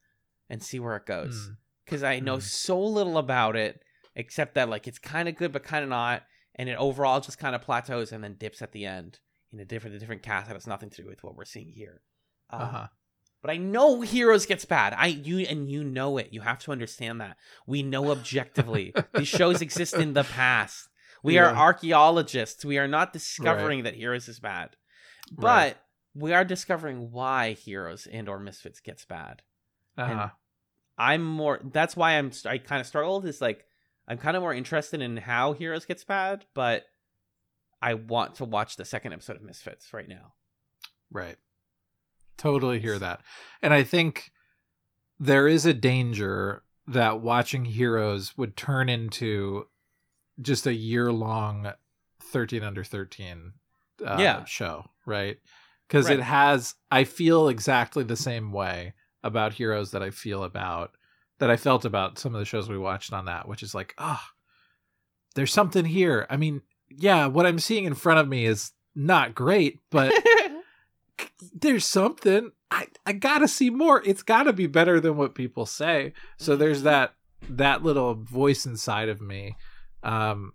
and 0.51 0.63
see 0.63 0.79
where 0.79 0.97
it 0.97 1.07
goes 1.07 1.49
Mm. 1.49 1.57
because 1.85 2.03
I 2.03 2.21
know 2.21 2.37
Mm. 2.37 2.43
so 2.43 2.79
little 2.81 3.17
about 3.17 3.57
it, 3.57 3.83
except 4.15 4.55
that 4.55 4.69
like 4.69 4.87
it's 4.87 4.99
kind 4.99 5.29
of 5.29 5.37
good 5.37 5.51
but 5.53 5.65
kind 5.65 5.83
of 5.83 5.89
not, 5.89 6.25
and 6.57 6.69
it 6.69 6.77
overall 6.77 7.21
just 7.21 7.39
kind 7.39 7.55
of 7.55 7.63
plateaus 7.63 8.13
and 8.13 8.23
then 8.23 8.35
dips 8.35 8.61
at 8.61 8.73
the 8.73 8.85
end 8.85 9.21
in 9.53 9.59
a 9.61 9.65
different, 9.65 9.97
a 9.97 9.99
different 9.99 10.23
cast 10.23 10.47
that 10.49 10.55
has 10.57 10.67
nothing 10.67 10.91
to 10.91 11.03
do 11.03 11.09
with 11.09 11.25
what 11.25 11.37
we're 11.37 11.45
seeing 11.47 11.71
here. 11.73 12.03
Um, 12.51 12.61
Uh-huh. 12.61 12.87
But 13.41 13.51
I 13.51 13.57
know 13.59 14.01
Heroes 14.01 14.47
gets 14.47 14.65
bad. 14.65 14.95
I 14.97 15.07
you 15.09 15.39
and 15.41 15.71
you 15.71 15.85
know 15.85 16.17
it. 16.19 16.33
You 16.33 16.41
have 16.43 16.59
to 16.61 16.73
understand 16.73 17.21
that. 17.21 17.37
We 17.67 17.83
know 17.83 18.11
objectively 18.11 18.93
these 19.15 19.29
shows 19.29 19.61
exist 19.63 19.95
in 19.95 20.13
the 20.15 20.25
past. 20.25 20.89
We 21.23 21.39
are 21.39 21.55
archaeologists. 21.55 22.65
We 22.65 22.79
are 22.79 22.89
not 22.89 23.13
discovering 23.13 23.85
that 23.85 23.95
Heroes 23.95 24.29
is 24.29 24.41
bad, 24.41 24.77
but 25.31 25.45
Right. 25.47 25.77
We 26.15 26.33
are 26.33 26.45
discovering 26.45 27.11
why 27.11 27.53
Heroes 27.53 28.07
and 28.11 28.29
or 28.29 28.39
Misfits 28.39 28.81
gets 28.81 29.05
bad. 29.05 29.43
Uh-huh. 29.97 30.29
I'm 30.97 31.25
more. 31.25 31.61
That's 31.63 31.97
why 31.97 32.13
I'm. 32.13 32.31
I 32.47 32.59
kind 32.59 32.81
of 32.81 32.87
struggled. 32.87 33.27
Is 33.27 33.41
like 33.41 33.65
I'm 34.07 34.19
kind 34.19 34.37
of 34.37 34.43
more 34.43 34.55
interested 34.55 35.01
in 35.01 35.17
how 35.17 35.53
Heroes 35.53 35.85
gets 35.87 36.05
bad, 36.05 36.45
but 36.55 36.85
I 37.83 37.95
want 37.95 38.37
to 38.37 38.45
watch 38.45 38.77
the 38.77 38.85
second 38.85 39.13
episode 39.13 39.37
of 39.37 39.43
Misfits 39.43 39.93
right 39.93 40.09
now. 40.09 40.35
Right. 41.11 41.37
Totally 42.37 42.81
hear 42.81 42.99
that. 42.99 43.21
And 43.63 43.73
I 43.75 43.83
think 43.85 44.31
there 45.19 45.47
is 45.49 45.67
a 45.67 45.75
danger 45.75 46.63
that 46.87 47.21
watching 47.21 47.65
Heroes 47.65 48.37
would 48.37 48.57
turn 48.57 48.89
into 48.89 49.67
just 50.41 50.67
a 50.67 50.75
year 50.75 51.13
long 51.13 51.73
13 52.21 52.63
under 52.63 52.83
13 52.85 53.53
uh, 54.05 54.17
Yeah. 54.19 54.45
show, 54.45 54.87
right? 55.07 55.39
Because 55.89 56.07
Right. 56.07 56.19
it 56.19 56.23
has. 56.23 56.75
I 56.91 57.05
feel 57.05 57.49
exactly 57.49 58.05
the 58.05 58.17
same 58.17 58.53
way 58.53 58.95
about 59.23 59.55
Heroes 59.55 59.91
that 59.93 60.03
I 60.03 60.11
feel 60.11 60.45
about 60.45 60.97
that 61.39 61.51
I 61.51 61.57
felt 61.57 61.85
about 61.85 62.19
some 62.19 62.35
of 62.35 62.39
the 62.39 62.45
shows 62.45 62.69
we 62.69 62.79
watched 62.79 63.13
on 63.13 63.25
that, 63.25 63.49
which 63.49 63.63
is 63.63 63.75
like, 63.75 63.95
oh, 63.99 64.21
there's 65.35 65.53
something 65.53 65.85
here. 65.85 66.27
I 66.31 66.37
mean, 66.37 66.63
yeah, 66.89 67.27
what 67.27 67.45
I'm 67.47 67.59
seeing 67.59 67.85
in 67.85 67.95
front 67.95 68.21
of 68.21 68.29
me 68.29 68.47
is 68.47 68.71
not 68.95 69.35
great, 69.35 69.81
but 69.91 70.13
there's 71.55 71.87
something. 71.87 72.51
I 72.71 72.87
I 73.07 73.13
gotta 73.13 73.49
see 73.49 73.71
more. 73.71 74.03
It's 74.05 74.23
gotta 74.23 74.53
be 74.53 74.67
better 74.67 75.01
than 75.01 75.17
what 75.17 75.35
people 75.35 75.67
say. 75.67 76.13
So 76.39 76.57
there's 76.57 76.83
that 76.83 77.15
that 77.49 77.83
little 77.83 78.15
voice 78.15 78.65
inside 78.67 79.09
of 79.09 79.21
me. 79.21 79.57
Um, 80.03 80.53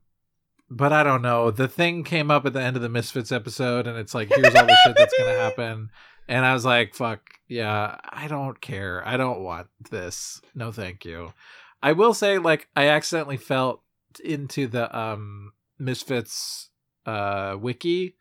but 0.69 0.93
I 0.93 1.03
don't 1.03 1.21
know. 1.21 1.51
The 1.51 1.67
thing 1.67 2.03
came 2.03 2.29
up 2.31 2.45
at 2.45 2.53
the 2.53 2.61
end 2.61 2.75
of 2.75 2.81
the 2.81 2.89
Misfits 2.89 3.31
episode, 3.31 3.87
and 3.87 3.97
it's 3.97 4.13
like, 4.13 4.29
here's 4.29 4.55
all 4.55 4.65
the 4.65 4.77
shit 4.83 4.95
that's 4.95 5.17
gonna 5.17 5.31
happen. 5.37 5.89
And 6.27 6.45
I 6.45 6.53
was 6.53 6.63
like, 6.63 6.93
fuck, 6.93 7.21
yeah, 7.47 7.97
I 8.07 8.27
don't 8.27 8.61
care. 8.61 9.01
I 9.05 9.17
don't 9.17 9.41
want 9.41 9.67
this. 9.89 10.41
No, 10.53 10.71
thank 10.71 11.03
you. 11.05 11.33
I 11.81 11.93
will 11.93 12.13
say, 12.13 12.37
like, 12.37 12.67
I 12.75 12.87
accidentally 12.89 13.37
felt 13.37 13.81
into 14.23 14.67
the 14.67 14.95
um 14.97 15.53
Misfits 15.79 16.69
uh 17.05 17.55
wiki 17.59 18.15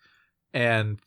and 0.54 0.98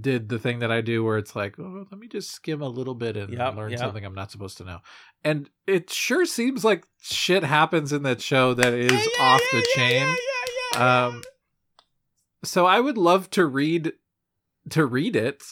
did 0.00 0.28
the 0.28 0.38
thing 0.38 0.60
that 0.60 0.70
I 0.70 0.80
do 0.80 1.02
where 1.02 1.18
it's 1.18 1.34
like, 1.34 1.58
oh, 1.58 1.86
let 1.90 1.98
me 1.98 2.06
just 2.06 2.30
skim 2.30 2.62
a 2.62 2.68
little 2.68 2.94
bit 2.94 3.16
and 3.16 3.32
Yep, 3.32 3.56
learn 3.56 3.70
yep. 3.70 3.80
something 3.80 4.04
I'm 4.04 4.14
not 4.14 4.30
supposed 4.30 4.58
to 4.58 4.64
know. 4.64 4.78
And 5.24 5.50
it 5.66 5.90
sure 5.90 6.24
seems 6.24 6.64
like 6.64 6.84
shit 7.00 7.42
happens 7.42 7.92
in 7.92 8.04
that 8.04 8.20
show 8.20 8.54
that 8.54 8.74
is 8.74 8.92
Yeah, 8.92 8.98
yeah, 9.18 9.24
off 9.24 9.40
yeah, 9.52 9.58
the 9.60 9.66
yeah, 9.76 9.88
chain. 9.88 10.16
Um, 10.76 11.22
so 12.44 12.66
I 12.66 12.80
would 12.80 12.98
love 12.98 13.30
to 13.30 13.46
read 13.46 13.92
to 14.70 14.86
read 14.86 15.16
it, 15.16 15.42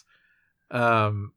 um, 0.70 1.32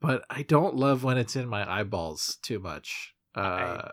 but 0.00 0.24
I 0.28 0.42
don't 0.42 0.76
love 0.76 1.04
when 1.04 1.16
it's 1.18 1.36
in 1.36 1.48
my 1.48 1.68
eyeballs 1.70 2.38
too 2.42 2.58
much. 2.58 3.14
Uh, 3.36 3.40
I- 3.40 3.90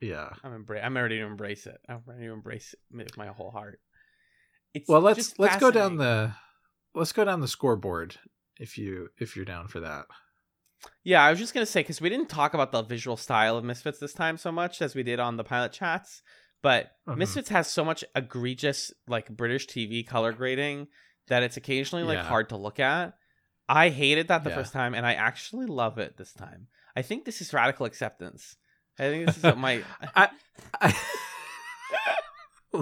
yeah. 0.00 0.30
I'm 0.44 0.64
embra- 0.64 0.84
I'm 0.84 0.96
ready 0.96 1.18
to 1.18 1.24
embrace 1.24 1.66
it. 1.66 1.78
I'm 1.88 2.02
ready 2.06 2.26
to 2.26 2.32
embrace 2.32 2.72
it 2.74 2.96
with 2.96 3.16
my 3.16 3.26
whole 3.28 3.50
heart. 3.50 3.80
It's 4.74 4.88
Well, 4.88 5.00
let's 5.00 5.36
let's 5.38 5.56
go 5.56 5.70
down 5.72 5.96
the 5.96 6.34
let's 6.94 7.12
go 7.12 7.24
down 7.24 7.40
the 7.40 7.48
scoreboard 7.48 8.16
if 8.58 8.78
you 8.78 9.08
if 9.18 9.34
you're 9.34 9.44
down 9.44 9.66
for 9.66 9.80
that. 9.80 10.06
Yeah, 11.02 11.24
I 11.24 11.30
was 11.30 11.40
just 11.40 11.52
gonna 11.52 11.66
say 11.66 11.80
because 11.80 12.00
we 12.00 12.08
didn't 12.10 12.28
talk 12.28 12.54
about 12.54 12.70
the 12.70 12.82
visual 12.82 13.16
style 13.16 13.56
of 13.56 13.64
Misfits 13.64 13.98
this 13.98 14.12
time 14.12 14.36
so 14.38 14.52
much 14.52 14.80
as 14.80 14.94
we 14.94 15.02
did 15.02 15.18
on 15.18 15.36
the 15.36 15.42
pilot 15.42 15.72
Chatz, 15.72 16.22
but 16.62 16.92
Mhm. 17.06 17.18
Misfits 17.18 17.48
has 17.50 17.70
so 17.70 17.84
much 17.84 18.04
egregious 18.14 18.92
like 19.06 19.28
British 19.36 19.66
TV 19.66 20.06
color 20.06 20.32
grading 20.32 20.88
that 21.28 21.42
it's 21.42 21.56
occasionally 21.56 22.04
like 22.04 22.18
Yeah. 22.18 22.24
hard 22.24 22.48
to 22.50 22.56
look 22.56 22.80
at. 22.80 23.14
I 23.68 23.90
hated 23.90 24.28
that 24.28 24.44
the 24.44 24.50
Yeah. 24.50 24.56
first 24.56 24.72
time, 24.72 24.94
and 24.94 25.06
I 25.06 25.14
actually 25.14 25.66
love 25.66 25.98
it 25.98 26.16
this 26.16 26.32
time. 26.32 26.68
I 26.96 27.02
think 27.02 27.24
this 27.24 27.40
is 27.40 27.52
radical 27.52 27.86
acceptance. 27.86 28.56
I 28.98 29.04
think 29.04 29.26
this 29.26 29.36
is 29.36 29.42
what 29.44 29.58
my 29.58 29.82
I, 30.16 30.30
I, 30.80 30.94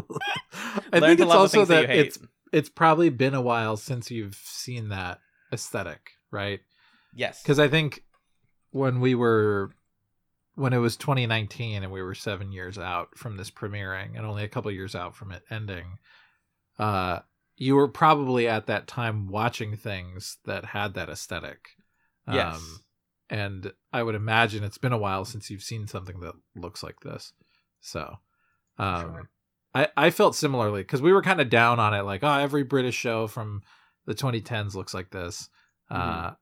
I 0.92 1.00
think 1.00 1.20
it's 1.20 1.30
also 1.32 1.64
that 1.64 1.86
that 1.88 1.96
it's 1.96 2.18
it's 2.52 2.68
probably 2.68 3.10
been 3.10 3.34
a 3.34 3.40
while 3.40 3.76
since 3.76 4.10
you've 4.10 4.34
seen 4.36 4.88
that 4.90 5.20
aesthetic, 5.52 6.12
right? 6.30 6.60
yes, 7.14 7.42
Because 7.42 7.58
I 7.58 7.68
think 7.68 8.02
when 8.70 9.00
we 9.00 9.14
were 9.14 9.72
when 10.56 10.72
it 10.72 10.78
was 10.78 10.96
2019 10.96 11.82
and 11.82 11.92
we 11.92 12.02
were 12.02 12.14
seven 12.14 12.50
years 12.50 12.78
out 12.78 13.16
from 13.16 13.36
this 13.36 13.50
premiering 13.50 14.16
and 14.16 14.26
only 14.26 14.42
a 14.42 14.48
couple 14.48 14.70
years 14.70 14.94
out 14.94 15.14
from 15.14 15.30
it 15.30 15.42
ending, 15.50 15.98
uh, 16.78 17.20
you 17.56 17.76
were 17.76 17.88
probably 17.88 18.48
at 18.48 18.66
that 18.66 18.86
time 18.86 19.28
watching 19.28 19.76
things 19.76 20.38
that 20.44 20.64
had 20.64 20.94
that 20.94 21.08
aesthetic. 21.08 21.76
yes, 22.30 22.56
Um, 22.56 22.80
and 23.30 23.72
I 23.92 24.02
would 24.02 24.14
imagine 24.14 24.64
it's 24.64 24.78
been 24.78 24.92
a 24.92 24.98
while 24.98 25.24
since 25.24 25.50
you've 25.50 25.62
seen 25.62 25.86
something 25.86 26.20
that 26.20 26.34
looks 26.54 26.82
like 26.82 27.00
this. 27.00 27.32
So, 27.80 28.18
um, 28.78 29.00
Sure. 29.02 29.30
I 29.74 29.88
I 29.96 30.10
felt 30.10 30.34
similarly 30.36 30.82
because 30.82 31.02
we 31.02 31.12
were 31.12 31.22
kind 31.22 31.40
of 31.40 31.50
down 31.50 31.78
on 31.80 31.92
it, 31.94 32.02
like 32.02 32.24
oh, 32.24 32.32
every 32.32 32.62
British 32.62 32.94
show 32.96 33.26
from 33.26 33.62
the 34.06 34.14
2010s 34.14 34.74
looks 34.74 34.94
like 34.94 35.10
this, 35.10 35.48
uh, 35.90 36.32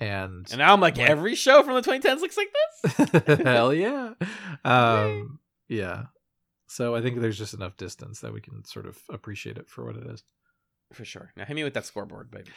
and, 0.00 0.46
and 0.50 0.58
now 0.58 0.72
I'm 0.72 0.80
like 0.80 0.98
every 0.98 1.34
show 1.34 1.62
from 1.62 1.74
the 1.74 1.82
2010s 1.82 2.20
looks 2.20 2.36
like 2.36 2.52
this. 2.52 3.38
hell 3.44 3.72
yeah, 3.74 4.14
um, 4.64 5.40
yeah. 5.68 6.04
So 6.66 6.94
I 6.94 7.00
think 7.00 7.20
there's 7.20 7.38
just 7.38 7.54
enough 7.54 7.76
distance 7.76 8.20
that 8.20 8.32
we 8.32 8.40
can 8.40 8.64
sort 8.64 8.86
of 8.86 8.98
appreciate 9.08 9.56
it 9.56 9.68
for 9.68 9.84
what 9.84 9.96
it 9.96 10.06
is. 10.06 10.22
For 10.92 11.04
sure. 11.04 11.32
Now 11.36 11.44
hit 11.44 11.54
me 11.54 11.64
with 11.64 11.74
that 11.74 11.86
scoreboard, 11.86 12.30
baby. 12.30 12.50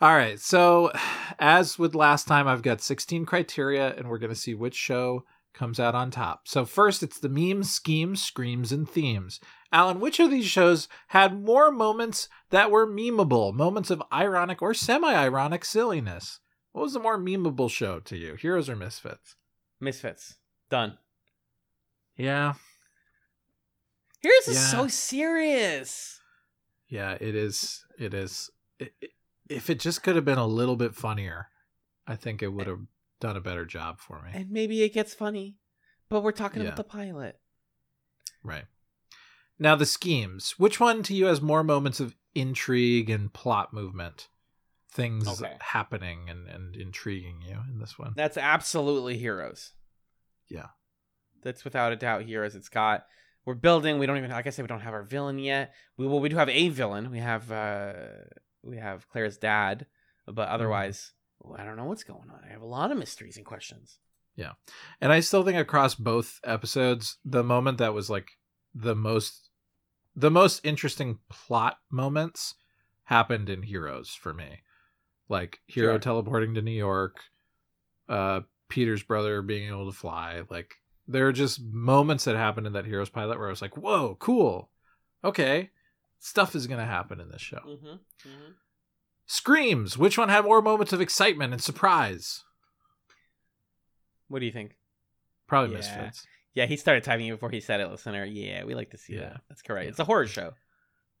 All 0.00 0.14
right. 0.14 0.38
So, 0.38 0.92
as 1.40 1.76
with 1.76 1.94
last 1.94 2.28
time, 2.28 2.46
I've 2.46 2.62
got 2.62 2.80
16 2.80 3.26
criteria, 3.26 3.94
and 3.96 4.08
we're 4.08 4.18
going 4.18 4.32
to 4.32 4.38
see 4.38 4.54
which 4.54 4.76
show 4.76 5.24
comes 5.54 5.80
out 5.80 5.96
on 5.96 6.12
top. 6.12 6.46
So, 6.46 6.64
first, 6.64 7.02
it's 7.02 7.18
the 7.18 7.28
memes, 7.28 7.72
schemes, 7.72 8.22
screams, 8.22 8.70
and 8.70 8.88
themes. 8.88 9.40
Alan, 9.72 9.98
which 9.98 10.20
of 10.20 10.30
these 10.30 10.46
shows 10.46 10.88
had 11.08 11.42
more 11.42 11.72
moments 11.72 12.28
that 12.50 12.70
were 12.70 12.86
memeable, 12.86 13.52
moments 13.52 13.90
of 13.90 14.02
ironic 14.12 14.62
or 14.62 14.72
semi 14.72 15.12
ironic 15.12 15.64
silliness? 15.64 16.38
What 16.72 16.82
was 16.82 16.92
the 16.92 17.00
more 17.00 17.18
memeable 17.18 17.70
show 17.70 17.98
to 18.00 18.16
you, 18.16 18.34
Heroes 18.34 18.68
or 18.68 18.76
Misfits? 18.76 19.34
Misfits. 19.80 20.36
Done. 20.70 20.98
Yeah. 22.16 22.54
Here's 24.20 24.48
is 24.48 24.70
so 24.70 24.88
serious. 24.88 26.20
Yeah, 26.88 27.16
it 27.20 27.34
is. 27.34 27.84
It 27.98 28.14
is. 28.14 28.50
It, 28.78 28.92
it- 29.00 29.10
if 29.48 29.70
it 29.70 29.80
just 29.80 30.02
could 30.02 30.14
have 30.14 30.26
been 30.26 30.36
a 30.36 30.46
little 30.46 30.76
bit 30.76 30.94
funnier, 30.94 31.46
I 32.06 32.16
think 32.16 32.42
it 32.42 32.48
would 32.52 32.66
have 32.66 32.80
done 33.18 33.34
a 33.34 33.40
better 33.40 33.64
job 33.64 33.98
for 33.98 34.20
me. 34.20 34.30
And 34.34 34.50
maybe 34.50 34.82
it 34.82 34.92
gets 34.92 35.14
funny. 35.14 35.56
But 36.10 36.20
we're 36.22 36.32
talking 36.32 36.60
Yeah. 36.60 36.68
about 36.68 36.76
the 36.76 36.84
pilot. 36.84 37.40
Right. 38.44 38.66
Now 39.58 39.74
the 39.74 39.86
schemes. 39.86 40.56
Which 40.58 40.78
one 40.78 41.02
to 41.04 41.14
you 41.14 41.24
has 41.26 41.40
more 41.40 41.64
moments 41.64 41.98
of 41.98 42.14
intrigue 42.34 43.08
and 43.08 43.32
plot 43.32 43.72
movement? 43.72 44.28
Things 44.90 45.28
Okay. 45.28 45.56
happening 45.60 46.28
and, 46.30 46.48
and 46.48 46.74
intriguing 46.74 47.42
you 47.46 47.58
in 47.70 47.78
this 47.78 47.98
one. 47.98 48.12
That's 48.16 48.36
absolutely 48.36 49.18
heroes. 49.18 49.72
Yeah. 50.48 50.68
That's 51.42 51.64
without 51.64 51.92
a 51.92 51.96
doubt 51.96 52.22
heroes. 52.22 52.54
It's 52.54 52.68
got 52.68 53.04
we're 53.44 53.54
building, 53.54 53.98
we 53.98 54.06
don't 54.06 54.16
even 54.18 54.30
like 54.30 54.46
I 54.46 54.50
said, 54.50 54.62
we 54.62 54.68
don't 54.68 54.80
have 54.80 54.94
our 54.94 55.02
villain 55.04 55.38
yet. 55.38 55.74
We 55.96 56.06
well 56.06 56.20
we 56.20 56.28
do 56.28 56.36
have 56.36 56.48
a 56.48 56.68
villain. 56.70 57.10
We 57.10 57.18
have 57.18 57.50
uh 57.52 57.92
we 58.62 58.78
have 58.78 59.08
Claire's 59.08 59.36
dad, 59.38 59.86
but 60.26 60.48
otherwise 60.48 61.12
I 61.56 61.64
don't 61.64 61.76
know 61.76 61.84
what's 61.84 62.04
going 62.04 62.30
on. 62.30 62.40
I 62.46 62.52
have 62.52 62.62
a 62.62 62.66
lot 62.66 62.90
of 62.90 62.98
mysteries 62.98 63.36
and 63.36 63.46
questions. 63.46 63.98
Yeah. 64.36 64.52
And 65.00 65.12
I 65.12 65.20
still 65.20 65.44
think 65.44 65.58
across 65.58 65.94
both 65.94 66.40
episodes, 66.44 67.18
the 67.24 67.44
moment 67.44 67.78
that 67.78 67.94
was 67.94 68.08
like 68.08 68.30
the 68.74 68.94
most 68.94 69.50
the 70.16 70.30
most 70.30 70.64
interesting 70.64 71.18
plot 71.28 71.76
moments 71.90 72.54
happened 73.04 73.48
in 73.48 73.62
Heroes 73.62 74.10
for 74.10 74.34
me. 74.34 74.60
Like 75.28 75.60
Hiro 75.66 75.92
Sure. 75.94 75.98
teleporting 75.98 76.54
to 76.54 76.62
New 76.62 76.70
York, 76.72 77.20
uh 78.08 78.40
Peter's 78.68 79.02
brother 79.02 79.42
being 79.42 79.68
able 79.68 79.90
to 79.90 79.96
fly. 79.96 80.42
Like 80.50 80.74
there 81.06 81.26
are 81.26 81.32
just 81.32 81.62
moments 81.62 82.24
that 82.24 82.36
happened 82.36 82.66
in 82.66 82.74
that 82.74 82.84
Heroes 82.86 83.08
pilot 83.10 83.38
where 83.38 83.48
I 83.48 83.50
was 83.50 83.62
like, 83.62 83.76
"Whoa, 83.76 84.16
cool. 84.18 84.70
Okay. 85.24 85.70
Stuff 86.18 86.54
is 86.54 86.66
going 86.66 86.80
to 86.80 86.84
happen 86.86 87.20
in 87.20 87.28
this 87.30 87.40
show." 87.40 87.60
Mm-hmm. 87.66 87.86
mm-hmm. 87.86 88.52
Screams, 89.26 89.96
which 89.98 90.16
one 90.18 90.28
had 90.30 90.44
more 90.44 90.62
moments 90.62 90.92
of 90.92 91.00
excitement 91.02 91.52
and 91.52 91.62
surprise? 91.62 92.44
What 94.28 94.40
do 94.40 94.46
you 94.46 94.52
think? 94.52 94.76
Probably 95.46 95.70
Yeah. 95.72 95.76
Misfits. 95.78 96.26
Yeah, 96.54 96.66
he 96.66 96.76
started 96.76 97.04
typing 97.04 97.30
before 97.30 97.50
he 97.50 97.60
said 97.60 97.80
it, 97.80 97.88
listener. 97.90 98.24
Yeah, 98.24 98.64
we 98.64 98.74
like 98.74 98.90
to 98.90 98.98
see 98.98 99.14
Yeah. 99.14 99.20
that. 99.20 99.40
That's 99.48 99.62
correct. 99.62 99.88
It's 99.90 99.98
a 99.98 100.04
horror 100.04 100.26
show. 100.26 100.54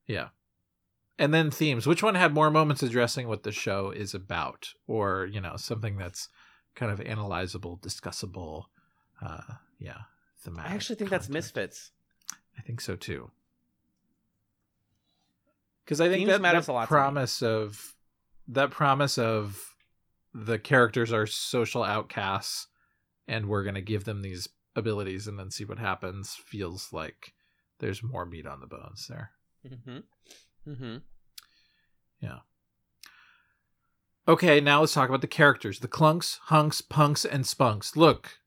Yeah. 0.06 0.28
And 1.18 1.34
then 1.34 1.50
themes. 1.50 1.86
Which 1.86 2.02
one 2.02 2.14
had 2.14 2.32
more 2.32 2.50
moments 2.50 2.82
addressing 2.82 3.26
what 3.26 3.42
the 3.42 3.52
show 3.52 3.90
is 3.90 4.14
about? 4.14 4.72
Or, 4.86 5.28
you 5.30 5.40
know, 5.40 5.56
something 5.56 5.96
that's 5.96 6.28
kind 6.74 6.92
of 6.92 7.00
analyzable, 7.00 7.80
discussable. 7.80 8.64
Uh 9.20 9.54
yeah. 9.78 10.02
Thematic 10.40 10.70
I 10.70 10.74
actually 10.74 10.96
think 10.96 11.10
that's. 11.10 11.28
Misfits. 11.28 11.90
I 12.56 12.62
think 12.62 12.80
so 12.80 12.94
too. 12.96 13.30
Because 15.84 16.00
I 16.00 16.08
think 16.08 16.20
Themes 16.20 16.30
that, 16.30 16.40
matters 16.40 16.66
that 16.66 16.72
a 16.72 16.74
lot 16.74 16.82
to 16.82 16.88
promise 16.88 17.42
of 17.42 17.94
that 18.46 18.70
promise 18.70 19.18
of 19.18 19.74
the 20.34 20.58
characters 20.58 21.12
are 21.12 21.26
social 21.26 21.82
outcasts 21.82 22.68
and 23.26 23.46
we're 23.46 23.64
gonna 23.64 23.80
give 23.80 24.04
them 24.04 24.22
these 24.22 24.48
abilities 24.76 25.26
and 25.26 25.38
then 25.38 25.50
see 25.50 25.64
what 25.64 25.78
happens 25.78 26.34
feels 26.34 26.92
like 26.92 27.32
there's 27.80 28.02
more 28.02 28.24
meat 28.24 28.46
on 28.46 28.60
the 28.60 28.66
bones 28.66 29.06
there. 29.08 29.32
Mm-hmm. 29.66 29.98
Mm-hmm. 30.66 30.96
Yeah. 32.20 32.38
Okay, 34.26 34.60
now 34.60 34.80
let's 34.80 34.92
talk 34.92 35.08
about 35.08 35.22
the 35.22 35.26
characters. 35.26 35.80
The 35.80 35.88
clunks, 35.88 36.38
hunks, 36.44 36.80
punks, 36.80 37.24
and 37.24 37.46
spunks. 37.46 37.96
Look, 37.96 38.38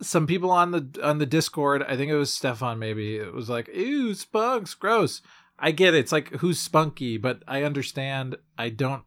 some 0.00 0.26
people 0.26 0.50
on 0.50 0.70
the 0.70 1.00
on 1.02 1.18
the 1.18 1.26
Discord, 1.26 1.82
I 1.82 1.96
think 1.96 2.10
it 2.10 2.16
was 2.16 2.32
Stefan 2.32 2.78
maybe, 2.78 3.16
it 3.16 3.34
was 3.34 3.48
like, 3.50 3.68
ew, 3.74 4.14
spunks, 4.14 4.74
gross. 4.74 5.20
I 5.58 5.72
get 5.72 5.92
it. 5.94 5.98
It's 5.98 6.12
like 6.12 6.30
who's 6.36 6.58
spunky, 6.60 7.18
but 7.18 7.42
I 7.48 7.64
understand. 7.64 8.36
I 8.56 8.68
don't. 8.70 9.02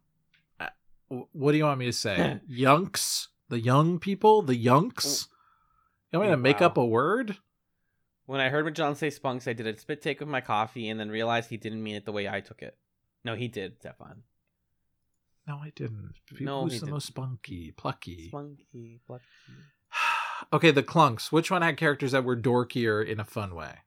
wh- 1.09 1.33
What 1.33 1.53
do 1.53 1.57
you 1.57 1.63
want 1.63 1.79
me 1.79 1.85
to 1.85 1.93
say? 1.93 2.41
Yunks, 2.47 3.29
the 3.49 3.59
young 3.59 3.99
people, 3.99 4.41
the 4.41 4.55
yunks. 4.57 5.27
You 6.11 6.19
want 6.19 6.29
me 6.29 6.33
to 6.33 6.37
make 6.41 6.59
Wow. 6.59 6.67
up 6.67 6.77
a 6.77 6.85
word? 6.85 7.37
When 8.31 8.39
I 8.39 8.47
heard 8.47 8.63
what 8.63 8.75
John 8.75 8.95
say 8.95 9.09
spunks, 9.09 9.45
I 9.45 9.51
did 9.51 9.67
a 9.67 9.77
spit 9.77 10.01
take 10.01 10.21
of 10.21 10.27
my 10.29 10.39
coffee 10.39 10.87
and 10.87 10.97
then 10.97 11.09
realized 11.09 11.49
he 11.49 11.57
didn't 11.57 11.83
mean 11.83 11.95
it 11.95 12.05
the 12.05 12.13
way 12.13 12.29
I 12.29 12.39
took 12.39 12.61
it. 12.61 12.77
No, 13.25 13.35
he 13.35 13.49
did, 13.49 13.77
Stefan. 13.79 14.23
No, 15.45 15.55
I 15.55 15.73
didn't. 15.75 16.13
No, 16.39 16.63
who's 16.63 16.71
he 16.71 16.79
the 16.79 16.85
didn't. 16.85 16.93
most 16.93 17.07
spunky, 17.07 17.71
plucky? 17.71 18.29
Spunky, 18.29 19.01
plucky. 19.05 19.25
okay, 20.53 20.71
the 20.71 20.81
clunks. 20.81 21.29
Which 21.29 21.51
one 21.51 21.61
had 21.61 21.75
characters 21.75 22.13
that 22.13 22.23
were 22.23 22.37
dorkier 22.37 23.05
in 23.05 23.19
a 23.19 23.25
fun 23.25 23.53
way? 23.53 23.79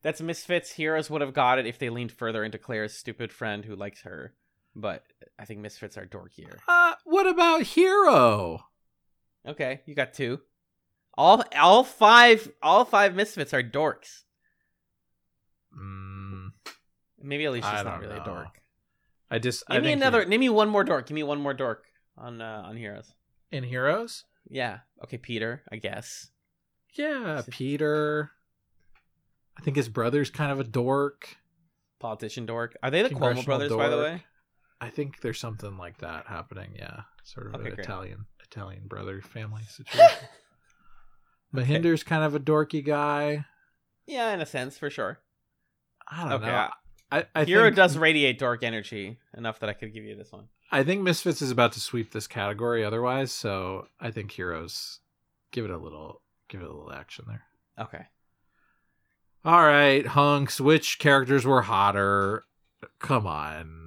That's 0.00 0.22
Misfits. 0.22 0.72
Heroes 0.72 1.10
would 1.10 1.20
have 1.20 1.34
got 1.34 1.58
it 1.58 1.66
if 1.66 1.78
they 1.78 1.90
leaned 1.90 2.12
further 2.12 2.44
into 2.44 2.56
Claire's 2.56 2.94
stupid 2.94 3.30
friend 3.30 3.66
who 3.66 3.76
likes 3.76 4.04
her. 4.04 4.32
But 4.74 5.04
I 5.38 5.44
think 5.44 5.60
Misfits 5.60 5.98
are 5.98 6.06
dorkier. 6.06 6.60
Uh, 6.66 6.94
what 7.04 7.26
about 7.26 7.64
Hiro? 7.64 8.64
Okay, 9.46 9.82
you 9.84 9.94
got 9.94 10.14
two. 10.14 10.40
All 11.16 11.44
all 11.56 11.84
five 11.84 12.50
all 12.62 12.84
five 12.84 13.14
Misfits 13.14 13.54
are 13.54 13.62
dorks. 13.62 14.22
Mm, 15.78 16.48
Maybe 17.22 17.44
Alisha's 17.44 17.84
not 17.84 18.00
really 18.00 18.16
know. 18.16 18.22
a 18.22 18.24
dork. 18.24 18.60
I 19.30 19.38
just 19.38 19.64
I 19.68 19.78
me 19.80 19.92
another. 19.92 20.18
you're- 20.18 20.28
Name 20.30 20.40
me 20.40 20.48
one 20.48 20.68
more 20.68 20.84
dork. 20.84 21.06
Give 21.06 21.14
me 21.14 21.22
one 21.22 21.40
more 21.40 21.54
dork 21.54 21.84
on 22.16 22.40
uh, 22.40 22.62
on 22.66 22.76
Heroes. 22.76 23.12
in 23.50 23.64
heroes. 23.64 24.24
Yeah. 24.48 24.80
Okay, 25.04 25.18
Peter. 25.18 25.62
I 25.72 25.76
guess. 25.76 26.30
Yeah, 26.94 27.42
Peter. 27.50 28.30
I 29.58 29.62
think 29.62 29.76
his 29.76 29.88
brother's 29.88 30.30
kind 30.30 30.52
of 30.52 30.60
a 30.60 30.64
dork. 30.64 31.36
Politician 32.00 32.44
dork. 32.46 32.76
Are 32.82 32.90
they 32.90 33.02
the 33.02 33.08
Cuomo 33.10 33.44
brothers, 33.44 33.72
by 33.72 33.88
the 33.88 33.96
way? 33.98 34.22
I 34.80 34.90
think 34.90 35.20
there's 35.22 35.40
something 35.40 35.78
like 35.78 35.98
that 35.98 36.26
happening. 36.26 36.74
Yeah, 36.76 37.02
sort 37.24 37.46
of 37.46 37.54
Okay, 37.54 37.68
an 37.70 37.74
great. 37.76 37.84
Italian 37.86 38.26
Italian 38.44 38.86
brother 38.86 39.22
family 39.22 39.62
situation. 39.68 40.18
Mohinder's 41.54 42.02
kind 42.02 42.24
of 42.24 42.34
a 42.34 42.40
dorky 42.40 42.84
guy. 42.84 43.44
yeah, 44.06 44.32
in 44.34 44.40
a 44.40 44.46
sense, 44.46 44.76
for 44.76 44.90
sure. 44.90 45.20
I 46.10 46.24
don't 46.24 46.32
Okay, 46.32 46.46
know. 46.46 46.68
I, 47.12 47.24
I 47.34 47.44
Hiro 47.44 47.64
think, 47.64 47.76
does 47.76 47.96
radiate 47.96 48.38
dork 48.38 48.62
energy 48.62 49.18
enough 49.36 49.60
that 49.60 49.70
I 49.70 49.72
could 49.72 49.94
give 49.94 50.04
you 50.04 50.16
this 50.16 50.32
one. 50.32 50.48
I 50.72 50.82
think 50.82 51.02
Misfits 51.02 51.40
is 51.42 51.50
about 51.50 51.72
to 51.72 51.80
sweep 51.80 52.12
this 52.12 52.26
category 52.26 52.84
otherwise, 52.84 53.30
so 53.30 53.86
I 54.00 54.10
think 54.10 54.32
Heroes 54.32 55.00
give 55.52 55.64
it 55.64 55.70
a 55.70 55.78
little 55.78 56.20
give 56.48 56.60
it 56.60 56.66
a 56.66 56.72
little 56.72 56.92
action 56.92 57.24
there. 57.28 57.44
Okay. 57.78 58.06
All 59.44 59.62
right, 59.62 60.06
hunks. 60.06 60.60
Which 60.60 60.98
characters 60.98 61.44
were 61.44 61.62
hotter? 61.62 62.44
Come 62.98 63.26
on. 63.26 63.83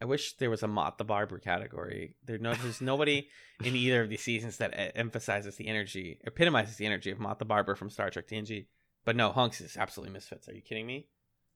I 0.00 0.04
wish 0.04 0.36
there 0.36 0.50
was 0.50 0.62
a 0.62 0.68
Mot 0.68 0.96
the 0.98 1.04
Barber 1.04 1.38
category. 1.38 2.14
There 2.24 2.38
no, 2.38 2.54
there's 2.54 2.80
nobody 2.80 3.28
in 3.64 3.74
either 3.74 4.02
of 4.02 4.08
these 4.08 4.22
seasons 4.22 4.58
that 4.58 4.92
emphasizes 4.96 5.56
the 5.56 5.66
energy, 5.66 6.20
epitomizes 6.24 6.76
the 6.76 6.86
energy 6.86 7.10
of 7.10 7.18
Mot 7.18 7.38
the 7.38 7.44
Barber 7.44 7.74
from 7.74 7.90
Star 7.90 8.10
Trek 8.10 8.28
TNG. 8.28 8.66
But 9.04 9.16
no, 9.16 9.32
Hunks 9.32 9.60
is 9.60 9.76
absolutely 9.76 10.12
misfits. 10.12 10.48
Are 10.48 10.54
you 10.54 10.60
kidding 10.62 10.86
me? 10.86 11.08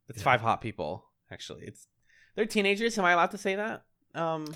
It's 0.08 0.18
Yeah. 0.18 0.24
five 0.24 0.40
hot 0.40 0.60
people. 0.60 1.04
Actually, 1.30 1.64
it's 1.66 1.86
they're 2.34 2.46
teenagers. 2.46 2.98
Am 2.98 3.04
I 3.04 3.12
allowed 3.12 3.30
to 3.32 3.38
say 3.38 3.54
that? 3.56 3.84
Um, 4.14 4.54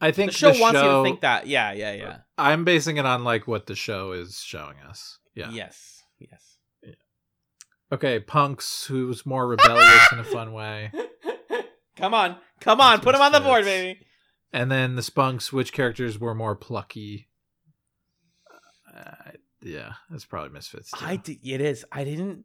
I 0.00 0.10
think 0.12 0.32
the 0.32 0.36
show 0.36 0.52
the 0.52 0.60
wants 0.60 0.80
you 0.80 0.86
to 0.88 1.02
think 1.02 1.20
that. 1.20 1.46
Yeah, 1.46 1.72
yeah, 1.72 1.92
yeah. 1.92 2.16
I'm 2.38 2.64
basing 2.64 2.96
it 2.96 3.06
on 3.06 3.24
like 3.24 3.46
what 3.46 3.66
the 3.66 3.74
show 3.74 4.12
is 4.12 4.40
showing 4.40 4.78
us. 4.88 5.18
Yeah. 5.34 5.50
Yes, 5.50 6.02
yes. 6.18 6.58
Okay, 7.92 8.18
punks 8.18 8.86
who's 8.86 9.24
more 9.24 9.46
rebellious 9.46 10.12
in 10.12 10.18
a 10.18 10.24
fun 10.24 10.52
way. 10.52 10.90
come 11.96 12.14
on, 12.14 12.36
come 12.60 12.80
on, 12.80 13.00
put 13.00 13.12
them 13.12 13.22
on 13.22 13.32
the 13.32 13.40
board, 13.40 13.64
baby. 13.64 14.00
And 14.52 14.70
then 14.70 14.94
the 14.96 15.02
spunks, 15.02 15.52
which 15.52 15.72
characters 15.72 16.18
were 16.18 16.34
more 16.34 16.54
plucky? 16.56 17.28
Uh, 18.96 19.32
yeah, 19.62 19.92
that's 20.10 20.24
probably 20.24 20.50
Misfits. 20.50 20.90
Too. 20.92 21.04
I 21.04 21.16
did, 21.16 21.38
it 21.44 21.60
is. 21.60 21.84
I 21.92 22.04
didn't. 22.04 22.44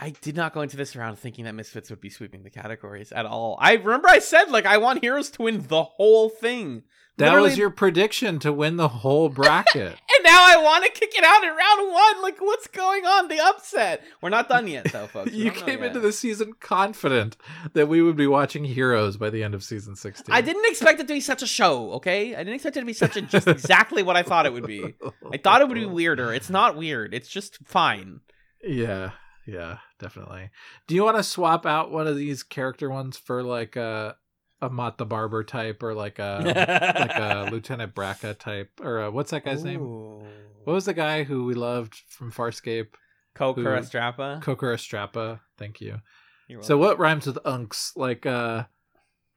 I 0.00 0.10
did 0.10 0.36
not 0.36 0.54
go 0.54 0.60
into 0.60 0.76
this 0.76 0.94
round 0.94 1.18
thinking 1.18 1.44
that 1.44 1.54
Misfits 1.56 1.90
would 1.90 2.00
be 2.00 2.08
sweeping 2.10 2.44
the 2.44 2.50
categories 2.50 3.10
at 3.10 3.26
all. 3.26 3.58
I 3.60 3.74
remember 3.74 4.08
I 4.08 4.20
said 4.20 4.50
like 4.50 4.64
I 4.64 4.78
want 4.78 5.00
Heroes 5.02 5.28
to 5.30 5.42
win 5.42 5.64
the 5.66 5.82
whole 5.82 6.28
thing. 6.28 6.84
that 7.16 7.26
Literally- 7.26 7.50
was 7.50 7.58
your 7.58 7.70
prediction 7.70 8.38
to 8.40 8.52
win 8.52 8.76
the 8.76 8.88
whole 8.88 9.28
bracket. 9.28 9.96
Now 10.28 10.44
I 10.46 10.62
want 10.62 10.84
to 10.84 10.90
kick 10.90 11.14
it 11.16 11.24
out 11.24 11.42
in 11.42 11.48
round 11.48 11.90
one. 11.90 12.22
Like 12.22 12.38
what's 12.38 12.66
going 12.66 13.06
on? 13.06 13.28
The 13.28 13.40
upset. 13.40 14.02
We're 14.20 14.28
not 14.28 14.50
done 14.50 14.68
yet, 14.68 14.92
though, 14.92 15.06
folks. 15.06 15.32
You 15.38 15.50
came 15.50 15.82
into 15.82 16.00
the 16.00 16.12
season 16.12 16.52
confident 16.60 17.36
that 17.72 17.88
we 17.88 18.02
would 18.02 18.16
be 18.16 18.26
watching 18.26 18.64
Heroes 18.64 19.16
by 19.16 19.30
the 19.30 19.42
end 19.42 19.54
of 19.54 19.62
season 19.64 19.96
16. 19.96 20.26
I 20.34 20.42
didn't 20.42 20.66
expect 20.66 21.00
it 21.00 21.08
to 21.08 21.14
be 21.14 21.20
such 21.20 21.42
a 21.42 21.46
show. 21.46 21.92
Okay, 21.92 22.34
I 22.34 22.38
didn't 22.38 22.54
expect 22.54 22.76
it 22.76 22.80
to 22.80 22.86
be 22.86 22.92
such 22.92 23.16
a 23.16 23.22
just 23.22 23.48
exactly 23.48 24.02
what 24.02 24.16
I 24.16 24.22
thought 24.22 24.44
it 24.44 24.52
would 24.52 24.66
be. 24.66 24.94
I 25.32 25.38
thought 25.38 25.62
it 25.62 25.68
would 25.68 25.74
be 25.74 25.86
weirder. 25.98 26.34
It's 26.34 26.50
not 26.50 26.76
weird. 26.76 27.14
It's 27.14 27.28
just 27.28 27.58
fine. 27.64 28.20
Yeah, 28.62 29.12
yeah, 29.46 29.78
definitely. 29.98 30.50
Do 30.86 30.94
you 30.94 31.04
want 31.04 31.16
to 31.16 31.22
swap 31.22 31.64
out 31.64 31.90
one 31.90 32.06
of 32.06 32.16
these 32.16 32.42
character 32.42 32.90
ones 32.90 33.16
for 33.16 33.42
like 33.42 33.76
a 33.76 34.16
a 34.60 34.68
Mot 34.68 34.98
the 34.98 35.06
Barber 35.06 35.44
type 35.44 35.82
or 35.82 35.94
like 35.94 36.18
a 36.18 36.42
like 36.98 37.16
a 37.16 37.48
Lieutenant 37.50 37.94
Braca 37.94 38.36
type 38.38 38.80
or 38.82 39.02
uh 39.02 39.10
what's 39.10 39.30
that 39.30 39.44
guy's 39.44 39.64
name? 39.64 39.80
What 40.64 40.72
was 40.74 40.84
the 40.86 40.94
guy 40.94 41.22
who 41.24 41.44
we 41.44 41.54
loved 41.54 41.94
from 42.08 42.30
Farscape? 42.32 42.88
Kokura 43.36 43.80
Strappa. 43.80 44.42
Kokura 44.42 44.76
Strappa. 44.76 45.40
Thank 45.56 45.80
you. 45.80 46.00
So 46.60 46.76
what 46.76 46.98
rhymes 46.98 47.26
with 47.26 47.36
unks? 47.44 47.92
Like 47.96 48.26
uh 48.26 48.64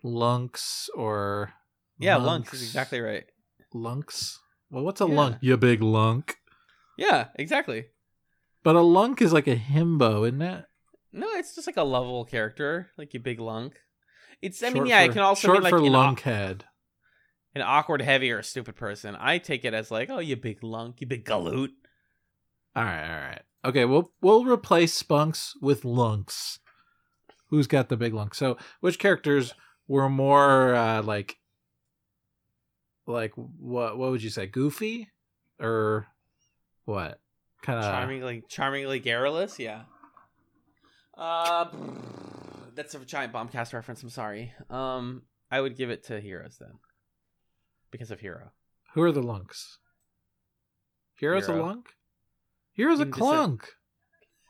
lunks 0.03 0.89
or 0.95 1.53
Yeah, 1.99 2.15
lunks 2.15 2.25
monks? 2.25 2.53
is 2.53 2.63
exactly 2.63 2.99
right. 2.99 3.25
lunks. 3.73 4.39
Well, 4.69 4.83
what's 4.83 5.01
a 5.01 5.05
Yeah. 5.07 5.15
lunk? 5.15 5.37
You 5.41 5.57
big 5.57 5.81
lunk. 5.81 6.37
Yeah, 6.97 7.27
exactly. 7.35 7.87
But 8.63 8.75
a 8.75 8.81
lunk 8.81 9.21
is 9.21 9.33
like 9.33 9.47
a 9.47 9.55
himbo, 9.55 10.27
isn't 10.27 10.41
it? 10.41 10.65
No, 11.13 11.27
it's 11.33 11.55
just 11.55 11.67
like 11.67 11.77
a 11.77 11.83
lovable 11.83 12.25
character, 12.25 12.89
like 12.97 13.13
you 13.13 13.19
big 13.19 13.39
lunk. 13.39 13.79
It's. 14.41 14.63
I 14.63 14.69
mean, 14.69 14.85
yeah, 14.85 15.03
for- 15.03 15.09
it 15.09 15.13
can 15.13 15.21
also 15.21 15.47
short 15.47 15.59
be 15.59 15.63
like 15.63 15.69
for 15.71 15.77
an, 15.77 15.83
lunkhead. 15.85 16.61
an 17.55 17.61
awkward, 17.61 18.01
heavy, 18.01 18.31
or 18.31 18.39
a 18.39 18.43
stupid 18.43 18.75
person. 18.75 19.15
I 19.19 19.37
take 19.37 19.65
it 19.65 19.73
as 19.73 19.91
like, 19.91 20.09
oh, 20.09 20.19
you 20.19 20.35
big 20.35 20.63
lunk, 20.63 21.01
you 21.01 21.07
big 21.07 21.25
galoot. 21.25 21.69
All 22.75 22.83
right, 22.83 23.03
all 23.03 23.21
right. 23.21 23.41
Okay, 23.63 23.85
we'll 23.85 24.11
we'll 24.21 24.45
replace 24.45 24.93
spunks 24.93 25.53
with 25.61 25.85
lunks. 25.85 26.59
Who's 27.49 27.67
got 27.67 27.89
the 27.89 27.97
big 27.97 28.13
lunk? 28.13 28.33
So, 28.33 28.57
which 28.79 28.97
characters 28.97 29.53
were 29.87 30.09
more 30.09 30.73
uh, 30.73 31.03
like, 31.03 31.37
like 33.05 33.33
what? 33.35 33.97
What 33.97 34.11
would 34.11 34.23
you 34.23 34.29
say? 34.29 34.47
Goofy, 34.47 35.09
or 35.59 36.07
what? 36.85 37.19
Kind 37.61 37.77
of 37.79 37.85
charmingly, 37.85 38.43
charmingly 38.47 38.99
garrulous. 38.99 39.59
Yeah. 39.59 39.81
Uh, 41.15 41.67
that's 42.75 42.95
a 42.95 42.99
giant 43.05 43.33
bombcast 43.33 43.73
reference. 43.73 44.01
I'm 44.03 44.09
sorry. 44.09 44.53
Um, 44.69 45.23
I 45.49 45.59
would 45.61 45.75
give 45.77 45.89
it 45.89 46.05
to 46.05 46.19
Heroes 46.19 46.57
then, 46.59 46.73
because 47.91 48.11
of 48.11 48.19
Hiro. 48.19 48.51
Who 48.93 49.01
are 49.03 49.11
the 49.11 49.21
lunks? 49.23 49.77
Hiro's 51.19 51.47
Hiro. 51.47 51.61
a 51.61 51.65
lunk. 51.65 51.89
Hiro's 52.75 52.99
a 52.99 53.05
You 53.05 53.11
can 53.11 53.19
just 53.19 53.19
say- 53.19 53.35
clunk. 53.35 53.67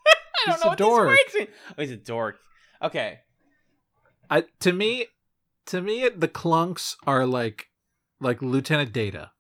I 0.08 0.16
don't 0.46 0.56
He's 0.56 0.64
know 0.64 0.68
a 0.68 0.72
what 0.72 0.78
dork. 0.78 1.10
this 1.10 1.18
words 1.18 1.34
mean. 1.36 1.48
Oh, 1.78 1.82
he's 1.82 1.92
a 1.92 1.98
dork. 1.98 2.40
Okay. 2.82 3.20
I 4.30 4.46
to 4.62 4.72
me, 4.74 5.08
to 5.68 5.82
me, 5.82 6.10
the 6.10 6.28
clunks 6.28 6.96
are 7.06 7.26
like, 7.26 7.68
like 8.20 8.42
Lieutenant 8.42 8.94
Data, 8.94 9.32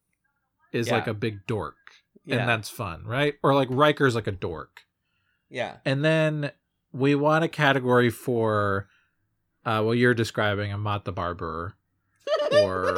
is 0.72 0.88
Yeah. 0.88 0.96
like 0.96 1.08
a 1.08 1.14
big 1.14 1.48
dork, 1.48 1.78
Yeah. 2.26 2.38
and 2.38 2.50
that's 2.50 2.70
fun, 2.70 3.06
right? 3.06 3.36
Or 3.44 3.56
like 3.56 3.70
Riker's 3.72 4.16
like 4.16 4.28
a 4.28 4.32
dork. 4.32 4.82
yeah. 5.50 5.78
And 5.86 6.04
then 6.06 6.52
we 6.94 7.16
want 7.16 7.44
a 7.44 7.48
category 7.48 8.10
for 8.10 8.88
uh 9.66 9.82
well 9.86 9.96
you're 9.96 10.14
describing 10.14 10.72
a 10.72 10.78
Mot 10.78 11.06
the 11.06 11.12
Barber. 11.12 11.76
Or 12.52 12.94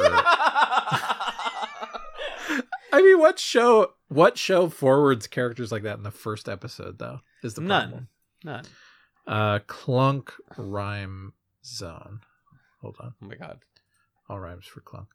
I 2.92 3.02
mean 3.02 3.18
what 3.18 3.38
show 3.38 3.92
what 4.08 4.38
show 4.38 4.68
forwards 4.68 5.26
characters 5.26 5.72
like 5.72 5.82
that 5.82 5.96
in 5.96 6.02
the 6.02 6.10
first 6.10 6.48
episode 6.48 6.98
though? 6.98 7.20
Is 7.42 7.54
the 7.54 7.60
None. 7.60 7.88
problem. 7.90 8.08
None. 8.44 8.64
Uh 9.26 9.58
clunk 9.66 10.32
rhyme 10.56 11.32
zone. 11.64 12.20
Hold 12.80 12.96
on. 13.00 13.14
Oh 13.22 13.26
my 13.26 13.34
god. 13.34 13.60
All 14.28 14.38
rhymes 14.40 14.66
for 14.66 14.80
clunk. 14.80 15.08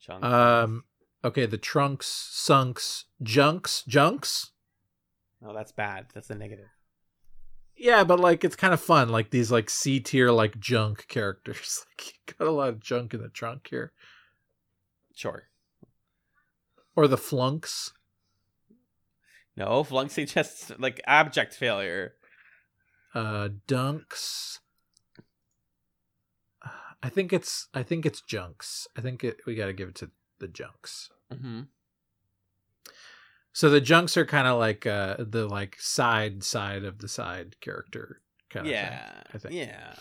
Chunk. 0.00 0.24
Um 0.24 0.84
okay, 1.24 1.46
the 1.46 1.58
trunks, 1.58 2.06
sunks, 2.34 3.04
junks, 3.22 3.82
junks. 3.88 4.50
no, 5.40 5.54
that's 5.54 5.72
bad. 5.72 6.06
That's 6.14 6.28
the 6.28 6.34
negative. 6.34 6.66
Yeah, 7.76 8.04
but 8.04 8.20
like 8.20 8.44
it's 8.44 8.56
kind 8.56 8.72
of 8.72 8.80
fun, 8.80 9.08
like 9.08 9.30
these 9.30 9.50
like 9.50 9.68
C 9.68 10.00
tier 10.00 10.30
like 10.30 10.58
junk 10.58 11.06
characters. 11.08 11.84
Like 11.98 12.14
you 12.28 12.34
got 12.38 12.48
a 12.48 12.50
lot 12.50 12.68
of 12.70 12.80
junk 12.80 13.14
in 13.14 13.22
the 13.22 13.28
trunk 13.28 13.68
here. 13.70 13.92
Sure. 15.14 15.44
Or 16.96 17.06
the 17.06 17.16
flunks. 17.16 17.92
No, 19.56 19.84
flunk 19.84 20.10
suggests 20.10 20.72
like 20.78 21.00
abject 21.06 21.54
failure. 21.54 22.14
Uh, 23.14 23.48
Dunks. 23.68 24.58
I 27.02 27.08
think 27.10 27.32
it's 27.32 27.68
I 27.74 27.82
think 27.82 28.06
it's 28.06 28.22
Junks. 28.22 28.88
I 28.96 29.02
think 29.02 29.22
it, 29.22 29.36
we 29.46 29.54
got 29.54 29.66
to 29.66 29.72
give 29.72 29.90
it 29.90 29.94
to 29.96 30.10
the 30.40 30.48
Junks. 30.48 31.10
Mm-hmm. 31.32 31.60
So 33.54 33.70
the 33.70 33.80
Junks 33.80 34.16
are 34.16 34.26
kind 34.26 34.46
of 34.48 34.58
like 34.58 34.84
uh 34.84 35.16
the 35.18 35.46
like 35.46 35.76
side 35.80 36.42
side 36.44 36.84
of 36.84 36.98
the 36.98 37.08
side 37.08 37.56
character 37.60 38.20
kind 38.50 38.66
of 38.66 38.72
Yeah. 38.72 38.98
thing. 38.98 39.22
I 39.32 39.38
think. 39.38 39.54
Yeah. 39.54 39.94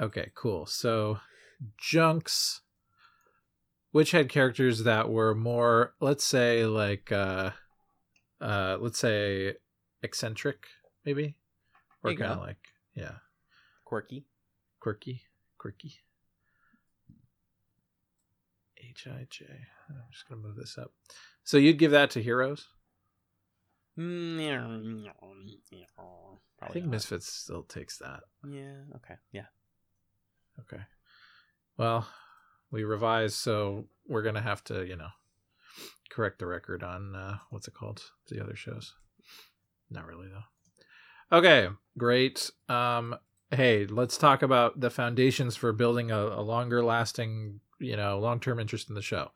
Okay, 0.00 0.30
cool. 0.34 0.66
So 0.66 1.20
Junks 1.78 2.62
which 3.90 4.10
had 4.12 4.28
characters 4.28 4.84
that 4.84 5.08
were 5.10 5.34
more 5.34 5.94
let's 6.00 6.24
say 6.24 6.64
like 6.66 7.10
uh 7.12 7.50
uh 8.40 8.76
let's 8.80 8.98
say 8.98 9.54
eccentric 10.02 10.66
maybe 11.04 11.34
or 12.04 12.14
kind 12.14 12.32
of 12.32 12.38
like 12.38 12.58
yeah 12.94 13.16
Quirky. 13.84 14.24
quirky 14.80 15.22
quirky 15.58 15.94
h-i-j 19.06 19.44
i'm 19.90 19.96
just 20.12 20.28
gonna 20.28 20.40
move 20.40 20.56
this 20.56 20.76
up 20.78 20.92
so 21.44 21.56
you'd 21.56 21.78
give 21.78 21.90
that 21.92 22.10
to 22.10 22.22
heroes 22.22 22.66
Mm, 23.98 24.38
i 26.62 26.68
think 26.68 26.84
not. 26.86 26.92
misfits 26.92 27.26
still 27.26 27.62
takes 27.64 27.98
that 27.98 28.20
Yeah. 28.48 28.82
Okay. 28.96 29.14
Yeah. 29.32 29.46
okay 30.60 30.82
well 31.76 32.06
we 32.70 32.84
revised 32.84 33.36
so 33.36 33.86
we're 34.06 34.22
gonna 34.22 34.40
have 34.42 34.62
to 34.64 34.86
you 34.86 34.96
know 34.96 35.08
correct 36.10 36.38
the 36.38 36.46
record 36.46 36.82
on 36.82 37.14
uh 37.14 37.38
what's 37.50 37.68
it 37.68 37.74
called 37.74 38.02
the 38.28 38.42
other 38.42 38.56
shows 38.56 38.94
not 39.90 40.06
really 40.06 40.28
though 40.28 41.36
okay 41.36 41.68
great 41.96 42.50
um 42.68 43.16
hey 43.50 43.86
let's 43.86 44.16
talk 44.18 44.42
about 44.42 44.78
the 44.80 44.90
foundations 44.90 45.56
for 45.56 45.72
building 45.72 46.10
a, 46.10 46.18
a 46.18 46.42
longer 46.42 46.84
lasting 46.84 47.60
you 47.78 47.96
know 47.96 48.18
long-term 48.18 48.58
interest 48.58 48.88
in 48.88 48.94
the 48.94 49.02
show 49.02 49.30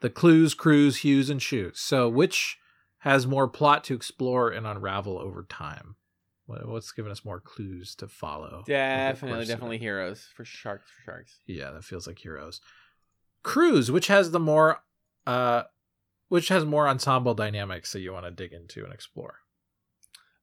the 0.00 0.10
clues 0.10 0.54
crews 0.54 0.98
hues 0.98 1.30
and 1.30 1.42
shoes 1.42 1.78
so 1.80 2.08
which 2.08 2.58
has 2.98 3.26
more 3.26 3.48
plot 3.48 3.82
to 3.84 3.94
explore 3.94 4.50
and 4.50 4.66
unravel 4.66 5.18
over 5.18 5.44
time 5.48 5.96
what's 6.46 6.92
given 6.92 7.10
us 7.10 7.24
more 7.24 7.40
clues 7.40 7.94
to 7.94 8.06
follow 8.06 8.62
Definitely, 8.66 9.36
course 9.36 9.44
of 9.44 9.48
it? 9.48 9.52
definitely 9.52 9.78
heroes 9.78 10.28
for 10.34 10.44
sharks. 10.44 10.90
For 10.90 11.12
sharks. 11.12 11.40
Yeah, 11.46 11.70
that 11.70 11.84
feels 11.84 12.06
like 12.06 12.18
heroes. 12.18 12.60
Crews, 13.42 13.90
which 13.90 14.08
has 14.08 14.30
the 14.30 14.40
more 14.40 14.82
uh 15.26 15.62
which 16.28 16.48
has 16.48 16.64
more 16.64 16.88
ensemble 16.88 17.34
dynamics 17.34 17.92
that 17.92 18.00
you 18.00 18.12
want 18.12 18.24
to 18.24 18.30
dig 18.30 18.52
into 18.52 18.84
and 18.84 18.92
explore. 18.92 19.36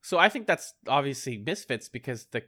So 0.02 0.18
I 0.18 0.30
think 0.30 0.48
that's 0.48 0.74
obviously 0.88 1.38
misfits 1.38 1.90
because 1.90 2.26
the 2.32 2.44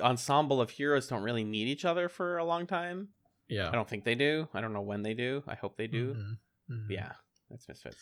ensemble 0.00 0.60
of 0.60 0.70
heroes 0.70 1.08
don't 1.08 1.22
really 1.22 1.44
meet 1.44 1.68
each 1.68 1.84
other 1.84 2.08
for 2.08 2.38
a 2.38 2.44
long 2.44 2.66
time. 2.66 3.08
Yeah. 3.48 3.68
I 3.68 3.72
don't 3.72 3.88
think 3.88 4.04
they 4.04 4.14
do. 4.14 4.48
I 4.54 4.60
don't 4.60 4.72
know 4.72 4.82
when 4.82 5.02
they 5.02 5.14
do. 5.14 5.42
I 5.46 5.54
hope 5.54 5.76
they 5.76 5.86
do. 5.86 6.14
Mhm, 6.14 6.38
mhm. 6.70 6.90
Yeah, 6.90 7.12
that's 7.50 7.68
misfits. 7.68 7.96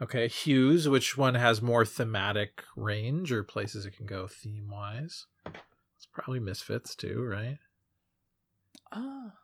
Okay, 0.00 0.28
Hues, 0.28 0.88
which 0.88 1.18
one 1.18 1.34
has 1.34 1.60
more 1.60 1.84
thematic 1.84 2.64
range 2.74 3.30
or 3.30 3.44
places 3.44 3.84
it 3.84 3.90
can 3.96 4.06
go 4.06 4.26
theme 4.26 4.70
wise? 4.70 5.26
It's 5.96 6.06
probably 6.10 6.40
Misfits 6.40 6.94
too, 6.96 7.22
right? 7.22 7.58
Ah, 8.92 9.34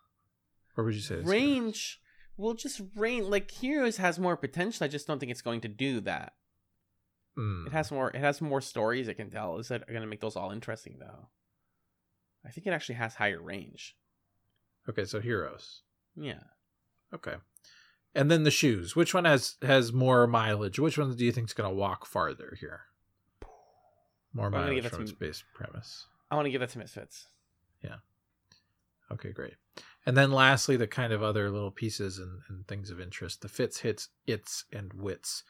Or 0.76 0.84
would 0.84 0.94
you 0.94 1.00
say 1.00 1.16
it's 1.16 1.28
range. 1.28 2.00
Well, 2.38 2.54
just 2.54 2.80
range. 2.94 3.26
Like 3.26 3.50
heroes 3.50 3.98
has 3.98 4.18
more 4.18 4.36
potential. 4.36 4.84
I 4.84 4.88
just 4.88 5.06
don't 5.06 5.18
think 5.18 5.30
it's 5.30 5.42
going 5.42 5.60
to 5.62 5.68
do 5.68 6.00
that. 6.00 6.34
Mm, 7.36 7.66
It 7.66 7.72
has 7.72 7.90
more. 7.92 8.08
It 8.10 8.20
has 8.20 8.40
more 8.40 8.60
stories 8.62 9.08
it 9.08 9.14
can 9.14 9.30
tell. 9.30 9.58
Is 9.58 9.68
that 9.68 9.86
going 9.86 10.00
to 10.00 10.06
make 10.06 10.20
those 10.20 10.36
all 10.36 10.50
interesting 10.50 10.96
though? 10.98 11.28
I 12.44 12.50
think 12.50 12.66
it 12.66 12.70
actually 12.72 12.94
has 12.96 13.14
higher 13.14 13.40
range. 13.42 13.94
Okay, 14.88 15.04
so 15.04 15.20
heroes. 15.20 15.82
Yeah. 16.16 16.40
Okay. 17.14 17.34
And 18.14 18.30
then 18.30 18.44
the 18.44 18.50
shoes. 18.50 18.96
Which 18.96 19.12
one 19.12 19.24
has 19.24 19.56
has 19.62 19.92
more 19.92 20.26
mileage? 20.26 20.78
Which 20.78 20.96
one 20.96 21.14
do 21.14 21.24
you 21.24 21.32
think 21.32 21.48
is 21.48 21.54
going 21.54 21.68
to 21.68 21.74
walk 21.76 22.06
farther 22.06 22.56
here? 22.58 22.82
More 24.32 24.46
I'm 24.46 24.52
mileage 24.52 24.82
give 24.84 24.92
from 24.92 25.02
its 25.02 25.12
base 25.12 25.44
premise. 25.54 26.06
I 26.30 26.34
want 26.36 26.46
to 26.46 26.50
give 26.50 26.60
that 26.60 26.70
to 26.70 26.78
misfits. 26.78 27.28
Yeah. 27.82 27.96
Okay, 29.12 29.32
great. 29.32 29.54
And 30.04 30.16
then 30.16 30.32
lastly, 30.32 30.76
the 30.76 30.86
kind 30.86 31.12
of 31.12 31.22
other 31.22 31.50
little 31.50 31.70
pieces 31.70 32.18
and, 32.18 32.40
and 32.48 32.66
things 32.66 32.90
of 32.90 33.00
interest. 33.00 33.42
The 33.42 33.48
fits, 33.48 33.80
hits, 33.80 34.08
its, 34.26 34.64
and 34.72 34.92
wits. 34.94 35.42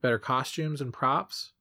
Better 0.00 0.18
costumes 0.18 0.80
and 0.80 0.92
props. 0.92 1.52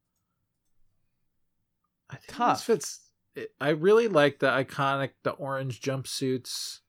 I 2.10 2.16
think 2.16 2.38
Tough. 2.38 2.58
this 2.58 2.64
fits. 2.66 3.00
it- 3.36 3.54
I 3.62 3.70
really 3.70 4.08
like 4.08 4.40
the 4.40 4.48
iconic, 4.48 5.12
the 5.24 5.32
orange 5.32 5.82
jumpsuits. 5.82 6.80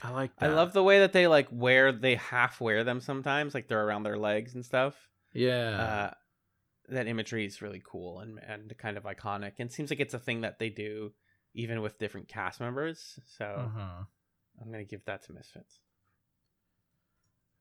I 0.00 0.10
like 0.10 0.36
That. 0.36 0.50
I 0.50 0.54
love 0.54 0.72
the 0.72 0.82
way 0.82 1.00
that 1.00 1.12
they 1.12 1.26
like 1.26 1.48
wear. 1.50 1.92
They 1.92 2.14
half 2.14 2.60
wear 2.60 2.84
them 2.84 3.00
sometimes, 3.00 3.54
like 3.54 3.68
they're 3.68 3.84
around 3.84 4.04
their 4.04 4.18
legs 4.18 4.54
and 4.54 4.64
stuff. 4.64 4.94
Yeah. 5.32 6.10
uh, 6.10 6.10
that 6.88 7.06
imagery 7.06 7.44
is 7.44 7.60
really 7.60 7.82
cool 7.84 8.20
and 8.20 8.38
and 8.38 8.72
kind 8.78 8.96
of 8.96 9.04
iconic, 9.04 9.54
and 9.58 9.70
seems 9.70 9.90
like 9.90 10.00
it's 10.00 10.14
a 10.14 10.18
thing 10.18 10.42
that 10.42 10.58
they 10.58 10.70
do 10.70 11.12
even 11.54 11.82
with 11.82 11.98
different 11.98 12.28
cast 12.28 12.60
members. 12.60 13.18
So 13.26 13.44
uh-huh. 13.44 14.04
I'm 14.60 14.70
gonna 14.70 14.84
give 14.84 15.04
that 15.06 15.24
to 15.24 15.32
Misfits. 15.32 15.80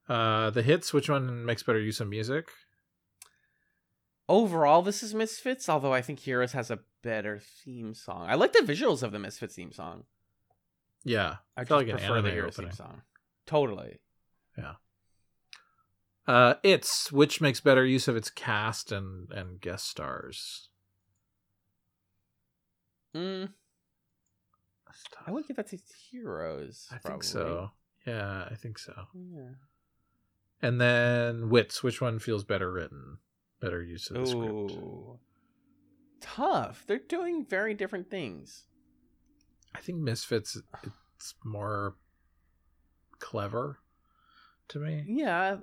Uh, 0.07 0.49
the 0.51 0.61
hits, 0.61 0.93
which 0.93 1.09
one 1.09 1.45
makes 1.45 1.63
better 1.63 1.79
use 1.79 1.99
of 1.99 2.07
music? 2.07 2.49
Overall, 4.29 4.81
this 4.81 5.03
is 5.03 5.13
Misfits, 5.13 5.67
although 5.67 5.93
I 5.93 6.01
think 6.01 6.19
Heroes 6.19 6.51
has 6.53 6.69
a 6.69 6.79
better 7.01 7.39
theme 7.39 7.93
song. 7.93 8.27
I 8.29 8.35
like 8.35 8.53
the 8.53 8.59
visuals 8.59 9.03
of 9.03 9.11
the 9.11 9.19
Misfits 9.19 9.55
theme 9.55 9.71
song. 9.71 10.03
Yeah. 11.03 11.35
I 11.55 11.61
just 11.61 11.71
like 11.71 11.87
an 11.87 11.97
prefer 11.97 12.21
the 12.21 12.31
Heroes 12.31 12.53
opening. 12.55 12.71
theme 12.71 12.77
song. 12.77 13.01
Totally. 13.45 13.99
Yeah. 14.57 14.73
Uh, 16.27 16.55
it's 16.63 17.11
which 17.11 17.39
makes 17.39 17.61
better 17.61 17.85
use 17.85 18.07
of 18.07 18.17
its 18.17 18.29
cast 18.29 18.91
and 18.91 19.31
and 19.31 19.61
guest 19.61 19.87
stars. 19.89 20.69
Mm, 23.15 23.49
I 25.25 25.31
would 25.31 25.47
give 25.47 25.55
that 25.55 25.67
to 25.69 25.77
Heroes. 26.11 26.87
I 26.91 26.95
think 26.95 27.03
probably. 27.03 27.27
so. 27.27 27.71
Yeah, 28.05 28.47
I 28.49 28.55
think 28.55 28.77
so. 28.77 28.93
Yeah. 29.13 29.55
And 30.61 30.79
then 30.81 31.49
wits, 31.49 31.83
which 31.83 32.01
one 32.01 32.19
feels 32.19 32.43
better 32.43 32.71
written? 32.71 33.17
Better 33.59 33.83
use 33.83 34.09
of 34.09 34.17
the 34.17 34.25
script. 34.25 34.73
Tough. 36.21 36.83
They're 36.87 36.99
doing 36.99 37.45
very 37.45 37.73
different 37.73 38.09
things. 38.09 38.65
I 39.75 39.79
think 39.79 39.99
Misfits 39.99 40.57
it's 41.17 41.35
more 41.43 41.95
clever 43.19 43.79
to 44.69 44.79
me. 44.79 45.03
Yeah, 45.07 45.57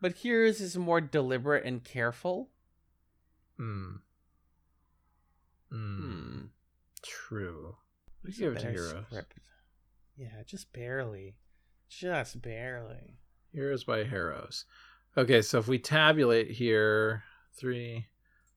but 0.00 0.14
Heroes 0.14 0.60
is 0.60 0.76
more 0.76 1.00
deliberate 1.00 1.64
and 1.64 1.82
careful. 1.82 2.50
Hmm. 3.56 3.96
Hmm. 5.70 6.00
Hmm. 6.00 6.40
True. 7.02 7.76
We 8.24 8.32
give 8.32 8.54
it 8.54 8.60
to 8.60 8.70
Heroes. 8.70 9.04
script? 9.08 9.34
Yeah, 10.16 10.42
just 10.46 10.72
barely. 10.72 11.36
Just 11.88 12.42
barely. 12.42 13.18
Heroes 13.52 13.84
by 13.84 14.04
Heroes. 14.04 14.64
Okay, 15.16 15.40
so 15.42 15.58
if 15.58 15.68
we 15.68 15.78
tabulate 15.78 16.50
here, 16.50 17.22
three, 17.58 18.06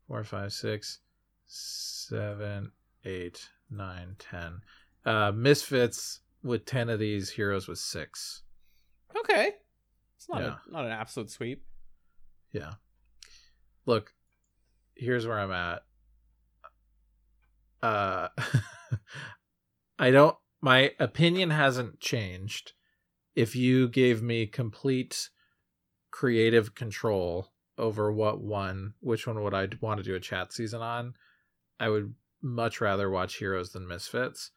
four, 0.07 0.23
five, 0.23 0.51
six, 0.51 0.99
seven, 1.45 2.71
eight, 3.05 3.49
nine, 3.69 4.15
ten. 4.17 4.61
Uh, 5.05 5.31
Misfits 5.33 6.21
with 6.43 6.65
ten 6.65 6.89
of 6.89 6.99
these, 6.99 7.29
Heroes 7.29 7.67
with 7.67 7.79
six. 7.79 8.43
Okay. 9.17 9.53
It's 10.17 10.29
not 10.29 10.41
Yeah. 10.41 10.55
a, 10.67 10.71
not 10.71 10.85
an 10.85 10.91
absolute 10.91 11.29
sweep. 11.29 11.63
Yeah. 12.51 12.73
Look, 13.85 14.13
here's 14.95 15.25
where 15.25 15.39
I'm 15.39 15.51
at. 15.51 15.83
Uh 17.81 18.27
I 19.99 20.11
don't 20.11 20.35
my 20.61 20.93
opinion 20.99 21.49
hasn't 21.51 21.99
changed. 22.01 22.73
If 23.35 23.55
you 23.55 23.87
gave 23.87 24.21
me 24.21 24.45
complete 24.45 25.29
creative 26.11 26.75
control 26.75 27.53
over 27.77 28.11
what 28.11 28.41
one, 28.41 28.93
which 28.99 29.25
one 29.25 29.41
would 29.41 29.53
I 29.53 29.69
want 29.79 29.99
to 29.99 30.03
do 30.03 30.15
a 30.15 30.19
Chatz 30.19 30.55
season 30.57 30.81
on, 30.81 31.13
I 31.79 31.87
would 31.87 32.13
much 32.41 32.81
rather 32.81 33.09
watch 33.09 33.35
Heroes 33.35 33.71
than 33.71 33.87
Misfits. 33.87 34.51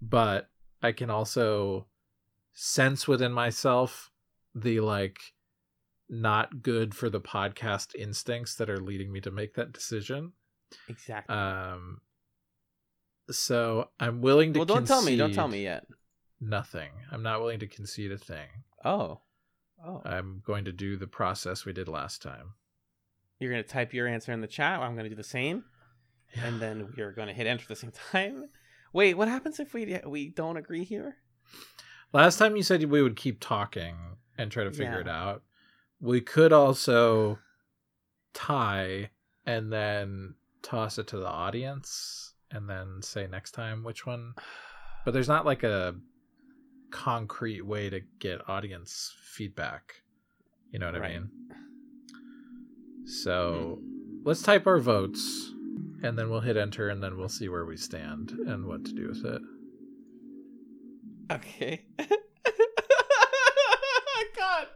But 0.00 0.48
I 0.82 0.92
can 0.92 1.10
also 1.10 1.86
sense 2.52 3.06
within 3.08 3.32
myself 3.32 4.10
the 4.54 4.80
like 4.80 5.18
not 6.08 6.62
good 6.62 6.94
for 6.94 7.10
the 7.10 7.20
podcast 7.20 7.94
instincts 7.94 8.54
that 8.54 8.70
are 8.70 8.80
leading 8.80 9.12
me 9.12 9.20
to 9.20 9.30
make 9.30 9.54
that 9.54 9.72
decision. 9.72 10.32
Exactly. 10.88 11.34
Um 11.34 12.00
so 13.30 13.90
I'm 13.98 14.20
willing 14.20 14.52
to 14.52 14.60
well, 14.60 14.66
don't 14.66 14.86
tell 14.86 15.02
me. 15.02 15.16
Don't 15.16 15.34
tell 15.34 15.48
me 15.48 15.62
yet. 15.64 15.86
Nothing. 16.40 16.90
I'm 17.10 17.22
not 17.22 17.40
willing 17.40 17.58
to 17.60 17.66
concede 17.66 18.12
a 18.12 18.18
thing. 18.18 18.48
Oh. 18.84 19.20
Oh. 19.84 20.02
I'm 20.04 20.42
going 20.46 20.64
to 20.66 20.72
do 20.72 20.96
the 20.96 21.06
process 21.06 21.64
we 21.64 21.72
did 21.72 21.88
last 21.88 22.22
time. 22.22 22.54
You're 23.38 23.50
going 23.50 23.62
to 23.62 23.68
type 23.68 23.92
your 23.92 24.06
answer 24.06 24.32
in 24.32 24.40
the 24.40 24.46
chat. 24.46 24.80
I'm 24.80 24.94
going 24.94 25.04
to 25.04 25.10
do 25.10 25.16
the 25.16 25.24
same. 25.24 25.64
and 26.36 26.60
then 26.60 26.92
we 26.96 27.02
are 27.02 27.12
going 27.12 27.28
to 27.28 27.34
hit 27.34 27.46
enter 27.46 27.62
at 27.62 27.68
the 27.68 27.76
same 27.76 27.92
time. 28.12 28.48
Wait, 28.92 29.14
what 29.14 29.28
happens 29.28 29.60
if 29.60 29.74
we 29.74 30.00
we 30.06 30.28
don't 30.30 30.56
agree 30.56 30.84
here? 30.84 31.16
Last 32.12 32.38
time 32.38 32.56
you 32.56 32.62
said 32.62 32.82
we 32.84 33.02
would 33.02 33.16
keep 33.16 33.40
talking 33.40 33.96
and 34.38 34.50
try 34.50 34.64
to 34.64 34.70
figure 34.70 34.94
Yeah. 34.94 35.00
it 35.00 35.08
out. 35.08 35.42
We 36.00 36.20
could 36.20 36.52
also 36.52 37.38
tie 38.32 39.10
and 39.44 39.72
then 39.72 40.34
toss 40.62 40.98
it 40.98 41.06
to 41.08 41.18
the 41.18 41.28
audience 41.28 42.34
and 42.50 42.68
then 42.68 43.00
say 43.02 43.26
next 43.26 43.52
time 43.52 43.82
which 43.82 44.06
one. 44.06 44.34
But 45.04 45.12
there's 45.12 45.28
not 45.28 45.46
like 45.46 45.62
a 45.62 45.94
concrete 46.90 47.62
way 47.66 47.90
to 47.90 48.00
get 48.18 48.48
audience 48.48 49.14
feedback. 49.22 50.02
You 50.70 50.78
know 50.78 50.90
what 50.92 51.02
I 51.02 51.08
mean? 51.08 51.30
So 53.06 53.80
let's 54.24 54.42
type 54.42 54.66
our 54.66 54.78
votes 54.78 55.52
and 56.02 56.18
then 56.18 56.30
we'll 56.30 56.40
hit 56.40 56.56
enter 56.56 56.88
and 56.88 57.02
then 57.02 57.16
we'll 57.16 57.28
see 57.28 57.48
where 57.48 57.64
we 57.64 57.76
stand 57.76 58.30
and 58.46 58.66
what 58.66 58.84
to 58.84 58.92
do 58.92 59.08
with 59.08 59.24
it. 59.24 59.42
Okay. 61.30 61.84
God. 64.36 64.66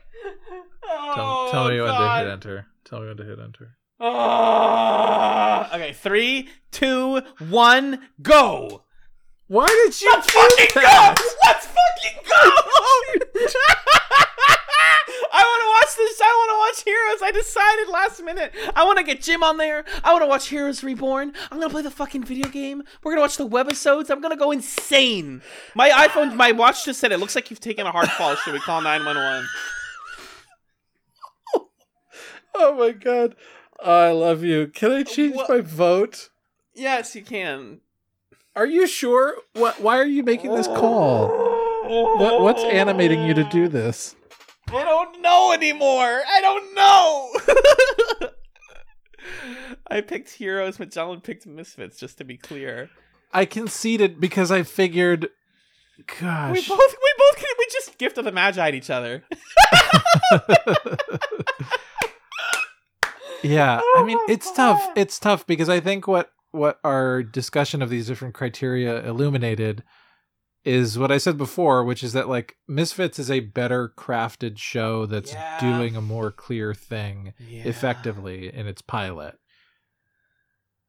Tell, 1.14 1.26
Oh, 1.26 1.48
tell 1.50 1.68
me 1.68 1.80
when 1.80 1.92
to 1.94 2.16
hit 2.18 2.26
enter. 2.28 2.66
Tell 2.84 3.00
me 3.00 3.06
when 3.08 3.16
to 3.18 3.24
hit 3.24 3.38
enter. 3.38 3.76
Ah. 4.00 5.74
okay, 5.74 5.92
three, 5.92 6.48
two, 6.70 7.20
one, 7.48 8.00
go. 8.22 8.84
Why 9.46 9.66
did 9.66 10.00
you 10.00 10.10
Let's 10.14 10.30
fucking 10.30 10.82
go! 10.82 11.14
Let's 11.44 11.66
fucking 11.66 12.22
go! 12.28 12.40
I 15.32 15.42
want 15.42 15.62
to 15.62 15.68
watch 15.68 15.96
this. 15.96 16.20
I 16.20 16.24
want 16.24 16.50
to 16.50 16.58
watch 16.58 16.84
Heroes. 16.84 17.22
I 17.22 17.30
decided 17.32 17.88
last 17.88 18.22
minute. 18.22 18.52
I 18.74 18.84
want 18.84 18.98
to 18.98 19.04
get 19.04 19.20
Jim 19.22 19.42
on 19.42 19.56
there. 19.56 19.84
I 20.04 20.12
want 20.12 20.22
to 20.22 20.26
watch 20.28 20.48
Heroes 20.48 20.82
Reborn. 20.82 21.32
I'm 21.50 21.58
gonna 21.58 21.70
play 21.70 21.82
the 21.82 21.90
fucking 21.90 22.24
video 22.24 22.48
game. 22.48 22.82
We're 23.02 23.12
gonna 23.12 23.22
watch 23.22 23.36
the 23.36 23.48
webisodes. 23.48 24.10
I'm 24.10 24.20
gonna 24.20 24.36
go 24.36 24.50
insane. 24.50 25.42
My 25.74 25.90
iPhone, 25.90 26.34
my 26.36 26.52
watch 26.52 26.84
just 26.84 27.00
said 27.00 27.12
it 27.12 27.18
looks 27.18 27.34
like 27.34 27.50
you've 27.50 27.60
taken 27.60 27.86
a 27.86 27.92
hard 27.92 28.08
fall. 28.10 28.34
Should 28.36 28.52
we 28.54 28.60
call 28.60 28.80
911? 28.82 29.46
Oh 32.54 32.74
my 32.76 32.90
god. 32.90 33.36
I 33.82 34.10
love 34.10 34.42
you. 34.42 34.66
Can 34.66 34.90
I 34.92 35.02
change 35.04 35.36
What- 35.36 35.48
my 35.48 35.60
vote? 35.60 36.28
Yes, 36.74 37.14
you 37.14 37.22
can. 37.22 37.80
Are 38.56 38.66
you 38.66 38.86
sure? 38.86 39.36
What 39.54 39.80
why 39.80 39.98
are 39.98 40.04
you 40.06 40.22
making 40.22 40.54
this 40.54 40.66
call? 40.66 41.28
What 42.18 42.40
what's 42.42 42.62
animating 42.64 43.22
you 43.22 43.34
to 43.34 43.44
do 43.44 43.68
this? 43.68 44.16
I 44.72 44.84
don't 44.84 45.20
know 45.20 45.52
anymore. 45.52 46.22
I 46.28 46.40
don't 46.40 46.74
know. 46.74 48.28
I 49.90 50.00
picked 50.00 50.30
Heroes, 50.30 50.78
Magellan 50.78 51.20
picked 51.20 51.46
Misfits, 51.46 51.98
just 51.98 52.18
to 52.18 52.24
be 52.24 52.36
clear. 52.36 52.90
I 53.32 53.44
conceded 53.44 54.20
because 54.20 54.50
I 54.50 54.62
figured 54.62 55.28
gosh, 56.18 56.54
We 56.54 56.60
both, 56.62 56.92
we 56.92 57.12
both, 57.18 57.36
can, 57.36 57.46
we 57.58 57.66
just 57.72 57.98
gift 57.98 58.18
of 58.18 58.24
the 58.24 58.32
Magi 58.32 58.66
at 58.66 58.74
each 58.74 58.90
other. 58.90 59.24
yeah, 63.42 63.80
Oh 63.82 63.98
I 63.98 64.04
mean 64.04 64.18
it's 64.28 64.52
tough. 64.52 64.88
It's 64.96 65.18
tough 65.18 65.46
because 65.46 65.68
I 65.68 65.80
think 65.80 66.06
what 66.06 66.32
what 66.52 66.78
our 66.84 67.22
discussion 67.22 67.82
of 67.82 67.90
these 67.90 68.06
different 68.06 68.34
criteria 68.34 69.04
illuminated 69.06 69.82
is 70.64 70.98
what 70.98 71.10
I 71.10 71.16
said 71.18 71.38
before, 71.38 71.84
which 71.84 72.02
is 72.02 72.12
that 72.12 72.28
like 72.28 72.56
Misfits 72.68 73.18
is 73.18 73.30
a 73.30 73.40
better 73.40 73.92
crafted 73.96 74.58
show 74.58 75.06
that's 75.06 75.32
Yeah. 75.32 75.58
doing 75.60 75.96
a 75.96 76.02
more 76.02 76.30
clear 76.30 76.74
thing 76.74 77.32
effectively 77.38 78.52
in 78.52 78.66
its 78.66 78.82
pilot. 78.82 79.36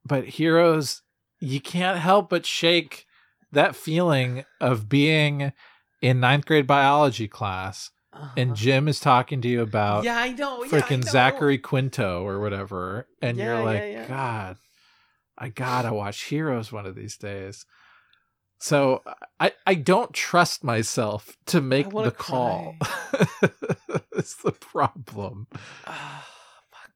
But 0.05 0.25
Heroes, 0.25 1.03
you 1.39 1.61
can't 1.61 1.99
help 1.99 2.29
but 2.29 2.45
shake 2.45 3.05
that 3.51 3.75
feeling 3.75 4.45
of 4.59 4.89
being 4.89 5.53
in 6.01 6.19
ninth 6.19 6.45
grade 6.45 6.67
biology 6.67 7.27
class 7.27 7.91
and 8.35 8.55
Jim 8.57 8.89
is 8.89 8.99
talking 8.99 9.41
to 9.41 9.47
you 9.47 9.61
about 9.61 9.99
Uh-huh. 9.99 10.05
yeah, 10.05 10.17
I 10.19 10.29
know. 10.33 10.63
yeah, 10.63 10.69
freaking 10.69 11.05
know. 11.05 11.11
Zachary 11.11 11.57
Quinto 11.57 12.23
or 12.27 12.41
whatever, 12.41 13.07
and 13.21 13.37
Yeah, 13.37 13.45
you're 13.45 13.57
yeah, 13.59 13.61
like, 13.63 13.83
yeah. 13.83 14.07
God, 14.07 14.57
I 15.37 15.47
gotta 15.49 15.93
watch 15.93 16.23
Heroes 16.25 16.71
one 16.73 16.85
of 16.85 16.95
these 16.95 17.15
days. 17.17 17.65
So 18.61 19.01
I 19.39 19.53
I 19.65 19.73
don't 19.73 20.13
trust 20.13 20.63
myself 20.63 21.35
to 21.47 21.61
make 21.61 21.89
the 21.89 22.11
call. 22.11 22.75
it's 24.15 24.35
the 24.35 24.51
problem. 24.51 25.47
Ah, 25.87 26.27
fuck. 26.71 26.91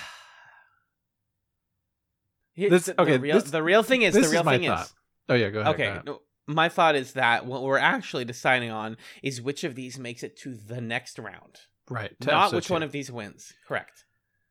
This- 2.56 2.84
the, 2.84 3.00
okay, 3.00 3.12
The 3.12 3.18
real, 3.20 3.40
this- 3.40 3.50
the 3.50 3.62
real 3.62 3.82
thing 3.82 4.02
is 4.02 4.14
this 4.14 4.26
the 4.26 4.30
real 4.32 4.40
is 4.42 4.44
my 4.46 4.58
thing 4.58 4.68
thought. 4.68 4.84
is 4.86 4.94
Oh 5.28 5.34
yeah, 5.34 5.48
go 5.50 5.60
ahead. 5.60 5.64
go 5.76 5.82
okay. 5.82 5.90
ahead. 5.90 6.04
No, 6.04 6.20
my 6.46 6.68
thought 6.68 6.94
is 6.96 7.14
that 7.14 7.46
what 7.46 7.62
we're 7.62 7.78
actually 7.78 8.24
deciding 8.26 8.70
on 8.70 8.96
is 9.22 9.40
which 9.40 9.64
of 9.64 9.74
these 9.74 9.98
makes 9.98 10.22
it 10.22 10.36
to 10.40 10.54
the 10.54 10.80
next 10.82 11.18
round, 11.18 11.60
Right. 11.88 12.12
not 12.24 12.52
which 12.52 12.68
one 12.70 12.82
of 12.82 12.92
these 12.92 13.10
wins. 13.10 13.54
Correct. 13.66 14.04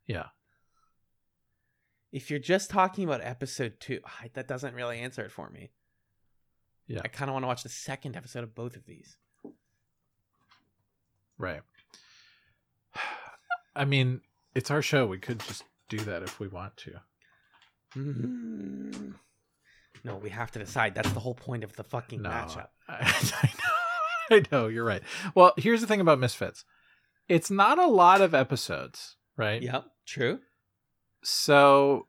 Yeah. 0.07 0.25
If 2.13 2.29
you're 2.29 2.39
just 2.39 2.69
talking 2.69 3.03
about 3.03 3.21
episode 3.21 3.79
two, 3.79 3.99
that 4.35 4.47
doesn't 4.47 4.75
really 4.75 4.99
answer 4.99 5.25
it 5.25 5.31
for 5.31 5.49
me. 5.49 5.71
Yeah. 6.85 7.01
I 7.03 7.07
kind 7.07 7.27
of 7.27 7.33
want 7.33 7.43
to 7.43 7.47
watch 7.47 7.63
the 7.63 7.69
second 7.69 8.15
episode 8.15 8.43
of 8.43 8.53
both 8.53 8.75
of 8.75 8.85
these. 8.85 9.17
Right. 11.39 11.61
I 13.75 13.85
mean, 13.85 14.21
it's 14.53 14.69
our 14.69 14.83
show. 14.83 15.07
We 15.07 15.17
could 15.17 15.39
just 15.39 15.63
do 15.89 15.97
that 16.01 16.21
if 16.21 16.39
we 16.39 16.47
want 16.47 16.77
to. 16.77 17.01
Mm. 17.97 19.15
No, 20.03 20.17
we 20.17 20.29
have 20.29 20.51
to 20.51 20.59
decide. 20.59 20.93
That's 20.93 21.11
the 21.13 21.19
whole 21.19 21.33
point 21.33 21.63
of 21.63 21.75
the 21.75 21.83
fucking 21.83 22.21
No, 22.21 22.29
matchup. 22.29 22.67
I, 22.87 23.31
I 23.41 23.47
know. 23.47 24.37
I 24.37 24.43
know. 24.51 24.67
You're 24.67 24.85
right. 24.85 25.01
Well, 25.33 25.53
here's 25.57 25.81
the 25.81 25.87
thing 25.87 25.99
about 26.01 26.19
Misfits. 26.19 26.63
It's 27.27 27.49
not 27.49 27.79
a 27.79 27.87
lot 27.87 28.21
of 28.21 28.35
episodes, 28.35 29.15
right? 29.35 29.63
Yep, 29.63 29.85
true. 30.05 30.39
So 31.23 32.07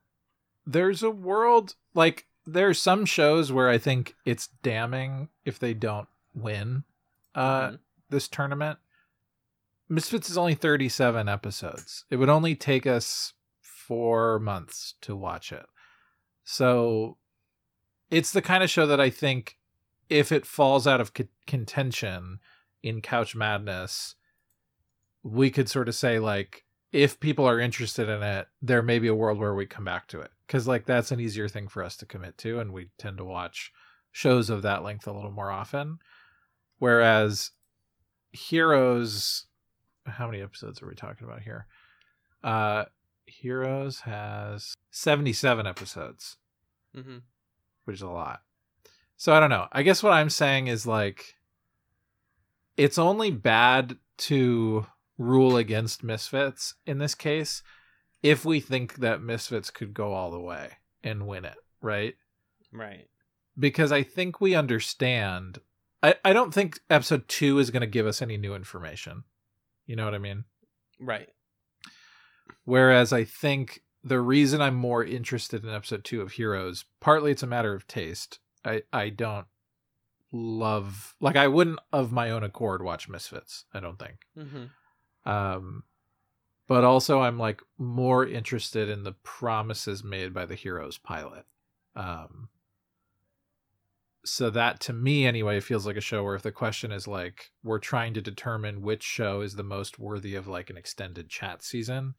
there's 0.66 1.02
a 1.02 1.10
world 1.10 1.74
like 1.94 2.26
there 2.46 2.68
are 2.68 2.74
some 2.74 3.06
shows 3.06 3.50
where 3.52 3.68
I 3.70 3.78
think 3.78 4.14
it's 4.24 4.48
damning 4.62 5.28
if 5.44 5.58
they 5.58 5.72
don't 5.74 6.08
win 6.34 6.84
uh 7.34 7.68
Mhm. 7.70 7.78
this 8.10 8.28
tournament. 8.28 8.78
Misfits 9.88 10.30
is 10.30 10.38
only 10.38 10.54
37 10.54 11.28
episodes. 11.28 12.04
It 12.10 12.16
would 12.16 12.28
only 12.28 12.54
take 12.56 12.86
us 12.86 13.34
4 13.60 14.38
months 14.38 14.94
to 15.02 15.14
watch 15.14 15.52
it. 15.52 15.66
So 16.42 17.18
it's 18.10 18.32
the 18.32 18.42
kind 18.42 18.62
of 18.64 18.70
show 18.70 18.86
that 18.86 19.00
I 19.00 19.10
think 19.10 19.58
if 20.08 20.30
it 20.32 20.46
falls 20.46 20.86
out 20.86 21.00
of 21.00 21.12
c- 21.16 21.28
contention 21.46 22.40
in 22.82 23.00
Couch 23.00 23.34
Madness, 23.34 24.14
we 25.22 25.50
could 25.50 25.68
sort 25.68 25.88
of 25.88 25.94
say 25.94 26.18
like 26.18 26.63
if 26.94 27.18
people 27.18 27.44
are 27.44 27.58
interested 27.58 28.08
in 28.08 28.22
it, 28.22 28.46
there 28.62 28.80
may 28.80 29.00
be 29.00 29.08
a 29.08 29.14
world 29.14 29.36
where 29.36 29.52
we 29.52 29.66
come 29.66 29.84
back 29.84 30.06
to 30.06 30.20
it 30.20 30.30
because 30.46 30.68
like 30.68 30.86
that's 30.86 31.10
an 31.10 31.18
easier 31.18 31.48
thing 31.48 31.66
for 31.66 31.82
us 31.82 31.96
to 31.96 32.06
commit 32.06 32.38
to, 32.38 32.60
and 32.60 32.72
we 32.72 32.90
tend 32.98 33.18
to 33.18 33.24
watch 33.24 33.72
shows 34.12 34.48
of 34.48 34.62
that 34.62 34.84
length 34.84 35.08
a 35.08 35.12
little 35.12 35.32
more 35.32 35.50
often. 35.50 35.98
Whereas 36.78 37.50
Heroes, 38.30 39.46
how 40.06 40.26
many 40.26 40.40
episodes 40.40 40.80
are 40.82 40.86
we 40.86 40.94
talking 40.94 41.26
about 41.26 41.42
here? 41.42 41.66
Uh, 42.44 42.84
Heroes 43.26 44.00
has 44.00 44.74
seventy-seven 44.92 45.66
episodes 45.66 46.36
hmm 46.94 47.18
which 47.86 47.96
is 47.96 48.02
a 48.02 48.08
lot. 48.08 48.40
So 49.16 49.34
I 49.34 49.40
don't 49.40 49.50
know. 49.50 49.66
I 49.72 49.82
guess 49.82 50.00
what 50.00 50.12
I'm 50.12 50.30
saying 50.30 50.68
is 50.68 50.86
like 50.86 51.34
it's 52.76 52.98
only 52.98 53.32
bad 53.32 53.98
to 54.16 54.86
rule 55.18 55.56
against 55.56 56.02
Misfits 56.02 56.74
in 56.86 56.98
this 56.98 57.14
case 57.14 57.62
if 58.22 58.44
we 58.44 58.58
think 58.58 58.96
that 58.96 59.22
Misfits 59.22 59.70
could 59.70 59.94
go 59.94 60.12
all 60.14 60.30
the 60.30 60.40
way 60.40 60.78
and 61.02 61.26
win 61.26 61.44
it, 61.44 61.56
right? 61.82 62.14
Right. 62.72 63.08
Because 63.58 63.92
I 63.92 64.02
think 64.02 64.40
we 64.40 64.54
understand 64.54 65.58
I, 66.02 66.16
I 66.24 66.32
don't 66.32 66.52
think 66.52 66.80
episode 66.90 67.28
two 67.28 67.58
is 67.58 67.70
gonna 67.70 67.86
give 67.86 68.06
us 68.06 68.20
any 68.20 68.36
new 68.36 68.54
information. 68.54 69.24
You 69.86 69.96
know 69.96 70.04
what 70.04 70.14
I 70.14 70.18
mean? 70.18 70.44
Right. 70.98 71.28
Whereas 72.64 73.12
I 73.12 73.24
think 73.24 73.82
the 74.02 74.20
reason 74.20 74.60
I'm 74.60 74.74
more 74.74 75.04
interested 75.04 75.64
in 75.64 75.70
episode 75.70 76.04
two 76.04 76.20
of 76.20 76.32
Heroes, 76.32 76.84
partly 77.00 77.30
it's 77.30 77.42
a 77.42 77.46
matter 77.46 77.74
of 77.74 77.86
taste. 77.86 78.38
I 78.64 78.82
I 78.92 79.10
don't 79.10 79.46
love 80.32 81.14
like 81.20 81.36
I 81.36 81.46
wouldn't 81.48 81.78
of 81.92 82.10
my 82.10 82.30
own 82.30 82.42
accord 82.42 82.82
watch 82.82 83.08
Misfits. 83.08 83.64
I 83.72 83.80
don't 83.80 83.98
think. 83.98 84.16
hmm 84.36 84.64
Um, 85.26 85.84
but 86.66 86.84
also 86.84 87.20
I'm 87.20 87.38
like 87.38 87.62
more 87.78 88.26
interested 88.26 88.88
in 88.88 89.04
the 89.04 89.12
promises 89.12 90.02
made 90.02 90.32
by 90.32 90.46
the 90.46 90.54
Heroes 90.54 90.98
pilot. 90.98 91.44
Um, 91.96 92.48
so 94.24 94.48
that 94.50 94.80
to 94.80 94.92
me 94.92 95.26
anyway 95.26 95.60
feels 95.60 95.86
like 95.86 95.96
a 95.96 96.00
show 96.00 96.24
where 96.24 96.34
if 96.34 96.42
the 96.42 96.50
question 96.50 96.90
is 96.90 97.06
like 97.06 97.50
we're 97.62 97.78
trying 97.78 98.14
to 98.14 98.22
determine 98.22 98.80
which 98.80 99.02
show 99.02 99.42
is 99.42 99.54
the 99.54 99.62
most 99.62 99.98
worthy 99.98 100.34
of 100.34 100.48
like 100.48 100.70
an 100.70 100.78
extended 100.78 101.28
Chatz 101.28 101.66
season 101.66 102.14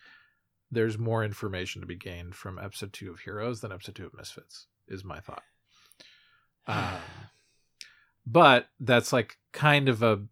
there's 0.72 0.98
more 0.98 1.23
information 1.23 1.82
to 1.82 1.88
be 1.88 1.95
gained 1.95 2.36
from 2.36 2.60
episode 2.60 2.94
two 2.94 3.11
of 3.11 3.19
Heroes 3.19 3.61
than 3.61 3.72
episode 3.72 3.95
two 3.95 4.06
of 4.06 4.14
Misfits. 4.14 4.68
Is 4.88 5.03
my 5.03 5.19
thought. 5.19 5.44
Um, 6.68 6.99
but 8.26 8.69
that's 8.80 9.14
like 9.14 9.38
kind 9.52 9.88
of 9.88 10.02
a 10.02 10.23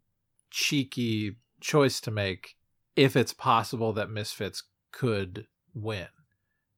cheeky 0.50 1.36
choice 1.62 2.02
to 2.02 2.10
make 2.10 2.56
if 2.96 3.16
it's 3.16 3.34
possible 3.34 3.94
that 3.94 4.10
Misfits 4.10 4.64
could 4.92 5.48
win 5.74 6.08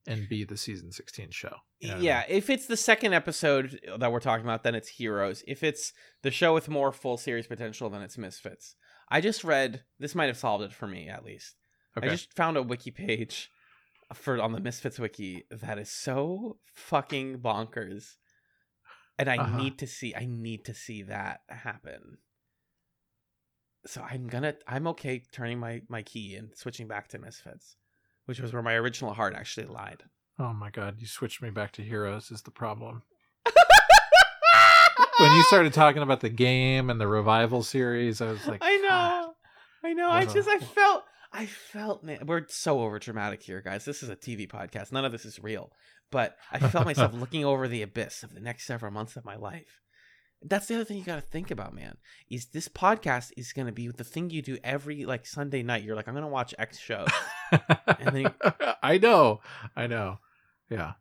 and 0.07 0.29
be 0.29 0.43
the 0.43 0.57
season 0.57 0.91
16 0.91 1.31
show. 1.31 1.55
You 1.79 1.87
know 1.89 1.93
what 1.95 2.01
I 2.01 2.05
yeah, 2.05 2.23
mean? 2.29 2.37
if 2.37 2.49
it's 2.49 2.67
the 2.67 2.77
second 2.77 3.13
episode 3.13 3.79
that 3.97 4.11
we're 4.11 4.19
talking 4.19 4.45
about, 4.45 4.63
then 4.63 4.75
it's 4.75 4.87
Heroes. 4.89 5.43
If 5.47 5.63
it's 5.63 5.93
the 6.21 6.31
show 6.31 6.53
with 6.53 6.69
more 6.69 6.91
full 6.91 7.17
series 7.17 7.47
potential, 7.47 7.89
then 7.89 8.01
it's 8.01 8.17
Misfits. 8.17 8.75
I 9.09 9.19
just 9.21 9.43
read 9.43 9.83
this 9.99 10.15
might 10.15 10.27
have 10.27 10.37
solved 10.37 10.63
it 10.63 10.73
for 10.73 10.87
me 10.87 11.09
at 11.09 11.25
least. 11.25 11.55
Okay. 11.97 12.07
I 12.07 12.11
just 12.11 12.33
found 12.35 12.55
a 12.57 12.63
wiki 12.63 12.91
page 12.91 13.49
for 14.13 14.39
on 14.41 14.51
the 14.53 14.59
Misfits 14.59 14.99
wiki 14.99 15.45
that 15.51 15.77
is 15.79 15.89
so 15.91 16.57
fucking 16.73 17.39
bonkers. 17.39 18.15
And 19.17 19.29
I 19.29 19.37
Uh-huh. 19.37 19.57
need 19.57 19.79
to 19.79 19.87
see 19.87 20.13
I 20.15 20.25
need 20.25 20.65
to 20.65 20.73
see 20.73 21.03
that 21.03 21.41
happen. 21.49 22.17
So 23.87 24.01
I'm 24.01 24.27
gonna 24.27 24.55
I'm 24.67 24.87
okay 24.87 25.21
turning 25.31 25.59
my, 25.59 25.81
my 25.89 26.01
key 26.01 26.35
and 26.35 26.49
switching 26.55 26.87
back 26.87 27.07
to 27.09 27.19
Misfits, 27.19 27.75
which 28.25 28.39
was 28.39 28.51
where 28.53 28.63
my 28.63 28.73
original 28.73 29.13
heart 29.13 29.35
actually 29.35 29.67
lied. 29.67 30.03
oh 30.39 30.53
my 30.53 30.69
god, 30.71 30.95
you 30.99 31.07
switched 31.07 31.41
me 31.41 31.49
back 31.51 31.71
to 31.73 31.81
Heroes 31.83 32.31
is 32.31 32.41
the 32.41 32.51
problem. 32.51 33.03
when 35.19 35.31
you 35.35 35.43
started 35.43 35.73
talking 35.73 36.01
about 36.01 36.21
the 36.21 36.29
game 36.29 36.89
and 36.89 36.99
the 36.99 37.07
revival 37.07 37.63
series, 37.63 38.21
I 38.21 38.31
was 38.31 38.45
like, 38.47 38.59
I 38.63 38.77
know. 38.77 39.33
I 39.83 39.93
know. 39.93 40.09
I 40.09 40.23
Uh-huh. 40.23 40.33
just 40.33 40.49
I 40.49 40.59
felt 40.59 41.03
I 41.31 41.45
felt 41.45 42.03
man 42.03 42.25
we're 42.25 42.47
so 42.47 42.81
over 42.81 42.97
dramatic 42.99 43.43
here, 43.43 43.61
guys. 43.61 43.85
This 43.85 44.03
is 44.03 44.09
a 44.09 44.15
TV 44.15 44.47
podcast. 44.49 44.91
None 44.91 45.05
of 45.05 45.11
this 45.11 45.25
is 45.25 45.39
real. 45.39 45.71
But 46.11 46.37
I 46.51 46.59
felt 46.59 46.85
myself 46.85 47.13
looking 47.19 47.45
over 47.45 47.67
the 47.67 47.81
abyss 47.81 48.23
of 48.23 48.33
the 48.33 48.39
next 48.39 48.65
several 48.65 48.91
months 48.91 49.15
of 49.15 49.25
my 49.25 49.35
life. 49.35 49.81
That's 50.41 50.67
the 50.67 50.75
other 50.75 50.85
thing 50.85 50.97
you 50.97 51.03
gotta 51.03 51.21
think 51.21 51.51
about, 51.51 51.73
man. 51.73 51.97
Is 52.29 52.47
this 52.47 52.67
podcast 52.67 53.31
is 53.37 53.53
gonna 53.53 53.71
be 53.71 53.87
the 53.87 54.03
thing 54.03 54.29
you 54.29 54.41
do 54.41 54.57
every 54.63 55.05
like 55.05 55.25
Sunday 55.25 55.63
night. 55.63 55.83
You're 55.83 55.95
like, 55.95 56.07
I'm 56.07 56.13
gonna 56.13 56.27
watch 56.27 56.53
X 56.57 56.77
show. 56.79 57.05
And 57.51 58.15
then 58.15 58.33
I 58.83 58.97
know, 58.97 59.41
I 59.75 59.87
know, 59.87 60.19
yeah. 60.69 60.93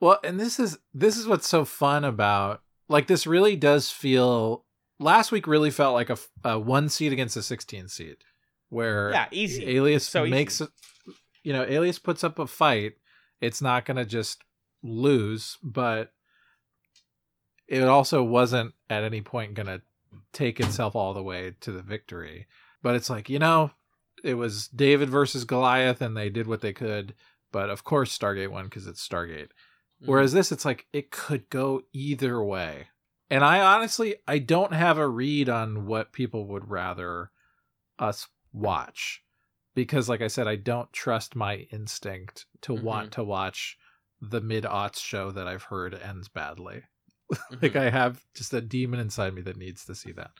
Well, 0.00 0.18
and 0.24 0.38
this 0.38 0.58
is 0.58 0.78
this 0.92 1.16
is 1.16 1.26
what's 1.26 1.48
so 1.48 1.64
fun 1.64 2.04
about 2.04 2.62
like 2.88 3.06
this. 3.06 3.26
Really 3.26 3.56
does 3.56 3.90
feel. 3.90 4.64
Last 4.98 5.32
week 5.32 5.46
really 5.46 5.70
felt 5.70 5.94
like 5.94 6.10
a, 6.10 6.18
a 6.44 6.58
one 6.58 6.88
seed 6.88 7.12
against 7.12 7.36
a 7.36 7.42
sixteen 7.42 7.88
seed, 7.88 8.16
where 8.68 9.10
Yeah, 9.10 9.26
easy. 9.30 9.76
Alias 9.76 10.06
So 10.06 10.26
makes 10.26 10.60
it. 10.60 10.70
You 11.44 11.52
know, 11.52 11.64
Alias 11.64 11.98
puts 11.98 12.22
up 12.24 12.38
a 12.38 12.46
fight. 12.46 12.94
It's 13.40 13.60
not 13.60 13.84
going 13.84 13.96
to 13.96 14.04
just 14.04 14.42
lose, 14.82 15.58
but 15.62 16.12
it 17.68 17.82
also 17.84 18.22
wasn't 18.22 18.74
at 18.90 19.04
any 19.04 19.20
point 19.20 19.54
going 19.54 19.66
to 19.66 19.82
take 20.32 20.60
itself 20.60 20.94
all 20.96 21.14
the 21.14 21.22
way 21.22 21.54
to 21.60 21.72
the 21.72 21.82
victory. 21.82 22.46
But 22.82 22.94
it's 22.96 23.08
like, 23.10 23.28
you 23.28 23.38
know, 23.38 23.70
it 24.24 24.34
was 24.34 24.68
David 24.68 25.08
versus 25.08 25.44
Goliath 25.44 26.00
and 26.02 26.16
they 26.16 26.30
did 26.30 26.46
what 26.46 26.60
they 26.60 26.72
could. 26.72 27.14
But 27.50 27.70
of 27.70 27.84
course, 27.84 28.16
Stargate 28.16 28.50
won 28.50 28.64
because 28.64 28.86
it's 28.86 29.06
Stargate. 29.06 29.48
Mhm. 30.02 30.06
Whereas 30.06 30.32
this, 30.32 30.52
it's 30.52 30.64
like 30.64 30.86
it 30.92 31.10
could 31.10 31.48
go 31.50 31.82
either 31.92 32.42
way. 32.42 32.88
And 33.30 33.44
I 33.44 33.60
honestly, 33.60 34.16
I 34.28 34.38
don't 34.38 34.74
have 34.74 34.98
a 34.98 35.08
read 35.08 35.48
on 35.48 35.86
what 35.86 36.12
people 36.12 36.46
would 36.48 36.68
rather 36.70 37.30
us 37.98 38.28
watch 38.52 39.22
because, 39.74 40.08
like 40.08 40.20
I 40.20 40.26
said, 40.28 40.46
I 40.46 40.56
don't 40.56 40.92
trust 40.92 41.34
my 41.36 41.66
instinct 41.70 42.44
to 42.62 42.72
Mhm. 42.72 42.82
want 42.82 43.12
to 43.12 43.24
watch 43.24 43.78
the 44.20 44.40
mid 44.40 44.64
aughts 44.64 44.98
show 45.00 45.30
that 45.30 45.48
I've 45.48 45.64
heard 45.64 45.94
ends 45.94 46.28
badly. 46.28 46.82
Like 47.62 47.72
Mhm. 47.72 47.80
I 47.80 47.90
have 47.90 48.22
just 48.34 48.52
a 48.54 48.60
demon 48.60 49.00
inside 49.00 49.34
me 49.34 49.42
that 49.42 49.56
needs 49.56 49.84
to 49.86 49.94
see 49.94 50.12
that. 50.12 50.30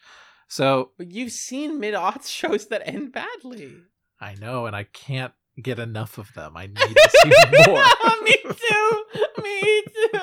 So 0.49 0.91
But 0.99 1.11
you've 1.11 1.33
seen 1.33 1.81
mid 1.81 1.95
aughts 1.95 2.29
shows 2.29 2.69
that 2.69 2.87
end 2.87 3.13
badly. 3.13 3.73
I 4.21 4.35
know, 4.35 4.67
and 4.67 4.77
I 4.77 4.85
can't 4.85 5.33
get 5.61 5.79
enough 5.79 6.19
of 6.19 6.33
them. 6.35 6.57
I 6.57 6.67
need 6.67 6.77
to 6.77 7.11
see 7.11 7.31
more. 7.67 7.83
Me 8.23 8.37
too. 8.43 9.05
Me 9.43 9.83
too. 9.83 10.19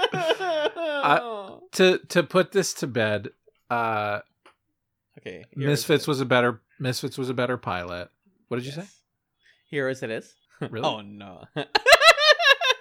to 1.73 1.99
to 2.09 2.23
put 2.23 2.51
this 2.51 2.73
to 2.75 2.87
bed, 2.87 3.29
uh, 3.69 4.19
okay. 5.19 5.45
Misfits 5.55 6.07
was 6.07 6.21
a 6.21 6.25
better 6.25 6.61
Misfits 6.79 7.17
was 7.17 7.29
a 7.29 7.33
better 7.33 7.57
pilot. 7.57 8.09
What 8.47 8.57
did 8.57 8.65
you 8.65 8.71
say? 8.71 8.85
Heroes 9.69 10.01
it 10.03 10.09
is. 10.09 10.33
Really? 10.61 10.81
Oh 10.85 11.01
no. 11.01 11.45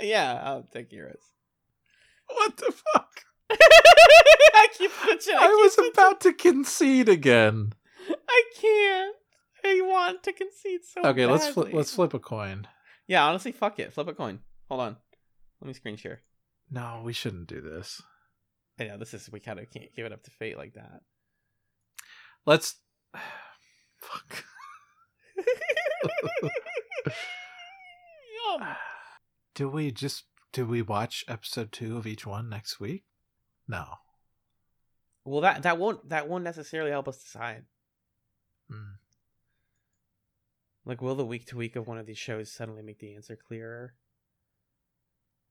yeah, 0.01 0.41
I'll 0.45 0.67
take 0.73 0.91
Heroes. 0.91 1.23
What 2.29 2.57
the 2.57 2.73
fuck? 2.73 3.08
I 3.51 4.69
keep 4.77 4.91
switching. 4.91 5.35
I, 5.35 5.45
I 5.45 5.47
keep 5.47 5.79
was 5.79 5.93
about 5.93 6.21
to 6.23 6.33
concede 6.33 7.09
again. 7.09 7.73
I 8.29 8.43
can't. 8.61 9.17
I 9.65 9.81
want 9.83 10.23
to 10.23 10.33
concede 10.33 10.81
so 10.85 11.03
Okay, 11.05 11.27
let's 11.27 11.49
flip. 11.49 11.73
Let's 11.73 11.95
flip 11.95 12.15
a 12.15 12.19
coin. 12.19 12.67
Yeah, 13.07 13.25
honestly, 13.27 13.53
fuck 13.53 13.79
it. 13.79 13.93
Flip 13.93 14.09
a 14.09 14.15
coin. 14.15 14.41
Hold 14.69 14.81
on. 14.81 14.97
Let 15.61 15.69
me 15.69 15.75
screen 15.75 15.97
share. 15.97 16.21
No, 16.71 17.03
we 17.05 17.13
shouldn't 17.13 17.49
do 17.49 17.61
this. 17.61 18.03
I 18.79 18.85
know 18.85 18.99
this 18.99 19.15
is 19.15 19.31
we 19.31 19.41
kind 19.41 19.59
of 19.59 19.71
can't 19.71 19.95
give 19.97 20.07
it 20.07 20.13
up 20.13 20.23
to 20.25 20.31
fate 20.31 20.57
like 20.57 20.75
that. 20.75 21.01
Let's. 22.47 22.77
Fuck. 24.01 24.45
Do 29.55 29.69
we 29.69 29.91
just 29.91 30.25
do 30.53 30.65
we 30.65 30.83
watch 30.83 31.25
episode 31.29 31.73
two 31.73 31.97
of 31.97 32.07
each 32.07 32.27
one 32.27 32.49
next 32.49 32.79
week? 32.81 33.05
No. 33.69 33.85
Well, 35.25 35.43
that 35.43 35.63
that 35.63 35.79
won't 35.79 36.09
that 36.09 36.29
won't 36.29 36.45
necessarily 36.45 36.91
help 36.91 37.07
us 37.09 37.23
decide. 37.23 37.65
Hmm. 38.71 38.93
Like, 40.87 41.03
will 41.03 41.15
the 41.15 41.25
week 41.25 41.47
to 41.49 41.57
week 41.57 41.77
of 41.77 41.87
one 41.87 41.99
of 41.99 42.07
these 42.07 42.17
shows 42.17 42.51
suddenly 42.51 42.81
make 42.83 42.99
the 42.99 43.15
answer 43.15 43.37
clearer? 43.37 43.95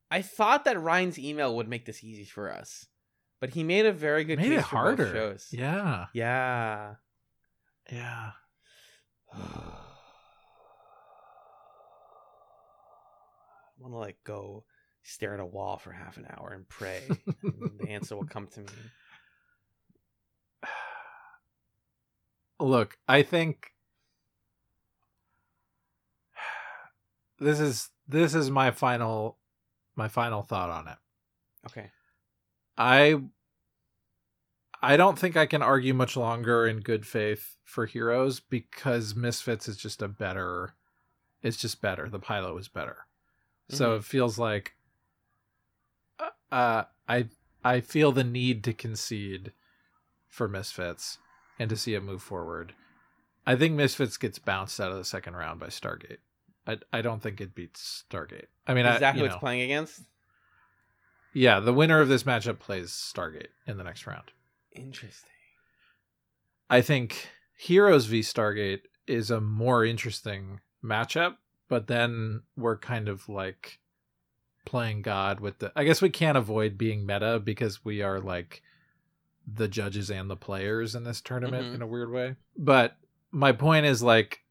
I 0.10 0.24
thought 0.24 0.66
that 0.66 0.82
Ryan's 0.82 1.20
email 1.20 1.56
would 1.56 1.68
make 1.68 1.86
this 1.86 2.04
easy 2.04 2.24
for 2.26 2.52
us, 2.52 2.88
but 3.40 3.52
he 3.52 3.64
made 3.64 3.86
a 3.86 3.92
very 3.92 4.24
good 4.24 4.40
Made 4.40 4.50
case 4.50 4.60
it 4.60 4.62
for 4.64 4.76
both 4.96 4.98
harder. 4.98 5.12
shows. 5.14 5.48
Yeah. 5.52 6.06
Yeah. 6.14 6.96
Yeah. 7.92 8.32
I 9.34 9.38
want 13.78 13.94
to 13.94 13.98
like 14.00 14.18
go 14.24 14.64
stare 15.08 15.34
at 15.34 15.40
a 15.40 15.46
wall 15.46 15.78
for 15.78 15.92
half 15.92 16.18
an 16.18 16.28
hour 16.30 16.52
and 16.54 16.68
pray, 16.68 17.02
and 17.44 17.80
the 17.80 17.88
answer 17.88 18.16
will 18.16 18.26
come 18.30 18.48
to 18.48 18.60
me. 18.62 18.68
Look, 22.60 22.98
I 23.08 23.22
think 23.24 23.72
this 27.40 27.60
is 27.60 27.90
this 28.08 28.34
is 28.34 28.50
my 28.50 28.72
final 28.72 29.38
my 29.96 30.08
final 30.08 30.42
thought 30.42 30.70
on 30.70 30.88
it. 30.88 30.98
Okay. 31.68 31.92
I 32.78 33.22
I 34.82 34.98
don't 34.98 35.18
think 35.18 35.38
I 35.38 35.46
can 35.46 35.62
argue 35.62 35.94
much 35.94 36.18
longer 36.18 36.68
in 36.68 36.80
good 36.80 37.06
faith 37.06 37.58
for 37.64 37.86
Heroes 37.86 38.40
because 38.40 39.16
Misfits 39.16 39.68
is 39.68 39.78
just 39.78 40.02
a 40.02 40.08
better 40.08 40.74
it's 41.44 41.58
just 41.58 41.82
better. 41.82 42.10
The 42.10 42.20
pilot 42.20 42.56
was 42.56 42.68
better. 42.68 43.06
So 43.70 43.92
Mhm. 43.94 43.98
it 44.00 44.04
feels 44.06 44.40
like 44.40 44.76
uh, 46.52 46.84
I 47.08 47.28
I 47.64 47.82
feel 47.82 48.12
the 48.12 48.24
need 48.24 48.64
to 48.66 48.74
concede 48.74 49.52
for 50.28 50.48
Misfits 50.48 51.18
and 51.60 51.70
to 51.70 51.76
see 51.76 51.94
it 51.94 52.04
move 52.04 52.22
forward. 52.22 52.74
I 53.46 53.56
think 53.56 53.76
Misfits 53.76 54.18
gets 54.18 54.40
bounced 54.40 54.80
out 54.80 54.92
of 54.92 54.98
the 54.98 55.06
second 55.06 55.36
round 55.36 55.60
by 55.60 55.68
Stargate. 55.68 56.18
I 56.66 56.78
I 56.92 57.02
don't 57.02 57.22
think 57.22 57.42
it 57.42 57.56
beats 57.56 58.04
Stargate. 58.10 58.48
I 58.68 58.74
mean, 58.74 58.86
Is 58.86 59.00
that 59.00 59.16
you 59.16 59.22
who 59.22 59.26
it's 59.26 59.36
playing 59.38 59.62
against? 59.62 60.02
Yeah, 61.34 61.60
the 61.60 61.74
winner 61.74 62.02
of 62.02 62.08
this 62.08 62.24
matchup 62.24 62.60
plays 62.60 62.90
Stargate 62.90 63.50
in 63.66 63.78
the 63.78 63.84
next 63.84 64.08
round. 64.08 64.32
Interesting. 64.72 65.30
I 66.70 66.82
think 66.82 67.30
Heroes 67.58 68.06
v 68.06 68.20
Stargate 68.20 68.82
is 69.08 69.32
a 69.32 69.40
more 69.40 69.86
interesting 69.86 70.60
matchup, 70.84 71.38
but 71.70 71.88
then 71.88 72.42
we're 72.56 72.78
kind 72.78 73.08
of 73.08 73.30
like 73.30 73.80
playing 74.68 75.02
God 75.02 75.40
with 75.40 75.60
the 75.60 75.72
I 75.76 75.84
guess 75.86 76.02
we 76.02 76.10
can't 76.10 76.38
avoid 76.38 76.78
being 76.78 77.06
meta 77.06 77.40
because 77.44 77.84
we 77.84 78.02
are 78.02 78.20
like 78.20 78.62
the 79.52 79.68
judges 79.68 80.12
and 80.12 80.30
the 80.30 80.36
players 80.36 80.94
in 80.94 81.04
this 81.06 81.22
tournament 81.22 81.68
Mhm. 81.68 81.76
in 81.76 81.82
a 81.82 81.88
weird 81.88 82.12
way. 82.12 82.36
But 82.58 82.98
my 83.32 83.52
point 83.54 83.86
is 83.86 84.04
like 84.04 84.42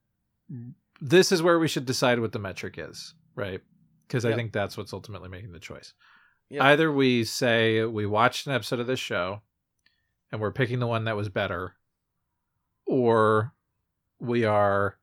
this 1.01 1.31
is 1.33 1.43
where 1.43 1.59
we 1.59 1.69
should 1.69 1.85
decide 1.87 2.19
what 2.21 2.33
the 2.33 2.39
metric 2.39 2.77
is, 2.79 3.15
right? 3.35 3.61
Because 4.07 4.25
I 4.25 4.35
think 4.35 4.53
that's 4.53 4.77
what's 4.79 4.93
ultimately 4.95 5.29
making 5.29 5.53
the 5.53 5.59
choice. 5.61 5.93
Yep. 6.49 6.63
Either 6.63 6.93
we 6.93 7.25
say 7.25 7.85
we 7.85 8.07
watched 8.07 8.47
an 8.47 8.53
episode 8.55 8.81
of 8.81 8.87
this 8.87 9.01
show 9.01 9.43
and 10.33 10.41
we're 10.41 10.53
picking 10.53 10.79
the 10.79 10.87
one 10.87 11.05
that 11.05 11.17
was 11.17 11.29
better, 11.29 11.75
or 12.87 13.53
we 14.19 14.45
are 14.45 14.97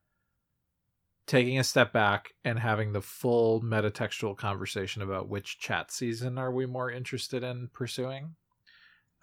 taking 1.26 1.58
a 1.58 1.64
step 1.64 1.94
back 1.94 2.34
and 2.44 2.60
having 2.60 2.91
the 2.91 3.02
full 3.02 3.62
metatextual 3.62 4.36
conversation 4.36 5.02
about 5.02 5.30
which 5.30 5.60
Chatz 5.60 5.95
season 5.95 6.38
are 6.38 6.52
we 6.52 6.66
more 6.66 6.91
interested 6.91 7.44
in 7.44 7.70
pursuing. 7.74 8.36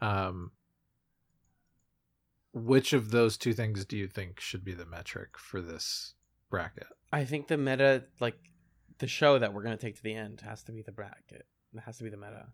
Um, 0.00 0.52
which 2.52 2.92
of 2.92 3.10
those 3.10 3.36
two 3.36 3.52
things 3.52 3.84
do 3.84 3.96
you 3.96 4.08
think 4.08 4.40
should 4.40 4.64
be 4.64 4.72
the 4.72 4.86
metric 4.86 5.38
for 5.38 5.60
this 5.60 6.14
bracket? 6.48 6.86
I 7.12 7.24
think 7.24 7.48
the 7.48 7.58
meta, 7.58 8.04
like 8.18 8.36
the 8.98 9.06
show 9.06 9.38
that 9.38 9.52
we're 9.52 9.62
gonna 9.62 9.76
take 9.76 9.96
to 9.96 10.02
the 10.02 10.14
end, 10.14 10.40
has 10.40 10.62
to 10.64 10.72
be 10.72 10.82
the 10.82 10.92
bracket. 10.92 11.46
It 11.74 11.80
has 11.84 11.98
to 11.98 12.04
be 12.04 12.10
the 12.10 12.16
meta. 12.16 12.46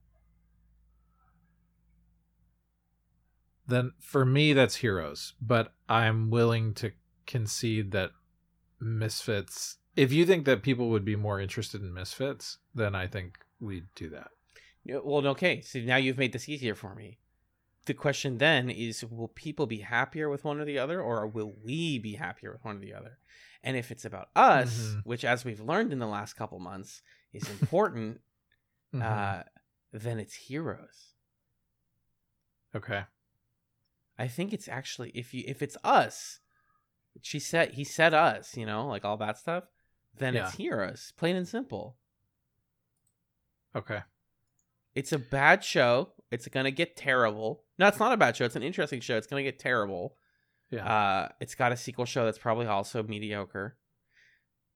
Then 3.69 3.93
for 4.01 4.25
me, 4.25 4.53
that's 4.53 4.77
Heroes, 4.77 5.35
but 5.41 5.73
I'm 5.89 6.31
willing 6.31 6.75
to 6.75 6.93
concede 7.27 7.91
that 7.93 8.11
Misfits. 8.81 9.79
If 9.97 10.13
you 10.13 10.27
think 10.27 10.45
that 10.45 10.63
people 10.63 10.91
would 10.91 11.05
be 11.05 11.17
more 11.17 11.41
interested 11.41 11.81
in 11.83 11.95
Misfits, 11.95 12.59
then 12.75 12.95
I 12.95 13.07
think 13.07 13.39
we'd 13.61 13.87
do 13.95 14.09
that. 14.11 14.31
Yeah, 14.85 14.99
Well, 15.03 15.27
okay. 15.29 15.61
So 15.63 15.79
now 15.81 15.97
you've 15.97 16.19
made 16.19 16.33
this 16.33 16.49
easier 16.49 16.75
for 16.75 16.95
me. 16.95 17.19
The 17.87 17.95
question 17.95 18.39
then 18.39 18.69
is 18.69 19.05
will 19.05 19.29
people 19.29 19.67
be 19.67 19.79
happier 19.81 20.29
with 20.29 20.45
one 20.45 20.61
or 20.61 20.65
the 20.65 20.79
other, 20.79 21.01
or 21.01 21.27
will 21.27 21.55
we 21.65 21.99
be 21.99 22.15
happier 22.15 22.53
with 22.53 22.65
one 22.65 22.77
or 22.77 22.81
the 22.81 22.95
other? 22.95 23.19
And 23.63 23.77
if 23.77 23.91
it's 23.91 24.05
about 24.05 24.29
us, 24.37 24.79
Mhm. 24.97 25.03
which, 25.05 25.25
as 25.25 25.45
we've 25.45 25.61
learned 25.61 25.93
in 25.93 25.99
the 25.99 26.07
last 26.07 26.35
couple 26.35 26.59
months, 26.59 27.03
is 27.33 27.49
important, 27.61 28.21
Mhm. 28.93 29.03
uh, 29.03 29.45
then 29.93 30.19
it's 30.19 30.35
heroes. 30.35 31.15
okay. 32.75 33.05
I 34.19 34.29
think 34.29 34.53
it's 34.53 34.69
actually 34.69 35.11
if 35.11 35.33
you 35.35 35.45
if 35.47 35.63
it's 35.63 35.77
us, 35.85 36.41
she 37.23 37.39
said 37.39 37.73
he 37.73 37.85
said 37.85 38.15
us, 38.15 38.57
you 38.57 38.67
know, 38.67 38.87
like 38.87 39.05
all 39.05 39.17
that 39.19 39.39
stuff. 39.39 39.65
Then 40.19 40.35
it's 40.35 40.55
heroes, 40.55 41.13
plain 41.17 41.37
and 41.37 41.47
simple. 41.47 41.97
Okay. 43.75 44.01
It's 44.95 45.13
a 45.13 45.19
bad 45.19 45.63
show. 45.63 46.13
It's 46.31 46.49
gonna 46.49 46.71
get 46.71 46.97
terrible. 46.97 47.63
No, 47.79 47.87
it's 47.89 47.99
not 47.99 48.13
a 48.13 48.17
bad 48.17 48.37
show. 48.37 48.45
It's 48.47 48.57
an 48.57 48.63
interesting 48.63 49.01
show. 49.01 49.17
It's 49.17 49.27
gonna 49.27 49.43
get 49.43 49.59
terrible. 49.59 50.17
Yeah. 50.71 50.87
Uh, 50.87 51.29
it's 51.41 51.55
got 51.55 51.73
a 51.73 51.77
sequel 51.77 52.07
show 52.07 52.25
that's 52.25 52.39
probably 52.39 52.67
also 52.67 53.03
mediocre. 53.03 53.77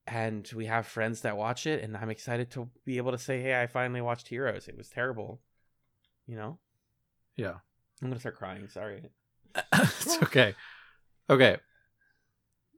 And 0.07 0.49
we 0.55 0.67
have 0.67 0.87
friends 0.87 1.23
that 1.23 1.37
watch 1.37 1.67
it, 1.67 1.83
and 1.83 1.97
I'm 1.97 2.11
excited 2.11 2.51
to 2.53 2.69
be 2.85 2.99
able 2.99 3.13
to 3.13 3.19
say, 3.19 3.41
"Hey, 3.41 3.61
I 3.61 3.67
finally 3.67 4.01
watched 4.01 4.29
Heroes. 4.29 4.69
It 4.69 4.77
was 4.77 4.89
terrible." 4.89 5.41
You 6.27 6.37
know, 6.37 6.59
yeah. 7.37 7.55
I'm 8.03 8.09
gonna 8.09 8.21
start 8.21 8.37
crying. 8.37 8.69
Sorry. 8.69 9.03
it's 9.73 10.23
okay. 10.23 10.55
Okay. 11.29 11.57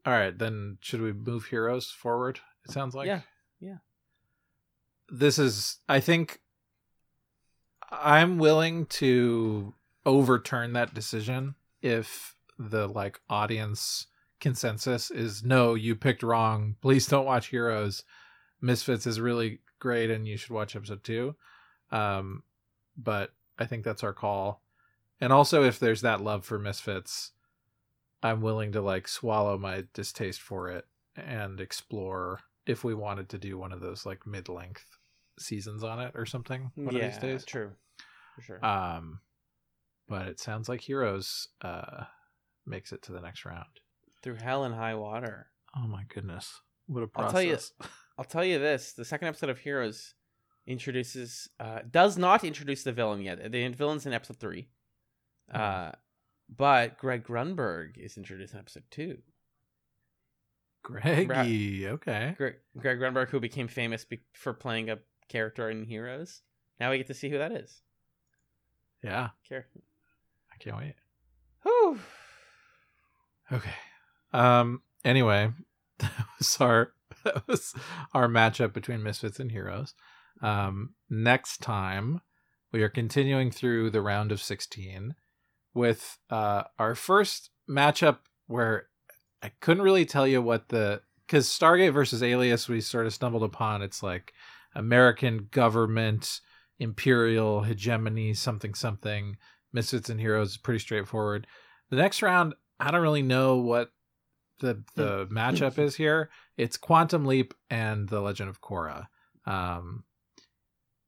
All 0.04 0.12
right, 0.12 0.36
then 0.36 0.78
should 0.80 1.00
we 1.00 1.12
move 1.12 1.46
heroes 1.46 1.90
forward? 1.90 2.40
It 2.64 2.72
sounds 2.72 2.94
like. 2.94 3.06
Yeah, 3.06 3.20
yeah. 3.60 3.78
This 5.08 5.38
is 5.38 5.78
I 5.88 6.00
think 6.00 6.40
I'm 7.90 8.38
willing 8.38 8.86
to 8.86 9.74
overturn 10.06 10.72
that 10.72 10.94
decision 10.94 11.54
if 11.82 12.34
the 12.58 12.88
like 12.88 13.20
audience 13.28 14.06
consensus 14.40 15.10
is 15.10 15.44
no, 15.44 15.74
you 15.74 15.94
picked 15.94 16.22
wrong. 16.22 16.76
Please 16.80 17.06
don't 17.06 17.26
watch 17.26 17.48
Heroes. 17.48 18.04
Misfits 18.60 19.06
is 19.06 19.20
really 19.20 19.60
great 19.78 20.10
and 20.10 20.26
you 20.26 20.36
should 20.36 20.50
watch 20.50 20.74
episode 20.74 21.04
2. 21.04 21.34
Um 21.90 22.42
but 22.96 23.32
I 23.58 23.66
think 23.66 23.84
that's 23.84 24.02
our 24.02 24.12
call. 24.12 24.62
And 25.20 25.32
also 25.32 25.62
if 25.62 25.78
there's 25.78 26.00
that 26.00 26.20
love 26.20 26.44
for 26.44 26.58
Misfits, 26.58 27.32
I'm 28.22 28.40
willing 28.40 28.72
to 28.72 28.80
like 28.80 29.08
swallow 29.08 29.58
my 29.58 29.84
distaste 29.94 30.40
for 30.40 30.70
it 30.70 30.86
and 31.16 31.60
explore 31.60 32.40
if 32.66 32.84
we 32.84 32.94
wanted 32.94 33.28
to 33.30 33.38
do 33.38 33.58
one 33.58 33.72
of 33.72 33.80
those 33.80 34.06
like 34.06 34.26
mid-length 34.26 34.86
seasons 35.38 35.82
on 35.82 35.98
it 36.00 36.12
or 36.14 36.24
something 36.26 36.70
one 36.76 36.94
yeah, 36.94 37.06
of 37.06 37.12
these 37.12 37.20
days. 37.20 37.44
true, 37.44 37.72
for 38.34 38.42
sure. 38.42 38.64
Um, 38.64 39.20
but 40.08 40.26
it 40.28 40.38
sounds 40.40 40.68
like 40.68 40.80
Heroes 40.80 41.48
uh 41.62 42.04
makes 42.66 42.92
it 42.92 43.02
to 43.02 43.12
the 43.12 43.20
next 43.20 43.44
round. 43.44 43.66
Through 44.22 44.36
hell 44.36 44.64
and 44.64 44.74
high 44.74 44.94
water. 44.94 45.48
Oh 45.76 45.86
my 45.88 46.04
goodness, 46.08 46.60
what 46.86 47.00
a 47.00 47.02
I'll 47.02 47.08
process! 47.08 47.32
tell 47.32 47.42
you- 47.42 47.90
I'll 48.18 48.24
tell 48.26 48.44
you 48.44 48.58
this: 48.58 48.92
the 48.92 49.04
second 49.06 49.28
episode 49.28 49.50
of 49.50 49.58
Heroes 49.58 50.14
introduces 50.66 51.48
uh, 51.58 51.80
does 51.90 52.16
not 52.18 52.44
introduce 52.44 52.84
the 52.84 52.92
villain 52.92 53.20
yet. 53.22 53.50
The 53.50 53.68
villain's 53.68 54.06
in 54.06 54.12
episode 54.12 54.36
three, 54.38 54.68
uh, 55.52 55.92
but 56.56 56.98
Greg 56.98 57.24
Grunberg 57.24 57.96
is 57.98 58.16
introduced 58.16 58.52
in 58.54 58.58
episode 58.60 58.84
two. 58.90 59.18
Greggy, 60.82 61.86
okay, 61.88 62.34
Greg, 62.36 62.54
Greg 62.76 62.98
Grunberg, 62.98 63.28
who 63.28 63.38
became 63.38 63.68
famous 63.68 64.04
be- 64.04 64.22
for 64.32 64.52
playing 64.52 64.90
a 64.90 64.98
character 65.28 65.70
in 65.70 65.84
Heroes, 65.84 66.42
now 66.80 66.90
we 66.90 66.98
get 66.98 67.06
to 67.06 67.14
see 67.14 67.30
who 67.30 67.38
that 67.38 67.52
is. 67.52 67.82
yeah, 69.02 69.28
Char- 69.48 69.66
I 70.52 70.56
can't 70.58 70.76
wait. 70.76 70.94
Whew. 71.62 72.00
Okay. 73.52 73.74
Um. 74.32 74.82
Anyway, 75.04 75.50
that 76.00 76.26
was 76.38 76.56
our 76.60 76.92
that 77.24 77.46
was 77.46 77.74
our 78.12 78.26
matchup 78.26 78.72
between 78.72 79.02
Misfits 79.04 79.38
and 79.38 79.52
Heroes. 79.52 79.94
Um. 80.42 80.94
Next 81.08 81.58
time, 81.62 82.22
we 82.72 82.82
are 82.82 82.88
continuing 82.88 83.52
through 83.52 83.90
the 83.90 84.02
round 84.02 84.32
of 84.32 84.42
sixteen 84.42 85.14
with 85.74 86.18
uh 86.30 86.64
our 86.78 86.94
first 86.94 87.50
matchup 87.68 88.18
where 88.46 88.88
I 89.42 89.50
couldn't 89.60 89.82
really 89.82 90.04
tell 90.04 90.26
you 90.26 90.42
what 90.42 90.68
the 90.68 91.02
because 91.26 91.48
Stargate 91.48 91.92
versus 91.92 92.22
Alias 92.22 92.68
we 92.68 92.80
sort 92.80 93.06
of 93.06 93.14
stumbled 93.14 93.42
upon. 93.42 93.82
It's 93.82 94.02
like 94.02 94.32
American 94.74 95.48
government, 95.50 96.40
imperial 96.78 97.62
hegemony, 97.62 98.34
something 98.34 98.74
something. 98.74 99.36
Misfits 99.72 100.10
and 100.10 100.20
Heroes 100.20 100.50
is 100.50 100.56
pretty 100.58 100.80
straightforward. 100.80 101.46
The 101.90 101.96
next 101.96 102.20
round, 102.22 102.54
I 102.78 102.90
don't 102.90 103.00
really 103.02 103.22
know 103.22 103.56
what 103.56 103.90
the 104.60 104.82
the 104.94 105.26
matchup 105.26 105.78
is 105.78 105.96
here. 105.96 106.30
It's 106.56 106.76
Quantum 106.76 107.24
Leap 107.24 107.54
and 107.70 108.08
The 108.08 108.20
Legend 108.20 108.50
of 108.50 108.60
Korra. 108.60 109.06
Um, 109.46 110.04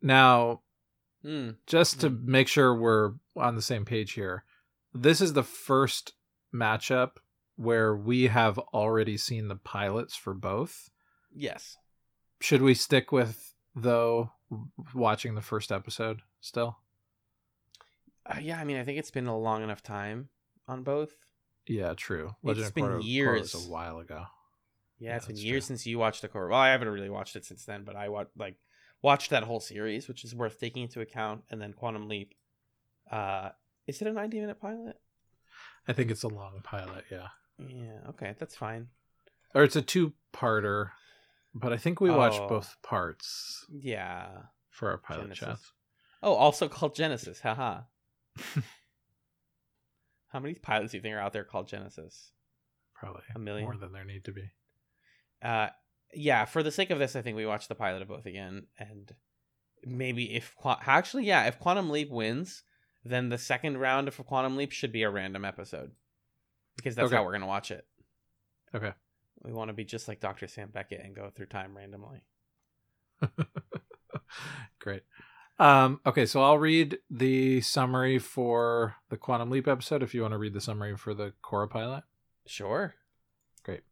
now, 0.02 0.62
Hmm. 1.22 1.50
just 1.66 2.00
to 2.00 2.10
make 2.10 2.48
sure 2.48 2.74
we're 2.74 3.12
on 3.36 3.54
the 3.54 3.62
same 3.62 3.84
page 3.86 4.12
here, 4.12 4.44
this 4.94 5.20
is 5.20 5.32
the 5.32 5.42
first 5.42 6.12
matchup 6.54 7.16
where 7.56 7.94
we 7.94 8.28
have 8.28 8.58
already 8.58 9.16
seen 9.16 9.48
the 9.48 9.56
pilots 9.56 10.16
for 10.16 10.34
both. 10.34 10.90
Yes. 11.34 11.76
Should 12.40 12.62
we 12.62 12.74
stick 12.74 13.10
with 13.12 13.54
though 13.74 14.32
watching 14.94 15.34
the 15.34 15.42
first 15.42 15.70
episode 15.72 16.22
still? 16.40 16.78
Uh, 18.26 18.38
yeah, 18.40 18.58
I 18.58 18.64
mean, 18.64 18.76
I 18.78 18.84
think 18.84 18.98
it's 18.98 19.10
been 19.10 19.26
a 19.26 19.36
long 19.38 19.62
enough 19.62 19.82
time 19.82 20.28
on 20.66 20.82
both. 20.82 21.10
Yeah, 21.66 21.94
true. 21.94 22.34
It's 22.44 22.70
been 22.70 22.84
Korra- 22.84 22.98
Korra 23.00 23.04
years. 23.04 23.54
was 23.54 23.66
a 23.66 23.70
while 23.70 23.98
ago. 23.98 24.24
Yeah, 24.98 25.10
Yeah, 25.10 25.16
it's 25.16 25.26
been 25.26 25.36
years 25.36 25.64
true. 25.64 25.76
since 25.76 25.86
you 25.86 25.98
watched 25.98 26.22
the 26.22 26.28
core. 26.28 26.48
Well, 26.48 26.58
I 26.58 26.70
haven't 26.70 26.88
really 26.88 27.10
watched 27.10 27.36
it 27.36 27.44
since 27.44 27.64
then, 27.64 27.84
but 27.84 27.96
I 27.96 28.08
watched 28.08 28.30
like 28.36 28.56
watched 29.02 29.30
that 29.30 29.42
whole 29.44 29.60
series, 29.60 30.08
which 30.08 30.24
is 30.24 30.34
worth 30.34 30.58
taking 30.60 30.82
into 30.82 31.00
account. 31.00 31.42
And 31.50 31.60
then 31.60 31.72
Quantum 31.72 32.08
Leap. 32.08 32.34
Uh, 33.10 33.50
is 33.86 34.00
it 34.00 34.08
a 34.08 34.12
ninety 34.12 34.40
minute 34.40 34.60
pilot? 34.60 34.96
I 35.86 35.92
think 35.92 36.10
it's 36.10 36.22
a 36.22 36.28
long 36.28 36.60
pilot, 36.62 37.04
yeah. 37.10 37.28
Yeah. 37.58 38.00
Okay, 38.10 38.34
that's 38.38 38.56
fine. 38.56 38.88
Or 39.54 39.62
it's 39.62 39.76
a 39.76 39.82
two-parter, 39.82 40.90
but 41.54 41.72
I 41.72 41.76
think 41.76 42.00
we 42.00 42.10
watched 42.10 42.40
Oh. 42.40 42.48
both 42.48 42.76
parts 42.82 43.64
Yeah. 43.70 44.28
for 44.70 44.90
our 44.90 44.98
pilot 44.98 45.24
Genesis. 45.34 45.46
chats. 45.46 45.72
Oh, 46.22 46.34
also 46.34 46.68
called 46.68 46.94
Genesis. 46.94 47.40
Haha. 47.40 47.82
How 50.28 50.40
many 50.40 50.54
pilots 50.54 50.90
do 50.92 50.98
you 50.98 51.02
think 51.02 51.14
are 51.14 51.20
out 51.20 51.32
there 51.32 51.44
called 51.44 51.68
Genesis? 51.68 52.32
Probably 52.94 53.22
A 53.34 53.38
million? 53.38 53.64
more 53.66 53.76
than 53.76 53.92
there 53.92 54.04
need 54.04 54.24
to 54.24 54.32
be. 54.32 54.50
Uh, 55.42 55.68
yeah. 56.12 56.44
For 56.44 56.62
the 56.62 56.70
sake 56.72 56.90
of 56.90 56.98
this, 56.98 57.14
I 57.14 57.22
think 57.22 57.36
we 57.36 57.46
watch 57.46 57.68
the 57.68 57.74
pilot 57.74 58.02
of 58.02 58.08
both 58.08 58.26
again, 58.26 58.66
and 58.78 59.12
maybe 59.84 60.34
if 60.34 60.54
actually, 60.64 61.24
yeah, 61.26 61.44
if 61.46 61.58
Quantum 61.60 61.90
Leap 61.90 62.10
wins, 62.10 62.62
then 63.04 63.28
the 63.28 63.38
second 63.38 63.78
round 63.78 64.08
of 64.08 64.16
Quantum 64.26 64.56
Leap 64.56 64.72
should 64.72 64.92
be 64.92 65.02
a 65.02 65.10
random 65.10 65.44
episode 65.44 65.92
because 66.76 66.94
that's 66.94 67.06
Okay. 67.06 67.16
how 67.16 67.24
we're 67.24 67.32
gonna 67.32 67.46
watch 67.46 67.70
it. 67.70 67.86
Okay. 68.74 68.92
We 69.42 69.52
want 69.52 69.68
to 69.68 69.74
be 69.74 69.84
just 69.84 70.08
like 70.08 70.20
Dr. 70.20 70.46
Sam 70.48 70.70
Beckett 70.70 71.02
and 71.04 71.14
go 71.14 71.30
through 71.30 71.46
time 71.46 71.76
randomly. 71.76 72.22
Great. 74.78 75.02
Um, 75.58 76.00
okay, 76.04 76.26
so 76.26 76.42
I'll 76.42 76.58
read 76.58 76.98
the 77.10 77.60
summary 77.60 78.18
for 78.18 78.96
the 79.10 79.16
Quantum 79.16 79.50
Leap 79.50 79.68
episode 79.68 80.02
if 80.02 80.14
you 80.14 80.22
want 80.22 80.32
to 80.32 80.38
read 80.38 80.54
the 80.54 80.60
summary 80.60 80.96
for 80.96 81.14
the 81.14 81.32
Korra 81.44 81.70
pilot. 81.70 82.02
Sure. 82.46 82.94
Great. 83.62 83.82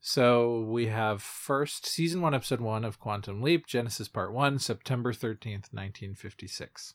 So 0.00 0.60
we 0.60 0.86
have 0.86 1.22
first 1.22 1.86
season 1.86 2.20
one, 2.20 2.34
episode 2.34 2.60
one 2.60 2.84
of 2.84 3.00
Quantum 3.00 3.42
Leap, 3.42 3.66
Genesis 3.66 4.06
Part 4.06 4.32
One, 4.32 4.58
September 4.58 5.12
13th, 5.12 5.72
1956. 5.72 6.94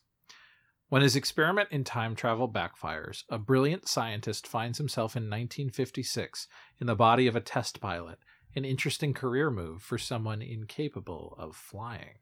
When 0.90 1.02
his 1.02 1.16
experiment 1.16 1.68
in 1.70 1.84
time 1.84 2.16
travel 2.16 2.48
backfires, 2.48 3.22
a 3.28 3.38
brilliant 3.38 3.88
scientist 3.88 4.46
finds 4.46 4.76
himself 4.78 5.16
in 5.16 5.22
1956 5.22 6.48
in 6.80 6.86
the 6.88 6.96
body 6.96 7.26
of 7.26 7.36
a 7.36 7.40
test 7.40 7.80
pilot 7.80 8.18
an 8.56 8.64
interesting 8.64 9.14
career 9.14 9.50
move 9.50 9.82
for 9.82 9.98
someone 9.98 10.42
incapable 10.42 11.36
of 11.38 11.54
flying. 11.54 12.18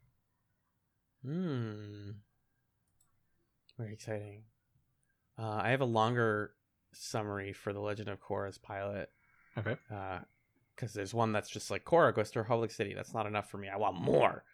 Hmm. 1.24 2.10
Very 3.78 3.94
exciting. 3.94 4.42
Uh, 5.38 5.60
I 5.62 5.70
have 5.70 5.80
a 5.80 5.86
longer 5.86 6.52
summary 6.92 7.52
for 7.52 7.72
the 7.72 7.80
Legend 7.80 8.08
of 8.08 8.20
Korra's 8.20 8.58
pilot. 8.58 9.10
Okay. 9.56 9.76
Because 10.76 10.92
there's 10.92 11.14
one 11.14 11.32
that's 11.32 11.48
just 11.48 11.70
like 11.70 11.84
Korra 11.84 12.14
goes 12.14 12.30
to 12.32 12.40
Republic 12.40 12.70
City. 12.70 12.92
That's 12.92 13.14
not 13.14 13.26
enough 13.26 13.50
for 13.50 13.58
me. 13.58 13.68
I 13.68 13.78
want 13.78 14.00
more. 14.00 14.44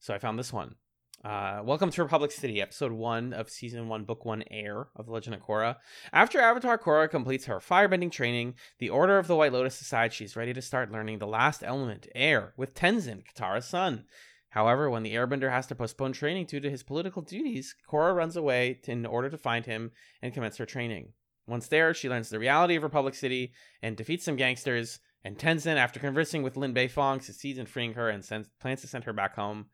So 0.00 0.12
I 0.14 0.18
found 0.18 0.38
this 0.38 0.52
one. 0.52 0.74
Uh, 1.22 1.60
welcome 1.62 1.90
to 1.90 2.02
Republic 2.02 2.32
City, 2.32 2.62
episode 2.62 2.92
one 2.92 3.34
of 3.34 3.50
season 3.50 3.88
one, 3.88 4.04
book 4.04 4.24
one, 4.24 4.42
Air 4.50 4.88
of 4.96 5.04
The 5.04 5.12
Legend 5.12 5.34
of 5.34 5.42
Korra. 5.42 5.76
After 6.14 6.40
Avatar 6.40 6.78
Korra 6.78 7.10
completes 7.10 7.44
her 7.44 7.58
firebending 7.58 8.10
training, 8.10 8.54
the 8.78 8.88
Order 8.88 9.18
of 9.18 9.26
the 9.26 9.36
White 9.36 9.52
Lotus 9.52 9.78
decides 9.78 10.14
she's 10.14 10.34
ready 10.34 10.54
to 10.54 10.62
start 10.62 10.90
learning 10.90 11.18
the 11.18 11.26
last 11.26 11.62
element, 11.62 12.08
air, 12.14 12.54
with 12.56 12.72
Tenzin, 12.72 13.22
Katara's 13.22 13.66
son. 13.66 14.06
However, 14.48 14.88
when 14.88 15.02
the 15.02 15.14
Airbender 15.14 15.50
has 15.50 15.66
to 15.66 15.74
postpone 15.74 16.12
training 16.12 16.46
due 16.46 16.58
to 16.58 16.70
his 16.70 16.82
political 16.82 17.20
duties, 17.20 17.76
Korra 17.86 18.16
runs 18.16 18.34
away 18.34 18.80
in 18.84 19.04
order 19.04 19.28
to 19.28 19.36
find 19.36 19.66
him 19.66 19.90
and 20.22 20.32
commence 20.32 20.56
her 20.56 20.64
training. 20.64 21.12
Once 21.46 21.68
there, 21.68 21.92
she 21.92 22.08
learns 22.08 22.30
the 22.30 22.38
reality 22.38 22.76
of 22.76 22.82
Republic 22.82 23.14
City 23.14 23.52
and 23.82 23.94
defeats 23.94 24.24
some 24.24 24.36
gangsters. 24.36 25.00
And 25.22 25.36
Tenzin, 25.36 25.76
after 25.76 26.00
conversing 26.00 26.42
with 26.42 26.56
Lin 26.56 26.72
Beifong, 26.72 27.22
succeeds 27.22 27.58
in 27.58 27.66
freeing 27.66 27.92
her 27.92 28.08
and 28.08 28.24
sends, 28.24 28.48
plans 28.58 28.80
to 28.80 28.86
send 28.86 29.04
her 29.04 29.12
back 29.12 29.36
home 29.36 29.66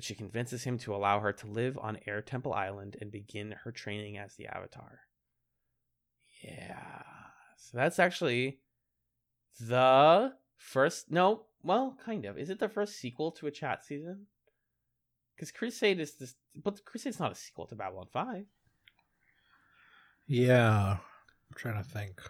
but 0.00 0.04
she 0.06 0.14
convinces 0.14 0.64
him 0.64 0.78
to 0.78 0.94
allow 0.94 1.20
her 1.20 1.30
to 1.30 1.46
live 1.46 1.76
on 1.76 1.98
Air 2.06 2.22
Temple 2.22 2.54
Island 2.54 2.96
and 3.02 3.12
begin 3.12 3.54
her 3.64 3.70
training 3.70 4.16
as 4.16 4.34
the 4.34 4.46
Avatar. 4.46 5.00
Yeah. 6.42 7.02
So 7.58 7.76
that's 7.76 7.98
actually 7.98 8.60
the 9.60 10.32
first. 10.56 11.10
No, 11.10 11.42
well, 11.62 11.98
kind 12.02 12.24
of. 12.24 12.38
Is 12.38 12.48
it 12.48 12.58
the 12.58 12.70
first 12.70 12.96
sequel 12.96 13.30
to 13.32 13.46
a 13.46 13.50
Chatz 13.50 13.88
season? 13.88 14.24
Because 15.36 15.52
Crusade 15.52 16.00
is 16.00 16.14
this, 16.14 16.34
but 16.56 16.82
Crusade's 16.86 17.20
not 17.20 17.32
a 17.32 17.34
sequel 17.34 17.66
to 17.66 17.74
Babylon 17.74 18.06
5. 18.10 18.46
Yeah. 20.26 20.92
I'm 20.92 21.56
trying 21.56 21.76
to 21.76 21.86
think. 21.86 22.22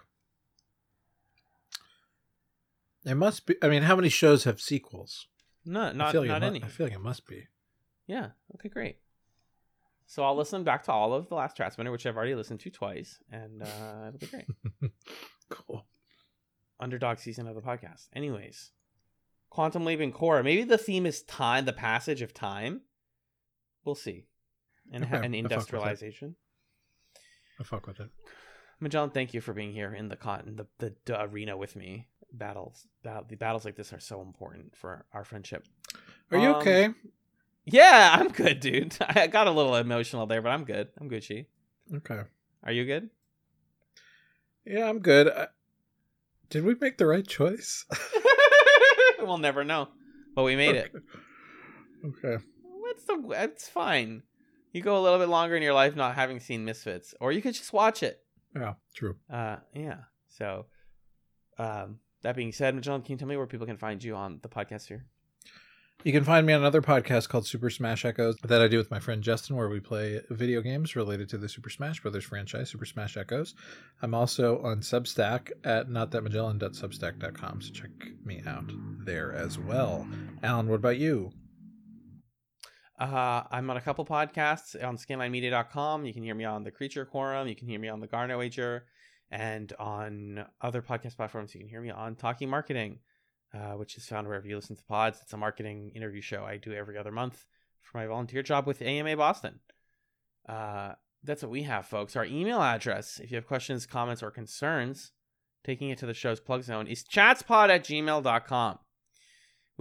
It 3.05 3.15
must 3.15 3.45
be. 3.45 3.55
I 3.61 3.69
mean, 3.69 3.83
how 3.83 3.95
many 3.95 4.09
shows 4.09 4.43
have 4.43 4.59
sequels? 4.59 5.27
No, 5.63 5.83
I 5.83 5.93
not, 5.93 6.11
feel 6.11 6.21
like 6.23 6.31
not 6.31 6.43
any. 6.43 6.61
I 6.61 6.67
feel 6.67 6.87
like 6.87 6.95
it 6.95 6.99
must 6.99 7.25
be. 7.27 7.47
Yeah. 8.11 8.31
Okay, 8.55 8.67
great. 8.67 8.97
So 10.05 10.21
I'll 10.23 10.35
listen 10.35 10.65
back 10.65 10.83
to 10.83 10.91
all 10.91 11.13
of 11.13 11.29
The 11.29 11.35
Last 11.35 11.55
Transmitter, 11.55 11.91
which 11.91 12.05
I've 12.05 12.17
already 12.17 12.35
listened 12.35 12.59
to 12.59 12.69
twice, 12.69 13.19
and 13.31 13.63
uh, 13.63 14.07
it'll 14.09 14.19
be 14.19 14.27
great. 14.27 14.45
Cool. 15.49 15.85
underdog 16.77 17.19
season 17.19 17.47
of 17.47 17.55
the 17.55 17.61
podcast. 17.61 18.09
Anyways, 18.13 18.71
Quantum 19.49 19.85
Leap 19.85 20.01
and 20.01 20.13
Korra. 20.13 20.43
Maybe 20.43 20.63
the 20.63 20.77
theme 20.77 21.05
is 21.05 21.23
time, 21.23 21.63
the 21.63 21.71
passage 21.71 22.21
of 22.21 22.33
time. 22.33 22.81
We'll 23.85 23.95
see. 23.95 24.25
And, 24.91 25.05
Okay, 25.05 25.15
and 25.15 25.17
I 25.17 25.21
fuck 25.21 25.31
with 25.31 25.33
it. 25.33 25.37
industrialization. 25.37 26.35
I 27.61 27.63
fuck 27.63 27.87
with 27.87 27.99
it. 28.01 28.09
Magellan, 28.81 29.11
thank 29.11 29.33
you 29.33 29.39
for 29.39 29.53
being 29.53 29.71
here 29.71 29.93
in 29.93 30.09
the 30.09 30.17
in 30.45 30.57
the, 30.57 30.93
the, 31.05 31.21
arena 31.21 31.55
with 31.55 31.77
me. 31.77 32.07
Battles, 32.33 32.87
bat- 33.03 33.29
the 33.29 33.35
battles 33.35 33.63
like 33.63 33.75
this 33.77 33.93
are 33.93 33.99
so 33.99 34.21
important 34.21 34.75
for 34.75 35.05
our 35.13 35.23
friendship. 35.23 35.65
Are 36.31 36.37
you 36.37 36.49
Um, 36.49 36.55
okay? 36.55 36.89
Yeah, 37.65 38.15
I'm 38.19 38.29
good, 38.29 38.59
dude. 38.59 38.97
I 39.01 39.27
got 39.27 39.47
a 39.47 39.51
little 39.51 39.75
emotional 39.75 40.25
there, 40.25 40.41
but 40.41 40.49
I'm 40.49 40.65
good. 40.65 40.89
I'm 40.99 41.09
Gucci. 41.09 41.45
Okay. 41.93 42.21
Are 42.63 42.71
you 42.71 42.85
good? 42.85 43.09
Yeah, 44.65 44.87
I'm 44.87 44.99
good. 44.99 45.29
I... 45.29 45.47
Did 46.49 46.65
we 46.65 46.75
make 46.79 46.97
the 46.97 47.05
right 47.05 47.25
choice? 47.25 47.85
we'll 49.19 49.37
never 49.37 49.63
know, 49.63 49.89
but 50.35 50.43
we 50.43 50.55
made 50.55 50.75
it. 50.75 50.91
Okay. 52.05 52.43
What's 52.63 53.03
the? 53.05 53.23
It's 53.31 53.67
fine. 53.67 54.23
You 54.73 54.81
go 54.81 54.97
a 54.97 55.01
little 55.01 55.19
bit 55.19 55.29
longer 55.29 55.55
in 55.55 55.63
your 55.63 55.73
life 55.73 55.95
not 55.95 56.15
having 56.15 56.39
seen 56.39 56.65
Misfits, 56.65 57.13
or 57.19 57.31
you 57.31 57.41
could 57.41 57.53
just 57.53 57.73
watch 57.73 58.03
it. 58.03 58.21
Yeah, 58.55 58.73
true. 58.93 59.15
Uh, 59.31 59.57
yeah. 59.73 59.97
So, 60.29 60.65
um, 61.57 61.99
that 62.21 62.35
being 62.35 62.51
said, 62.51 62.75
Magellan, 62.75 63.01
can 63.01 63.13
you 63.13 63.17
tell 63.17 63.27
me 63.27 63.37
where 63.37 63.47
people 63.47 63.67
can 63.67 63.77
find 63.77 64.03
you 64.03 64.15
on 64.15 64.39
the 64.41 64.49
podcast 64.49 64.87
here? 64.87 65.05
You 66.03 66.11
can 66.11 66.23
find 66.23 66.47
me 66.47 66.53
on 66.53 66.61
another 66.61 66.81
podcast 66.81 67.29
called 67.29 67.45
Super 67.45 67.69
Smash 67.69 68.05
Echoes 68.05 68.35
that 68.43 68.59
I 68.59 68.67
do 68.67 68.79
with 68.79 68.89
my 68.89 68.99
friend 68.99 69.21
Justin, 69.21 69.55
where 69.55 69.69
we 69.69 69.79
play 69.79 70.19
video 70.31 70.61
games 70.61 70.95
related 70.95 71.29
to 71.29 71.37
the 71.37 71.47
Super 71.47 71.69
Smash 71.69 71.99
Brothers 71.99 72.23
franchise, 72.23 72.71
Super 72.71 72.87
Smash 72.87 73.17
Echoes. 73.17 73.53
I'm 74.01 74.15
also 74.15 74.59
on 74.63 74.79
Substack 74.79 75.51
at 75.63 75.89
notthatmagellan.substack.com, 75.89 77.61
so 77.61 77.71
check 77.71 77.91
me 78.25 78.41
out 78.47 78.71
there 79.05 79.31
as 79.31 79.59
well. 79.59 80.07
Alan, 80.41 80.67
what 80.67 80.77
about 80.77 80.97
you? 80.97 81.33
Uh, 82.99 83.43
I'm 83.51 83.69
on 83.69 83.77
a 83.77 83.81
couple 83.81 84.03
podcasts 84.03 84.75
on 84.83 84.97
scanlinemedia.com. 84.97 86.05
You 86.05 86.13
can 86.15 86.23
hear 86.23 86.33
me 86.33 86.45
on 86.45 86.63
the 86.63 86.71
Creature 86.71 87.05
Quorum. 87.05 87.47
You 87.47 87.55
can 87.55 87.67
hear 87.67 87.79
me 87.79 87.89
on 87.89 87.99
the 87.99 88.07
Garno 88.07 88.39
Wager, 88.39 88.85
and 89.29 89.71
on 89.77 90.45
other 90.61 90.81
podcast 90.81 91.15
platforms. 91.15 91.53
You 91.53 91.59
can 91.59 91.69
hear 91.69 91.81
me 91.81 91.91
on 91.91 92.15
Talking 92.15 92.49
Marketing, 92.49 92.97
uh, 93.53 93.73
which 93.73 93.97
is 93.97 94.05
found 94.05 94.27
wherever 94.27 94.47
you 94.47 94.55
listen 94.55 94.75
to 94.75 94.83
pods. 94.83 95.19
It's 95.21 95.33
a 95.33 95.37
marketing 95.37 95.91
interview 95.95 96.21
show 96.21 96.43
I 96.43 96.57
do 96.57 96.73
every 96.73 96.97
other 96.97 97.11
month 97.11 97.45
for 97.81 97.97
my 97.97 98.07
volunteer 98.07 98.43
job 98.43 98.67
with 98.67 98.81
AMA 98.81 99.17
Boston. 99.17 99.59
Uh, 100.47 100.93
that's 101.23 101.43
what 101.43 101.51
we 101.51 101.63
have, 101.63 101.85
folks. 101.85 102.15
Our 102.15 102.25
email 102.25 102.61
address, 102.61 103.19
if 103.19 103.31
you 103.31 103.35
have 103.35 103.47
questions, 103.47 103.85
comments, 103.85 104.23
or 104.23 104.31
concerns, 104.31 105.11
taking 105.63 105.89
it 105.89 105.97
to 105.99 106.05
the 106.05 106.13
show's 106.13 106.39
plug 106.39 106.63
zone, 106.63 106.87
is 106.87 107.03
chatzpod 107.03 107.69
at 107.69 107.83
gmail.com. 107.83 108.79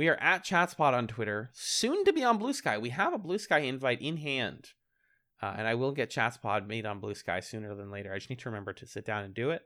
We 0.00 0.08
are 0.08 0.16
at 0.16 0.46
Chatzpod 0.46 0.94
on 0.94 1.08
Twitter, 1.08 1.50
soon 1.52 2.06
to 2.06 2.12
be 2.14 2.24
on 2.24 2.38
Blue 2.38 2.54
Sky. 2.54 2.78
We 2.78 2.88
have 2.88 3.12
a 3.12 3.18
Blue 3.18 3.36
Sky 3.36 3.58
invite 3.58 4.00
in 4.00 4.16
hand, 4.16 4.70
uh, 5.42 5.52
and 5.58 5.68
I 5.68 5.74
will 5.74 5.92
get 5.92 6.10
Chatzpod 6.10 6.66
made 6.66 6.86
on 6.86 7.00
Blue 7.00 7.14
Sky 7.14 7.40
sooner 7.40 7.74
than 7.74 7.90
later. 7.90 8.10
I 8.10 8.16
just 8.16 8.30
need 8.30 8.38
to 8.38 8.48
remember 8.48 8.72
to 8.72 8.86
sit 8.86 9.04
down 9.04 9.24
and 9.24 9.34
do 9.34 9.50
it. 9.50 9.60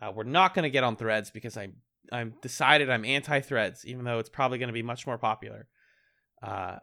Uh, 0.00 0.12
we're 0.14 0.22
not 0.22 0.54
going 0.54 0.62
to 0.62 0.70
get 0.70 0.84
on 0.84 0.94
Threads 0.94 1.30
because 1.30 1.56
I 1.56 1.70
I'm 2.12 2.34
decided 2.42 2.90
I'm 2.90 3.04
anti 3.04 3.40
Threads, 3.40 3.84
even 3.86 4.04
though 4.04 4.18
it's 4.18 4.28
probably 4.28 4.58
going 4.58 4.68
to 4.68 4.74
be 4.74 4.82
much 4.82 5.06
more 5.06 5.18
popular. 5.18 5.68
Uh, 6.42 6.76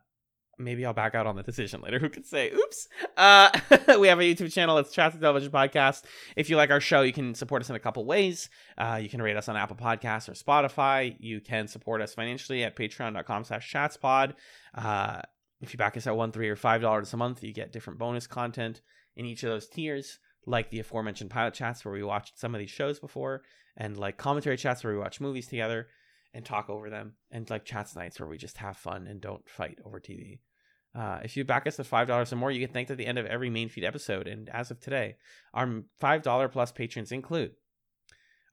maybe 0.58 0.86
I'll 0.86 0.94
back 0.94 1.16
out 1.16 1.28
on 1.28 1.36
the 1.36 1.44
decision 1.44 1.82
later. 1.82 2.00
Who 2.02 2.10
could 2.10 2.26
say? 2.26 2.52
Oops. 2.52 2.88
Uh, 3.18 3.52
we 4.00 4.08
have 4.08 4.20
a 4.20 4.24
YouTube 4.24 4.52
channel. 4.52 4.78
It's 4.78 4.92
Chatz 4.92 5.14
and 5.14 5.22
Television 5.22 5.52
Podcast. 5.52 6.04
If 6.36 6.50
you 6.50 6.58
like 6.58 6.72
our 6.72 6.80
show, 6.80 7.02
you 7.02 7.14
can 7.14 7.36
support 7.36 7.62
us 7.62 7.70
in 7.70 7.76
a 7.76 7.80
couple 7.80 8.06
ways. 8.06 8.50
Uh, 8.78 9.00
you 9.02 9.10
can 9.10 9.22
rate 9.22 9.38
us 9.38 9.50
on 9.50 9.58
Apple 9.58 9.76
Podcasts 9.76 10.30
or 10.30 10.34
Spotify. 10.34 11.16
You 11.20 11.42
can 11.42 11.68
support 11.68 12.02
us 12.02 12.14
financially 12.14 12.64
at 12.64 12.76
patreon.com 12.76 13.44
slash 13.44 13.72
chatzpod. 13.72 14.34
Uh, 14.76 15.22
if 15.62 15.74
you 15.74 15.78
back 15.78 15.96
us 15.96 16.08
at 16.08 16.16
one, 16.16 16.32
three, 16.32 16.50
or 16.50 16.56
five 16.56 16.82
dollars 16.82 17.14
a 17.14 17.18
month, 17.18 17.44
you 17.44 17.54
get 17.54 17.72
different 17.72 18.00
bonus 18.00 18.28
content 18.28 18.82
in 19.16 19.26
each 19.26 19.44
of 19.44 19.50
those 19.50 19.68
tiers, 19.68 20.20
like 20.46 20.70
the 20.70 20.80
aforementioned 20.80 21.30
pilot 21.30 21.54
chats 21.54 21.86
where 21.86 21.94
we 21.94 22.04
watched 22.04 22.40
some 22.40 22.56
of 22.56 22.60
these 22.60 22.70
shows 22.70 23.00
before, 23.00 23.44
and 23.78 23.98
like 23.98 24.18
commentary 24.18 24.58
chats 24.58 24.84
where 24.84 24.94
we 24.94 25.00
watch 25.00 25.22
movies 25.22 25.48
together 25.48 25.88
and 26.34 26.46
talk 26.46 26.70
over 26.70 26.90
them, 26.90 27.14
and 27.32 27.50
like 27.50 27.66
chats 27.66 27.96
nights 27.96 28.20
where 28.20 28.30
we 28.30 28.38
just 28.38 28.58
have 28.58 28.78
fun 28.78 29.08
and 29.08 29.22
don't 29.22 29.50
fight 29.50 29.80
over 29.86 30.00
TV. 30.00 30.40
Uh, 30.94 31.20
if 31.24 31.38
you 31.38 31.46
back 31.46 31.68
us 31.68 31.80
at 31.80 31.86
five 31.86 32.08
dollars 32.08 32.34
or 32.34 32.36
more, 32.36 32.52
you 32.52 32.60
get 32.60 32.74
thanked 32.74 32.92
at 32.92 32.98
the 32.98 33.06
end 33.06 33.18
of 33.18 33.26
every 33.26 33.50
main 33.50 33.70
feed 33.70 33.86
episode. 33.86 34.28
And 34.28 34.50
as 34.50 34.72
of 34.72 34.80
today, 34.80 35.16
our 35.54 35.84
five 36.00 36.22
dollar 36.22 36.50
plus 36.50 36.72
patrons 36.72 37.12
include 37.12 37.54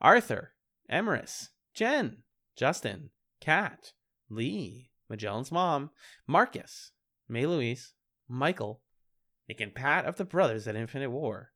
Arthur, 0.00 0.52
Emerus, 0.88 1.48
Jen, 1.74 2.18
Justin, 2.56 3.10
Kat, 3.40 3.92
Lee, 4.30 4.90
Magellan's 5.08 5.50
mom, 5.50 5.90
Marcus, 6.26 6.92
May 7.28 7.46
Louise, 7.46 7.94
Michael, 8.28 8.82
Nick 9.48 9.60
and 9.60 9.74
Pat 9.74 10.04
of 10.04 10.16
the 10.16 10.24
Brothers 10.24 10.68
at 10.68 10.76
Infinite 10.76 11.10
War, 11.10 11.50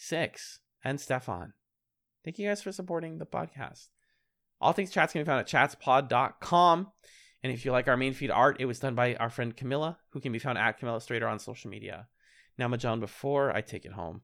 Six, 0.00 0.60
and 0.84 1.00
Stefan. 1.00 1.52
Thank 2.24 2.38
you 2.38 2.48
guys 2.48 2.62
for 2.62 2.70
supporting 2.70 3.18
the 3.18 3.26
podcast. 3.26 3.88
All 4.60 4.72
things 4.72 4.90
Chatz 4.92 5.12
can 5.12 5.22
be 5.22 5.26
found 5.26 5.40
at 5.40 5.48
chatzpod.com. 5.48 6.88
And 7.42 7.52
if 7.52 7.64
you 7.64 7.72
like 7.72 7.88
our 7.88 7.96
main 7.96 8.14
feed 8.14 8.30
art, 8.30 8.56
it 8.60 8.66
was 8.66 8.78
done 8.78 8.94
by 8.94 9.16
our 9.16 9.28
friend 9.28 9.56
Camilla, 9.56 9.98
who 10.10 10.20
can 10.20 10.32
be 10.32 10.38
found 10.38 10.56
at 10.56 10.78
Camilla 10.78 10.98
Strader 10.98 11.30
on 11.30 11.38
social 11.38 11.68
media. 11.70 12.06
Now, 12.58 12.68
Magellan, 12.68 13.00
before 13.00 13.54
I 13.54 13.60
take 13.60 13.84
it 13.84 13.92
home, 13.92 14.22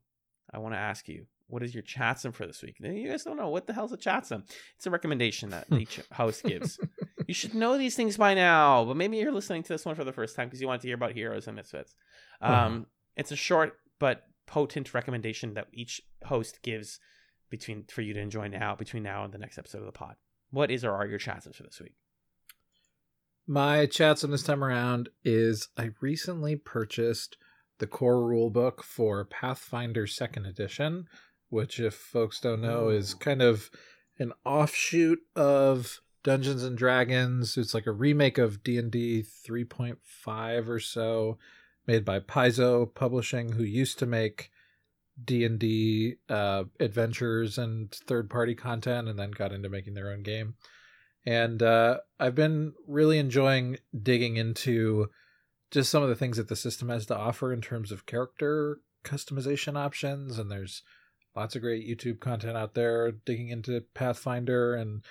I 0.53 0.59
want 0.59 0.75
to 0.75 0.79
ask 0.79 1.09
you, 1.09 1.27
what 1.49 1.63
is 1.63 1.75
your 1.75 1.83
Chatzum 1.83 2.33
for 2.33 2.47
this 2.47 2.63
week? 2.63 2.77
You 2.81 3.09
guys 3.11 3.25
don't 3.25 3.37
know 3.37 3.49
what 3.51 3.67
the 3.67 3.73
hell's 3.73 3.93
a 3.93 3.97
Chatzum. 3.97 4.43
It's 4.77 4.87
a 4.87 4.91
recommendation 4.91 5.51
that 5.51 5.67
each 5.79 6.01
host 6.13 6.45
gives. 6.45 6.79
You 7.27 7.35
should 7.35 7.55
know 7.55 7.79
these 7.79 7.97
things 7.97 8.17
by 8.17 8.35
now, 8.35 8.85
but 8.85 8.97
maybe 8.97 9.17
you're 9.17 9.33
listening 9.33 9.63
to 9.65 9.73
this 9.73 9.85
one 9.85 9.95
for 9.95 10.05
the 10.05 10.13
first 10.13 10.37
time 10.37 10.49
because 10.49 10.61
you 10.61 10.69
want 10.69 10.83
to 10.83 10.89
hear 10.89 10.97
about 10.97 11.13
heroes 11.13 11.47
and 11.47 11.57
misfits. 11.57 11.95
Um, 12.41 12.53
Uh-huh. 12.53 12.81
It's 13.17 13.33
a 13.33 13.37
short 13.37 13.79
but 14.01 14.25
potent 14.47 14.95
recommendation 14.95 15.55
that 15.55 15.69
each 15.73 16.01
host 16.25 16.63
gives 16.63 17.01
between 17.51 17.85
for 17.89 18.03
you 18.03 18.15
to 18.15 18.21
enjoy 18.21 18.49
now 18.49 18.75
between 18.75 19.03
now 19.03 19.25
and 19.25 19.33
the 19.33 19.39
next 19.39 19.59
episode 19.59 19.79
of 19.79 19.87
the 19.87 19.93
pod. 19.93 20.17
What 20.51 20.71
is 20.71 20.85
or 20.85 20.93
are 20.93 21.07
your 21.07 21.19
Chatzums 21.19 21.57
for 21.57 21.63
this 21.63 21.81
week? 21.81 21.95
My 23.47 23.87
Chatzum 23.87 24.31
this 24.31 24.43
time 24.43 24.65
around 24.65 25.11
is 25.25 25.69
I 25.77 25.91
recently 26.01 26.57
purchased 26.57 27.37
the 27.79 27.87
core 27.87 28.25
rule 28.25 28.51
book 28.51 28.83
for 28.83 29.25
Pathfinder 29.25 30.07
Second 30.07 30.47
Edition, 30.47 31.07
which, 31.49 31.79
if 31.79 31.95
folks 31.95 32.41
don't 32.41 32.63
know, 32.63 32.89
is 32.89 33.15
kind 33.15 33.43
of 33.43 33.71
an 34.19 34.33
offshoot 34.45 35.19
of 35.37 36.01
Dungeons 36.23 36.63
and 36.65 36.79
Dragons. 36.79 37.57
It's 37.57 37.75
like 37.75 37.87
a 37.87 37.93
remake 37.93 38.39
of 38.39 38.63
D 38.63 38.79
and 38.79 38.91
D 38.91 39.23
3.5 39.23 40.69
or 40.69 40.81
so, 40.81 41.39
made 41.87 42.05
by 42.05 42.21
Paizo 42.21 42.93
Publishing, 42.95 43.53
who 43.53 43.63
used 43.63 43.99
to 43.99 44.07
make 44.07 44.51
D 45.23 45.45
and 45.45 45.59
D 45.59 46.15
uh, 46.29 46.65
adventures 46.81 47.59
and 47.59 47.91
third 47.93 48.29
party 48.29 48.55
content, 48.55 49.09
and 49.09 49.19
then 49.19 49.31
got 49.31 49.53
into 49.53 49.69
making 49.69 49.95
their 49.95 50.11
own 50.11 50.23
game. 50.23 50.55
And 51.27 51.63
uh, 51.63 51.99
I've 52.21 52.35
been 52.35 52.75
really 52.87 53.19
enjoying 53.19 53.79
digging 54.03 54.37
into 54.37 55.09
just 55.71 55.91
some 55.91 56.03
of 56.03 56.09
the 56.09 56.17
things 56.17 56.37
that 56.37 56.49
the 56.49 56.57
system 56.57 56.89
has 56.89 57.07
to 57.07 57.17
offer 57.17 57.53
in 57.53 57.61
terms 57.61 57.91
of 57.91 58.07
character 58.07 58.79
customization 59.05 59.77
options. 59.77 60.39
And 60.39 60.51
there's 60.51 60.83
lots 61.35 61.57
of 61.57 61.63
great 61.63 61.89
YouTube 61.89 62.21
content 62.21 62.57
out 62.57 62.75
there 62.75 63.11
digging 63.11 63.49
into 63.49 63.85
Pathfinder 63.95 64.75
and 64.75 65.03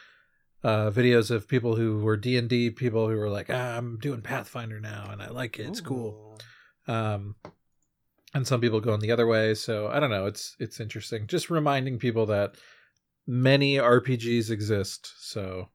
uh, 0.63 0.89
videos 0.91 1.29
of 1.29 1.47
people 1.47 1.75
who 1.75 1.99
were 1.99 2.15
D 2.15 2.37
and 2.37 2.47
D 2.47 2.69
people 2.69 3.09
who 3.09 3.17
were 3.17 3.29
like, 3.29 3.49
ah, 3.49 3.77
I'm 3.77 3.97
doing 3.97 4.21
Pathfinder 4.21 4.79
now 4.79 5.09
and 5.11 5.21
I 5.21 5.29
like 5.29 5.59
it. 5.59 5.67
It's 5.67 5.81
cool. 5.81 6.39
Um, 6.87 7.35
and 8.33 8.47
some 8.47 8.61
people 8.61 8.79
going 8.79 8.99
the 8.99 9.11
other 9.11 9.27
way. 9.27 9.53
So 9.53 9.87
I 9.87 9.99
don't 9.99 10.09
know. 10.09 10.25
It's 10.25 10.55
it's 10.59 10.79
interesting. 10.79 11.27
Just 11.27 11.49
reminding 11.49 11.99
people 11.99 12.25
that 12.27 12.55
many 13.27 13.75
RPGs 13.75 14.49
exist. 14.49 15.13
So 15.19 15.69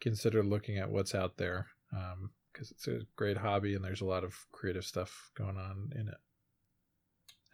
consider 0.00 0.42
looking 0.42 0.78
at 0.78 0.90
what's 0.90 1.14
out 1.14 1.36
there 1.36 1.68
Um 1.92 2.30
because 2.52 2.70
um, 2.70 2.74
it's 2.76 2.88
a 2.88 3.06
great 3.16 3.38
hobby 3.38 3.74
and 3.74 3.84
there's 3.84 4.02
a 4.02 4.06
lot 4.06 4.24
of 4.24 4.34
creative 4.52 4.84
stuff 4.84 5.30
going 5.36 5.56
on 5.56 5.90
in 5.94 6.08
it. 6.08 6.18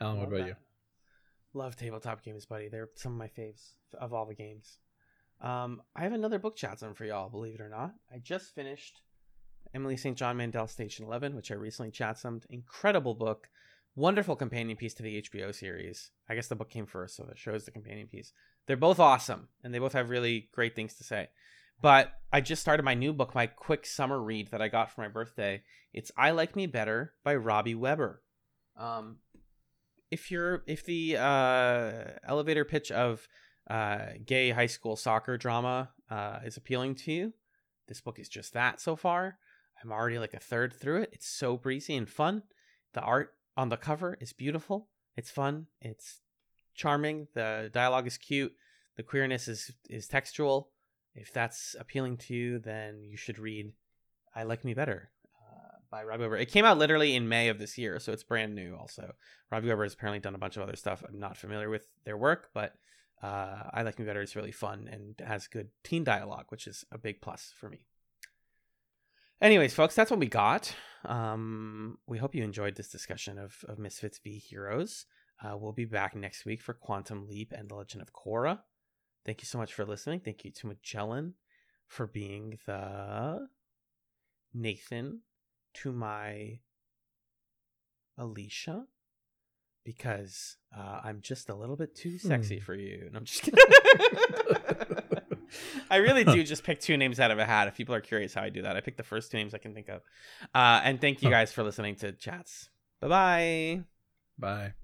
Alan, 0.00 0.18
what 0.18 0.28
about 0.28 0.38
that. 0.38 0.46
you? 0.48 0.54
Love 1.54 1.76
tabletop 1.76 2.22
games, 2.24 2.46
buddy. 2.46 2.68
They're 2.68 2.90
some 2.94 3.12
of 3.12 3.18
my 3.18 3.28
faves 3.28 3.62
of 4.00 4.12
all 4.12 4.26
the 4.26 4.34
games. 4.34 4.78
Um, 5.40 5.82
I 5.94 6.02
have 6.02 6.12
another 6.12 6.38
book 6.38 6.56
Chatzum 6.56 6.96
for 6.96 7.04
y'all, 7.04 7.30
believe 7.30 7.54
it 7.54 7.60
or 7.60 7.68
not. 7.68 7.94
I 8.12 8.18
just 8.18 8.54
finished 8.54 9.00
Emily 9.74 9.96
St. 9.96 10.16
John 10.16 10.36
Mandel 10.36 10.66
Station 10.66 11.04
11, 11.04 11.34
which 11.34 11.50
I 11.50 11.54
recently 11.54 11.90
chat 11.90 12.18
summed. 12.18 12.46
Incredible 12.50 13.14
book. 13.14 13.48
Wonderful 13.94 14.36
companion 14.36 14.76
piece 14.76 14.94
to 14.94 15.02
the 15.02 15.22
HBO 15.22 15.54
series. 15.54 16.10
I 16.28 16.34
guess 16.34 16.48
the 16.48 16.56
book 16.56 16.70
came 16.70 16.86
first, 16.86 17.16
so 17.16 17.26
it 17.30 17.38
shows 17.38 17.64
the 17.64 17.70
companion 17.70 18.06
piece. 18.06 18.32
They're 18.66 18.76
both 18.76 19.00
awesome, 19.00 19.48
and 19.64 19.74
they 19.74 19.78
both 19.78 19.94
have 19.94 20.10
really 20.10 20.48
great 20.52 20.76
things 20.76 20.94
to 20.94 21.04
say. 21.04 21.28
But 21.80 22.12
I 22.32 22.40
just 22.40 22.62
started 22.62 22.82
my 22.82 22.94
new 22.94 23.12
book, 23.12 23.34
my 23.34 23.46
quick 23.46 23.86
summer 23.86 24.20
read 24.20 24.50
that 24.50 24.62
I 24.62 24.68
got 24.68 24.90
for 24.90 25.00
my 25.00 25.08
birthday. 25.08 25.62
It's 25.92 26.10
I 26.16 26.32
Like 26.32 26.56
Me 26.56 26.66
Better 26.66 27.14
by 27.24 27.36
Robbie 27.36 27.74
Weber. 27.74 28.22
Um, 28.76 29.18
if 30.10 30.30
you're 30.30 30.62
if 30.66 30.84
the 30.84 31.16
uh, 31.16 31.92
elevator 32.26 32.64
pitch 32.64 32.90
of 32.90 33.28
uh, 33.68 34.06
gay 34.24 34.50
high 34.50 34.66
school 34.66 34.96
soccer 34.96 35.36
drama 35.36 35.90
uh, 36.10 36.40
is 36.44 36.56
appealing 36.56 36.94
to 36.96 37.12
you, 37.12 37.32
this 37.86 38.00
book 38.00 38.18
is 38.18 38.28
just 38.28 38.52
that 38.54 38.80
so 38.80 38.96
far. 38.96 39.38
I'm 39.82 39.92
already 39.92 40.18
like 40.18 40.34
a 40.34 40.40
third 40.40 40.72
through 40.72 41.02
it. 41.02 41.10
It's 41.12 41.28
so 41.28 41.56
breezy 41.56 41.96
and 41.96 42.08
fun. 42.08 42.42
The 42.94 43.00
art 43.00 43.34
on 43.56 43.68
the 43.68 43.76
cover 43.76 44.16
is 44.20 44.32
beautiful. 44.32 44.88
It's 45.16 45.30
fun. 45.30 45.66
It's 45.80 46.20
charming. 46.74 47.28
The 47.34 47.70
dialogue 47.72 48.06
is 48.06 48.18
cute. 48.18 48.52
The 48.96 49.02
queerness 49.02 49.48
is 49.48 49.72
is 49.88 50.08
textual. 50.08 50.70
If 51.14 51.32
that's 51.32 51.74
appealing 51.78 52.18
to 52.18 52.34
you, 52.34 52.58
then 52.58 53.04
you 53.04 53.16
should 53.16 53.38
read 53.38 53.72
"I 54.34 54.44
Like 54.44 54.64
Me 54.64 54.74
Better" 54.74 55.10
uh, 55.36 55.78
by 55.90 56.04
Robbie 56.04 56.22
Weber. 56.24 56.36
It 56.36 56.50
came 56.50 56.64
out 56.64 56.78
literally 56.78 57.14
in 57.14 57.28
May 57.28 57.48
of 57.48 57.58
this 57.58 57.78
year, 57.78 57.98
so 57.98 58.12
it's 58.12 58.22
brand 58.22 58.54
new. 58.54 58.76
Also, 58.76 59.14
Robbie 59.50 59.68
Weber 59.68 59.84
has 59.84 59.94
apparently 59.94 60.20
done 60.20 60.34
a 60.34 60.38
bunch 60.38 60.56
of 60.56 60.62
other 60.62 60.76
stuff. 60.76 61.02
I'm 61.06 61.18
not 61.18 61.36
familiar 61.36 61.70
with 61.70 61.86
their 62.04 62.16
work, 62.16 62.50
but 62.54 62.74
uh, 63.22 63.64
I 63.72 63.82
Like 63.82 63.98
Me 63.98 64.04
Better 64.04 64.22
is 64.22 64.36
really 64.36 64.52
fun 64.52 64.88
and 64.90 65.26
has 65.26 65.46
good 65.48 65.68
teen 65.82 66.04
dialogue, 66.04 66.46
which 66.50 66.66
is 66.66 66.84
a 66.92 66.98
big 66.98 67.20
plus 67.20 67.52
for 67.56 67.68
me. 67.68 67.86
Anyways, 69.40 69.72
folks, 69.72 69.94
that's 69.94 70.10
what 70.10 70.18
we 70.18 70.26
got. 70.26 70.74
Um, 71.04 71.98
we 72.08 72.18
hope 72.18 72.34
you 72.34 72.42
enjoyed 72.42 72.74
this 72.74 72.88
discussion 72.88 73.38
of, 73.38 73.64
of 73.68 73.78
Misfits 73.78 74.18
v 74.18 74.38
Heroes. 74.38 75.06
Uh, 75.42 75.56
we'll 75.56 75.72
be 75.72 75.84
back 75.84 76.16
next 76.16 76.44
week 76.44 76.60
for 76.60 76.74
Quantum 76.74 77.28
Leap 77.28 77.52
and 77.56 77.68
The 77.68 77.76
Legend 77.76 78.02
of 78.02 78.12
Korra. 78.12 78.58
Thank 79.24 79.40
you 79.40 79.46
so 79.46 79.58
much 79.58 79.74
for 79.74 79.84
listening. 79.84 80.20
Thank 80.20 80.44
you 80.44 80.50
to 80.50 80.66
Magellan 80.66 81.34
for 81.86 82.08
being 82.08 82.58
the 82.66 83.46
Nathan 84.52 85.20
to 85.74 85.92
my 85.92 86.58
Alisha 88.18 88.86
because 89.88 90.58
uh, 90.76 91.00
I'm 91.02 91.22
just 91.22 91.48
a 91.48 91.54
little 91.54 91.74
bit 91.74 91.96
too 91.96 92.18
sexy 92.18 92.58
hmm. 92.58 92.64
for 92.64 92.74
you. 92.74 93.04
And 93.06 93.16
I'm 93.16 93.24
just 93.24 93.42
kidding. 93.42 93.58
I 95.90 95.96
really 95.96 96.24
do 96.24 96.44
just 96.44 96.62
pick 96.62 96.78
two 96.78 96.98
names 96.98 97.18
out 97.18 97.30
of 97.30 97.38
a 97.38 97.46
hat. 97.46 97.68
If 97.68 97.74
people 97.74 97.94
are 97.94 98.02
curious 98.02 98.34
how 98.34 98.42
I 98.42 98.50
do 98.50 98.60
that, 98.62 98.76
I 98.76 98.82
pick 98.82 98.98
the 98.98 99.02
first 99.02 99.30
two 99.30 99.38
names 99.38 99.54
I 99.54 99.58
can 99.58 99.72
think 99.72 99.88
of. 99.88 100.02
Uh, 100.54 100.82
and 100.84 101.00
thank 101.00 101.22
you 101.22 101.30
guys 101.30 101.52
for 101.52 101.62
listening 101.62 101.96
to 101.96 102.12
Chatz. 102.12 102.68
Bye-bye. 103.00 103.80
Bye. 104.38 104.74